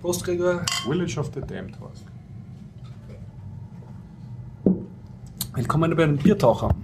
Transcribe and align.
Prost, 0.00 0.24
Gregor. 0.24 0.64
Village 0.86 1.18
of 1.18 1.30
the 1.34 1.42
Damned 1.42 1.78
war's. 1.78 2.02
Willkommen 5.54 5.94
bei 5.94 6.06
den 6.06 6.16
Biertaucher. 6.16 6.74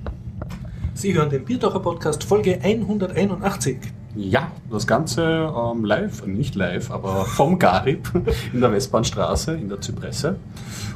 Sie 0.92 1.14
hören 1.14 1.30
den 1.30 1.42
Biertaucher-Podcast 1.46 2.24
Folge 2.24 2.60
181. 2.62 3.79
Ja, 4.14 4.50
das 4.71 4.87
Ganze 4.87 5.22
ähm, 5.22 5.87
live, 5.87 6.26
nicht 6.26 6.56
live, 6.56 6.90
aber 6.90 7.25
vom 7.25 7.59
Garib 7.59 8.11
in 8.52 8.61
der 8.61 8.71
Westbahnstraße 8.73 9.55
in 9.55 9.71
der 9.71 9.80
Zypresse. 9.80 10.37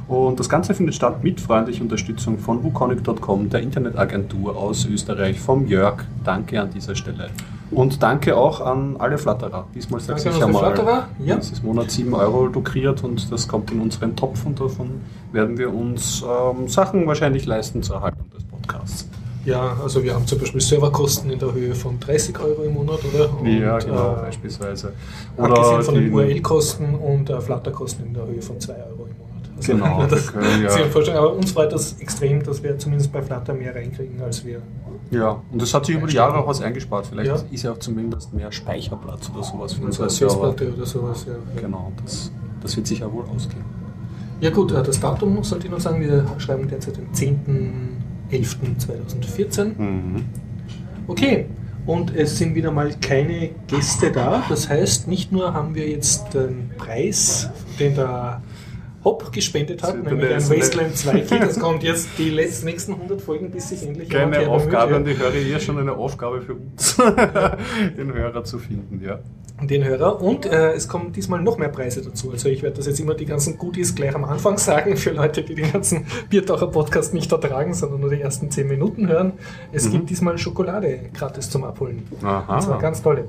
Und 0.07 0.39
das 0.39 0.51
Ganze 0.51 0.75
findet 0.75 0.97
statt 0.97 1.25
mit 1.25 1.41
freundlicher 1.41 1.83
Unterstützung 1.83 2.39
von 2.39 2.63
wukonic.com, 2.63 3.49
der 3.49 3.61
Internetagentur 3.61 4.59
aus 4.59 4.85
Österreich, 4.85 5.41
vom 5.41 5.67
Jörg. 5.67 6.05
Danke 6.23 6.61
an 6.61 6.71
dieser 6.71 6.95
Stelle. 6.95 7.31
Und 7.71 8.03
danke 8.03 8.37
auch 8.37 8.61
an 8.61 8.97
alle 8.99 9.17
Flatterer. 9.17 9.67
Diesmal 9.75 10.01
sage 10.01 10.21
ich 10.29 10.43
einmal. 10.43 10.75
Flatterer, 10.75 11.09
ja. 11.25 11.37
Das 11.37 11.51
ist 11.51 11.63
Monat 11.63 11.91
7 11.91 12.13
Euro 12.15 12.47
lukriert 12.47 13.05
und 13.05 13.31
das 13.31 13.47
kommt 13.47 13.71
in 13.71 13.81
unseren 13.81 14.17
Topf 14.17 14.45
und 14.45 14.61
davon 14.61 15.01
werden 15.33 15.57
wir 15.57 15.73
uns 15.73 16.23
ähm, 16.23 16.69
Sachen 16.69 17.07
wahrscheinlich 17.07 17.47
leisten 17.47 17.83
zur 17.83 17.97
Erhaltung 17.97 18.29
des 18.31 18.45
Podcasts. 18.45 19.09
Ja, 19.45 19.77
also 19.83 20.03
wir 20.03 20.15
haben 20.15 20.27
zum 20.27 20.39
Beispiel 20.39 20.61
Serverkosten 20.61 21.31
in 21.31 21.39
der 21.39 21.53
Höhe 21.53 21.75
von 21.75 21.99
30 21.99 22.39
Euro 22.41 22.63
im 22.63 22.75
Monat, 22.75 22.99
oder? 23.13 23.31
Und, 23.39 23.47
ja, 23.47 23.79
genau, 23.79 24.13
äh, 24.15 24.23
beispielsweise. 24.23 24.93
abgesehen 25.39 25.83
von 25.83 25.95
den 25.95 26.13
URL-Kosten 26.13 26.95
und 26.95 27.31
äh, 27.31 27.41
Flutter-Kosten 27.41 28.07
in 28.07 28.15
der 28.15 28.27
Höhe 28.27 28.43
von 28.43 28.61
2 28.61 28.73
Euro 28.75 29.07
im 29.09 29.17
Monat. 29.17 29.31
Also, 29.57 29.73
Genau, 29.73 30.07
das 30.11 30.35
haben 30.35 30.91
vorstellen, 30.91 31.17
aber 31.17 31.33
uns 31.35 31.53
freut 31.53 31.73
das 31.73 31.97
extrem, 32.01 32.43
dass 32.43 32.63
wir 32.63 32.79
zumindest 32.79 33.13
bei 33.13 33.23
Flutter 33.23 33.55
mehr 33.55 33.75
reinkriegen, 33.75 34.21
als 34.23 34.45
wir. 34.45 34.61
Ja, 35.11 35.43
und 35.51 35.61
das 35.61 35.75
hat 35.75 35.87
sich 35.87 35.97
über 35.97 36.07
die 36.07 36.15
Jahre 36.17 36.39
auch 36.39 36.47
was 36.47 36.61
eingespart. 36.63 37.07
Vielleicht 37.07 37.29
Ja. 37.31 37.39
ist 37.51 37.63
ja 37.65 37.73
auch 37.73 37.79
zumindest 37.79 38.33
mehr 38.33 38.53
Speicherplatz 38.53 39.29
oder 39.35 39.43
sowas 39.43 39.73
für 39.73 39.85
unsere. 39.85 40.09
Festplatte 40.09 40.73
oder 40.73 40.87
sowas. 40.87 41.27
Ja. 41.27 41.35
Genau, 41.61 41.91
das, 42.05 42.31
das 42.63 42.77
wird 42.77 42.87
sicher 42.87 43.13
wohl 43.13 43.25
ausgehen. 43.35 43.65
Ja 44.41 44.51
gut, 44.51 44.71
äh, 44.73 44.83
das 44.83 45.01
Datum 45.01 45.43
sollte 45.43 45.67
ich 45.67 45.73
noch 45.73 45.81
sagen, 45.81 46.01
wir 46.01 46.25
schreiben 46.39 46.69
derzeit 46.69 46.97
den 46.97 47.09
10.11.2014. 47.13 49.65
Mhm. 49.79 50.25
Okay, 51.07 51.47
und 51.87 52.15
es 52.15 52.39
sind 52.39 52.55
wieder 52.55 52.71
mal 52.71 52.91
keine 53.01 53.51
Gäste 53.67 54.13
da. 54.13 54.43
Das 54.49 54.69
heißt, 54.69 55.09
nicht 55.09 55.33
nur 55.33 55.53
haben 55.55 55.75
wir 55.75 55.89
jetzt 55.89 56.33
den 56.35 56.71
Preis, 56.79 57.51
den 57.79 57.95
der 57.97 58.41
Hop 59.05 59.33
gespendet 59.33 59.83
hat, 59.83 60.03
nämlich 60.03 60.31
ein 60.31 60.51
Wasteland 60.51 60.97
2 60.97 61.21
Kit. 61.21 61.43
Das 61.43 61.59
kommt 61.59 61.83
jetzt 61.83 62.09
die 62.19 62.29
letzten, 62.41 62.67
nächsten 62.67 62.93
100 62.95 63.21
Folgen, 63.23 63.51
bis 63.51 63.71
sich 63.71 63.83
endlich 63.87 64.11
Keine 64.11 64.49
Aufgabe, 64.49 64.97
und 64.97 65.05
bemüht, 65.05 65.17
ich 65.19 65.23
höre 65.23 65.33
hier 65.33 65.59
schon 65.61 65.79
eine 65.79 65.93
Aufgabe 65.93 66.43
für 66.43 66.55
uns, 66.55 66.97
den 67.97 68.13
Hörer 68.13 68.45
zu 68.45 68.59
finden, 68.59 69.01
ja. 69.03 69.19
den 69.63 69.85
Hörer. 69.85 70.21
Und 70.21 70.45
äh, 70.47 70.73
es 70.73 70.87
kommen 70.89 71.13
diesmal 71.13 71.41
noch 71.41 71.57
mehr 71.57 71.69
Preise 71.71 72.03
dazu. 72.03 72.31
Also 72.31 72.49
ich 72.51 72.63
werde 72.63 72.77
das 72.77 72.87
jetzt 72.87 73.01
immer 73.01 73.15
die 73.15 73.27
ganzen 73.27 73.57
Goodies 73.57 73.95
gleich 73.95 74.15
am 74.15 74.25
Anfang 74.25 74.59
sagen, 74.71 74.97
für 74.97 75.11
Leute, 75.13 75.43
die 75.43 75.55
den 75.55 75.73
ganzen 75.73 76.07
Biertaucher-Podcast 76.29 77.15
nicht 77.15 77.33
ertragen, 77.33 77.73
sondern 77.75 78.01
nur 78.01 78.11
die 78.11 78.21
ersten 78.21 78.51
10 78.51 78.69
Minuten 78.69 79.09
hören. 79.09 79.33
Es 79.73 79.87
Mhm. 79.87 79.93
gibt 79.93 80.11
diesmal 80.11 80.37
Schokolade 80.39 81.01
gratis 81.15 81.49
zum 81.49 81.65
Abholen. 81.65 82.07
Aha. 82.23 82.57
Das 82.57 82.69
war 82.69 82.79
ganz 82.79 83.01
tolle. 83.03 83.25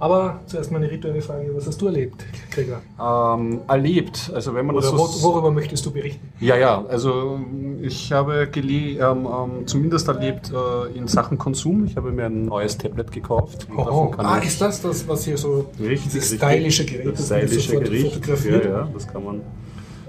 Aber 0.00 0.40
zuerst 0.46 0.72
mal 0.72 0.78
eine 0.78 0.90
rituelle 0.90 1.20
Frage, 1.20 1.50
was 1.54 1.66
hast 1.66 1.80
du 1.82 1.86
erlebt, 1.86 2.24
Gregor? 2.50 2.80
Ähm, 2.98 3.60
erlebt, 3.68 4.32
also 4.34 4.54
wenn 4.54 4.64
man 4.64 4.76
das 4.76 4.90
Oder 4.90 4.96
so... 5.06 5.22
wo, 5.22 5.34
worüber 5.34 5.50
möchtest 5.50 5.84
du 5.84 5.90
berichten? 5.90 6.26
Ja, 6.40 6.56
ja, 6.56 6.82
also 6.88 7.38
ich 7.82 8.10
habe 8.10 8.48
gele 8.50 8.98
ähm, 8.98 9.26
ähm, 9.26 9.66
zumindest 9.66 10.08
erlebt 10.08 10.50
äh, 10.50 10.96
in 10.96 11.06
Sachen 11.06 11.36
Konsum. 11.36 11.84
Ich 11.84 11.96
habe 11.96 12.12
mir 12.12 12.24
ein 12.24 12.46
neues 12.46 12.78
Tablet 12.78 13.12
gekauft. 13.12 13.68
kann 13.68 14.24
ah, 14.24 14.38
ist 14.38 14.58
das 14.62 14.80
das, 14.80 15.06
was 15.06 15.26
hier 15.26 15.36
so 15.36 15.66
Richtig, 15.78 16.12
dieses 16.12 16.34
stylische 16.34 16.86
Gerät 16.86 17.06
das 17.06 17.28
das 17.28 17.62
stylische 17.62 18.10
fotografiert? 18.10 18.64
Ja, 18.64 18.70
ja, 18.70 18.88
das 18.94 19.06
kann 19.06 19.22
man, 19.22 19.42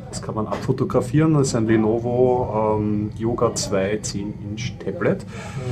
das 0.10 0.22
kann 0.22 0.36
man 0.36 0.48
abfotografieren. 0.48 1.34
Das 1.34 1.48
ist 1.48 1.56
ein 1.56 1.68
Lenovo 1.68 2.78
ähm, 2.80 3.12
Yoga 3.18 3.54
2 3.54 3.96
10-Inch 3.96 4.78
Tablet. 4.80 5.26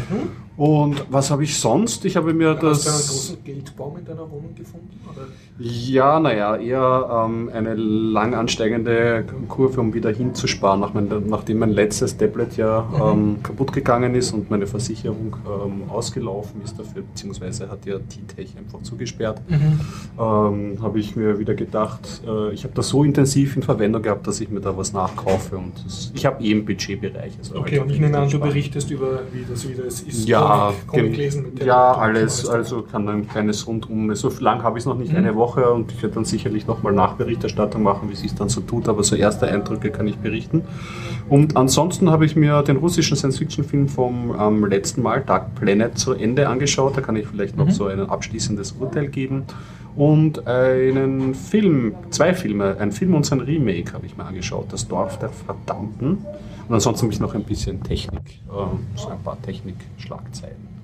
Mhm. 0.09 0.48
Und 0.59 1.06
was 1.09 1.31
habe 1.31 1.46
ich 1.46 1.58
sonst? 1.58 2.03
Ich 2.03 2.18
habe 2.18 2.34
mir 2.34 2.50
Hast 2.50 2.62
du 2.62 2.68
einen 2.68 2.75
das. 2.75 3.08
großen 3.08 3.44
Geldbaum 3.46 3.97
in 3.97 4.03
deiner 4.06 4.30
Wohnung 4.30 4.53
gefunden? 4.56 4.90
Oder? 5.09 5.25
Ja, 5.58 6.20
naja, 6.20 6.56
eher 6.58 7.25
ähm, 7.28 7.50
eine 7.53 7.75
lang 7.75 8.34
ansteigende 8.34 9.25
Kurve, 9.47 9.80
um 9.80 9.94
wieder 9.94 10.09
hinzusparen, 10.12 10.81
nach 10.81 10.94
mein, 10.94 11.08
nachdem 11.28 11.59
mein 11.59 11.70
letztes 11.70 12.18
Tablet 12.18 12.58
ja 12.58 12.81
Mhm. 12.92 13.02
ähm, 13.02 13.44
kaputt 13.44 13.72
gegangen 13.72 14.16
ist 14.16 14.34
und 14.34 14.50
meine 14.50 14.68
Versicherung 14.68 15.36
ähm, 15.46 15.90
ausgelaufen 15.90 16.62
ist 16.64 16.78
dafür, 16.78 17.03
beziehungsweise 17.03 17.70
hat 17.70 17.86
ja 17.86 17.97
T-Tech 18.00 18.56
einfach 18.58 18.81
zugesperrt. 18.84 19.41
Mhm. 19.50 19.80
ähm, 20.20 20.78
habe 20.81 21.00
ich 21.00 21.16
mir 21.16 21.40
wieder 21.40 21.53
gedacht, 21.56 22.22
äh, 22.28 22.53
ich 22.53 22.64
habe 22.66 22.74
das 22.74 22.90
so 22.90 23.03
intensiv 23.06 23.56
in 23.56 23.64
Verwendung 23.64 24.02
gehabt, 24.02 24.28
dass 24.28 24.41
ich 24.41 24.50
mir 24.50 24.59
da 24.62 24.76
was 24.78 24.91
nachkaufe 24.91 25.58
und 25.58 25.72
das, 25.86 26.12
ich 26.16 26.26
habe 26.26 26.44
eh 26.44 26.52
im 26.52 26.66
Budgetbereich. 26.66 27.34
Also 27.38 27.56
Okay, 27.56 27.80
halt 27.80 27.84
und 27.84 27.94
ich 27.94 28.00
nehme 28.02 28.18
an, 28.18 28.30
du 28.30 28.40
berichtest 28.40 28.91
über, 28.91 29.22
wie 29.31 29.46
das 29.50 29.68
wieder 29.70 29.84
ist. 29.86 30.06
ist 30.08 30.28
Ja, 30.49 30.73
Comic, 30.87 31.17
lesen 31.17 31.43
mit 31.43 31.63
ja, 31.63 31.93
Tablet 31.93 32.07
und 32.07 32.17
alles, 32.17 32.47
also 32.49 32.81
kann 32.81 33.07
ein 33.07 33.27
kleines 33.27 33.67
Rundum. 33.67 34.13
So 34.15 34.31
lang 34.39 34.63
habe 34.63 34.77
ich 34.77 34.83
es 34.83 34.85
noch 34.85 34.97
nicht, 34.97 35.11
Mhm. 35.11 35.17
eine 35.19 35.35
Woche 35.35 35.69
und 35.71 35.91
ich 35.91 36.01
werde 36.01 36.15
dann 36.15 36.25
sicherlich 36.25 36.67
nochmal 36.67 36.93
Nachberichterstattung 36.93 37.83
machen, 37.83 38.09
wie 38.09 38.13
es 38.13 38.21
sich 38.21 38.33
dann 38.35 38.49
so 38.49 38.61
tut, 38.61 38.89
aber 38.89 39.03
so 39.03 39.15
erste 39.15 39.47
Eindrücke 39.47 39.89
kann 39.91 40.07
ich 40.07 40.17
berichten. 40.17 40.63
Und 41.29 41.55
ansonsten 41.57 42.09
habe 42.09 42.25
ich 42.25 42.35
mir 42.35 42.63
den 42.63 42.77
russischen 42.77 43.15
Science-Fiction-Film 43.15 43.87
vom 43.87 44.35
ähm, 44.39 44.65
letzten 44.65 45.01
Mal, 45.03 45.21
Dark 45.21 45.55
Planet, 45.55 45.97
zu 45.97 46.13
Ende 46.13 46.47
angeschaut. 46.49 46.97
Da 46.97 47.01
kann 47.01 47.16
ich 47.16 47.27
vielleicht 47.27 47.55
noch 47.55 47.67
Mhm. 47.67 47.71
so 47.71 47.85
ein 47.85 48.09
abschließendes 48.09 48.73
Urteil 48.79 49.07
geben. 49.07 49.43
Und 49.95 50.47
einen 50.47 51.33
Film, 51.35 51.93
zwei 52.09 52.33
Filme, 52.33 52.77
ein 52.79 52.91
Film 52.91 53.16
und 53.16 53.25
sein 53.25 53.41
Remake 53.41 53.91
habe 53.93 54.05
ich 54.05 54.16
mir 54.16 54.25
angeschaut, 54.25 54.67
Das 54.71 54.87
Dorf 54.87 55.19
der 55.19 55.29
Verdammten. 55.29 56.19
Und 56.69 56.75
ansonsten 56.75 57.06
habe 57.06 57.13
ich 57.13 57.19
noch 57.19 57.34
ein 57.34 57.44
bisschen 57.44 57.81
Technik, 57.81 58.41
ähm, 58.47 58.85
so 58.96 59.07
ein 59.09 59.19
paar 59.24 59.41
Technik-Schlagzeilen. 59.41 60.78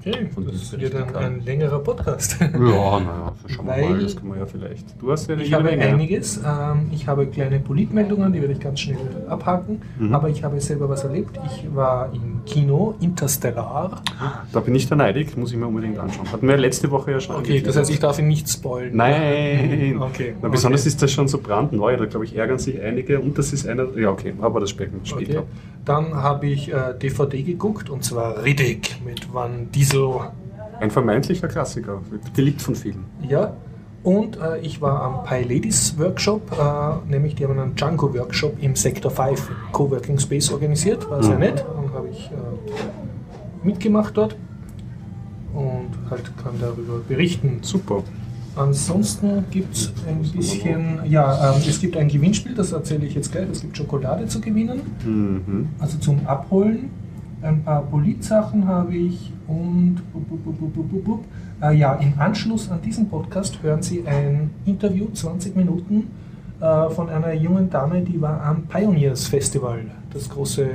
Okay, 0.00 0.30
von 0.34 0.46
das 0.46 0.72
wird 0.80 0.94
dann 0.94 1.14
ein 1.14 1.44
längerer 1.44 1.78
Podcast. 1.78 2.38
Ja, 2.40 2.48
naja, 2.58 3.34
schauen 3.46 3.66
wir 3.66 3.88
mal, 3.90 4.00
das 4.00 4.16
können 4.16 4.32
wir 4.32 4.38
ja 4.40 4.46
vielleicht. 4.46 5.00
Du 5.00 5.12
hast 5.12 5.28
ja 5.28 5.36
Ich 5.36 5.52
habe 5.52 5.64
Menge. 5.64 5.84
einiges. 5.84 6.38
Ähm, 6.38 6.88
ich 6.90 7.06
habe 7.06 7.26
kleine 7.26 7.60
Politmeldungen, 7.60 8.32
die 8.32 8.40
werde 8.40 8.54
ich 8.54 8.60
ganz 8.60 8.80
schnell 8.80 8.96
abhaken. 9.28 9.82
Mhm. 9.98 10.14
Aber 10.14 10.30
ich 10.30 10.42
habe 10.42 10.58
selber 10.60 10.88
was 10.88 11.04
erlebt. 11.04 11.38
Ich 11.44 11.74
war 11.74 12.10
im 12.14 12.42
Kino 12.46 12.94
Interstellar. 13.00 14.02
Da 14.52 14.60
bin 14.60 14.74
ich 14.74 14.88
da 14.88 14.96
neidig, 14.96 15.36
muss 15.36 15.52
ich 15.52 15.58
mir 15.58 15.66
unbedingt 15.66 15.98
anschauen. 15.98 16.32
Hatten 16.32 16.48
wir 16.48 16.56
letzte 16.56 16.90
Woche 16.90 17.10
ja 17.12 17.20
schon 17.20 17.36
Okay, 17.36 17.60
das 17.60 17.76
heißt, 17.76 17.90
ich 17.90 17.98
darf 17.98 18.18
ihn 18.18 18.28
nicht 18.28 18.48
spoilen. 18.48 18.96
Nein! 18.96 20.00
Okay. 20.10 20.34
Na, 20.40 20.48
besonders 20.48 20.82
okay. 20.82 20.88
ist 20.88 21.02
das 21.02 21.12
schon 21.12 21.28
so 21.28 21.38
brandneu, 21.38 21.96
da 21.96 22.06
glaube 22.06 22.24
ich 22.24 22.36
ärgern 22.36 22.58
sich 22.58 22.80
einige 22.80 23.20
und 23.20 23.36
das 23.38 23.52
ist 23.52 23.68
einer. 23.68 23.86
Ja, 23.96 24.10
okay, 24.10 24.32
aber 24.40 24.60
das 24.60 24.70
sprechen 24.70 25.00
wir 25.00 25.06
später. 25.06 25.40
Okay. 25.40 25.48
Dann 25.84 26.14
habe 26.14 26.46
ich 26.46 26.72
äh, 26.72 26.94
DVD 27.00 27.42
geguckt 27.42 27.88
und 27.90 28.04
zwar 28.04 28.44
Riddick 28.44 28.96
mit 29.04 29.32
Van 29.32 29.70
Diesel. 29.72 30.20
Ein 30.78 30.90
vermeintlicher 30.90 31.48
Klassiker, 31.48 32.00
beliebt 32.34 32.62
von 32.62 32.74
vielen. 32.74 33.04
Ja. 33.28 33.54
Und 34.02 34.38
äh, 34.38 34.58
ich 34.60 34.80
war 34.80 35.02
am 35.02 35.24
Pi 35.24 35.42
Ladies 35.42 35.98
Workshop, 35.98 36.52
äh, 36.58 37.10
nämlich 37.10 37.34
die 37.34 37.44
haben 37.44 37.58
einen 37.58 37.74
Django 37.74 38.14
Workshop 38.14 38.54
im 38.62 38.74
Sector 38.74 39.10
5 39.10 39.50
im 39.50 39.72
Coworking 39.72 40.18
Space 40.18 40.50
organisiert. 40.50 41.08
War 41.10 41.22
sehr 41.22 41.34
Mhm. 41.34 41.40
nett 41.40 41.64
und 41.76 41.92
habe 41.92 42.08
ich 42.08 42.30
äh, 42.30 43.66
mitgemacht 43.66 44.16
dort 44.16 44.36
und 45.52 45.88
halt 46.10 46.32
kann 46.42 46.54
darüber 46.60 47.00
berichten. 47.06 47.58
Super. 47.62 48.02
Ansonsten 48.60 49.44
gibt 49.50 49.74
es 49.74 49.92
ein 50.06 50.20
bisschen, 50.36 50.98
ja, 51.08 51.52
ähm, 51.54 51.62
es 51.66 51.80
gibt 51.80 51.96
ein 51.96 52.08
Gewinnspiel, 52.08 52.54
das 52.54 52.72
erzähle 52.72 53.06
ich 53.06 53.14
jetzt 53.14 53.32
gleich. 53.32 53.48
Es 53.50 53.62
gibt 53.62 53.74
Schokolade 53.76 54.26
zu 54.26 54.38
gewinnen, 54.40 54.80
Mhm. 55.04 55.68
also 55.78 55.96
zum 55.98 56.26
Abholen. 56.26 56.90
Ein 57.42 57.62
paar 57.64 57.80
Politsachen 57.82 58.66
habe 58.68 58.94
ich 58.94 59.32
und 59.48 59.96
bup, 60.12 60.28
bup, 60.44 61.04
bup. 61.04 61.24
Äh, 61.62 61.74
ja, 61.78 61.94
im 61.94 62.12
Anschluss 62.18 62.70
an 62.70 62.80
diesen 62.82 63.08
Podcast 63.08 63.62
hören 63.62 63.80
Sie 63.82 64.06
ein 64.06 64.50
Interview, 64.66 65.06
20 65.10 65.56
Minuten, 65.56 66.08
äh, 66.60 66.90
von 66.90 67.08
einer 67.08 67.32
jungen 67.32 67.70
Dame, 67.70 68.02
die 68.02 68.20
war 68.20 68.42
am 68.42 68.64
Pioneers 68.66 69.26
Festival, 69.26 69.80
das 70.12 70.28
große 70.28 70.68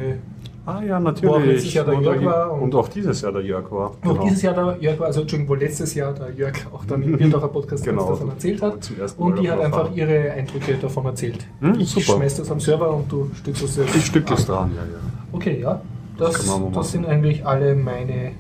Ah 0.68 0.82
ja, 0.82 0.94
Wo 0.94 0.96
auch 0.96 1.00
natürlich. 1.02 1.46
letztes 1.46 1.74
Jahr 1.76 1.86
der 1.86 1.98
Und 1.98 2.04
Jörg 2.04 2.18
auch- 2.22 2.26
war 2.26 2.52
und- 2.54 2.62
und 2.62 2.76
auch 2.76 2.88
dieses 2.88 3.22
Jahr 3.22 3.32
der 3.32 3.42
Jörg 3.44 3.72
war. 3.72 3.92
Auch 4.04 4.24
dieses 4.24 4.42
Jahr 4.42 4.54
der 4.56 4.78
Jörg 4.82 5.00
war, 5.00 5.08
also 5.08 5.22
Entschuldigung, 5.22 5.56
wo 5.56 5.60
letztes 5.60 5.94
Jahr 5.94 6.14
der 6.14 6.32
Jörg 6.32 6.56
auch 6.74 6.84
dann 6.86 7.04
im 7.04 7.18
Bierdacher 7.18 7.48
Podcast 7.50 7.84
Genau. 7.86 8.10
davon 8.10 8.30
erzählt 8.30 8.62
hat. 8.64 8.92
Und 9.18 9.40
die 9.40 9.50
hat 9.52 9.60
einfach 9.60 9.96
ihre 9.96 10.32
Eindrücke 10.32 10.74
davon 10.82 11.06
erzählt. 11.06 11.46
Hm, 11.62 11.76
ich 11.80 11.90
super. 11.92 12.18
schmeiß 12.18 12.38
das 12.38 12.50
am 12.52 12.60
Server 12.60 12.92
und 12.96 13.12
du 13.12 13.30
stückst 13.36 13.64
das 13.78 13.96
Ich 13.96 14.06
stück 14.08 14.26
das 14.26 14.50
an. 14.50 14.56
dran, 14.56 14.72
ja, 14.76 14.82
ja. 14.82 15.00
Okay, 15.32 15.60
ja. 15.62 15.82
Das, 16.18 16.34
das 16.34 16.48
machen. 16.48 16.84
sind 16.84 17.06
eigentlich 17.06 17.46
alle 17.46 17.76
meine 17.76 18.32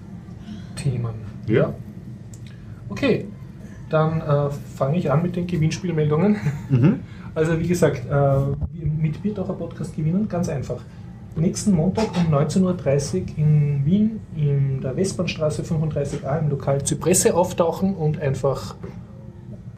Themen. 0.75 1.13
Ja. 1.47 1.73
Okay, 2.89 3.25
dann 3.89 4.21
äh, 4.21 4.49
fange 4.75 4.97
ich 4.97 5.11
an 5.11 5.21
mit 5.21 5.35
den 5.35 5.45
Gewinnspielmeldungen. 5.47 6.37
Mhm. 6.69 6.99
Also 7.35 7.59
wie 7.59 7.67
gesagt, 7.67 8.03
äh, 8.09 8.37
mit 9.01 9.21
Bierdacher 9.21 9.51
Podcast 9.51 9.93
gewinnen, 9.93 10.25
ganz 10.29 10.47
einfach. 10.47 10.77
Nächsten 11.37 11.73
Montag 11.73 12.07
um 12.15 12.33
19.30 12.33 12.63
Uhr 13.21 13.37
in 13.37 13.85
Wien 13.85 14.19
in 14.37 14.79
der 14.81 14.95
Westbahnstraße 14.95 15.63
35a 15.63 16.39
im 16.39 16.49
Lokal 16.49 16.83
Zypresse 16.83 17.35
auftauchen 17.35 17.93
und 17.95 18.21
einfach 18.21 18.75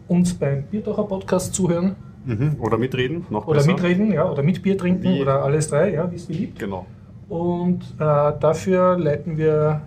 uns 0.07 0.35
beim 0.35 0.63
Bierdacher 0.63 1.03
Podcast 1.03 1.55
zuhören. 1.55 1.95
Mhm. 2.25 2.57
Oder 2.59 2.77
mitreden, 2.77 3.25
noch 3.29 3.47
Oder 3.47 3.59
besser. 3.59 3.71
mitreden, 3.71 4.11
ja, 4.11 4.29
oder 4.29 4.43
mit 4.43 4.61
Bier 4.61 4.77
trinken 4.77 5.03
Wie- 5.03 5.21
oder 5.21 5.43
alles 5.43 5.69
drei, 5.69 5.93
ja, 5.93 6.11
wie 6.11 6.15
es 6.17 6.25
beliebt. 6.25 6.59
Genau. 6.59 6.85
Und 7.29 7.81
äh, 7.99 8.33
dafür 8.39 8.97
leiten 8.97 9.37
wir 9.37 9.81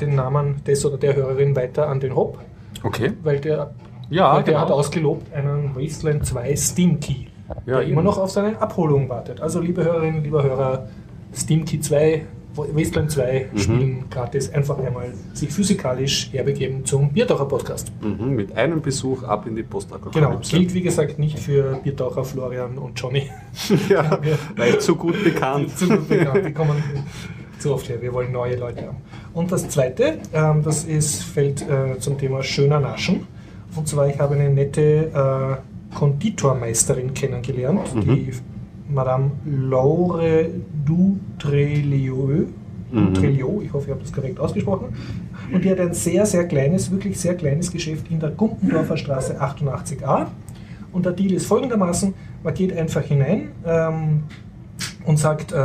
den 0.00 0.14
Namen 0.14 0.62
des 0.64 0.84
oder 0.86 0.96
der 0.98 1.16
Hörerin 1.16 1.56
weiter 1.56 1.88
an 1.88 1.98
den 2.00 2.14
Hop, 2.14 2.38
Okay. 2.82 3.12
weil 3.22 3.40
der, 3.40 3.72
Ja, 4.10 4.34
weil 4.36 4.44
der 4.44 4.54
genau. 4.54 4.64
hat 4.66 4.70
ausgelobt 4.70 5.32
einen 5.34 5.74
Wasteland 5.74 6.24
2 6.24 6.54
Steam 6.56 7.00
Key, 7.00 7.26
Ja, 7.66 7.78
der 7.78 7.88
immer 7.88 8.02
noch 8.02 8.18
auf 8.18 8.30
seine 8.30 8.60
Abholung 8.60 9.08
wartet. 9.08 9.40
Also 9.40 9.60
liebe 9.60 9.84
Hörerinnen, 9.84 10.22
lieber 10.22 10.42
Hörer, 10.42 10.88
Steam 11.34 11.64
Key 11.64 11.80
2, 11.80 12.22
Wasteland 12.56 13.10
2 13.10 13.48
Mhm. 13.52 13.58
spielen 13.58 14.04
gratis, 14.10 14.52
einfach 14.52 14.78
einmal 14.78 15.06
sich 15.32 15.50
physikalisch 15.50 16.30
herbegeben 16.32 16.84
zum 16.84 17.10
Biertaucher 17.12 17.46
Podcast. 17.46 17.90
Mhm, 18.00 18.34
mit 18.36 18.56
einem 18.56 18.80
Besuch 18.80 19.24
ab 19.24 19.46
in 19.46 19.56
die 19.56 19.62
Genau, 19.62 19.72
Postapokalypse. 19.72 20.56
gilt 20.56 20.74
wie 20.74 20.82
gesagt 20.82 21.18
nicht 21.18 21.38
für 21.38 21.80
Biertaucher 21.82 22.22
Florian 22.24 22.78
und 22.78 23.00
Johnny. 23.00 23.28
ja, 23.88 24.18
weil 24.56 24.78
zu 24.78 24.94
gut 24.94 25.22
bekannt. 25.24 25.76
Zu 25.76 25.88
gut 25.88 26.08
bekannt, 26.08 26.46
die 26.46 26.52
kommen 26.52 26.76
zu 27.58 27.72
oft 27.74 27.88
her. 27.88 28.00
Wir 28.00 28.12
wollen 28.12 28.30
neue 28.30 28.56
Leute 28.56 28.86
haben. 28.86 28.98
Und 29.32 29.50
das 29.50 29.68
zweite, 29.68 30.18
ähm, 30.32 30.62
das 30.62 30.84
ist, 30.84 31.24
fällt 31.24 31.62
äh, 31.62 31.98
zum 31.98 32.18
Thema 32.18 32.42
schöner 32.44 32.78
Naschen. 32.78 33.26
Und 33.74 33.88
zwar, 33.88 34.06
ich 34.06 34.18
habe 34.20 34.34
eine 34.36 34.50
nette 34.50 35.10
äh, 35.12 35.56
Konditormeisterin 35.94 37.14
kennengelernt, 37.14 37.94
die 37.94 38.30
Madame 38.88 39.32
Laure 39.44 40.50
Dutrelieu. 40.84 42.46
Dutrelieu, 42.92 43.60
ich 43.62 43.72
hoffe, 43.72 43.86
ich 43.86 43.90
habe 43.90 44.02
das 44.02 44.12
korrekt 44.12 44.38
ausgesprochen. 44.38 44.94
Und 45.52 45.64
die 45.64 45.70
hat 45.70 45.80
ein 45.80 45.94
sehr, 45.94 46.26
sehr 46.26 46.46
kleines, 46.46 46.90
wirklich 46.90 47.18
sehr 47.18 47.34
kleines 47.34 47.70
Geschäft 47.70 48.10
in 48.10 48.20
der 48.20 48.30
Gumpendorfer 48.30 48.96
Straße 48.96 49.40
88a. 49.40 50.26
Und 50.92 51.04
der 51.04 51.12
Deal 51.12 51.32
ist 51.32 51.46
folgendermaßen: 51.46 52.14
Man 52.42 52.54
geht 52.54 52.76
einfach 52.76 53.02
hinein 53.02 53.48
ähm, 53.66 54.22
und 55.06 55.18
sagt 55.18 55.52
äh, 55.52 55.56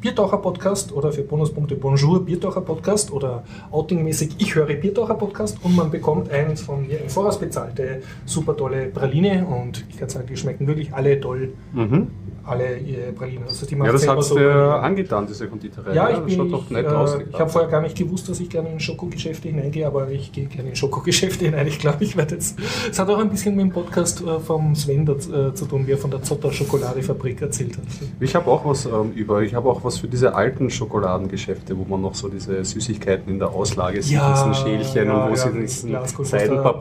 Biertaucher 0.00 0.38
Podcast 0.38 0.92
oder 0.92 1.10
für 1.12 1.22
Bonuspunkte 1.22 1.74
Bonjour 1.74 2.24
Biertaucher 2.24 2.60
Podcast 2.60 3.10
oder 3.12 3.44
outingmäßig 3.70 4.36
Ich 4.38 4.54
höre 4.54 4.74
Biertaucher 4.74 5.14
Podcast 5.14 5.58
und 5.62 5.74
man 5.74 5.90
bekommt 5.90 6.30
eins 6.30 6.60
von 6.60 6.86
mir 6.86 7.00
im 7.00 7.08
Voraus 7.08 7.38
bezahlte 7.38 8.02
super 8.24 8.56
tolle 8.56 8.86
Praline 8.86 9.46
und 9.46 9.84
ich 9.88 9.96
kann 9.98 10.08
sagen, 10.08 10.26
die 10.28 10.36
schmecken 10.36 10.66
wirklich 10.66 10.92
alle 10.94 11.18
toll, 11.20 11.54
Mhm. 11.72 12.08
Alle 12.46 12.76
äh, 12.78 13.12
Pralinen. 13.12 13.44
Also 13.48 13.66
die 13.66 13.74
Ja, 13.76 13.92
das 13.92 14.06
hat 14.08 14.22
so 14.22 14.36
dir 14.36 14.44
Pralinen. 14.50 14.84
angetan, 14.84 15.26
diese 15.26 15.48
Konditorei. 15.48 15.94
Ja, 15.94 16.08
ich, 16.10 16.16
das 16.16 16.24
bin, 16.26 16.46
ich, 16.46 16.70
äh, 16.70 17.24
ich 17.30 17.40
habe 17.40 17.50
vorher 17.50 17.70
gar 17.70 17.80
nicht 17.82 17.96
gewusst, 17.96 18.28
dass 18.28 18.40
ich 18.40 18.48
gerne 18.48 18.70
in 18.72 18.80
Schokogeschäfte 18.80 19.48
hineingehe, 19.48 19.86
aber 19.86 20.08
ich 20.10 20.32
gehe 20.32 20.46
gerne 20.46 20.70
in 20.70 20.76
Schokogeschäfte 20.76 21.44
hinein. 21.46 21.66
Ich 21.66 21.78
glaube, 21.78 22.04
ich 22.04 22.16
werde 22.16 22.34
jetzt. 22.36 22.58
Es 22.90 22.98
hat 22.98 23.08
auch 23.08 23.18
ein 23.18 23.28
bisschen 23.30 23.56
mit 23.56 23.64
dem 23.66 23.72
Podcast 23.72 24.22
äh, 24.22 24.38
vom 24.40 24.74
Sven 24.74 25.06
daz- 25.06 25.28
äh, 25.30 25.54
zu 25.54 25.66
tun, 25.66 25.86
wie 25.86 25.92
er 25.92 25.98
von 25.98 26.10
der 26.10 26.22
Zotter 26.22 26.52
Schokoladefabrik 26.52 27.42
erzählt 27.42 27.76
hat. 27.76 27.84
Ich 28.20 28.34
habe 28.34 28.50
auch 28.50 28.64
was 28.64 28.86
ähm, 28.86 29.12
über. 29.14 29.42
Ich 29.42 29.54
habe 29.54 29.68
auch 29.68 29.82
was 29.84 29.98
für 29.98 30.08
diese 30.08 30.34
alten 30.34 30.70
Schokoladengeschäfte, 30.70 31.76
wo 31.76 31.84
man 31.84 32.00
noch 32.02 32.14
so 32.14 32.28
diese 32.28 32.64
Süßigkeiten 32.64 33.32
in 33.32 33.38
der 33.38 33.50
Auslage 33.50 34.02
sieht, 34.02 34.14
Ja, 34.14 34.32
diesen 34.32 34.54
Schälchen 34.54 35.06
ja, 35.06 35.24
und 35.24 35.30
wo 35.30 35.34
ja, 35.34 35.36
sie 35.36 35.52
diesen 35.60 35.90
wie- 35.90 35.94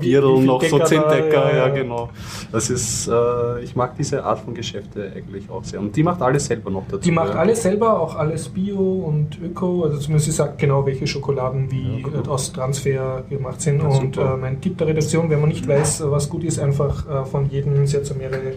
wie 0.01 0.45
noch 0.45 0.61
so 0.63 0.77
Decker 0.77 0.85
zehn 0.85 1.01
da, 1.01 1.09
Decker, 1.15 1.49
ja, 1.51 1.57
ja, 1.57 1.67
ja. 1.67 1.73
genau. 1.73 2.09
Das 2.51 2.69
ist, 2.69 3.07
äh, 3.07 3.61
ich 3.63 3.75
mag 3.75 3.95
diese 3.97 4.23
Art 4.23 4.39
von 4.39 4.53
Geschäfte 4.53 5.11
eigentlich 5.15 5.49
auch 5.49 5.54
sehr. 5.63 5.79
Und 5.79 5.95
die 5.95 6.03
macht 6.03 6.21
alles 6.21 6.45
selber 6.45 6.71
noch 6.71 6.83
dazu. 6.87 6.99
Die 6.99 7.11
macht 7.11 7.33
ja. 7.33 7.39
alles 7.39 7.63
selber, 7.63 7.99
auch 7.99 8.15
alles 8.15 8.49
Bio 8.49 8.77
und 8.79 9.39
Öko. 9.41 9.83
Also 9.83 9.97
zumindest 9.97 10.25
sie 10.25 10.31
sagt 10.31 10.57
genau, 10.57 10.85
welche 10.85 11.07
Schokoladen 11.07 11.71
wie 11.71 12.01
Ja, 12.01 12.07
cool. 12.07 12.29
aus 12.29 12.51
Transfer 12.51 13.23
gemacht 13.29 13.61
sind. 13.61 13.81
Ja, 13.81 13.87
und 13.87 14.17
äh, 14.17 14.37
mein 14.37 14.61
Tipp 14.61 14.77
der 14.77 14.87
Redaktion, 14.87 15.29
wenn 15.29 15.39
man 15.39 15.49
nicht 15.49 15.67
weiß, 15.67 16.03
was 16.05 16.29
gut 16.29 16.43
ist, 16.43 16.59
einfach 16.59 17.07
äh, 17.09 17.25
von 17.25 17.49
jedem, 17.49 17.85
hat 17.85 18.05
so 18.05 18.15
mehrere, 18.15 18.53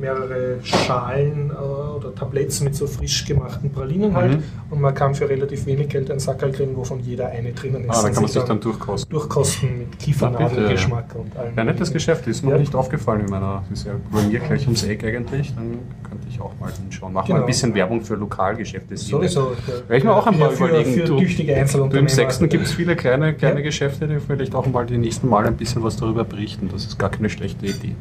mehrere 0.00 0.58
Schalen 0.62 1.50
äh, 1.50 1.54
oder 1.54 2.14
Tabletts 2.14 2.60
mit 2.60 2.74
so 2.74 2.86
frisch 2.86 3.24
gemachten 3.24 3.70
Pralinen 3.72 4.14
halt. 4.14 4.36
Mhm. 4.38 4.42
Und 4.70 4.80
man 4.80 4.94
kann 4.94 5.14
für 5.14 5.28
relativ 5.28 5.66
wenig 5.66 5.88
Geld 5.88 6.10
ein 6.10 6.18
Sackerl 6.18 6.52
kriegen, 6.52 6.76
wovon 6.76 7.00
jeder 7.00 7.28
eine 7.28 7.52
drinnen 7.52 7.84
ist. 7.84 7.90
Ah, 7.90 8.02
da 8.02 8.08
und 8.08 8.14
kann 8.14 8.22
man 8.22 8.32
sich 8.32 8.42
dann 8.42 8.60
durchkosten. 8.60 9.10
durchkosten 9.10 9.78
mit 9.78 9.98
Kiefernadelgeschmack 9.98 11.14
und 11.14 11.36
allem. 11.36 11.56
Ja, 11.56 11.64
nettes 11.64 11.92
Geschäft, 11.92 12.26
ist 12.26 12.44
mir 12.44 12.52
Ja. 12.52 12.58
nicht 12.58 12.74
aufgefallen 12.74 13.20
in 13.22 13.30
meiner, 13.30 13.64
ist 13.72 13.86
ja 13.86 13.92
bei 14.12 14.22
mir 14.22 14.38
gleich 14.40 14.62
ums 14.64 14.84
Eck 14.84 15.04
eigentlich, 15.04 15.54
dann 15.54 15.78
könnte 16.08 16.26
ich 16.30 16.40
auch 16.40 16.52
mal 16.60 16.70
hinschauen. 16.72 17.12
Mach 17.12 17.22
mal 17.22 17.26
Genau. 17.34 17.40
ein 17.40 17.46
bisschen 17.46 17.74
Werbung 17.74 18.00
für 18.02 18.14
Lokalgeschäfte. 18.14 18.96
Sowieso. 18.96 19.52
Werde 19.66 19.96
ich 19.96 20.04
mir 20.04 20.14
auch 20.14 20.26
ein 20.26 20.38
paar 20.38 20.50
für, 20.50 20.66
überlegen. 20.68 20.92
Für 20.92 21.04
du, 21.04 21.18
tüchtige 21.18 21.54
du 21.54 21.60
Einzelunternehmer. 21.60 22.08
im 22.08 22.14
Sechsten 22.14 22.48
gibt 22.48 22.64
es 22.66 22.72
viele 22.72 22.96
kleine, 22.96 23.34
kleine 23.34 23.60
Ja. 23.60 23.64
Geschäfte, 23.66 24.06
die 24.06 24.18
vielleicht 24.20 24.54
auch 24.54 24.66
mal 24.66 24.86
die 24.86 24.98
nächsten 24.98 25.28
Mal 25.28 25.46
ein 25.46 25.56
bisschen 25.56 25.82
was 25.82 25.96
darüber 25.96 26.24
berichten. 26.24 26.68
Das 26.72 26.84
ist 26.84 26.98
gar 26.98 27.10
keine 27.10 27.28
schlechte 27.30 27.66
Idee. 27.66 27.94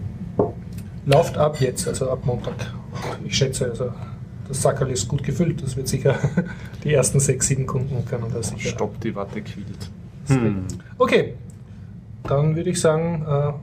Läuft 1.07 1.37
ab 1.37 1.59
jetzt, 1.61 1.87
also 1.87 2.11
ab 2.11 2.25
Montag. 2.25 2.53
Ich 3.23 3.37
schätze, 3.37 3.69
also 3.69 3.91
das 4.47 4.61
Sackerl 4.61 4.91
ist 4.91 5.07
gut 5.07 5.23
gefüllt. 5.23 5.63
Das 5.63 5.77
wird 5.77 5.87
sicher 5.87 6.15
die 6.83 6.93
ersten 6.93 7.21
sechs, 7.21 7.47
sieben 7.47 7.65
Kunden 7.65 8.05
können 8.05 8.25
das 8.33 8.49
sicher. 8.49 8.69
Stopp, 8.69 8.99
die 8.99 9.15
Watte 9.15 9.41
quillt. 9.41 9.89
Hm. 10.27 10.65
Okay, 10.97 11.35
dann 12.23 12.57
würde 12.57 12.69
ich 12.69 12.81
sagen, 12.81 13.25
äh, 13.25 13.53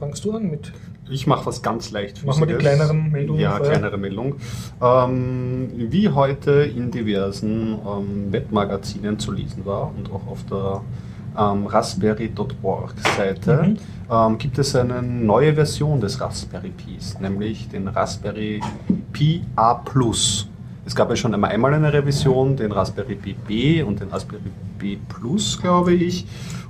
fangst 0.00 0.24
du 0.24 0.32
an 0.32 0.50
mit. 0.50 0.72
Ich 1.08 1.28
mache 1.28 1.46
was 1.46 1.62
ganz 1.62 1.92
leicht. 1.92 2.24
Machen 2.24 2.40
wir 2.40 2.46
die 2.46 2.54
kleineren 2.60 3.10
Meldungen 3.12 3.40
Ja, 3.40 3.56
vorher? 3.56 3.70
kleinere 3.78 3.96
Meldung. 3.96 4.34
Ähm, 4.82 5.70
wie 5.76 6.08
heute 6.08 6.50
in 6.62 6.90
diversen 6.90 7.78
ähm, 7.86 8.32
Webmagazinen 8.32 9.18
zu 9.18 9.30
lesen 9.30 9.64
war 9.64 9.92
und 9.96 10.10
auch 10.12 10.26
auf 10.28 10.44
der 10.50 10.82
ähm, 11.38 11.66
Raspberry.org 11.66 12.94
Seite 13.16 13.62
Mhm. 13.64 13.76
ähm, 14.10 14.38
gibt 14.38 14.58
es 14.58 14.74
eine 14.74 15.02
neue 15.02 15.54
Version 15.54 16.00
des 16.00 16.20
Raspberry 16.20 16.70
Pis, 16.70 17.18
nämlich 17.20 17.68
den 17.68 17.88
Raspberry 17.88 18.60
Pi 19.12 19.42
A+. 19.56 19.82
Es 20.90 20.96
gab 20.96 21.08
ja 21.08 21.14
schon 21.14 21.32
einmal 21.32 21.50
einmal 21.50 21.72
eine 21.72 21.92
Revision, 21.92 22.56
den 22.56 22.72
Raspberry 22.72 23.14
Pi 23.14 23.34
B 23.46 23.80
und 23.80 24.00
den 24.00 24.08
Raspberry 24.08 24.40
Pi 24.76 24.98
Plus, 25.08 25.56
glaube 25.62 25.92
ich. 25.94 26.26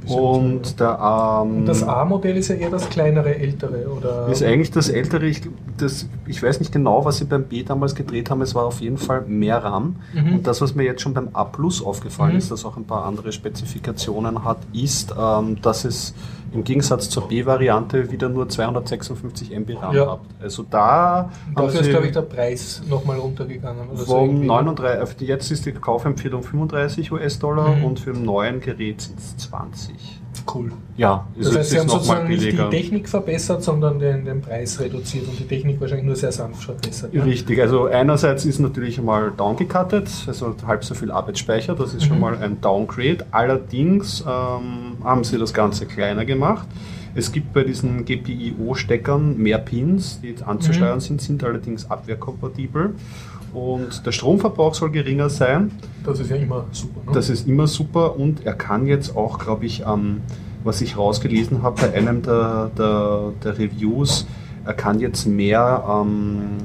Und 0.07 0.79
der 0.79 1.43
ähm, 1.43 1.59
Und 1.61 1.67
das 1.67 1.83
A-Modell 1.83 2.37
ist 2.37 2.49
ja 2.49 2.57
eher 2.57 2.69
das 2.69 2.91
kleinere, 2.91 3.35
ältere, 3.35 3.87
oder? 3.89 4.29
ist 4.29 4.43
eigentlich 4.43 4.71
das 4.71 4.91
ältere, 4.91 5.25
ich, 5.25 5.41
das, 5.79 6.07
ich 6.27 6.43
weiß 6.43 6.59
nicht 6.61 6.71
genau, 6.71 7.03
was 7.07 7.17
sie 7.17 7.25
beim 7.25 7.45
B 7.45 7.63
damals 7.63 7.95
gedreht 7.95 8.29
haben, 8.29 8.43
es 8.43 8.55
war 8.55 8.67
auf 8.67 8.83
jeden 8.83 8.99
Fall 8.99 9.23
mehr 9.27 9.65
RAM. 9.65 9.97
Mhm. 10.13 10.35
Und 10.35 10.47
das, 10.47 10.61
was 10.61 10.75
mir 10.75 10.83
jetzt 10.85 11.01
schon 11.01 11.15
beim 11.15 11.31
A 11.33 11.45
Plus 11.45 11.83
aufgefallen 11.83 12.33
Mhm. 12.33 12.39
ist, 12.39 12.51
das 12.51 12.67
auch 12.67 12.77
ein 12.77 12.85
paar 12.85 13.07
andere 13.07 13.33
Spezifikationen 13.33 14.45
hat, 14.45 14.59
ist, 14.75 15.15
ähm, 15.19 15.57
dass 15.63 15.87
es 15.87 16.15
im 16.53 16.65
Gegensatz 16.65 17.09
zur 17.11 17.29
B-Variante 17.29 18.11
wieder 18.11 18.29
nur 18.29 18.49
256 18.49 19.53
MB 19.53 19.77
RAM 19.81 19.95
Ja. 19.95 20.13
hat. 20.13 20.21
Also 20.43 20.65
da 20.69 21.31
dafür 21.55 21.81
ist, 21.81 21.91
glaube 21.91 22.07
ich, 22.07 22.13
der 22.13 22.23
Preis 22.23 22.83
nochmal 22.89 23.19
runtergegangen. 23.19 23.89
Oder 23.89 23.99
so 23.99 24.05
vom 24.07 24.29
irgendwie. 24.31 24.47
39, 24.47 25.03
auf 25.03 25.15
die- 25.15 25.27
jetzt 25.27 25.51
ist 25.51 25.67
die 25.67 25.73
Kaufempfehlung 25.73 26.43
35 26.43 27.13
US-Dollar 27.13 27.77
Mhm. 27.77 27.85
und 27.85 28.01
für 28.01 28.11
ein 28.11 28.25
neuen 28.25 28.61
Gerät 28.61 29.01
sind 29.01 29.19
es 29.19 29.37
20. 29.37 30.20
Cool. 30.53 30.73
Ja, 30.97 31.27
Das 31.39 31.57
heißt, 31.57 31.71
sie 31.71 31.79
haben 31.81 31.89
sozusagen 31.89 32.29
nicht 32.29 32.43
die 32.43 32.57
Technik 32.57 33.09
verbessert, 33.09 33.63
sondern 33.63 33.99
den, 33.99 34.25
den 34.25 34.41
Preis 34.41 34.79
reduziert 34.81 35.27
und 35.29 35.39
die 35.39 35.45
Technik 35.47 35.81
wahrscheinlich 35.81 36.07
nur 36.07 36.17
sehr 36.17 36.33
sanft 36.33 36.65
verbessert. 36.65 37.13
ne? 37.15 37.25
Richtig, 37.25 37.61
also 37.61 37.87
einerseits 37.87 38.45
ist 38.45 38.59
natürlich 38.59 38.99
einmal 38.99 39.33
downgecuttet, 39.37 40.09
also 40.27 40.55
halb 40.67 40.85
so 40.85 40.95
viel 40.95 41.11
Arbeitsspeicher, 41.11 41.75
das 41.75 41.95
ist 41.95 42.05
schon 42.05 42.17
Mhm. 42.17 42.21
mal 42.21 42.37
ein 42.39 42.61
Downgrade. 42.61 43.27
Allerdings 43.31 44.21
ähm, 44.27 44.97
haben 45.05 45.25
sie 45.25 45.39
das 45.39 45.53
Ganze 45.55 45.87
kleiner 45.87 46.25
gemacht. 46.25 46.67
Es 47.15 47.33
gibt 47.33 47.53
bei 47.53 47.65
diesen 47.65 48.05
GPIO-Steckern 48.05 49.37
mehr 49.37 49.59
Pins, 49.59 50.21
die 50.21 50.35
anzusteuern 50.45 50.97
Mhm. 50.97 51.01
sind, 51.01 51.21
sind 51.23 51.45
allerdings 51.45 51.91
abwehrkompatibel. 51.91 52.95
Und 53.53 54.05
der 54.07 54.13
Stromverbrauch 54.13 54.75
soll 54.75 54.91
geringer 54.91 55.29
sein. 55.29 55.71
Das 56.05 56.21
ist 56.21 56.31
ja 56.31 56.37
immer 56.37 56.65
super. 56.73 57.01
Ne? 57.07 57.13
Das 57.13 57.29
ist 57.31 57.47
immer 57.49 57.67
super 57.67 58.17
und 58.19 58.47
er 58.47 58.55
kann 58.55 58.87
jetzt 58.87 59.17
auch, 59.17 59.39
glaube 59.39 59.67
ich, 59.67 59.83
ähm, 59.87 60.21
was 60.65 60.81
ich 60.81 60.97
rausgelesen 60.97 61.63
habe 61.63 61.81
bei 61.83 61.95
einem 61.95 62.23
der, 62.23 62.71
der, 62.77 63.33
der 63.43 63.59
Reviews, 63.59 64.27
er 64.65 64.75
kann 64.75 65.01
jetzt 65.01 65.27
mehr 65.27 65.83
ähm, 65.89 66.59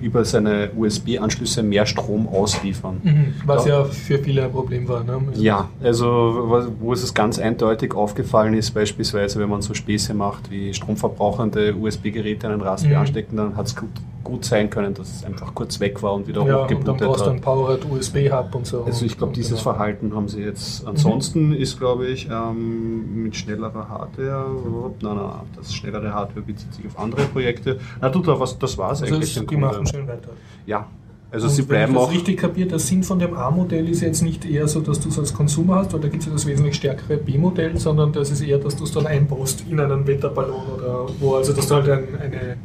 über 0.00 0.24
seine 0.24 0.70
USB-Anschlüsse 0.76 1.62
mehr 1.62 1.86
Strom 1.86 2.26
ausliefern. 2.26 2.96
Mhm, 3.04 3.34
Was 3.46 3.66
Ja. 3.66 3.84
für 3.84 4.18
viele 4.18 4.42
ein 4.44 4.50
Problem 4.50 4.88
war. 4.88 5.04
Ne? 5.04 5.20
Ja, 5.34 5.68
also 5.80 6.64
wo 6.80 6.92
es 6.92 7.14
ganz 7.14 7.38
eindeutig 7.38 7.94
aufgefallen 7.94 8.54
ist, 8.54 8.72
beispielsweise 8.72 9.38
wenn 9.38 9.48
man 9.48 9.62
so 9.62 9.74
Späße 9.74 10.12
macht, 10.14 10.50
wie 10.50 10.74
stromverbrauchende 10.74 11.76
USB-Geräte 11.76 12.48
an 12.48 12.54
einen 12.54 12.62
Raspberry 12.62 12.94
Mhm. 12.94 13.00
anstecken, 13.00 13.36
dann 13.36 13.56
hat 13.56 13.66
es 13.66 13.76
gut, 14.24 14.44
sein 14.44 14.70
können, 14.70 14.94
dass 14.94 15.10
es 15.16 15.24
einfach 15.24 15.54
kurz 15.54 15.80
weg 15.80 16.02
war 16.02 16.14
und 16.14 16.26
wieder 16.26 16.44
Ja, 16.46 16.62
und 16.62 16.70
dann 16.70 16.78
hochgebootet 16.78 17.06
brauchst 17.06 17.20
du 17.20 17.24
hat. 17.26 17.32
einen 17.32 17.40
Powered 17.40 17.84
USB-Hub 17.90 18.54
und 18.54 18.66
so. 18.66 18.84
Also 18.84 19.04
ich 19.04 19.16
glaube, 19.18 19.32
dieses 19.32 19.50
genau. 19.60 19.62
Verhalten 19.62 20.14
haben 20.14 20.28
sie 20.28 20.40
jetzt. 20.42 20.86
Ansonsten 20.86 21.52
ist, 21.52 21.78
glaube 21.78 22.06
ich, 22.06 22.28
ähm, 22.30 23.22
mit 23.24 23.36
schnellerer 23.36 23.88
Hardware, 23.88 24.46
nein, 25.00 25.16
nein, 25.16 25.30
das 25.56 25.74
schnellere 25.74 26.12
Hardware 26.12 26.42
bezieht 26.42 26.72
sich 26.74 26.86
auf 26.86 26.98
andere 26.98 27.22
Projekte. 27.26 27.78
Na 28.00 28.08
du, 28.08 28.20
da 28.20 28.38
was, 28.38 28.58
das 28.58 28.76
war 28.78 28.92
es 28.92 29.02
Also 29.02 29.14
eigentlich. 29.14 29.36
im 29.36 29.46
die 29.46 29.56
machen 29.56 29.86
schön 29.86 30.06
weiter. 30.06 30.30
Ja, 30.66 30.86
also 31.30 31.46
Und 31.46 31.52
sie 31.54 31.62
wenn 31.62 31.68
bleiben 31.68 31.92
ich 31.92 31.98
das 31.98 32.08
auch. 32.08 32.12
richtig 32.12 32.36
kapiert, 32.38 32.70
der 32.72 32.78
Sinn 32.78 33.02
von 33.02 33.18
dem 33.18 33.32
A-Modell 33.34 33.88
ist 33.88 34.02
jetzt 34.02 34.20
nicht 34.22 34.44
eher 34.44 34.68
so, 34.68 34.80
dass 34.80 35.00
du 35.00 35.08
es 35.08 35.18
als 35.18 35.32
Konsumer 35.32 35.76
hast, 35.76 35.92
weil 35.94 36.00
da 36.00 36.08
gibt 36.08 36.22
es 36.22 36.26
ja 36.26 36.32
das 36.34 36.44
wesentlich 36.46 36.74
stärkere 36.74 37.16
B-Modell, 37.16 37.78
sondern 37.78 38.12
das 38.12 38.30
ist 38.30 38.42
eher, 38.42 38.58
dass 38.58 38.76
du 38.76 38.84
es 38.84 38.92
dann 38.92 39.06
einbaust 39.06 39.64
in 39.70 39.80
einen 39.80 40.06
Wetterballon 40.06 40.60
oder 40.76 41.06
wo, 41.20 41.36
also 41.36 41.54
dass 41.54 41.66
du 41.68 41.74
halt 41.76 41.88
ein, 41.88 42.04
eine 42.20 42.56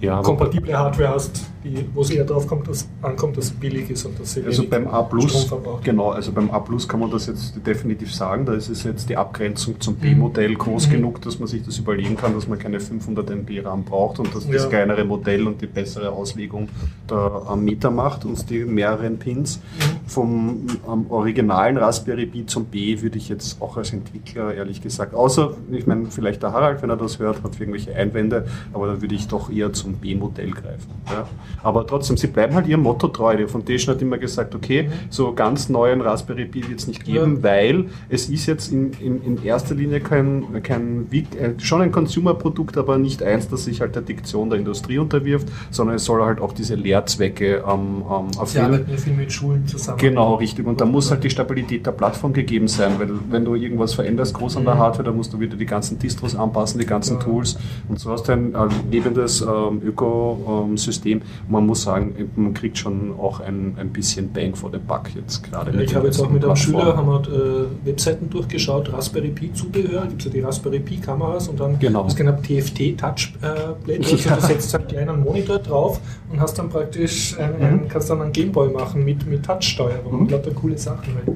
Ja, 0.00 0.20
kompatible 0.22 0.76
Hardware 0.78 1.08
hast, 1.08 1.46
wo 1.94 2.00
es 2.02 2.10
eher 2.10 2.24
darauf 2.24 2.46
kommt, 2.46 2.68
dass, 2.68 2.88
ankommt, 3.02 3.36
dass 3.36 3.46
es 3.46 3.50
billig 3.52 3.90
ist 3.90 4.04
und 4.06 4.18
dass 4.20 4.34
sie 4.34 4.42
Also 4.44 4.64
beim 4.68 4.86
A 4.88 5.02
Plus, 5.02 5.50
genau, 5.82 6.10
also 6.10 6.32
beim 6.32 6.50
A 6.50 6.58
Plus 6.60 6.86
kann 6.88 7.00
man 7.00 7.10
das 7.10 7.26
jetzt 7.26 7.54
definitiv 7.66 8.14
sagen. 8.14 8.44
Da 8.46 8.54
ist 8.54 8.68
es 8.68 8.84
jetzt 8.84 9.08
die 9.08 9.16
Abgrenzung 9.16 9.80
zum 9.80 9.94
B-Modell 9.96 10.54
groß 10.54 10.88
Mhm. 10.88 10.92
genug, 10.92 11.22
dass 11.22 11.38
man 11.38 11.48
sich 11.48 11.62
das 11.62 11.78
überlegen 11.78 12.16
kann, 12.16 12.34
dass 12.34 12.46
man 12.48 12.58
keine 12.58 12.80
500 12.80 13.30
MB 13.30 13.60
RAM 13.64 13.84
braucht 13.84 14.18
und 14.18 14.34
dass 14.34 14.46
das 14.48 14.62
Ja. 14.64 14.68
kleinere 14.68 15.04
Modell 15.04 15.46
und 15.46 15.60
die 15.60 15.66
bessere 15.66 16.10
Auslegung 16.10 16.68
da 17.06 17.42
am 17.48 17.64
Meter 17.64 17.90
macht 17.90 18.24
und 18.24 18.48
die 18.50 18.64
mehreren 18.64 19.18
Pins. 19.18 19.58
Mhm. 19.58 20.08
Vom 20.08 20.66
originalen 21.08 21.76
Raspberry 21.76 22.26
Pi 22.26 22.46
zum 22.46 22.66
B 22.66 23.00
würde 23.02 23.18
ich 23.18 23.28
jetzt 23.28 23.60
auch 23.60 23.76
als 23.76 23.92
Entwickler 23.92 24.54
ehrlich 24.54 24.80
gesagt, 24.82 25.14
außer, 25.14 25.54
ich 25.72 25.86
meine, 25.86 26.06
vielleicht 26.10 26.42
der 26.42 26.52
Harald, 26.52 26.82
wenn 26.82 26.90
er 26.90 26.96
das 26.96 27.18
hört, 27.18 27.42
hat 27.42 27.58
irgendwelche 27.58 27.94
Einwände, 27.94 28.46
aber 28.72 28.86
dann 28.86 29.02
würde 29.02 29.14
ich 29.14 29.26
doch 29.28 29.50
eher 29.50 29.72
zum 29.72 29.94
B-Modell 29.94 30.50
greifen. 30.50 30.90
Ja. 31.10 31.26
Aber 31.62 31.86
trotzdem, 31.86 32.16
sie 32.16 32.26
bleiben 32.28 32.54
halt 32.54 32.66
ihrem 32.66 32.82
Motto 32.82 33.08
treu. 33.08 33.36
Die 33.36 33.46
Foundation 33.46 33.94
hat 33.94 34.02
immer 34.02 34.18
gesagt, 34.18 34.54
okay, 34.54 34.88
so 35.10 35.32
ganz 35.34 35.68
neuen 35.68 36.00
Raspberry 36.00 36.44
Pi 36.44 36.68
wird 36.68 36.80
es 36.80 36.86
nicht 36.86 37.04
geben, 37.04 37.30
Mhm. 37.32 37.36
Ja. 37.38 37.42
weil 37.42 37.84
es 38.08 38.28
ist 38.28 38.46
jetzt 38.46 38.72
in, 38.72 38.92
in, 39.00 39.22
in 39.22 39.42
erster 39.44 39.74
Linie 39.74 40.00
kein, 40.00 40.62
kein 40.62 41.06
äh, 41.12 41.24
schon 41.58 41.82
ein 41.82 41.92
Consumer-Produkt, 41.92 42.76
aber 42.78 42.98
nicht 42.98 43.22
eins, 43.22 43.48
das 43.48 43.64
sich 43.64 43.80
halt 43.80 43.94
der 43.94 44.02
Diktion 44.02 44.50
der 44.50 44.58
Industrie 44.58 44.98
unterwirft, 44.98 45.48
sondern 45.70 45.96
es 45.96 46.04
soll 46.04 46.22
halt 46.22 46.40
auch 46.40 46.52
diese 46.52 46.74
Lehrzwecke 46.74 47.64
ähm, 47.66 48.02
ähm, 48.10 48.32
Sie 48.32 48.38
erfüllen. 48.38 48.64
arbeiten 48.66 48.90
ja 48.90 48.96
viel 48.96 49.12
mit 49.14 49.32
Schulen 49.32 49.66
zusammen. 49.66 49.98
Genau, 49.98 50.34
richtig. 50.34 50.66
Und 50.66 50.80
da 50.80 50.84
muss 50.84 51.10
halt 51.10 51.24
die 51.24 51.30
Stabilität 51.30 51.84
der 51.86 51.92
Plattform 51.92 52.32
gegeben 52.32 52.68
sein, 52.68 52.92
weil 52.98 53.08
wenn 53.30 53.44
du 53.44 53.54
irgendwas 53.54 53.94
veränderst 53.94 54.34
groß 54.34 54.56
an 54.56 54.64
der 54.64 54.74
Mhm. 54.74 54.78
Hardware, 54.78 55.04
dann 55.04 55.16
musst 55.16 55.32
du 55.32 55.40
wieder 55.40 55.56
die 55.56 55.66
ganzen 55.66 55.98
Distros 55.98 56.34
anpassen, 56.36 56.78
die 56.80 56.86
ganzen 56.86 57.14
Ja. 57.18 57.22
Tools. 57.22 57.56
Und 57.88 57.98
so 57.98 58.10
hast 58.10 58.28
du 58.28 58.32
ein 58.32 58.54
äh, 58.54 58.58
lebendes 58.90 59.40
ähm, 59.42 59.80
Ökosystem. 59.84 61.22
Man 61.48 61.64
muss 61.66 61.82
sagen, 61.82 62.30
man 62.34 62.54
kriegt 62.54 62.76
schon 62.76 63.14
auch 63.18 63.38
ein, 63.38 63.74
ein 63.78 63.90
bisschen 63.90 64.32
Bang 64.32 64.56
for 64.56 64.68
the 64.72 64.78
Buck 64.78 65.14
jetzt 65.14 65.44
gerade. 65.44 65.80
Ich 65.82 65.94
habe 65.94 66.06
jetzt 66.06 66.20
auch 66.20 66.28
mit 66.28 66.44
einem. 66.44 66.56
Schüler 66.56 66.96
haben 66.96 67.06
wir, 67.06 67.20
äh, 67.32 67.86
Webseiten 67.86 68.28
durchgeschaut, 68.28 68.92
Raspberry 68.92 69.28
Pi 69.28 69.52
Zubehör, 69.52 70.06
gibt 70.06 70.20
es 70.22 70.24
ja 70.26 70.30
die 70.32 70.40
Raspberry 70.40 70.80
Pi 70.80 70.96
Kameras 70.96 71.46
und 71.46 71.60
dann 71.60 71.78
Genau. 71.78 72.02
das 72.02 72.16
genau 72.16 72.32
TFT 72.32 72.96
Touchplate, 72.96 73.70
also 74.02 74.16
Ja. 74.16 74.36
du 74.36 74.40
setzt 74.42 74.74
einen 74.74 74.88
kleinen 74.88 75.20
Monitor 75.22 75.58
drauf 75.60 76.00
und 76.32 76.40
hast 76.40 76.58
dann 76.58 76.68
praktisch 76.68 77.38
ein, 77.38 77.62
ein, 77.62 77.88
kannst 77.88 78.10
dann 78.10 78.22
einen 78.22 78.32
Gameboy 78.32 78.70
machen 78.72 79.04
mit, 79.04 79.24
mit 79.26 79.44
Touchsteuerung 79.46 80.12
Mhm. 80.14 80.20
und 80.22 80.30
lauter 80.32 80.50
coole 80.50 80.76
Sachen. 80.78 81.14
Halt. 81.14 81.28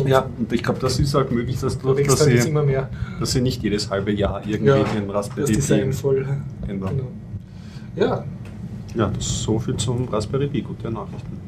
Und 0.00 0.08
Ja, 0.08 0.26
und 0.36 0.52
ich 0.52 0.64
glaube, 0.64 0.80
das 0.80 0.98
ist 0.98 1.14
halt 1.14 1.30
möglich, 1.30 1.60
dass, 1.60 1.78
da 1.78 1.92
dass, 1.94 2.26
halt 2.26 2.42
sie, 2.42 2.48
immer 2.48 2.64
mehr 2.64 2.88
dass 3.20 3.30
sie 3.30 3.40
nicht 3.40 3.62
jedes 3.62 3.88
halbe 3.88 4.10
Jahr 4.12 4.42
irgendwie 4.44 4.66
Ja, 4.66 4.82
den 4.82 5.08
Raspberry 5.08 5.52
Pi 5.52 5.92
voll. 5.92 6.26
ändern. 6.66 6.90
Genau. 6.96 7.08
Ja, 7.94 8.24
Ja, 8.94 9.10
das 9.14 9.26
ist 9.26 9.42
so 9.42 9.58
viel 9.58 9.76
zum 9.76 10.08
Raspberry 10.08 10.46
Pi. 10.48 10.62
Gute 10.62 10.90
Nachrichten. 10.90 11.38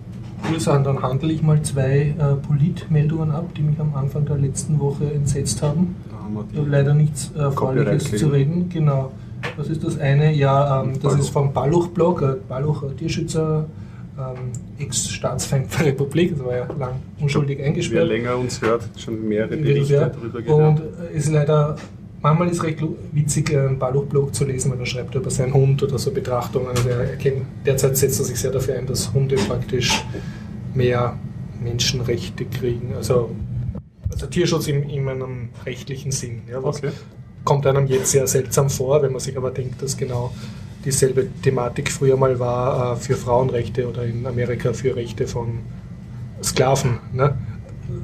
Sachen. 0.58 0.84
Dann 0.84 1.02
handle 1.02 1.32
ich 1.32 1.42
mal 1.42 1.60
zwei 1.62 2.14
äh, 2.18 2.34
Politmeldungen 2.46 3.30
ab, 3.32 3.46
die 3.56 3.62
mich 3.62 3.78
am 3.80 3.94
Anfang 3.94 4.24
der 4.26 4.36
letzten 4.38 4.78
Woche 4.78 5.04
entsetzt 5.12 5.62
haben. 5.62 5.96
Da 6.10 6.22
haben 6.24 6.34
wir 6.34 6.44
Ich 6.50 6.56
habe 6.56 6.66
die. 6.66 6.70
leider 6.72 6.94
nichts 6.94 7.32
äh, 7.36 7.40
Erfreuliches 7.40 8.04
Copyright 8.04 8.18
zu 8.20 8.28
reden. 8.28 8.68
Genau. 8.68 9.12
Was 9.56 9.68
ist 9.68 9.84
das 9.84 9.98
eine? 9.98 10.32
Ja, 10.34 10.82
ähm, 10.82 10.92
das 11.02 11.14
ist 11.16 11.30
vom 11.30 11.52
Balluch-Blog, 11.52 12.22
äh, 12.22 12.34
Balluch, 12.48 12.82
äh, 12.84 12.94
Tierschützer, 12.96 13.66
ähm, 14.18 14.52
Ex-Staatsfeind 14.78 15.66
der 15.78 15.86
Republik, 15.86 16.36
das 16.36 16.44
war 16.44 16.56
ja 16.56 16.66
lang 16.78 16.94
unschuldig 17.20 17.58
Wer 17.58 17.66
eingesperrt. 17.66 18.08
länger 18.08 18.36
uns 18.36 18.60
hört, 18.62 18.88
schon 18.96 19.28
mehrere. 19.28 19.56
Berichte 19.56 20.12
darüber 20.32 20.38
Und 20.56 20.76
gehört. 20.76 21.12
äh, 21.12 21.16
ist 21.16 21.30
leider, 21.30 21.76
manchmal 22.26 22.48
ist 22.48 22.62
recht 22.62 22.80
lu- 22.80 22.96
witzig, 23.12 23.52
äh, 23.52 23.58
einen 23.58 23.78
Balluch-Blog 23.78 24.34
zu 24.34 24.44
lesen, 24.44 24.70
weil 24.72 24.80
er 24.80 24.86
schreibt 24.86 25.14
über 25.14 25.30
seinen 25.30 25.54
Hund 25.54 25.82
oder 25.82 25.98
so 25.98 26.10
Betrachtungen. 26.10 26.68
Also 26.68 26.88
er 26.88 27.06
derzeit 27.64 27.96
setzt 27.96 28.18
er 28.20 28.24
sich 28.24 28.38
sehr 28.38 28.50
dafür 28.50 28.76
ein, 28.76 28.86
dass 28.86 29.12
Hunde 29.12 29.36
praktisch 29.36 30.04
mehr 30.74 31.18
Menschenrechte 31.62 32.44
kriegen. 32.44 32.94
Also, 32.96 33.30
also 34.10 34.26
Tierschutz 34.26 34.68
in, 34.68 34.88
in 34.88 35.08
einem 35.08 35.48
rechtlichen 35.64 36.10
Sinn. 36.12 36.42
Ja, 36.50 36.58
Okay. 36.62 36.90
kommt 37.44 37.66
einem 37.66 37.86
jetzt 37.86 38.10
sehr 38.10 38.26
seltsam 38.26 38.70
vor, 38.70 39.02
wenn 39.02 39.12
man 39.12 39.20
sich 39.20 39.36
aber 39.36 39.50
denkt, 39.50 39.80
dass 39.82 39.96
genau 39.96 40.32
dieselbe 40.84 41.26
Thematik 41.42 41.90
früher 41.90 42.16
mal 42.16 42.38
war 42.38 42.92
äh, 42.92 42.96
für 42.96 43.16
Frauenrechte 43.16 43.88
oder 43.88 44.04
in 44.04 44.26
Amerika 44.26 44.72
für 44.72 44.94
Rechte 44.94 45.26
von 45.26 45.58
Sklaven. 46.42 46.98
Ne? 47.12 47.36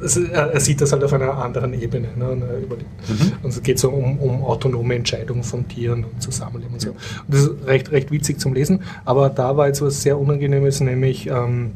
Es, 0.02 0.16
er, 0.16 0.58
sieht 0.60 0.80
das 0.80 0.92
halt 0.92 1.02
auf 1.04 1.12
einer 1.12 1.36
anderen 1.38 1.72
Ebene. 1.80 2.08
Ne? 2.16 2.30
Und, 2.30 2.40
die, 2.42 3.12
Mhm. 3.12 3.32
und 3.42 3.50
es 3.50 3.62
geht 3.62 3.78
so 3.78 3.90
um, 3.90 4.18
um 4.18 4.44
autonome 4.44 4.94
Entscheidungen 4.94 5.42
von 5.42 5.66
Tieren 5.68 6.04
und 6.04 6.22
Zusammenleben 6.22 6.74
und 6.74 6.80
so. 6.80 6.90
Und 6.90 6.98
das 7.28 7.40
ist 7.42 7.66
recht, 7.66 7.90
recht 7.92 8.10
witzig 8.10 8.38
zum 8.40 8.54
Lesen, 8.54 8.80
aber 9.04 9.28
da 9.30 9.56
war 9.56 9.66
jetzt 9.66 9.82
was 9.82 10.02
sehr 10.02 10.18
Unangenehmes, 10.18 10.80
nämlich 10.80 11.26
ähm, 11.28 11.72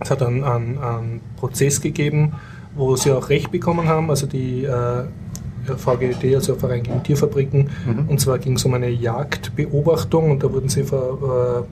es 0.00 0.10
hat 0.10 0.22
einen, 0.22 0.44
einen, 0.44 0.78
einen 0.78 1.20
Prozess 1.36 1.80
gegeben, 1.80 2.32
wo 2.74 2.96
sie 2.96 3.10
auch 3.12 3.28
Recht 3.30 3.50
bekommen 3.50 3.86
haben, 3.88 4.10
also 4.10 4.26
die 4.26 4.64
äh, 4.64 5.04
VGD, 5.76 6.34
also 6.34 6.54
Verein 6.56 6.82
gegen 6.82 7.02
Tierfabriken, 7.02 7.70
Mhm. 7.86 8.08
und 8.08 8.20
zwar 8.20 8.38
ging 8.38 8.54
es 8.56 8.64
um 8.64 8.74
eine 8.74 8.90
Jagdbeobachtung 8.90 10.30
und 10.32 10.42
da 10.42 10.52
wurden 10.52 10.68
sie 10.68 10.84
ver, 10.84 11.64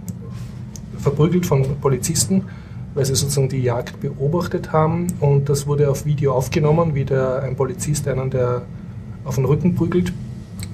äh, 0.97 1.00
verprügelt 1.00 1.47
von 1.47 1.62
Polizisten, 1.81 2.45
weil 2.95 3.05
sie 3.05 3.15
sozusagen 3.15 3.49
die 3.49 3.63
Jagd 3.63 4.01
beobachtet 4.01 4.73
haben 4.73 5.09
und 5.21 5.49
das 5.49 5.67
wurde 5.67 5.91
auf 5.91 6.05
Video 6.05 6.33
aufgenommen, 6.33 6.95
wie 6.95 7.05
der, 7.05 7.43
ein 7.43 7.57
Polizist 7.57 8.07
einen, 8.09 8.31
der 8.31 8.63
auf 9.25 9.35
den 9.37 9.45
Rücken 9.45 9.75
prügelt 9.75 10.13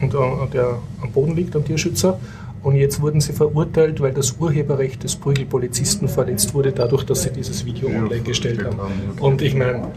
und 0.00 0.14
äh, 0.14 0.18
der 0.52 0.78
am 1.00 1.12
Boden 1.12 1.34
liegt, 1.34 1.56
am 1.56 1.64
Tierschützer. 1.64 2.18
Und 2.62 2.76
jetzt 2.76 3.00
wurden 3.00 3.22
sie 3.22 3.32
verurteilt, 3.32 4.00
weil 4.00 4.12
das 4.12 4.32
Urheberrecht 4.38 5.02
des 5.02 5.16
Prügelpolizisten 5.16 6.08
verletzt 6.08 6.52
wurde, 6.52 6.72
dadurch, 6.72 7.04
dass 7.04 7.22
sie 7.22 7.30
dieses 7.30 7.64
Video 7.64 7.88
online 7.88 8.20
gestellt 8.20 8.62
haben. 8.62 8.78
Und 9.18 9.40
ich 9.40 9.54
meine, 9.54 9.88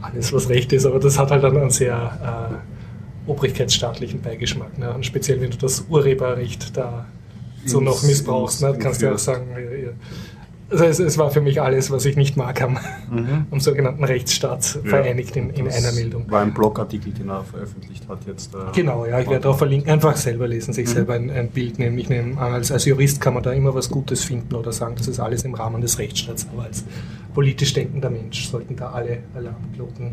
alles 0.00 0.32
was 0.32 0.48
recht 0.48 0.72
ist, 0.72 0.86
aber 0.86 0.98
das 1.00 1.18
hat 1.18 1.30
halt 1.30 1.44
dann 1.44 1.56
einen 1.56 1.70
sehr 1.70 2.58
äh, 3.26 3.30
obrigkeitsstaatlichen 3.30 4.22
Beigeschmack. 4.22 4.78
Ne? 4.78 4.92
Und 4.92 5.04
speziell, 5.04 5.40
wenn 5.42 5.50
du 5.50 5.58
das 5.58 5.84
Urheberrecht 5.88 6.76
da 6.76 7.06
so 7.66 7.80
noch 7.80 8.02
missbrauchst, 8.02 8.62
ne? 8.62 8.74
kannst 8.78 9.02
du 9.02 9.06
ja 9.06 9.12
auch 9.12 9.18
sagen, 9.18 9.46
ja, 9.52 9.60
ja. 9.60 9.90
Also 10.72 10.84
es, 10.84 10.98
es 10.98 11.18
war 11.18 11.30
für 11.30 11.40
mich 11.42 11.60
alles, 11.60 11.90
was 11.90 12.04
ich 12.06 12.16
nicht 12.16 12.36
mag, 12.36 12.62
am, 12.62 12.78
Mhm. 13.10 13.46
am 13.50 13.60
sogenannten 13.60 14.04
Rechtsstaat 14.04 14.78
Ja, 14.82 14.88
vereinigt 14.88 15.36
in, 15.36 15.50
in 15.50 15.68
einer 15.68 15.92
Meldung. 15.92 16.30
War 16.30 16.40
ein 16.40 16.54
Blogartikel, 16.54 17.12
den 17.12 17.28
er 17.28 17.44
veröffentlicht 17.44 18.08
hat 18.08 18.18
jetzt. 18.26 18.54
äh, 18.54 18.58
Genau, 18.74 19.04
ja, 19.04 19.20
ich 19.20 19.28
werde 19.28 19.42
darauf 19.42 19.58
verlinken. 19.58 19.90
Einfach 19.90 20.16
selber 20.16 20.48
lesen, 20.48 20.72
sich 20.72 20.86
Mhm. 20.88 20.92
selber 20.92 21.12
ein, 21.14 21.30
ein 21.30 21.48
Bild 21.50 21.78
nehmen. 21.78 21.98
Ich 21.98 22.08
nehme 22.08 22.40
an, 22.40 22.54
als, 22.54 22.72
als 22.72 22.86
Jurist 22.86 23.20
kann 23.20 23.34
man 23.34 23.42
da 23.42 23.52
immer 23.52 23.74
was 23.74 23.90
Gutes 23.90 24.24
finden 24.24 24.54
oder 24.54 24.72
sagen, 24.72 24.94
das 24.96 25.08
ist 25.08 25.20
alles 25.20 25.44
im 25.44 25.54
Rahmen 25.54 25.82
des 25.82 25.98
Rechtsstaats. 25.98 26.46
Aber 26.52 26.62
als 26.64 26.84
politisch 27.34 27.74
denkender 27.74 28.08
Mensch 28.10 28.48
sollten 28.48 28.74
da 28.76 28.92
alle 28.92 29.18
Alarmglocken 29.34 30.12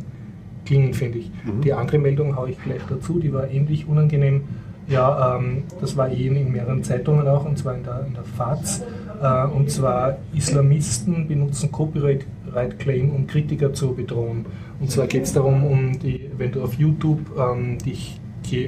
klingen, 0.65 0.93
finde 0.93 1.19
ich. 1.19 1.31
Mhm. 1.45 1.61
Die 1.61 1.71
andere 1.73 1.99
Meldung 1.99 2.35
haue 2.35 2.49
ich 2.51 2.61
gleich 2.61 2.81
dazu, 2.89 3.19
die 3.19 3.31
war 3.33 3.49
ähnlich 3.49 3.87
unangenehm. 3.87 4.41
Ja, 4.87 5.37
ähm, 5.37 5.63
das 5.79 5.95
war 5.97 6.09
eh 6.09 6.27
in 6.27 6.51
mehreren 6.51 6.83
Zeitungen 6.83 7.27
auch, 7.27 7.45
und 7.45 7.57
zwar 7.59 7.75
in 7.75 7.83
der, 7.83 8.05
in 8.07 8.13
der 8.15 8.23
FAZ. 8.23 8.83
Äh, 9.21 9.45
und 9.47 9.69
zwar 9.69 10.17
Islamisten 10.35 11.27
benutzen 11.27 11.71
Copyright-Claim, 11.71 13.11
um 13.11 13.27
Kritiker 13.27 13.73
zu 13.73 13.93
bedrohen. 13.93 14.45
Und 14.79 14.91
zwar 14.91 15.07
geht 15.07 15.23
es 15.23 15.33
darum, 15.33 15.65
um 15.65 15.99
die, 15.99 16.29
wenn 16.37 16.51
du 16.51 16.63
auf 16.63 16.73
YouTube 16.75 17.19
ähm, 17.37 17.77
dich, 17.79 18.19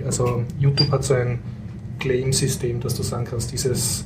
also 0.05 0.43
YouTube 0.59 0.91
hat 0.91 1.03
so 1.03 1.15
ein 1.15 1.39
Claim-System, 1.99 2.79
dass 2.81 2.95
du 2.95 3.03
sagen 3.03 3.25
kannst, 3.25 3.51
dieses, 3.51 4.05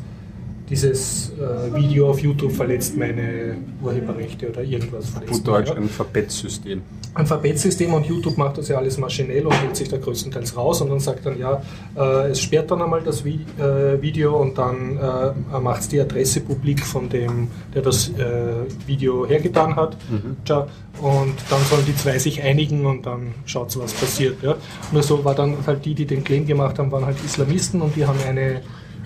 dieses 0.70 1.32
äh, 1.34 1.76
Video 1.76 2.10
auf 2.10 2.20
YouTube 2.20 2.52
verletzt 2.52 2.98
meine 2.98 3.58
Urheberrechte 3.84 4.50
oder 4.50 4.64
irgendwas 4.64 5.10
verletzt. 5.10 5.34
Gut 5.34 5.48
Deutsch, 5.48 5.70
ja 5.70 5.76
ein 5.76 5.90
Verbettsystem. 5.90 6.82
ein 7.14 7.28
Verbettsystem 7.28 7.94
und 7.94 8.06
YouTube 8.06 8.38
macht 8.38 8.58
das 8.58 8.70
ja 8.70 8.78
alles 8.78 8.98
maschinell 8.98 9.46
und 9.46 9.54
hält 9.54 9.76
sich 9.76 9.90
da 9.90 9.98
größtenteils 9.98 10.58
raus 10.58 10.82
und 10.82 10.90
dann 10.90 11.00
sagt 11.00 11.26
dann, 11.26 11.38
ja, 11.38 11.62
äh, 11.96 12.32
es 12.32 12.42
sperrt 12.42 12.72
dann 12.72 12.82
einmal 12.82 13.02
das 13.02 13.24
Vi 13.24 13.42
äh, 13.60 14.02
Video 14.02 14.42
und 14.42 14.58
dann 14.58 14.98
äh, 14.98 15.60
macht 15.60 15.82
es 15.82 15.88
die 15.88 16.00
Adresse 16.00 16.42
publik 16.42 16.84
von 16.84 17.10
dem, 17.10 17.48
der 17.74 17.84
das 17.84 18.10
äh, 18.10 18.66
Video 18.88 19.28
hergetan 19.28 19.76
hat. 19.76 19.98
Mhm. 20.10 20.38
Tja, 20.46 20.68
und 21.02 21.36
dann 21.50 21.62
sollen 21.70 21.86
die 21.86 21.96
zwei 21.96 22.18
sich 22.18 22.42
einigen 22.42 22.86
und 22.86 23.06
dann 23.06 23.34
schaut 23.46 23.78
was 23.78 23.94
passiert. 23.94 24.42
Ja. 24.42 24.56
Nur 24.92 25.04
so 25.04 25.24
war 25.26 25.36
dann 25.36 25.58
halt 25.68 25.86
die, 25.86 25.94
die 25.94 26.06
den 26.06 26.24
Claim 26.24 26.48
gemacht 26.48 26.80
haben, 26.80 26.92
waren 26.92 27.06
halt 27.06 27.18
Islamisten 27.24 27.82
und 27.82 27.96
die 27.96 28.06
haben 28.06 28.20
eine 28.28 28.62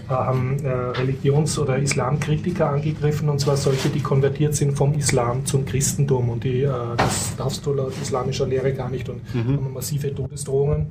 haben 0.09 0.57
äh, 0.65 0.69
Religions- 0.69 1.57
oder 1.59 1.77
Islamkritiker 1.77 2.69
angegriffen, 2.69 3.29
und 3.29 3.39
zwar 3.39 3.57
solche, 3.57 3.89
die 3.89 4.01
konvertiert 4.01 4.55
sind 4.55 4.75
vom 4.77 4.93
Islam 4.95 5.45
zum 5.45 5.65
Christentum. 5.65 6.29
Und 6.29 6.43
die, 6.43 6.63
äh, 6.63 6.71
das 6.97 7.35
darfst 7.37 7.65
du 7.65 7.73
laut 7.73 7.93
islamischer 8.01 8.47
Lehre 8.47 8.73
gar 8.73 8.89
nicht 8.89 9.07
und 9.09 9.21
Mhm. 9.33 9.55
haben 9.57 9.73
massive 9.73 10.13
Todesdrohungen. 10.13 10.87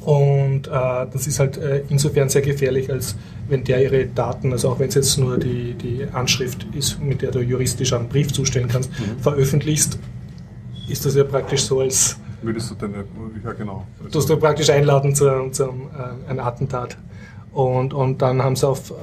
Und 0.00 0.66
äh, 0.66 0.70
das 1.12 1.26
ist 1.28 1.38
halt 1.38 1.58
äh, 1.58 1.84
insofern 1.88 2.28
sehr 2.28 2.42
gefährlich, 2.42 2.90
als 2.90 3.16
wenn 3.48 3.62
der 3.62 3.82
ihre 3.82 4.06
Daten, 4.06 4.52
also 4.52 4.70
auch 4.70 4.78
wenn 4.80 4.88
es 4.88 4.96
jetzt 4.96 5.16
nur 5.16 5.38
die, 5.38 5.74
die 5.74 6.04
Anschrift 6.12 6.66
ist, 6.74 7.00
mit 7.00 7.22
der 7.22 7.30
du 7.30 7.40
juristisch 7.40 7.92
einen 7.92 8.08
Brief 8.08 8.32
zustellen 8.32 8.66
kannst, 8.68 8.90
Mhm. 8.90 9.20
veröffentlichst, 9.20 9.98
ist 10.88 11.06
das 11.06 11.14
ja 11.14 11.22
praktisch 11.24 11.62
so, 11.62 11.80
als 11.80 12.16
Würdest 12.42 12.72
du 12.72 12.74
deine, 12.74 13.04
ja 13.44 13.52
genau. 13.52 13.86
tust 14.10 14.28
du 14.28 14.36
praktisch 14.36 14.68
einladen 14.70 15.14
zu, 15.14 15.30
zu 15.52 15.70
einem, 15.70 15.82
äh, 16.26 16.30
einem 16.30 16.40
Attentat. 16.40 16.96
Und, 17.52 17.92
und 17.92 18.22
dann 18.22 18.42
haben 18.42 18.56
sie 18.56 18.66
auf, 18.66 18.94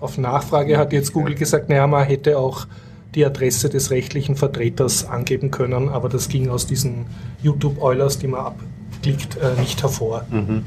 auf 0.00 0.18
Nachfrage, 0.18 0.78
hat 0.78 0.92
jetzt 0.92 1.12
Google 1.12 1.34
gesagt, 1.36 1.68
naja, 1.68 1.86
man 1.86 2.04
hätte 2.04 2.38
auch 2.38 2.66
die 3.14 3.24
Adresse 3.24 3.68
des 3.68 3.90
rechtlichen 3.90 4.34
Vertreters 4.34 5.06
angeben 5.06 5.52
können, 5.52 5.88
aber 5.88 6.08
das 6.08 6.28
ging 6.28 6.48
aus 6.48 6.66
diesen 6.66 7.06
YouTube-Eulers, 7.42 8.18
die 8.18 8.26
man 8.26 8.46
abklickt, 8.46 9.36
äh, 9.36 9.60
nicht 9.60 9.80
hervor. 9.82 10.26
Mhm. 10.30 10.64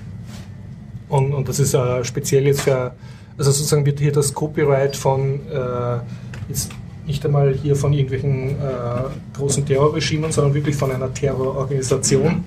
Und, 1.09 1.33
und 1.33 1.49
das 1.49 1.59
ist 1.59 1.73
äh, 1.73 2.03
speziell 2.05 2.47
jetzt 2.47 2.61
für, 2.61 2.93
also 3.37 3.51
sozusagen 3.51 3.85
wird 3.85 3.99
hier 3.99 4.13
das 4.13 4.33
Copyright 4.33 4.95
von, 4.95 5.41
äh, 5.51 5.99
jetzt 6.47 6.71
nicht 7.05 7.25
einmal 7.25 7.53
hier 7.53 7.75
von 7.75 7.93
irgendwelchen 7.93 8.51
äh, 8.51 9.35
großen 9.37 9.65
Terrorregimen, 9.65 10.31
sondern 10.31 10.53
wirklich 10.53 10.75
von 10.75 10.91
einer 10.91 11.13
Terrororganisation 11.13 12.45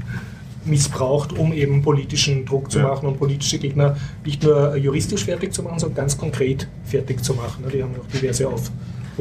missbraucht, 0.64 1.32
um 1.32 1.52
eben 1.52 1.82
politischen 1.82 2.44
Druck 2.44 2.70
zu 2.70 2.78
Ja. 2.80 2.88
machen 2.88 3.06
und 3.08 3.18
politische 3.18 3.58
Gegner 3.58 3.96
nicht 4.24 4.42
nur 4.42 4.76
juristisch 4.76 5.24
fertig 5.24 5.52
zu 5.52 5.62
machen, 5.62 5.78
sondern 5.78 5.96
ganz 5.96 6.18
konkret 6.18 6.68
fertig 6.84 7.22
zu 7.24 7.34
machen. 7.34 7.64
Die 7.72 7.82
haben 7.82 7.92
auch 7.98 8.06
diverse 8.12 8.48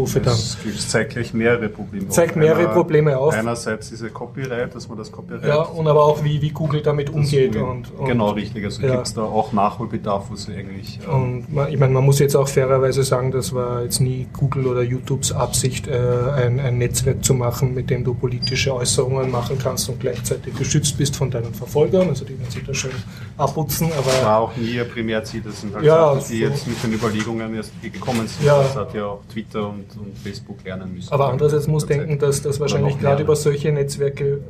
Aufrufe 0.01 0.19
dann. 0.21 0.33
Das 0.35 0.87
zeigt 0.89 1.11
gleich 1.13 1.33
mehrere 1.33 1.69
Probleme 1.69 2.07
Zeigt 2.09 2.31
auf. 2.31 2.37
mehrere 2.37 2.59
Einer- 2.59 2.69
Probleme 2.69 3.17
auf. 3.17 3.33
Einerseits 3.33 3.89
diese 3.89 4.09
Copyright, 4.09 4.73
dass 4.73 4.87
man 4.87 4.97
das 4.97 5.11
Copyright. 5.11 5.45
Ja, 5.47 5.61
und 5.61 5.87
aber 5.87 6.03
auch 6.03 6.23
wie, 6.23 6.41
wie 6.41 6.49
Google 6.51 6.81
damit 6.81 7.09
umgeht. 7.09 7.55
umgeht. 7.55 7.61
Und, 7.61 7.99
und, 7.99 8.05
genau, 8.07 8.29
richtig. 8.31 8.63
Also 8.65 8.81
ja. 8.81 8.91
gibt 8.95 9.07
es 9.07 9.13
da 9.13 9.21
auch 9.23 9.51
Nachholbedarf, 9.53 10.29
wo 10.29 10.35
sie 10.35 10.53
eigentlich. 10.55 10.99
ähm, 11.07 11.13
Und 11.13 11.53
man, 11.53 11.71
ich 11.73 11.79
meine, 11.79 11.93
man 11.93 12.03
muss 12.05 12.19
jetzt 12.19 12.35
auch 12.35 12.47
fairerweise 12.47 13.03
sagen, 13.03 13.31
das 13.31 13.53
war 13.53 13.83
jetzt 13.83 13.99
nie 13.99 14.27
Google 14.37 14.67
oder 14.67 14.81
YouTubes 14.83 15.31
Absicht, 15.31 15.87
äh, 15.87 15.97
ein, 16.35 16.59
ein 16.59 16.77
Netzwerk 16.77 17.23
zu 17.23 17.33
machen, 17.33 17.73
mit 17.73 17.89
dem 17.89 18.03
du 18.03 18.13
politische 18.13 18.73
Äußerungen 18.73 19.29
machen 19.31 19.57
kannst 19.61 19.89
und 19.89 19.99
gleichzeitig 19.99 20.55
geschützt 20.55 20.97
bist 20.97 21.15
von 21.15 21.29
deinen 21.31 21.53
Verfolgern. 21.53 22.09
Also 22.09 22.25
die 22.25 22.37
werden 22.39 22.49
sich 22.51 22.63
da 22.65 22.73
schön 22.73 22.91
abputzen, 23.39 23.89
aber 23.97 24.25
war 24.25 24.39
auch 24.39 24.55
nie 24.55 24.75
ihr 24.75 24.83
Primärziel. 24.83 25.41
Das 25.41 25.61
sind 25.61 25.73
halt 25.73 25.85
Ja, 25.85 26.13
Sachen, 26.13 26.27
die 26.29 26.39
so. 26.39 26.45
jetzt 26.45 26.67
mit 26.67 26.83
den 26.83 26.93
Überlegungen 26.93 27.55
erst 27.55 27.71
gekommen 27.81 28.27
sind. 28.27 28.45
Ja. 28.45 28.61
Das 28.61 28.75
hat 28.75 28.93
ja 28.93 29.05
auch 29.05 29.21
Twitter 29.31 29.69
und, 29.69 29.85
und 29.97 30.17
Facebook 30.17 30.63
lernen 30.63 30.93
müssen. 30.93 31.11
Aber 31.11 31.29
andererseits 31.29 31.67
muss 31.67 31.85
denken, 31.85 32.19
dass 32.19 32.41
das 32.41 32.59
wahrscheinlich 32.59 32.99
gerade 32.99 33.23
über 33.23 33.35
solche 33.35 33.71
Netzwerke 33.71 34.41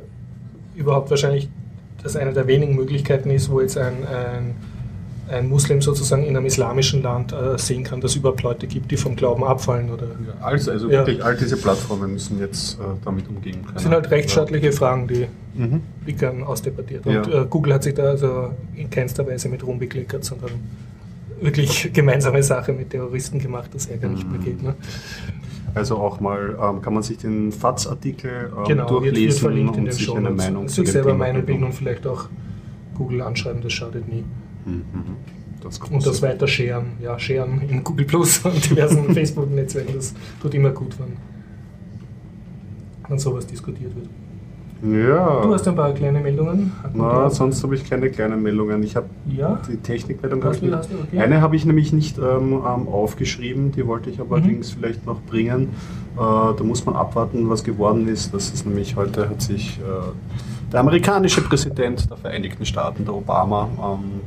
überhaupt 0.74 1.10
wahrscheinlich 1.10 1.48
das 2.02 2.16
eine 2.16 2.32
der 2.32 2.46
wenigen 2.46 2.74
Möglichkeiten 2.74 3.30
ist, 3.30 3.50
wo 3.50 3.60
jetzt 3.60 3.76
ein, 3.76 4.06
ein, 4.06 4.56
ein 5.30 5.48
Muslim 5.48 5.80
sozusagen 5.80 6.24
in 6.24 6.36
einem 6.36 6.46
islamischen 6.46 7.02
Land 7.02 7.32
äh, 7.32 7.56
sehen 7.56 7.84
kann, 7.84 8.00
dass 8.00 8.12
es 8.12 8.16
überhaupt 8.16 8.42
Leute 8.42 8.66
gibt, 8.66 8.90
die 8.90 8.96
vom 8.96 9.16
Glauben 9.16 9.44
abfallen 9.44 9.90
oder 9.90 10.06
Ja, 10.06 10.44
also, 10.44 10.70
also 10.72 10.86
Ja. 10.90 10.98
wirklich, 11.06 11.24
all 11.24 11.36
diese 11.36 11.56
Plattformen 11.56 12.12
müssen 12.12 12.38
jetzt 12.40 12.78
äh, 12.80 12.82
damit 13.04 13.28
umgehen 13.28 13.62
können. 13.62 13.74
das 13.74 13.82
sind 13.84 13.92
halt 13.92 14.10
rechtsstaatliche 14.10 14.72
Fragen, 14.72 15.06
die, 15.08 15.26
Mhm. 15.54 15.80
gern 16.18 16.42
ausdebattiert. 16.42 17.06
Ja. 17.06 17.22
Und 17.22 17.32
äh, 17.32 17.44
Google 17.48 17.74
hat 17.74 17.82
sich 17.82 17.94
da 17.94 18.04
also 18.04 18.50
in 18.74 18.88
keinster 18.90 19.26
Weise 19.26 19.48
mit 19.48 19.64
rumbekleckert, 19.66 20.24
sondern 20.24 20.50
wirklich 21.40 21.90
gemeinsame 21.92 22.42
Sache 22.42 22.72
mit 22.72 22.90
Terroristen 22.90 23.38
gemacht, 23.38 23.70
das 23.72 23.88
ja 23.88 23.96
gar 23.96 24.08
nicht 24.10 24.24
Mhm. 24.26 24.32
mehr 24.32 24.40
geht. 24.40 24.62
Ne? 24.62 24.74
Also 25.74 25.96
auch 25.98 26.18
mal 26.20 26.58
ähm, 26.60 26.82
kann 26.82 26.92
man 26.94 27.02
sich 27.04 27.18
den 27.18 27.52
FATS-Artikel 27.52 28.50
ähm, 28.56 28.64
Genau, 28.66 28.90
wird, 28.90 29.04
wird 29.04 29.14
durchlesen 29.16 29.40
verlinkt 29.40 29.74
in 29.74 29.78
und 29.80 29.84
den 29.86 29.92
sich 29.92 30.04
Show 30.04 30.14
eine 30.14 30.30
Meinung 30.30 30.68
Sich 30.68 30.84
dem 30.84 30.92
selber 30.92 31.14
Meinung 31.14 31.44
bilden. 31.46 31.62
und 31.64 31.72
vielleicht 31.74 32.06
auch 32.06 32.26
Google 32.96 33.22
anschreiben, 33.22 33.62
das 33.62 33.72
schadet 33.72 34.08
nie. 34.08 34.24
Das 35.62 35.78
Und 35.78 36.06
das 36.06 36.22
weiter 36.22 36.46
sharen, 36.48 36.86
ja, 37.02 37.18
sharen 37.18 37.60
in 37.68 37.84
Google 37.84 38.06
Plus 38.06 38.38
und 38.44 38.70
diversen 38.70 39.12
Facebook-Netzwerken, 39.14 39.94
das 39.94 40.14
tut 40.40 40.54
immer 40.54 40.70
gut, 40.70 40.98
wenn, 40.98 41.16
wenn 43.08 43.18
sowas 43.18 43.46
diskutiert 43.46 43.92
wird. 43.94 44.08
Ja. 44.82 45.42
Du 45.42 45.52
hast 45.52 45.68
ein 45.68 45.76
paar 45.76 45.92
kleine 45.92 46.20
Meldungen. 46.20 46.72
Na, 46.94 47.28
sonst 47.28 47.62
habe 47.62 47.74
ich 47.74 47.84
keine 47.88 48.08
kleinen 48.08 48.42
Meldungen. 48.42 48.82
Ich 48.82 48.96
habe 48.96 49.10
Ja, 49.26 49.60
die 49.70 49.76
Technikmeldung 49.76 50.42
hast 50.42 50.62
ich 50.62 50.72
hast 50.72 50.90
du, 50.90 50.94
okay. 50.96 51.18
Eine 51.20 51.42
habe 51.42 51.54
ich 51.54 51.66
nämlich 51.66 51.92
nicht 51.92 52.16
ähm, 52.16 52.52
ähm, 52.54 52.88
aufgeschrieben, 52.88 53.72
die 53.72 53.86
wollte 53.86 54.08
ich 54.08 54.18
aber 54.20 54.38
Mhm. 54.38 54.42
allerdings 54.42 54.70
vielleicht 54.70 55.04
noch 55.04 55.20
bringen. 55.20 55.64
Äh, 56.16 56.18
da 56.18 56.56
muss 56.64 56.86
man 56.86 56.96
abwarten, 56.96 57.50
was 57.50 57.62
geworden 57.62 58.08
ist. 58.08 58.32
Das 58.32 58.48
ist 58.48 58.64
nämlich 58.64 58.96
heute 58.96 59.28
hat 59.28 59.42
sich 59.42 59.78
äh, 59.80 60.70
der 60.72 60.80
amerikanische 60.80 61.42
Präsident 61.42 62.08
der 62.08 62.16
Vereinigten 62.16 62.64
Staaten, 62.64 63.04
der 63.04 63.12
Obama, 63.14 63.68
ähm, 63.78 64.20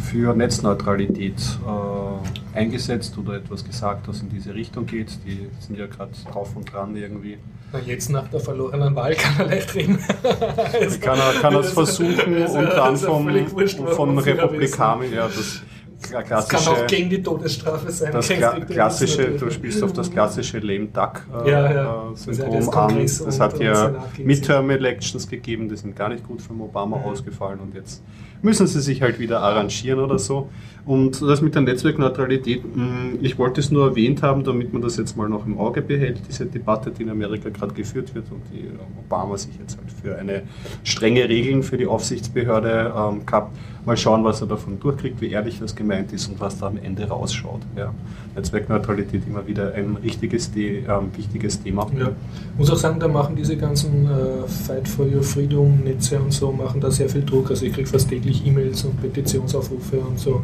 für 0.00 0.34
Netzneutralität 0.34 1.36
äh, 1.66 2.58
eingesetzt 2.58 3.16
oder 3.18 3.34
etwas 3.34 3.64
gesagt, 3.64 4.08
das 4.08 4.20
in 4.20 4.28
diese 4.30 4.54
Richtung 4.54 4.86
geht. 4.86 5.18
Die 5.26 5.48
sind 5.60 5.78
ja 5.78 5.86
gerade 5.86 6.12
drauf 6.30 6.56
und 6.56 6.72
dran 6.72 6.96
irgendwie. 6.96 7.38
Na, 7.72 7.78
jetzt 7.80 8.10
nach 8.10 8.26
der 8.28 8.40
verlorenen 8.40 8.94
Wahl 8.96 9.14
kann 9.14 9.38
er 9.38 9.46
leicht 9.46 9.74
reden. 9.74 9.98
Kann 11.00 11.18
er, 11.18 11.40
kann 11.40 11.54
er 11.54 11.60
es 11.60 11.70
versuchen 11.70 12.34
Also, 12.42 12.58
und 12.58 12.64
dann 12.66 12.80
also 12.80 13.06
vom, 13.06 13.26
wurscht, 13.52 13.78
von 13.78 14.16
wofür 14.16 14.36
er 14.36 14.44
Republikanern, 14.44 15.12
ja, 15.12 15.26
das 15.28 15.62
Das 16.10 16.48
kann 16.48 16.66
auch 16.66 16.86
gegen 16.88 17.10
die 17.10 17.22
Todesstrafe 17.22 17.90
sein. 17.92 18.12
Das 18.12 18.28
kla 18.28 18.58
klassische, 18.60 19.30
du 19.30 19.50
spielst 19.50 19.82
auf 19.84 19.92
das 19.92 20.10
klassische 20.10 20.58
Lame 20.58 20.86
Duck 20.86 21.24
äh, 21.44 21.50
Ja, 21.50 21.72
ja. 21.72 22.06
äh, 22.06 22.10
Das 22.10 22.26
ja 22.26 22.32
Syndrom 22.34 22.56
das 22.56 22.68
an. 22.68 22.96
Und- 22.96 23.40
hat 23.40 23.60
ja 23.60 23.74
Senat 23.74 24.14
gegen 24.14 24.26
Midterm 24.26 24.70
Elections 24.70 25.28
gegeben, 25.28 25.68
die 25.68 25.76
sind 25.76 25.94
gar 25.94 26.08
nicht 26.08 26.26
gut 26.26 26.42
für 26.42 26.54
Obama 26.54 26.96
ausgefallen 26.96 27.60
und 27.60 27.74
jetzt 27.74 28.02
müssen 28.42 28.66
sie 28.66 28.80
sich 28.80 29.02
halt 29.02 29.18
wieder 29.18 29.40
arrangieren 29.40 30.00
oder 30.00 30.18
so. 30.18 30.48
Und 30.90 31.22
das 31.22 31.40
mit 31.40 31.54
der 31.54 31.62
Netzwerkneutralität, 31.62 32.64
mh, 32.64 33.18
ich 33.22 33.38
wollte 33.38 33.60
es 33.60 33.70
nur 33.70 33.90
erwähnt 33.90 34.24
haben, 34.24 34.42
damit 34.42 34.72
man 34.72 34.82
das 34.82 34.96
jetzt 34.96 35.16
mal 35.16 35.28
noch 35.28 35.46
im 35.46 35.56
Auge 35.56 35.82
behält, 35.82 36.20
diese 36.28 36.46
Debatte, 36.46 36.90
die 36.90 37.04
in 37.04 37.10
Amerika 37.10 37.48
gerade 37.48 37.72
geführt 37.74 38.12
wird 38.12 38.24
und 38.32 38.42
die 38.52 38.64
Obama 39.06 39.38
sich 39.38 39.52
jetzt 39.56 39.78
halt 39.78 39.86
für 39.92 40.18
eine 40.18 40.42
strenge 40.82 41.28
Regeln 41.28 41.62
für 41.62 41.76
die 41.78 41.86
Aufsichtsbehörde 41.86 42.92
ähm, 42.96 43.24
gehabt. 43.24 43.56
Mal 43.86 43.96
schauen, 43.96 44.24
was 44.24 44.40
er 44.40 44.48
davon 44.48 44.80
durchkriegt, 44.80 45.20
wie 45.20 45.30
ehrlich 45.30 45.60
das 45.60 45.76
gemeint 45.76 46.12
ist 46.12 46.26
und 46.28 46.40
was 46.40 46.58
da 46.58 46.66
am 46.66 46.76
Ende 46.82 47.06
rausschaut. 47.06 47.60
Ja. 47.76 47.94
Netzwerkneutralität 48.34 49.22
immer 49.28 49.46
wieder 49.46 49.72
ein 49.72 49.96
richtiges, 50.02 50.50
ähm, 50.56 51.12
wichtiges 51.16 51.62
Thema. 51.62 51.86
Ja. 51.96 52.10
Muss 52.58 52.68
auch 52.68 52.76
sagen, 52.76 52.98
da 52.98 53.06
machen 53.06 53.36
diese 53.36 53.56
ganzen 53.56 54.06
äh, 54.06 54.48
Fight 54.48 54.88
for 54.88 55.06
Your 55.06 55.22
Freedom 55.22 55.84
Netze 55.84 56.18
und 56.18 56.32
so, 56.32 56.50
machen 56.50 56.80
da 56.80 56.90
sehr 56.90 57.08
viel 57.08 57.22
Druck. 57.22 57.50
Also 57.50 57.64
ich 57.64 57.74
kriege 57.74 57.88
fast 57.88 58.08
täglich 58.08 58.44
E-Mails 58.44 58.82
und 58.82 59.00
Petitionsaufrufe 59.00 60.00
und 60.00 60.18
so. 60.18 60.42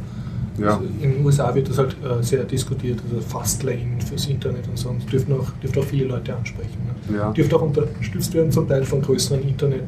Ja. 0.58 0.76
Also 0.76 0.84
in 1.00 1.12
den 1.12 1.24
USA 1.24 1.54
wird 1.54 1.68
das 1.68 1.78
halt 1.78 1.96
äh, 2.02 2.22
sehr 2.22 2.44
diskutiert, 2.44 3.00
also 3.08 3.20
Fastlane 3.20 4.00
fürs 4.06 4.26
Internet 4.26 4.68
und 4.68 4.78
so. 4.78 4.88
Und 4.88 5.02
das 5.02 5.10
dürften 5.10 5.32
auch, 5.34 5.80
auch 5.80 5.84
viele 5.84 6.06
Leute 6.06 6.34
ansprechen. 6.34 6.78
Ne? 7.08 7.16
Ja. 7.16 7.30
Dürfte 7.32 7.56
auch 7.56 7.62
unterstützt 7.62 8.34
werden 8.34 8.50
zum 8.50 8.68
Teil 8.68 8.84
von 8.84 9.02
größeren 9.02 9.42
Internet. 9.42 9.84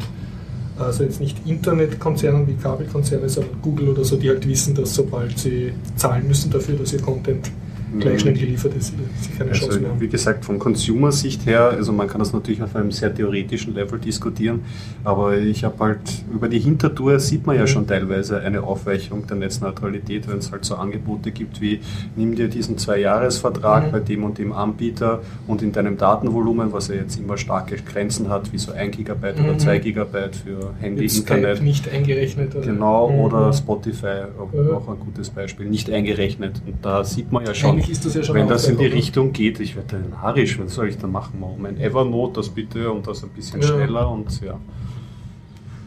Also 0.79 1.03
jetzt 1.03 1.21
nicht 1.21 1.37
Internetkonzernen 1.45 2.47
wie 2.47 2.55
Kabelkonzerne, 2.55 3.29
sondern 3.29 3.61
Google 3.63 3.89
oder 3.89 4.05
so, 4.05 4.17
die 4.17 4.29
halt 4.29 4.47
wissen, 4.47 4.75
dass 4.75 4.95
sobald 4.95 5.37
sie 5.39 5.73
zahlen 5.97 6.29
müssen 6.29 6.51
dafür, 6.51 6.77
dass 6.77 6.93
ihr 6.93 7.03
Content 7.03 7.51
gleich 7.99 8.15
Mhm. 8.15 8.19
schnell 8.19 8.35
geliefert 8.35 8.75
ist, 8.75 8.95
sie 9.21 9.31
keine 9.37 9.51
Also, 9.51 9.63
Chance 9.67 9.81
mehr 9.81 9.91
haben. 9.91 10.01
wie 10.01 10.09
gesagt, 10.09 10.45
von 10.45 10.59
Consumer-Sicht 10.59 11.47
her, 11.47 11.71
also 11.71 11.93
man 11.93 12.07
kann 12.09 12.19
das 12.19 12.33
natürlich 12.33 12.63
auf 12.63 12.75
einem 12.77 12.91
sehr 12.93 13.15
theoretischen 13.15 13.75
Level 13.75 13.99
diskutieren, 13.99 14.61
aber 15.05 15.37
ich 15.39 15.65
habe 15.65 15.79
halt 15.79 16.01
über 16.33 16.49
die 16.49 16.59
Hintertour 16.59 17.19
sieht 17.21 17.47
man 17.47 17.57
ja 17.57 17.63
Mhm. 17.63 17.67
schon 17.69 17.87
teilweise 17.87 18.41
eine 18.41 18.63
Aufweichung 18.63 19.27
der 19.27 19.37
Netzneutralität, 19.37 20.29
wenn 20.29 20.39
es 20.39 20.53
halt 20.53 20.65
so 20.65 20.75
Angebote 20.77 21.31
gibt 21.31 21.61
wie 21.61 21.81
nimm 22.17 22.35
dir 22.35 22.49
diesen 22.49 22.77
Zwei-Jahres-Vertrag 22.79 23.87
Mhm. 23.89 23.93
bei 23.93 24.01
dem 24.01 24.25
und 24.25 24.39
dem 24.39 24.53
Anbieter 24.53 25.21
und 25.47 25.63
in 25.63 25.73
deinem 25.73 25.97
Datenvolumen, 25.97 26.73
was 26.73 26.89
ja 26.89 26.97
jetzt 26.97 27.19
immer 27.19 27.37
starke 27.37 27.77
Grenzen 27.77 28.29
hat, 28.29 28.53
wie 28.53 28.59
so 28.59 28.73
ein 28.73 28.91
Gigabyte 28.91 29.41
oder 29.41 29.55
Mhm. 29.55 29.59
zwei 29.59 29.79
Gigabyte 29.79 30.37
für 30.37 30.75
Handy, 30.81 31.09
Skype 31.09 31.35
Internet. 31.39 31.63
nicht 31.63 31.89
eingerechnet. 31.89 32.55
Oder? 32.55 32.67
Genau, 32.67 33.09
Mhm. 33.11 33.19
oder 33.21 33.53
Spotify, 33.53 34.25
auch, 34.39 34.53
Ja. 34.53 34.77
auch 34.77 34.89
ein 34.89 34.99
gutes 35.01 35.31
Beispiel, 35.31 35.67
nicht 35.67 35.91
eingerechnet. 35.91 36.61
Und 36.67 36.77
da 36.85 37.03
sieht 37.05 37.33
man 37.33 37.45
ja 37.47 37.55
schon, 37.55 37.78
Eigentlich 37.79 37.91
ist 37.91 38.05
das 38.05 38.15
ja 38.15 38.23
schon 38.23 38.35
wenn 38.37 38.49
das 38.49 38.69
in 38.69 38.77
die? 38.79 38.87
Richtung 38.87 39.33
geht, 39.33 39.61
ich 39.61 39.77
werde 39.77 39.99
dann 40.01 40.21
harisch, 40.23 40.59
was 40.59 40.75
soll 40.75 40.89
ich 40.89 40.99
da 40.99 41.07
machen? 41.07 41.43
Mein 41.59 41.79
Evernote, 41.81 42.35
das 42.41 42.49
bitte 42.49 42.91
und 42.91 43.07
das 43.07 43.23
ein 43.23 43.31
bisschen 43.31 43.61
Ja. 43.61 43.69
schneller 43.69 44.11
und 44.11 44.41
ja. 44.43 44.59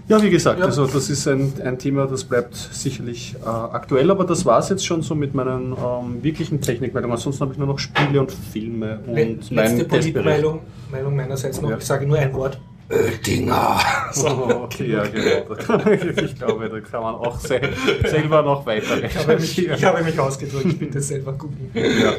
Ja, 0.07 0.21
wie 0.21 0.29
gesagt, 0.29 0.59
Ja. 0.59 0.65
also 0.65 0.87
das 0.87 1.09
ist 1.09 1.25
ein, 1.27 1.53
ein 1.63 1.77
Thema, 1.79 2.05
das 2.05 2.23
bleibt 2.25 2.55
sicherlich 2.55 3.35
äh, 3.41 3.47
aktuell, 3.47 4.11
aber 4.11 4.25
das 4.25 4.45
war 4.45 4.59
es 4.59 4.67
jetzt 4.69 4.85
schon 4.85 5.01
so 5.03 5.15
mit 5.15 5.33
meinen 5.33 5.71
ähm, 5.73 6.21
wirklichen 6.21 6.59
Technikmeldungen. 6.59 7.15
Ansonsten 7.15 7.41
habe 7.41 7.53
ich 7.53 7.57
nur 7.59 7.67
noch 7.67 7.79
Spiele 7.79 8.19
und 8.19 8.31
Filme 8.31 8.99
und 9.07 9.15
Le- 9.15 9.37
meinen 9.55 9.77
Letzte. 9.77 9.85
Politmeldung 9.85 10.59
Meldung 10.91 11.15
meinerseits 11.15 11.61
noch. 11.61 11.69
Ja. 11.69 11.77
Ich 11.77 11.85
sage 11.85 12.05
nur 12.05 12.17
ein 12.17 12.33
Wort. 12.33 12.59
Oettinger. 12.91 13.79
So, 14.13 14.27
okay, 14.63 14.91
ja, 14.91 15.03
genau. 15.05 15.55
Ich 16.21 16.35
glaube, 16.37 16.67
da 16.67 16.79
kann 16.81 17.01
man 17.01 17.15
auch 17.15 17.39
se 17.39 17.61
selber 18.05 18.41
noch 18.41 18.65
weiter 18.65 19.01
Ich 19.03 19.15
habe, 19.17 19.35
mich, 19.37 19.57
ich 19.57 19.83
habe 19.85 20.03
mich 20.03 20.19
ausgedrückt, 20.19 20.77
bitte 20.77 20.99
selber 21.01 21.31
googeln. 21.33 21.69
Ja. 21.73 22.13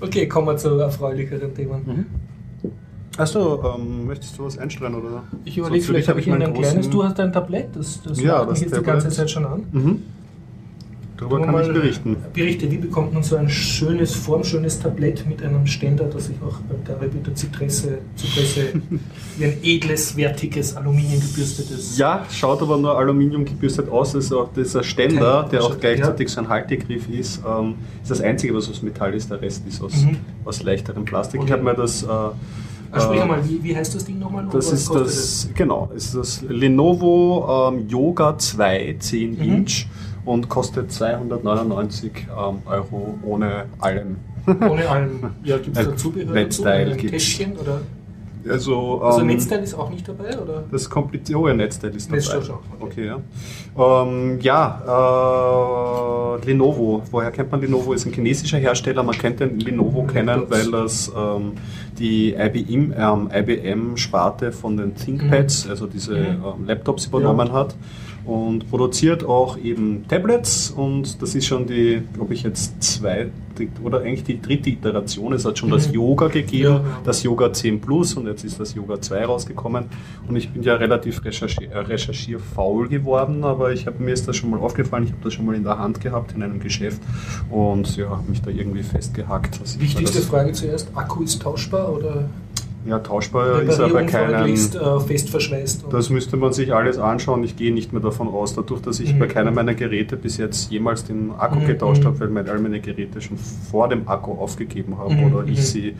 Okay, 0.00 0.28
kommen 0.28 0.46
wir 0.46 0.56
zu 0.56 0.78
erfreulicheren 0.78 1.54
Themen. 1.54 1.82
Mhm. 1.84 2.06
Achso, 3.18 3.74
ähm, 3.76 4.06
möchtest 4.06 4.38
du 4.38 4.44
was 4.44 4.58
einstreuen 4.58 4.94
oder? 4.94 5.24
Ich 5.44 5.56
überlege, 5.56 5.82
würde 5.82 5.86
vielleicht 5.86 6.08
habe 6.08 6.20
ich 6.20 6.26
meinen 6.26 6.42
ein 6.42 6.54
kleines. 6.54 6.90
Du 6.90 7.02
hast 7.02 7.18
ein 7.18 7.32
Tablett, 7.32 7.74
das, 7.74 8.02
das 8.02 8.20
Ja, 8.20 8.38
macht 8.38 8.50
das 8.50 8.60
mich 8.60 8.70
jetzt 8.70 8.80
die 8.80 8.84
ganze 8.84 9.08
Zeit 9.08 9.30
schon 9.30 9.46
an. 9.46 9.64
Mhm. 9.72 10.02
Darüber 11.16 11.40
kann 11.40 11.48
ich 11.48 11.52
mal 11.66 11.72
berichten. 11.72 12.16
Berichte, 12.32 12.70
wie 12.70 12.76
bekommt 12.78 13.14
man 13.14 13.22
so 13.22 13.36
ein 13.36 13.48
schönes, 13.48 14.14
formschönes 14.14 14.78
Tablett 14.78 15.26
mit 15.26 15.42
einem 15.42 15.66
Ständer, 15.66 16.04
das 16.04 16.26
sich 16.26 16.36
auch 16.46 16.58
mit 17.00 17.26
der 17.26 17.34
Zypresse, 17.34 17.98
Zypresse 18.16 18.68
wie 19.38 19.44
ein 19.44 19.56
edles, 19.62 20.16
wertiges, 20.16 20.76
aluminiumgebürstetes. 20.76 21.98
Ja, 21.98 22.24
schaut 22.30 22.62
aber 22.62 22.76
nur 22.78 22.96
Aluminium 22.96 23.44
gebürstet 23.44 23.88
aus. 23.88 24.12
Das 24.12 24.26
ist 24.26 24.32
auch 24.32 24.52
dieser 24.54 24.82
Ständer, 24.82 25.42
Kein- 25.42 25.50
der 25.50 25.64
auch 25.64 25.70
ja. 25.70 25.76
gleichzeitig 25.80 26.28
so 26.28 26.40
ein 26.40 26.48
Haltegriff 26.48 27.08
ist. 27.08 27.40
Ähm, 27.46 27.74
ist 28.02 28.10
das 28.10 28.20
Einzige, 28.20 28.54
was 28.54 28.68
aus 28.68 28.82
Metall 28.82 29.14
ist. 29.14 29.30
Der 29.30 29.40
Rest 29.40 29.66
ist 29.66 29.82
aus, 29.82 29.94
Mhm. 29.96 30.16
aus 30.44 30.62
leichterem 30.62 31.04
Plastik. 31.04 31.40
Okay. 31.40 31.48
Ich 31.48 31.52
habe 31.52 31.62
mir 31.64 31.74
das. 31.74 32.02
Äh, 32.02 32.06
Ah, 32.92 33.00
sprich 33.00 33.18
äh, 33.18 33.22
einmal, 33.22 33.40
wie, 33.46 33.62
wie 33.64 33.76
heißt 33.76 33.94
das 33.96 34.04
Ding 34.04 34.20
nochmal? 34.20 34.46
Das 34.52 34.72
ist 34.72 34.88
kostet 34.88 35.06
das, 35.08 35.48
genau, 35.54 35.90
ist 35.94 36.14
das 36.14 36.42
Lenovo 36.48 37.70
ähm, 37.74 37.88
Yoga 37.88 38.38
2 38.38 38.96
10 39.00 39.32
Mhm. 39.34 39.42
Inch 39.42 39.86
und 40.26 40.48
kostet 40.50 40.92
299 40.92 42.12
ähm, 42.28 42.58
Euro 42.66 43.18
ohne 43.22 43.64
allem. 43.78 44.16
Ohne 44.46 44.88
allem. 44.88 45.18
Ja, 45.44 45.56
gibt 45.58 45.76
es 45.76 45.84
da 45.86 45.96
Zubehör 45.96 46.32
Netzteil 46.34 46.90
dazu? 46.90 47.00
Ein. 47.04 47.10
Kästchen? 47.10 47.56
Oder? 47.56 47.80
Also, 48.48 49.00
Also 49.02 49.22
ähm, 49.22 49.26
Netzteil 49.26 49.62
ist 49.64 49.74
auch 49.74 49.90
nicht 49.90 50.06
dabei? 50.06 50.38
Oder? 50.38 50.62
Das 50.70 50.88
komplizierte 50.88 51.40
oh, 51.42 51.48
ja, 51.48 51.54
Netzteil 51.54 51.94
ist 51.96 52.06
dabei. 52.08 52.18
Netzteil 52.18 52.44
schon, 52.44 52.58
Okay, 52.78 53.06
ja. 53.06 53.18
Ähm, 53.76 54.38
ja, 54.40 54.82
äh, 56.36 56.46
Lenovo. 56.46 57.02
Woher 57.10 57.32
kennt 57.32 57.50
man 57.50 57.60
Lenovo? 57.60 57.92
Ist 57.92 58.06
ein 58.06 58.12
chinesischer 58.12 58.58
Hersteller. 58.58 59.02
Man 59.02 59.18
kennt 59.18 59.40
den 59.40 59.58
Lenovo 59.58 60.04
kennen, 60.04 60.26
Laptops. 60.28 60.50
weil 60.50 60.70
das 60.70 61.12
ähm, 61.16 61.52
die 61.98 62.34
IBM, 62.34 62.94
ähm, 62.96 63.30
IBM-Sparte 63.34 64.52
von 64.52 64.76
den 64.76 64.94
ThinkPads, 64.94 65.68
also 65.68 65.86
diese 65.88 66.14
Mhm. 66.14 66.26
ähm, 66.60 66.66
Laptops 66.66 67.06
übernommen 67.06 67.52
hat 67.52 67.74
und 68.26 68.68
produziert 68.70 69.24
auch 69.24 69.56
eben 69.58 70.04
Tablets 70.08 70.70
und 70.70 71.22
das 71.22 71.34
ist 71.34 71.46
schon 71.46 71.66
die, 71.66 72.02
glaube 72.14 72.34
ich, 72.34 72.42
jetzt 72.42 72.82
zweite 72.82 73.30
oder 73.82 74.00
eigentlich 74.00 74.24
die 74.24 74.42
dritte 74.42 74.68
Iteration. 74.68 75.32
Es 75.32 75.44
hat 75.46 75.56
schon 75.58 75.70
das 75.70 75.88
Mhm. 75.88 75.94
Yoga 75.94 76.28
gegeben, 76.28 76.80
das 77.04 77.22
Yoga 77.22 77.52
10 77.52 77.80
Plus 77.80 78.14
und 78.14 78.26
jetzt 78.26 78.44
ist 78.44 78.60
das 78.60 78.74
Yoga 78.74 79.00
2 79.00 79.24
rausgekommen 79.24 79.86
und 80.28 80.36
ich 80.36 80.50
bin 80.50 80.62
ja 80.62 80.74
relativ 80.74 81.24
recherchi 81.24 81.64
äh, 81.64 81.78
recherchierfaul 81.78 82.88
geworden, 82.88 83.44
aber 83.44 83.72
ich 83.72 83.86
habe 83.86 84.02
mir 84.02 84.12
ist 84.12 84.28
das 84.28 84.36
schon 84.36 84.50
mal 84.50 84.60
aufgefallen, 84.60 85.04
ich 85.04 85.12
habe 85.12 85.22
das 85.22 85.32
schon 85.32 85.46
mal 85.46 85.54
in 85.54 85.62
der 85.64 85.78
Hand 85.78 86.00
gehabt 86.00 86.32
in 86.32 86.42
einem 86.42 86.60
Geschäft 86.60 87.00
und 87.50 87.96
ja, 87.96 88.10
habe 88.10 88.28
mich 88.28 88.42
da 88.42 88.50
irgendwie 88.50 88.82
festgehackt. 88.82 89.60
Wichtigste 89.80 90.20
Frage 90.20 90.52
zuerst: 90.52 90.90
Akku 90.94 91.22
ist 91.22 91.40
tauschbar 91.40 91.92
oder 91.92 92.28
Ja, 92.86 92.98
tauschbar 93.00 93.62
ist 93.62 93.80
aber 93.80 93.98
reparierunfreundlichst 94.00 94.76
äh, 94.76 95.00
fest 95.00 95.30
verschweißt? 95.30 95.86
Das 95.90 96.08
müsste 96.10 96.36
man 96.36 96.52
sich 96.52 96.72
alles 96.72 96.98
anschauen. 96.98 97.42
Ich 97.44 97.56
gehe 97.56 97.72
nicht 97.74 97.92
mehr 97.92 98.00
davon 98.02 98.28
aus, 98.28 98.54
dadurch, 98.54 98.80
dass 98.82 99.00
ich 99.00 99.14
Mhm. 99.14 99.18
bei 99.18 99.26
keiner 99.26 99.50
meiner 99.50 99.74
Geräte 99.74 100.16
bis 100.16 100.36
jetzt 100.36 100.70
jemals 100.70 101.04
den 101.04 101.32
Akku 101.36 101.60
Mhm, 101.60 101.66
getauscht 101.66 102.04
habe, 102.04 102.20
weil 102.20 102.28
meine, 102.28 102.50
all 102.50 102.60
meine 102.60 102.80
Geräte 102.80 103.20
schon 103.20 103.36
vor 103.70 103.88
dem 103.88 104.06
Akku 104.08 104.32
aufgegeben 104.32 104.98
haben 104.98 105.16
Mhm, 105.16 105.24
oder 105.34 105.44
ich 105.48 105.58
mhm. 105.58 105.62
sie 105.62 105.88
äh, 105.88 105.94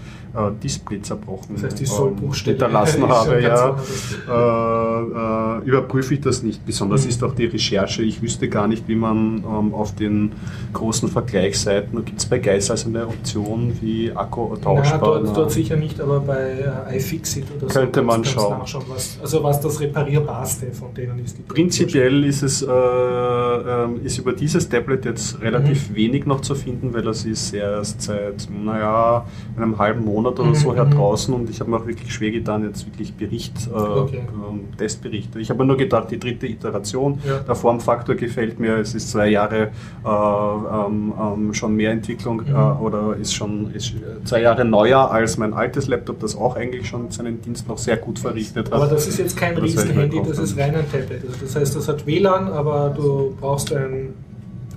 Display 0.63 1.01
zerbrochen 1.03 1.57
das 1.57 1.65
heißt, 1.65 1.81
die 1.81 1.85
ähm, 1.85 2.33
hinterlassen 2.33 3.03
habe. 3.09 3.43
Ja. 3.43 3.71
anders. 3.71 4.17
Äh, 4.29 5.65
äh, 5.65 5.69
überprüfe 5.69 6.15
ich 6.15 6.21
das 6.21 6.43
nicht. 6.43 6.65
Besonders 6.65 7.03
Mhm. 7.05 7.09
ist 7.11 7.25
auch 7.25 7.35
die 7.35 7.47
Recherche. 7.47 8.03
Ich 8.03 8.23
wüsste 8.23 8.49
gar 8.49 8.69
nicht, 8.69 8.87
wie 8.89 8.95
man 8.97 9.39
ähm, 9.39 9.75
auf 9.75 9.95
den 9.95 10.33
großen 10.73 11.09
Vergleichsseiten, 11.09 12.05
gibt 12.05 12.19
es 12.21 12.27
bei 12.27 12.39
Geist 12.39 12.71
also 12.71 12.89
eine 12.89 13.07
Option 13.07 13.73
wie 13.81 14.13
Akku 14.15 14.49
Na, 14.51 14.57
tauschbar? 14.61 15.01
dort, 15.01 15.25
Na. 15.25 15.33
dort 15.33 15.51
sicher 15.51 15.77
nicht, 15.77 16.01
aber 16.01 16.21
bei 16.21 16.73
äh, 16.91 16.97
iFixit 16.97 17.45
oder 17.57 17.69
so 17.69 17.79
Könnte 17.81 18.03
man 18.03 18.25
schauen. 18.25 18.59
nachschauen, 18.59 18.85
was, 18.89 19.19
also 19.21 19.43
was 19.43 19.61
das 19.61 19.81
reparierbarste 19.81 20.73
von 20.73 20.93
denen 20.95 21.19
ist. 21.25 21.47
Prinzipiell 21.49 22.25
ist 22.25 22.43
es 22.43 22.63
äh, 22.63 22.67
ähm, 22.71 24.01
ist 24.05 24.19
über 24.19 24.33
dieses 24.33 24.69
Tablet 24.69 25.05
jetzt 25.05 25.41
relativ 25.41 25.91
Mhm. 25.91 25.95
wenig 25.97 26.27
noch 26.27 26.41
zu 26.41 26.55
finden, 26.55 26.93
weil 26.95 27.03
das 27.03 27.25
ist 27.25 27.53
erst 27.53 28.03
seit 28.03 28.49
naja, 28.51 29.25
einem 29.57 29.79
halben 29.79 30.05
Monat 30.05 30.39
oder 30.41 30.51
Mhm, 30.51 30.55
so 30.55 30.75
her 30.75 30.85
mhm. 30.85 30.91
draußen 30.93 31.33
und 31.35 31.49
ich 31.51 31.61
habe 31.61 31.71
mir 31.71 31.77
auch 31.79 31.87
wirklich 31.87 32.13
schwer 32.13 32.31
getan, 32.31 32.65
jetzt 32.65 32.87
wirklich 32.87 33.15
Bericht, 33.15 33.55
äh, 33.67 33.77
Okay. 33.77 34.23
ähm, 34.33 34.61
Testberichte. 34.77 35.41
Ich 35.41 35.51
habe 35.51 35.61
mir 35.61 35.67
nur 35.67 35.77
gedacht, 35.77 36.11
die 36.11 36.19
dritte 36.19 36.47
Iteration, 36.47 37.19
Ja. 37.27 37.39
der 37.39 37.55
Formfaktor 37.55 38.15
gefällt 38.15 38.59
mir, 38.61 38.77
es 38.79 38.95
ist 38.95 39.11
zwei 39.11 39.29
Jahre 39.29 39.71
äh, 40.05 40.09
ähm, 40.09 41.13
ähm, 41.21 41.55
schon 41.55 41.75
mehr 41.75 41.91
Entwicklung 41.91 42.43
Mhm. 42.47 42.55
äh, 42.55 42.83
oder 42.85 43.17
ist 43.21 43.35
schon 43.35 43.73
ist 43.75 43.95
zwei 44.25 44.43
Jahre 44.43 44.65
neuer 44.65 45.11
als 45.11 45.37
mein 45.39 45.53
altes 45.55 45.89
Laptop, 45.89 46.21
das 46.21 46.37
auch 46.37 46.57
eigentlich 46.57 46.66
schon 46.85 47.11
seinen 47.11 47.41
Dienst 47.43 47.67
noch 47.69 47.79
sehr 47.79 47.97
gut 47.97 48.19
verrichtet 48.19 48.67
hat. 48.67 48.73
Aber 48.73 48.87
das 48.87 49.07
ist 49.07 49.19
jetzt 49.19 49.37
kein 49.37 49.57
Riesenhandy, 49.57 50.21
das 50.27 50.39
ist 50.39 50.57
rein 50.59 50.75
ein 50.75 50.91
Tablet. 50.91 51.23
Also 51.27 51.37
das 51.43 51.57
heißt, 51.57 51.77
das 51.77 51.89
hat 51.89 52.07
WLAN, 52.07 52.49
aber 52.49 52.93
du 52.97 53.35
brauchst 53.41 53.73
ein, 53.73 54.15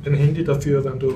ein 0.06 0.13
Handy 0.13 0.43
dafür, 0.45 0.84
wenn 0.86 0.97
du. 0.97 1.12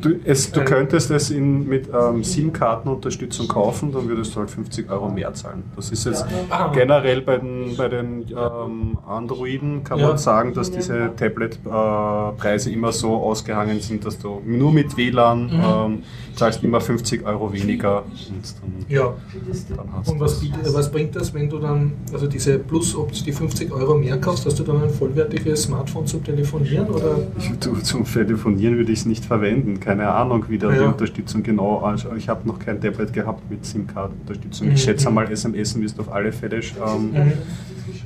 Du, 0.00 0.10
es, 0.24 0.52
du 0.52 0.62
könntest 0.64 1.10
es 1.10 1.30
in, 1.30 1.68
mit 1.68 1.88
ähm, 1.92 2.22
SIM-Kartenunterstützung 2.22 3.48
kaufen, 3.48 3.90
dann 3.92 4.08
würdest 4.08 4.34
du 4.34 4.40
halt 4.40 4.50
50 4.50 4.88
Euro 4.90 5.08
mehr 5.08 5.34
zahlen. 5.34 5.64
Das 5.74 5.90
ist 5.90 6.04
jetzt 6.06 6.24
Ah. 6.48 6.70
generell 6.72 7.20
bei 7.22 7.38
den, 7.38 7.76
bei 7.76 7.88
den 7.88 8.26
ähm, 8.30 8.96
Androiden, 9.08 9.82
kann 9.82 9.98
Ja. 9.98 10.08
man 10.08 10.18
sagen, 10.18 10.54
dass 10.54 10.70
diese 10.70 11.10
Tablet-Preise 11.16 12.70
immer 12.70 12.92
so 12.92 13.14
ausgehangen 13.16 13.80
sind, 13.80 14.04
dass 14.06 14.18
du 14.18 14.40
nur 14.46 14.72
mit 14.72 14.96
WLAN 14.96 15.46
Mhm. 15.46 15.52
ähm, 15.64 16.02
zahlst 16.38 16.62
immer 16.62 16.80
50 16.80 17.26
Euro 17.26 17.52
weniger. 17.52 18.04
Und 18.04 18.54
dann, 18.62 18.84
Ja. 18.88 19.14
dann 19.76 19.88
Und 20.14 20.20
was, 20.20 20.40
bietet, 20.40 20.72
was 20.72 20.90
bringt 20.90 21.16
das, 21.16 21.34
wenn 21.34 21.48
du 21.50 21.58
dann, 21.58 21.92
also 22.12 22.26
diese 22.28 22.58
Plus, 22.58 22.94
ob 22.96 23.12
die 23.12 23.32
50 23.32 23.72
Euro 23.72 23.96
mehr 23.98 24.18
kaufst, 24.18 24.46
hast 24.46 24.58
du 24.58 24.62
dann 24.62 24.82
ein 24.82 24.90
vollwertiges 24.90 25.64
Smartphone 25.64 26.06
zum 26.06 26.22
Telefonieren? 26.22 26.86
Oder? 26.88 27.18
Ich, 27.38 27.58
zum 27.82 28.04
Telefonieren 28.04 28.76
würde 28.76 28.92
ich 28.92 29.00
es 29.00 29.06
nicht 29.06 29.24
verwenden. 29.24 29.80
Keine 29.80 30.08
Ahnung, 30.08 30.44
wie 30.48 30.58
da 30.58 30.70
die 30.70 30.76
Ja. 30.76 30.88
Unterstützung 30.88 31.42
genau 31.42 31.78
ausschaut. 31.78 32.16
Ich 32.16 32.28
habe 32.28 32.46
noch 32.46 32.58
kein 32.60 32.80
Tablet 32.80 33.12
gehabt 33.12 33.50
mit 33.50 33.64
SIM-Card-Unterstützung. 33.66 34.68
Mhm. 34.68 34.74
Ich 34.74 34.82
schätze 34.82 35.10
mal, 35.10 35.30
SMS 35.30 35.78
wirst 35.80 35.98
du 35.98 36.02
auf 36.02 36.12
alle 36.12 36.32
Fälle. 36.32 36.58
Ähm, 36.58 37.12
Mhm. 37.12 37.32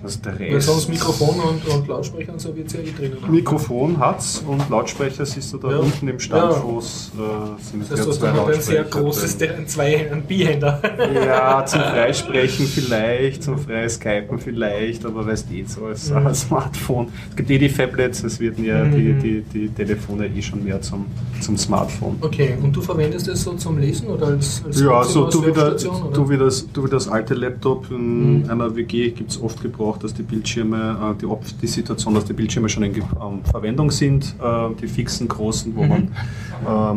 Also 0.03 0.19
der 0.21 0.39
Weil 0.41 0.55
Rest. 0.55 0.67
sonst 0.69 0.89
Mikrofon 0.89 1.41
und, 1.41 1.67
und 1.67 1.87
Lautsprecher 1.89 2.33
und 2.33 2.41
so 2.41 2.55
wird 2.57 2.67
es 2.69 2.73
ja 2.73 2.81
eh 2.81 2.91
drinnen. 2.93 3.17
haben. 3.23 3.33
Mikrofon 3.33 3.99
hat's 3.99 4.43
und 4.47 4.69
Lautsprecher 4.69 5.25
siehst 5.27 5.53
du 5.53 5.59
da 5.59 5.71
Ja. 5.73 5.79
unten 5.79 6.09
im 6.09 6.19
Standfuß. 6.19 7.13
Äh, 7.15 7.63
sind 7.63 7.83
Das 7.83 7.91
heißt, 7.91 7.99
ja 7.99 8.05
du 8.05 8.11
hast 8.11 8.23
dann 8.23 8.39
ein 8.55 8.61
sehr 8.61 8.85
großes, 8.85 9.39
drin. 9.39 9.51
ein, 9.59 9.69
zwei, 9.69 10.11
ein 10.11 10.23
Bihänder. 10.23 10.81
Ja, 11.25 11.65
zum 11.67 11.81
Freisprechen 11.81 12.67
vielleicht, 12.67 13.43
zum 13.43 13.59
Freiskypen 13.59 14.39
vielleicht, 14.39 15.05
aber 15.05 15.27
weißt 15.27 15.51
eh 15.53 15.65
so 15.65 15.87
als 15.87 16.11
Mhm. 16.11 16.35
Smartphone. 16.35 17.09
Es 17.31 17.37
gibt 17.37 17.51
eh 17.51 17.59
die 17.59 17.69
Phablets, 17.69 18.23
es 18.25 18.41
werden 18.41 18.65
ja 18.65 18.85
die, 18.85 18.99
Mhm. 19.13 19.21
die, 19.23 19.41
die 19.53 19.69
Telefone 19.69 20.27
eh 20.27 20.43
schon 20.43 20.65
mehr 20.65 20.81
zum, 20.81 21.07
zum 21.41 21.57
Smartphone. 21.57 22.17
Okay, 22.21 22.55
und 22.63 22.75
du 22.75 22.81
verwendest 22.81 23.29
es 23.29 23.43
so 23.43 23.53
zum 23.55 23.79
Lesen 23.79 24.09
oder 24.09 24.27
als, 24.29 24.63
als 24.65 24.81
Ja, 24.81 25.03
so 25.05 25.29
du 25.31 25.43
wie, 25.43 25.53
der, 25.53 25.57
Workstation, 25.57 26.03
oder? 26.03 26.13
du, 26.13 26.31
wie 26.31 26.37
das, 26.39 26.67
du 26.73 26.85
wie 26.85 26.91
das 26.91 27.09
alte 27.09 27.35
Laptop 27.35 27.91
in 27.91 28.43
Mhm. 28.43 28.51
einer 28.51 28.75
WG 28.77 29.11
gibt 29.11 29.31
es 29.33 29.41
oft 29.43 29.63
gebraucht, 29.63 29.92
dass 29.99 30.15
die 30.15 30.23
Bildschirme, 30.23 31.15
äh, 31.17 31.21
die, 31.21 31.27
die 31.61 31.67
Situation, 31.67 32.15
dass 32.15 32.25
die 32.25 32.33
Bildschirme 32.33 32.69
schon 32.69 32.83
in 32.85 32.95
ähm, 32.97 33.05
Verwendung 33.51 33.91
sind, 33.91 34.35
äh, 34.43 34.75
die 34.81 34.87
fixen 34.89 35.29
großen, 35.29 35.75
wo 35.77 35.83
Mhm. 35.83 35.89
man, 35.89 36.09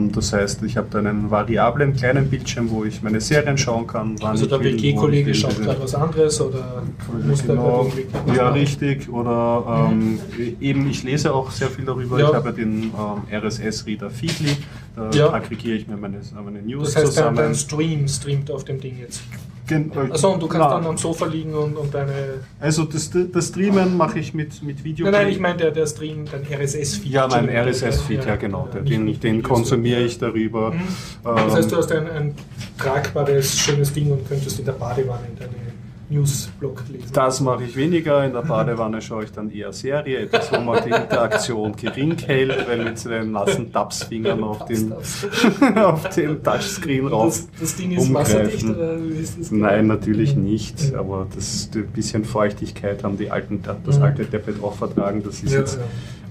ähm, 0.03 0.12
das 0.12 0.31
heißt, 0.34 0.63
ich 0.63 0.77
habe 0.77 0.88
da 0.89 0.99
einen 0.99 1.29
variablen 1.31 1.93
kleinen 1.95 2.29
Bildschirm, 2.29 2.69
wo 2.69 2.84
ich 2.84 3.01
meine 3.03 3.19
Serien 3.21 3.58
schauen 3.58 3.88
kann. 3.88 4.15
wann 4.21 4.31
Also 4.31 4.45
der 4.45 4.60
WG-Kollege 4.62 5.34
schaut 5.34 5.62
gerade 5.62 5.81
was 5.81 5.95
anderes 5.95 6.39
oder 6.41 6.84
muss 7.25 7.43
Genau. 7.45 7.88
was 8.25 8.36
Ja, 8.38 8.49
richtig. 8.49 9.10
Oder 9.10 9.89
ähm, 9.91 10.19
eben, 10.60 10.89
ich 10.89 11.03
lese 11.03 11.34
auch 11.34 11.51
sehr 11.51 11.69
viel 11.69 11.86
darüber. 11.86 12.19
Ja. 12.19 12.29
Ich 12.29 12.36
habe 12.36 12.53
den 12.53 12.84
ähm, 12.84 12.91
RSS-Reader 13.31 14.10
Feedly. 14.10 14.55
Da 14.95 15.10
Ja. 15.12 15.34
aggregiere 15.34 15.75
ich 15.77 15.88
mir 15.88 15.97
meine, 15.97 16.19
meine 16.43 16.62
News 16.62 16.93
Das 16.93 17.03
heißt, 17.03 17.13
zusammen. 17.15 17.36
dein 17.38 17.55
Stream 17.55 18.08
streamt 18.08 18.49
auf 18.51 18.63
dem 18.63 18.79
Ding 18.79 18.97
jetzt. 18.99 19.21
Gen- 19.67 19.91
äh, 19.91 20.12
Achso, 20.12 20.32
und 20.34 20.41
du 20.43 20.47
kannst 20.47 20.67
na, 20.69 20.75
dann 20.75 20.86
am 20.86 20.97
Sofa 20.97 21.25
liegen 21.25 21.54
und, 21.54 21.75
und 21.75 21.93
deine. 21.93 22.12
Also 22.60 22.84
das, 22.84 23.10
das 23.32 23.47
Streamen 23.47 23.97
mache 23.97 24.19
ich 24.19 24.34
mit, 24.34 24.62
mit 24.62 24.84
Video. 24.84 25.06
Nein, 25.06 25.13
nein, 25.23 25.28
ich 25.32 25.39
meine 25.39 25.58
der, 25.58 25.71
der 25.71 25.88
Stream, 25.88 26.25
dein 26.32 26.43
RSS-Feed. 26.43 27.12
Ja, 27.12 27.28
mein. 27.28 27.49
RSS-Feed, 27.49 28.25
ja 28.25 28.36
genau. 28.36 28.69
Ja, 28.73 28.82
Den, 28.82 29.06
nicht- 29.06 29.23
den, 29.23 29.41
konsumiere 29.41 30.01
ich 30.01 30.17
darüber. 30.19 30.71
Mhm. 30.71 30.82
Das 31.23 31.56
heißt, 31.56 31.71
du 31.71 31.75
Ähm, 31.75 31.82
hast 31.82 31.91
ein, 31.91 32.10
ein 32.12 32.36
tragbares, 32.78 33.58
schönes 33.58 33.91
Ding 33.93 34.12
und 34.12 34.28
könntest 34.28 34.60
in 34.60 34.65
der 34.65 34.73
Badewanne 34.73 35.28
deine 35.39 35.64
Newsblog 36.10 36.84
lesen. 36.91 37.10
das 37.13 37.41
mache 37.41 37.63
ich 37.63 37.76
weniger. 37.76 38.24
In 38.26 38.34
der 38.34 38.41
Badewanne 38.41 39.02
schaue 39.02 39.24
ich 39.24 39.32
dann 39.32 39.50
eher 39.50 39.74
Serie, 39.74 40.20
etwas, 40.20 40.52
wo 40.52 40.60
man 40.60 40.84
die 40.84 40.89
Interaktion 40.91 41.76
gering 41.76 42.18
hält, 42.20 42.68
weil 42.68 42.84
mit 42.84 43.04
den 43.06 43.32
nassen 43.32 43.72
Tapsfingern 43.74 44.44
auf 44.44 44.65
den, 44.65 44.94
auf 45.78 46.10
den 46.10 46.44
Touchscreen 46.44 47.08
rauf. 47.08 47.26
das, 47.28 47.48
das 47.60 47.76
Ding 47.76 47.91
ist 47.91 48.13
wasserdicht 48.13 48.63
umgreifen. 48.63 48.76
oder 49.00 49.04
wie 49.04 49.13
ist 49.22 49.39
das? 49.39 49.52
Nein, 49.52 49.88
natürlich 49.88 50.36
nicht. 50.36 50.94
Aber 50.96 51.28
das 51.34 51.70
ein 51.76 51.88
bisschen 51.88 52.24
Feuchtigkeit 52.26 53.04
haben 53.04 53.18
die 53.18 53.32
alten, 53.32 53.62
das 53.86 53.98
Mhm. 53.98 54.04
alte 54.04 54.30
Tablet 54.30 54.63
auch 54.63 54.76
vertragen. 54.76 55.24
Das 55.24 55.41
ist 55.44 55.52
Ja, 55.54 55.60
jetzt 55.60 55.78
ja. 55.78 55.84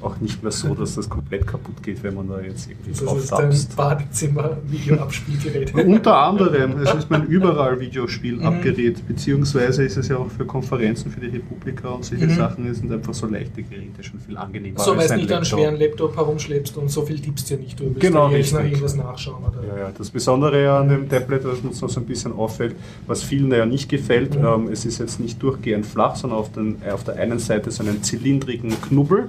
Auch 0.05 0.19
nicht 0.21 0.43
mehr 0.43 0.53
so, 0.53 0.75
dass 0.75 0.95
das 0.95 1.09
komplett 1.09 1.47
kaputt 1.47 1.83
geht, 1.83 2.03
wenn 2.03 2.15
man 2.15 2.29
da 2.29 2.41
jetzt 2.41 2.69
irgendwie 2.71 2.91
Das 2.91 3.01
drauf 3.05 3.19
ist 3.19 3.33
dein 3.33 3.51
tapst. 3.51 3.77
Badezimmer-Videoabspielgerät. 3.77 5.75
Unter 5.87 6.17
anderem, 6.17 6.79
es 6.81 6.93
ist 6.95 7.11
mein 7.11 7.27
überall 7.27 7.77
Mhm. 7.77 7.81
Videospielabgerät, 7.81 9.07
beziehungsweise 9.09 9.85
ist 9.85 9.97
es 9.97 10.09
ja 10.09 10.17
auch 10.17 10.31
für 10.31 10.45
Konferenzen 10.45 11.11
für 11.11 11.21
die 11.21 11.29
Republika 11.29 11.89
und 11.89 12.05
solche 12.05 12.27
Mhm. 12.27 12.35
Sachen, 12.37 12.67
es 12.67 12.79
sind 12.79 12.93
einfach 12.93 13.15
so 13.15 13.27
leichte 13.27 13.63
Geräte 13.63 14.03
schon 14.03 14.21
viel 14.21 14.37
angenehmer 14.37 14.79
So, 14.81 14.97
weil 14.97 15.09
du 15.09 15.17
nicht 15.17 15.33
einen 15.33 15.45
schweren 15.45 15.77
Laptop 15.77 16.17
herumschleppst 16.17 16.77
und 16.77 16.91
so 16.91 17.03
viel 17.03 17.19
tippst 17.21 17.51
dir 17.51 17.59
nicht. 17.59 17.79
Du 17.81 17.85
willst 17.85 18.01
Genau, 18.01 18.29
Mal 18.29 18.35
richtig. 18.37 18.59
irgendwas 18.61 18.97
nachschauen. 18.97 19.43
Oder? 19.45 19.67
Ja, 19.67 19.79
ja, 19.85 19.93
das 19.97 20.11
Besondere 20.11 20.71
an 20.73 20.89
dem 20.89 21.09
Tablet, 21.09 21.45
was 21.45 21.59
uns 21.61 21.81
noch 21.81 21.89
so 21.91 22.01
ein 22.01 22.07
bisschen 22.07 22.33
auffällt, 22.33 22.75
was 23.07 23.23
vielen 23.23 23.51
ja 23.53 23.67
nicht 23.67 23.89
gefällt, 23.89 24.39
Mhm. 24.39 24.45
ähm, 24.47 24.69
es 24.73 24.85
ist 24.85 24.99
jetzt 24.99 25.21
nicht 25.21 25.43
durchgehend 25.43 25.87
flach, 25.87 26.17
sondern 26.17 26.39
auf, 26.39 26.53
den, 26.53 26.77
auf 26.93 27.05
der 27.05 27.17
einen 27.17 27.39
Seite 27.39 27.71
so 27.71 27.83
einen 27.83 28.03
zylindrigen 28.03 28.71
Knubbel, 28.83 29.29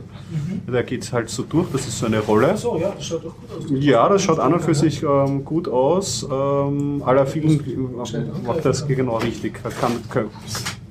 der 0.67 0.84
geht 0.84 1.12
halt 1.13 1.30
so 1.30 1.43
durch, 1.43 1.69
das 1.71 1.88
ist 1.88 1.99
so 1.99 2.06
eine 2.08 2.19
Rolle. 2.19 2.51
Ach 2.54 2.58
so, 2.58 2.78
ja, 2.78 2.91
das 2.91 3.06
schaut 3.06 3.23
doch 3.25 3.36
gut 3.39 3.51
aus. 3.51 3.65
Ja, 3.69 4.10
das 4.10 4.23
schaut 4.23 4.39
an 4.39 4.54
und 4.54 4.62
für 4.62 4.73
sich 4.75 5.04
ähm, 5.04 5.45
gut 5.45 5.67
aus. 5.67 6.28
Ähm, 6.30 7.04
aller 7.06 7.25
vielen 7.25 7.60
äh, 7.60 8.45
macht 8.45 8.65
das 8.65 8.88
genau 8.88 9.17
richtig. 9.17 9.62
Kann, 9.80 9.91
kann, 10.10 10.30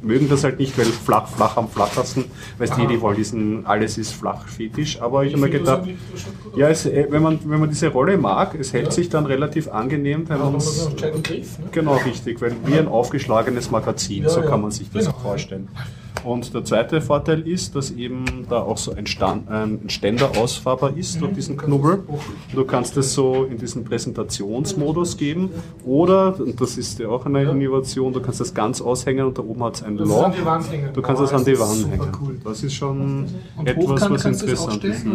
mögen 0.01 0.29
das 0.29 0.45
halt 0.45 0.59
nicht, 0.59 0.77
weil 0.79 0.85
flach, 0.85 1.27
flach 1.27 1.57
am 1.57 1.69
flackersten, 1.69 2.27
weil 2.59 2.69
die, 2.69 2.87
die 2.87 3.01
wollen 3.01 3.17
diesen 3.17 3.67
alles 3.67 3.99
ist 3.99 4.13
flach 4.13 4.47
Fetisch. 4.47 5.01
Aber 5.01 5.25
ich 5.25 5.33
habe 5.33 5.43
mir 5.43 5.51
gedacht, 5.51 5.89
ja, 6.55 6.69
es, 6.69 6.87
äh, 6.87 7.07
wenn, 7.11 7.23
man, 7.23 7.41
wenn 7.45 7.59
man 7.61 7.69
diese 7.69 7.89
Rolle 7.89 8.17
mag, 8.17 8.55
es 8.55 8.73
hält 8.73 8.87
Ja. 8.87 8.91
sich 8.93 9.09
dann 9.09 9.27
relativ 9.27 9.69
angenehm, 9.69 10.29
wenn 10.29 10.39
Ja, 10.39 10.45
man 10.45 10.57
es. 10.57 10.89
ne? 10.95 11.69
Genau, 11.73 11.97
richtig, 11.97 12.41
weil 12.41 12.55
wie 12.65 12.79
ein 12.79 12.87
aufgeschlagenes 12.89 13.71
Magazin, 13.71 14.25
Ja, 14.25 14.29
so 14.29 14.43
kann 14.43 14.61
man 14.61 14.71
sich 14.71 14.91
das 14.91 15.07
Genau, 15.07 15.17
vorstellen. 15.19 15.69
Und 16.25 16.55
der 16.55 16.65
zweite 16.65 17.01
Vorteil 17.01 17.47
ist, 17.47 17.77
dass 17.77 17.91
eben 17.91 18.25
da 18.49 18.61
auch 18.63 18.79
so 18.79 18.93
ein, 18.93 19.07
Stand, 19.07 19.49
ein 19.51 19.81
Ständer 19.89 20.31
ausfahrbar 20.39 20.97
ist 20.97 21.21
durch 21.21 21.33
diesen 21.35 21.57
Knubbel. 21.57 22.03
Du 22.55 22.65
kannst 22.65 22.97
es 22.97 23.13
so 23.13 23.45
in 23.45 23.59
diesen 23.59 23.85
Präsentationsmodus 23.85 25.17
geben 25.17 25.51
oder, 25.85 26.39
und 26.41 26.61
das 26.61 26.77
ist 26.79 26.99
ja 26.99 27.09
auch 27.09 27.27
eine. 27.27 27.45
Innovation, 27.45 28.13
du 28.13 28.21
kannst 28.21 28.41
das 28.41 28.55
ganz 28.55 28.81
aushängen 28.81 29.27
und 29.27 29.37
da 29.39 29.43
oben 29.43 29.63
hat 29.65 29.75
es 29.77 29.83
ein 29.83 29.97
Loch. 29.97 30.33
Du 30.95 31.03
kannst 31.03 31.21
Oh, 31.21 31.25
das 31.25 31.33
an 31.35 31.45
die 31.45 31.59
Wand 31.59 31.91
hängen. 31.91 32.13
cool. 32.21 32.37
Das 32.43 32.63
ist 32.63 32.75
schon 32.75 33.27
Und 33.57 33.69
etwas, 33.69 34.11
was 34.11 34.25
interessant 34.25 34.83
ist. 34.85 35.07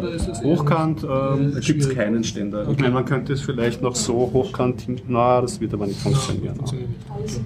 Hochkant 0.43 1.03
ähm, 1.03 1.57
Äh, 1.57 1.59
gibt 1.61 1.81
es 1.81 1.89
keinen 1.89 2.23
Ständer. 2.23 2.67
Ich 2.69 2.77
meine, 2.79 2.93
man 2.93 3.05
könnte 3.05 3.33
es 3.33 3.41
vielleicht 3.41 3.81
noch 3.81 3.95
so 3.95 4.29
hochkant 4.33 4.81
hin. 4.81 5.01
Na, 5.07 5.41
das 5.41 5.59
wird 5.59 5.73
aber 5.73 5.87
nicht 5.87 5.99
funktionieren. 5.99 6.55
Funktioniert 6.55 6.89
nicht. 7.21 7.41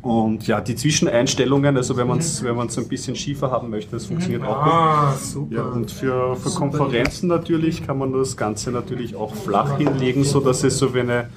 Und 0.00 0.46
ja, 0.46 0.60
die 0.60 0.76
Zwischeneinstellungen, 0.76 1.76
also 1.76 1.96
wenn 1.96 2.06
man 2.06 2.18
es 2.18 2.42
wenn 2.42 2.54
man's 2.54 2.78
ein 2.78 2.86
bisschen 2.86 3.16
schiefer 3.16 3.50
haben 3.50 3.68
möchte, 3.68 3.92
das 3.92 4.06
funktioniert 4.06 4.42
auch 4.44 4.62
gut. 4.62 4.72
Ah, 4.72 5.14
super. 5.16 5.54
Ja, 5.54 5.62
und 5.64 5.90
für, 5.90 6.36
für 6.36 6.48
Super. 6.48 6.70
Konferenzen 6.70 7.28
natürlich 7.28 7.84
kann 7.84 7.98
man 7.98 8.12
das 8.12 8.36
Ganze 8.36 8.70
natürlich 8.70 9.16
auch 9.16 9.34
flach 9.34 9.76
hinlegen, 9.76 10.22
sodass 10.22 10.62
es 10.62 10.78
so 10.78 10.94
wie 10.94 11.00
eine 11.00 11.28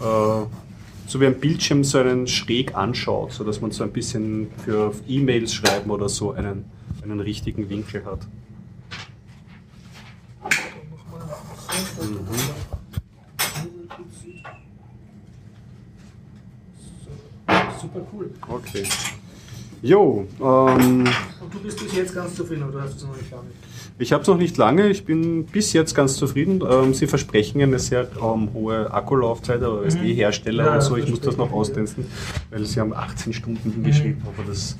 äh, 0.00 0.44
so 1.08 1.20
wie 1.20 1.26
ein 1.26 1.40
Bildschirm 1.40 1.84
so 1.84 1.98
einen 1.98 2.26
schräg 2.26 2.74
anschaut, 2.76 3.32
sodass 3.32 3.60
man 3.60 3.70
so 3.70 3.82
ein 3.82 3.92
bisschen 3.92 4.48
für 4.64 4.92
E-Mails 5.08 5.54
schreiben 5.54 5.90
oder 5.90 6.08
so 6.08 6.32
einen, 6.32 6.66
einen 7.02 7.20
richtigen 7.20 7.70
Winkel 7.70 8.04
hat. 8.04 8.20
Super 17.92 18.06
cool. 18.12 18.30
Okay. 18.48 18.82
Jo, 19.80 20.26
ähm, 20.40 21.04
Und 21.40 21.54
du 21.54 21.60
bist 21.62 21.80
bis 21.82 21.94
jetzt 21.94 22.14
ganz 22.14 22.34
zufrieden 22.34 22.64
oder 22.68 22.82
hast 22.82 22.94
du 22.94 22.96
es 22.96 23.02
noch 23.04 23.16
nicht 23.16 23.30
lange? 23.30 23.44
Ich 24.00 24.12
habe 24.12 24.22
es 24.22 24.28
noch 24.28 24.36
nicht 24.36 24.56
lange, 24.56 24.88
ich 24.88 25.04
bin 25.04 25.44
bis 25.44 25.72
jetzt 25.72 25.94
ganz 25.94 26.16
zufrieden. 26.16 26.62
Ähm, 26.68 26.94
Sie 26.94 27.06
versprechen 27.06 27.60
eine 27.62 27.78
sehr 27.78 28.08
ähm, 28.22 28.48
hohe 28.54 28.92
Akkulaufzeit, 28.92 29.62
aber 29.62 29.80
als 29.82 29.96
Mhm. 29.96 30.02
die 30.02 30.14
Hersteller 30.14 30.66
Ja, 30.66 30.74
und 30.74 30.80
so, 30.82 30.96
ich 30.96 31.08
muss 31.08 31.20
das 31.20 31.36
noch 31.36 31.52
austesten, 31.52 32.06
weil 32.50 32.64
Sie 32.64 32.78
haben 32.80 32.92
18 32.92 33.32
Stunden 33.32 33.70
hingeschrieben, 33.72 34.20
Mhm. 34.22 34.28
aber 34.36 34.48
das 34.48 34.76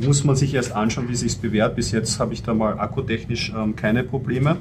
muss 0.00 0.22
man 0.24 0.36
sich 0.36 0.52
erst 0.54 0.72
anschauen, 0.72 1.08
wie 1.08 1.16
sich 1.16 1.38
bewährt. 1.38 1.74
Bis 1.76 1.90
jetzt 1.90 2.18
habe 2.20 2.32
ich 2.34 2.42
da 2.42 2.52
mal 2.54 2.78
akkutechnisch 2.78 3.52
ähm, 3.56 3.74
keine 3.76 4.04
Probleme. 4.04 4.56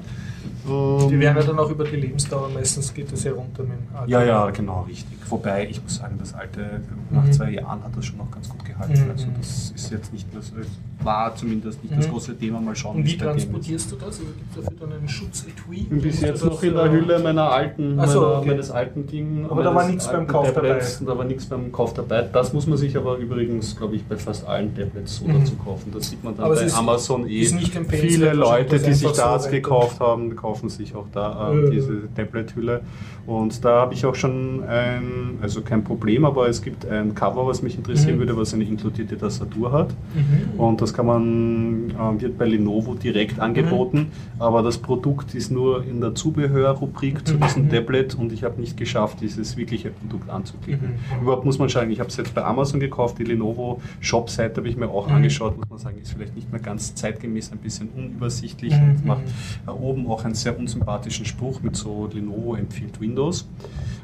Ähm, 0.68 1.10
Die 1.10 1.20
werden 1.20 1.38
ja 1.38 1.44
dann 1.44 1.60
auch 1.60 1.70
über 1.70 1.84
die 1.84 1.96
Lebensdauer, 1.98 2.50
meistens 2.50 2.94
geht 2.94 3.12
das 3.12 3.24
ja 3.24 3.32
runter 3.34 3.64
mit 3.64 3.74
dem 3.74 3.96
Akku. 3.96 4.10
ja, 4.10 4.24
ja, 4.24 4.50
genau, 4.52 4.82
richtig. 4.84 5.18
Wobei, 5.30 5.68
ich 5.70 5.82
muss 5.82 5.96
sagen, 5.96 6.16
das 6.20 6.34
alte, 6.34 6.82
nach 7.10 7.24
Mhm. 7.24 7.32
zwei 7.34 7.52
Jahren 7.52 7.84
hat 7.84 7.96
das 7.96 8.06
schon 8.06 8.18
noch 8.18 8.30
ganz 8.32 8.50
gut 8.50 8.64
gehalten. 8.66 9.06
Mhm. 9.06 9.12
Also 9.12 9.28
das 9.40 9.72
ist 9.76 9.92
jetzt 9.92 10.12
nicht 10.14 10.32
mehr 10.34 10.42
so, 10.42 10.54
war 11.04 11.36
zumindest 11.36 11.84
nicht 11.84 11.96
das 11.98 12.08
Mhm. 12.08 12.12
große 12.12 12.38
Thema. 12.38 12.60
Mal 12.62 12.76
schauen, 12.76 12.98
Und 12.98 13.06
wie 13.06 13.18
transportierst 13.18 13.92
du 13.92 13.96
das? 13.96 14.06
Also 14.06 14.24
gibt 14.24 14.58
es 14.58 14.64
dafür 14.66 14.78
dann 14.80 14.94
einen 14.98 15.08
Schutzetui? 15.10 15.76
Ich 15.78 15.90
bin 15.90 16.02
bis 16.02 16.22
jetzt 16.22 16.42
das, 16.44 16.50
noch 16.50 16.62
in 16.64 16.74
der 16.74 16.86
äh, 16.86 16.90
Hülle 16.92 17.20
meiner 17.20 17.50
alten, 17.52 17.92
so, 17.92 17.96
meiner, 18.22 18.38
okay. 18.40 18.48
meines 18.50 18.72
alten 18.72 19.08
Ding. 19.08 19.46
Aber 19.50 19.64
da 19.64 19.74
war 19.74 19.88
nichts 19.88 20.08
beim 20.12 20.28
Kauf 20.28 20.52
Tablets. 20.54 21.00
dabei. 21.00 21.12
Da 21.12 21.18
war 21.18 21.26
nichts 21.26 21.46
beim 21.46 21.72
Kauf 21.72 21.94
dabei. 21.94 22.22
Das 22.24 22.54
muss 22.54 22.68
man 22.68 22.78
sich 22.78 22.96
aber 22.98 23.18
übrigens, 23.18 23.76
glaube 23.78 23.96
ich, 23.96 24.04
bei 24.06 24.18
fast 24.18 24.48
allen 24.48 24.76
Tablets 24.76 25.18
so 25.18 25.26
Mhm. 25.26 25.40
dazu 25.40 25.56
kaufen. 25.56 25.92
Das 25.94 26.10
sieht 26.10 26.24
man 26.24 26.36
dann 26.36 26.46
Aber 26.46 26.54
es 26.54 26.60
bei 26.62 26.66
ist- 26.68 26.78
Amazon 26.78 27.28
eh. 27.28 27.40
ist 27.42 27.56
nicht 27.56 27.76
empfehlenswert, 27.76 28.12
Viele 28.32 28.34
Leute, 28.34 28.76
das 28.78 28.84
die 28.84 28.94
sich 28.94 29.08
einfach 29.08 29.40
so 29.40 29.46
das 29.46 29.50
gekauft 29.52 30.00
haben, 30.00 30.36
kaufen 30.36 30.70
sich 30.70 30.96
auch 30.96 31.06
da 31.12 31.52
Äh. 31.54 31.70
diese 31.72 32.02
Tablet-Hülle. 32.16 32.82
Und 33.28 33.64
da 33.64 33.82
habe 33.82 33.94
ich 33.94 34.06
auch 34.06 34.16
schon 34.16 34.64
ein, 34.64 35.38
also 35.42 35.62
kein 35.62 35.84
Problem, 35.84 36.26
aber 36.26 36.48
es 36.50 36.62
gibt 36.62 36.86
ein 36.86 37.14
Cover, 37.14 37.46
was 37.46 37.62
mich 37.62 37.76
interessieren 37.78 38.16
Mhm. 38.16 38.20
würde, 38.20 38.38
was 38.38 38.54
eine 38.54 38.64
inkludierte 38.64 39.18
Tastatur 39.18 39.72
hat. 39.72 39.90
Mhm. 40.16 40.60
Und 40.60 40.82
das 40.82 40.91
kann 40.94 41.06
man, 41.06 41.94
ähm, 42.00 42.22
wird 42.22 42.38
bei 42.38 42.46
Lenovo 42.46 42.96
direkt 42.96 43.40
angeboten, 43.40 44.08
aber 44.40 44.62
das 44.64 44.78
Produkt 44.78 45.34
ist 45.36 45.52
nur 45.52 45.84
in 45.86 46.02
der 46.02 46.16
Zubehörrubrik 46.16 47.28
zu 47.28 47.36
Mhm. 47.36 47.42
diesem 47.42 47.64
Mhm. 47.66 47.70
Tablet 47.70 48.16
und 48.16 48.32
ich 48.32 48.44
habe 48.44 48.60
nicht 48.60 48.78
geschafft, 48.78 49.22
dieses 49.22 49.58
wirkliche 49.58 49.90
Produkt 49.92 50.30
anzuklicken. 50.30 50.90
Mhm. 51.18 51.22
Überhaupt 51.24 51.46
muss 51.46 51.60
man 51.60 51.70
sagen, 51.70 51.92
ich 51.92 52.00
habe 52.00 52.10
es 52.10 52.18
jetzt 52.18 52.34
bei 52.34 52.44
Amazon 52.44 52.80
gekauft, 52.80 53.18
die 53.20 53.24
Lenovo 53.24 53.82
Shop-Seite 54.00 54.58
habe 54.58 54.70
ich 54.70 54.78
mir 54.78 54.90
auch 54.90 55.08
Mhm. 55.08 55.16
angeschaut, 55.16 55.58
muss 55.58 55.70
man 55.70 55.80
sagen, 55.80 55.98
ist 56.02 56.12
vielleicht 56.14 56.36
nicht 56.36 56.52
mehr 56.52 56.62
ganz 56.62 56.96
zeitgemäß, 56.96 57.52
ein 57.52 57.58
bisschen 57.60 57.90
unübersichtlich 57.96 58.74
Mhm. 58.74 58.90
und 58.90 59.06
macht 59.06 59.22
oben 59.68 60.08
auch 60.08 60.26
einen 60.26 60.36
sehr 60.36 60.58
unsympathischen 60.58 61.26
Spruch 61.26 61.62
mit 61.62 61.76
so 61.76 62.10
Lenovo 62.14 62.56
empfiehlt 62.56 63.00
Windows. 63.02 63.48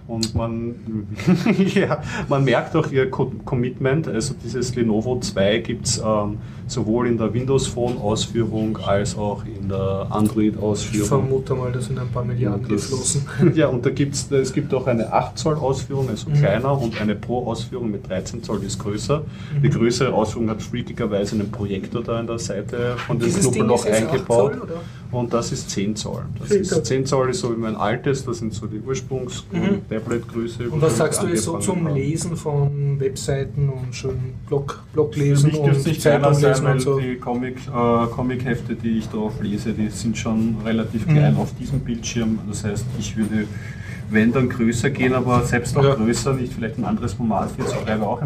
Und 0.08 0.34
man, 0.36 0.76
ja, 1.76 2.02
man 2.30 2.46
merkt 2.46 2.76
auch 2.78 2.90
ihr 2.92 3.10
Co 3.12 3.30
Commitment. 3.44 4.08
Also 4.08 4.36
dieses 4.42 4.74
Lenovo 4.76 5.20
2 5.20 5.58
gibt 5.60 5.86
es 5.88 5.98
ähm, 5.98 6.38
sowohl 6.72 7.08
in 7.08 7.18
der 7.18 7.34
Windows 7.34 7.68
Phone 7.68 7.98
Ausführung 7.98 8.78
als 8.86 9.18
auch 9.18 9.44
in 9.46 9.70
der 9.70 10.08
Android 10.10 10.54
Ich 10.56 10.62
Ausführung. 10.62 11.08
vermute 11.08 11.54
mal, 11.56 11.72
das 11.72 11.86
sind 11.86 11.98
ein 12.00 12.08
paar 12.10 12.24
Milliarden 12.26 12.68
das- 12.68 12.90
geflossen. 12.90 13.26
Ja, 13.56 13.68
und 13.68 13.86
da 13.86 13.90
gibt's, 13.90 14.30
es 14.32 14.54
gibt 14.54 14.74
auch 14.74 14.88
eine 14.88 15.12
8 15.12 15.38
Zoll 15.38 15.56
Ausführung, 15.56 16.10
also 16.10 16.30
Mhm. 16.30 16.34
kleiner, 16.36 16.80
und 16.82 17.00
eine 17.00 17.16
Pro 17.16 17.46
Ausführung 17.48 17.92
mit 17.92 18.08
13 18.10 18.44
Zoll, 18.44 18.60
die 18.60 18.68
ist 18.68 18.80
größer. 18.80 19.20
Mhm. 19.20 19.62
Die 19.62 19.70
größere 19.70 20.14
Ausführung 20.14 20.50
hat 20.50 20.62
freakigerweise 20.62 21.36
einen 21.36 21.52
Projektor 21.52 22.04
da 22.04 22.20
an 22.20 22.28
der 22.28 22.40
Seite 22.40 22.96
von 23.06 23.20
dem 23.20 23.30
8 23.72 23.88
eingebaut. 23.90 24.54
Zoll? 24.54 24.68
Und 25.10 25.32
das 25.34 25.54
ist 25.54 25.70
10 25.70 25.96
Zoll. 25.96 26.24
Das 26.38 26.50
10 26.50 26.62
ist, 26.62 26.70
Zoll. 26.70 26.84
10 26.84 27.06
Zoll 27.06 27.30
ist 27.30 27.40
so 27.40 27.52
wie 27.56 27.58
mein 27.60 27.78
altes, 27.78 28.26
das 28.26 28.40
sind 28.40 28.54
so 28.54 28.66
die 28.68 28.80
Ursprungs- 28.82 29.44
Mhm. 29.52 29.82
Und 30.72 30.82
was 30.82 30.98
sagst 30.98 31.24
du 31.24 31.28
jetzt 31.28 31.44
so 31.44 31.58
zum 31.60 31.86
haben. 31.86 31.96
Lesen 31.96 32.36
von 32.36 33.00
Webseiten 33.00 33.70
und 33.70 33.96
schön 33.96 34.18
Blog, 34.48 34.84
Blog 34.94 35.16
lesen 35.16 35.52
und 35.52 35.82
Zeitung 36.02 36.34
sein, 36.34 36.57
lesen 36.62 36.66
weil 36.66 36.74
und 36.74 36.80
so? 36.82 37.00
die 37.00 37.16
Comic, 37.16 37.58
äh, 37.68 38.08
Comic-Hefte, 38.08 38.76
die 38.76 38.98
ich 39.00 39.08
drauf 39.10 39.34
lese, 39.42 39.74
die 39.74 39.90
sind 39.90 40.18
schon 40.18 40.56
relativ 40.66 41.06
Mhm. 41.08 41.12
klein 41.14 41.36
auf 41.38 41.54
diesem 41.56 41.80
Bildschirm. 41.82 42.40
Das 42.48 42.64
heißt, 42.64 42.86
ich 43.00 43.16
würde, 43.18 43.46
wenn 44.10 44.32
dann 44.32 44.50
größer 44.50 44.90
gehen, 44.90 45.14
aber 45.14 45.44
selbst 45.44 45.76
noch 45.76 45.84
Ja. 45.84 45.96
größer, 45.96 46.34
nicht 46.34 46.54
vielleicht 46.54 46.78
ein 46.78 46.86
anderes 46.86 47.14
Format 47.14 47.52
4 47.52 47.66
zu 47.66 47.76
3 47.86 48.00
wäre 48.00 48.08
auch 48.08 48.22
äh, 48.22 48.26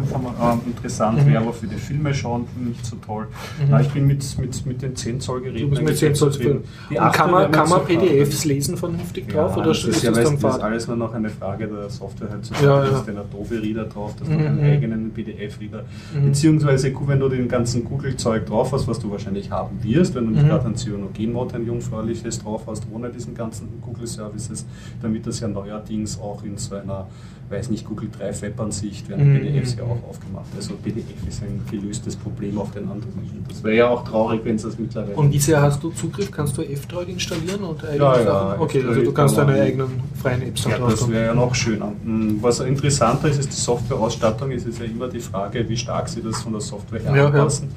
interessant, 0.66 1.18
Mhm. 1.24 1.26
wäre 1.32 1.42
aber 1.42 1.52
für 1.52 1.66
die 1.66 1.76
Filme 1.76 2.14
schauen 2.14 2.46
nicht 2.56 2.84
so 2.86 2.96
toll. 2.96 3.26
Mhm. 3.58 3.66
Na, 3.70 3.80
ich 3.80 3.88
bin 3.90 4.06
mit, 4.06 4.38
mit, 4.38 4.66
mit 4.66 4.82
den 4.82 4.94
10 4.96 5.20
Zoll 5.20 5.40
Geräten 5.40 5.62
Du 5.64 5.68
bist 5.70 5.82
mit 5.82 5.88
eigentlich 5.90 5.98
10 6.00 6.14
Zoll 6.14 6.30
8er 6.30 7.10
kann 7.12 7.30
man, 7.30 7.50
kann 7.50 7.68
man 7.68 7.84
PDFs 7.84 8.44
lesen 8.44 8.76
vernünftig 8.76 9.28
drauf 9.28 9.52
ja, 9.52 9.56
oder 9.58 9.68
das 9.68 9.84
ist 9.84 9.96
ist, 9.96 10.02
ja, 10.04 10.10
weißt, 10.14 10.32
du, 10.32 10.36
das 10.36 10.56
ist 10.56 10.62
alles 10.62 10.86
nur 10.88 10.96
noch 10.96 11.12
eine 11.14 11.28
Frage 11.30 11.66
der 11.66 11.88
Software 11.90 12.28
heutzutage. 12.32 12.64
Ja, 12.66 12.80
Du 12.82 12.86
ja. 12.90 12.96
hast 12.96 13.06
den 13.08 13.18
Adobe 13.18 13.62
Reader 13.62 13.84
drauf, 13.84 14.14
das 14.18 14.28
Mhm, 14.28 14.32
hat 14.38 14.46
einen 14.46 14.56
mhm. 14.58 14.64
eigenen 14.64 15.10
PDF-Reader. 15.12 15.84
Mhm. 16.14 16.24
Beziehungsweise, 16.26 16.92
wenn 17.06 17.20
du 17.20 17.28
den 17.28 17.48
ganzen 17.48 17.84
Google-Zeug 17.84 18.46
drauf 18.46 18.72
hast, 18.72 18.86
was 18.88 18.98
du 18.98 19.10
wahrscheinlich 19.10 19.50
haben 19.50 19.82
wirst, 19.82 20.14
wenn 20.14 20.24
du 20.26 20.30
nicht 20.32 20.44
Mhm. 20.44 20.48
gerade 20.48 20.66
ein 20.68 20.76
Cyanogen-Mode, 20.76 21.54
ein 21.56 21.66
jungfräuliches 21.66 22.38
drauf 22.40 22.62
hast, 22.66 22.84
ohne 22.92 23.10
diesen 23.10 23.34
ganzen 23.34 23.68
Google-Services, 23.82 24.64
dann 25.00 25.12
wird 25.14 25.26
das 25.26 25.40
ja 25.40 25.48
neuerdings 25.72 26.18
auch 26.20 26.42
in 26.44 26.56
so 26.58 26.74
einer, 26.76 27.06
weiß 27.50 27.70
nicht, 27.70 27.86
Google 27.86 28.08
Drive 28.16 28.40
Web-Ansicht, 28.42 29.08
werden 29.08 29.32
Mhm, 29.32 29.40
PDFs 29.40 29.76
ja 29.76 29.84
auch 29.84 30.08
aufgemacht. 30.08 30.46
Also 30.56 30.74
PDF 30.74 31.04
ist 31.28 31.42
ein 31.42 31.60
gelöstes 31.70 32.16
Problem 32.16 32.58
auf 32.58 32.70
den 32.70 32.84
anderen. 32.84 33.12
Das 33.48 33.62
wäre 33.62 33.76
ja 33.76 33.88
auch 33.88 34.04
traurig, 34.08 34.40
wenn 34.44 34.56
es 34.56 34.62
das 34.62 34.78
mittlerweile 34.78 35.14
Und 35.16 35.32
wie 35.32 35.38
sehr 35.38 35.60
hast 35.60 35.82
du 35.82 35.90
Zugriff? 35.90 36.30
Kannst 36.30 36.56
du 36.56 36.62
F-Droid 36.62 37.08
installieren 37.08 37.62
und 37.62 37.84
eigene 37.84 37.98
Ja, 37.98 38.20
ja? 38.20 38.56
Okay, 38.58 38.82
also 38.86 39.02
du 39.02 39.12
kannst 39.12 39.36
kann 39.36 39.46
deine 39.48 39.60
eigenen 39.62 39.88
freien 40.20 40.42
Apps 40.42 40.64
Ja, 40.64 40.78
das 40.78 41.10
wäre 41.10 41.26
ja 41.26 41.34
noch 41.34 41.54
schöner. 41.54 41.92
Mm, 42.04 42.36
Was 42.40 42.60
interessanter 42.60 43.28
ist, 43.28 43.38
ist 43.40 43.50
die 43.52 43.56
Softwareausstattung. 43.60 44.50
Es 44.52 44.64
ist 44.64 44.78
ja 44.78 44.86
immer 44.86 45.08
die 45.08 45.20
Frage, 45.20 45.68
wie 45.68 45.76
stark 45.76 46.08
sie 46.08 46.22
das 46.22 46.40
von 46.42 46.52
der 46.52 46.60
Software 46.62 47.00
her 47.00 47.10
Ja, 47.10 47.16
ja. 47.16 47.26
anpassen. 47.26 47.68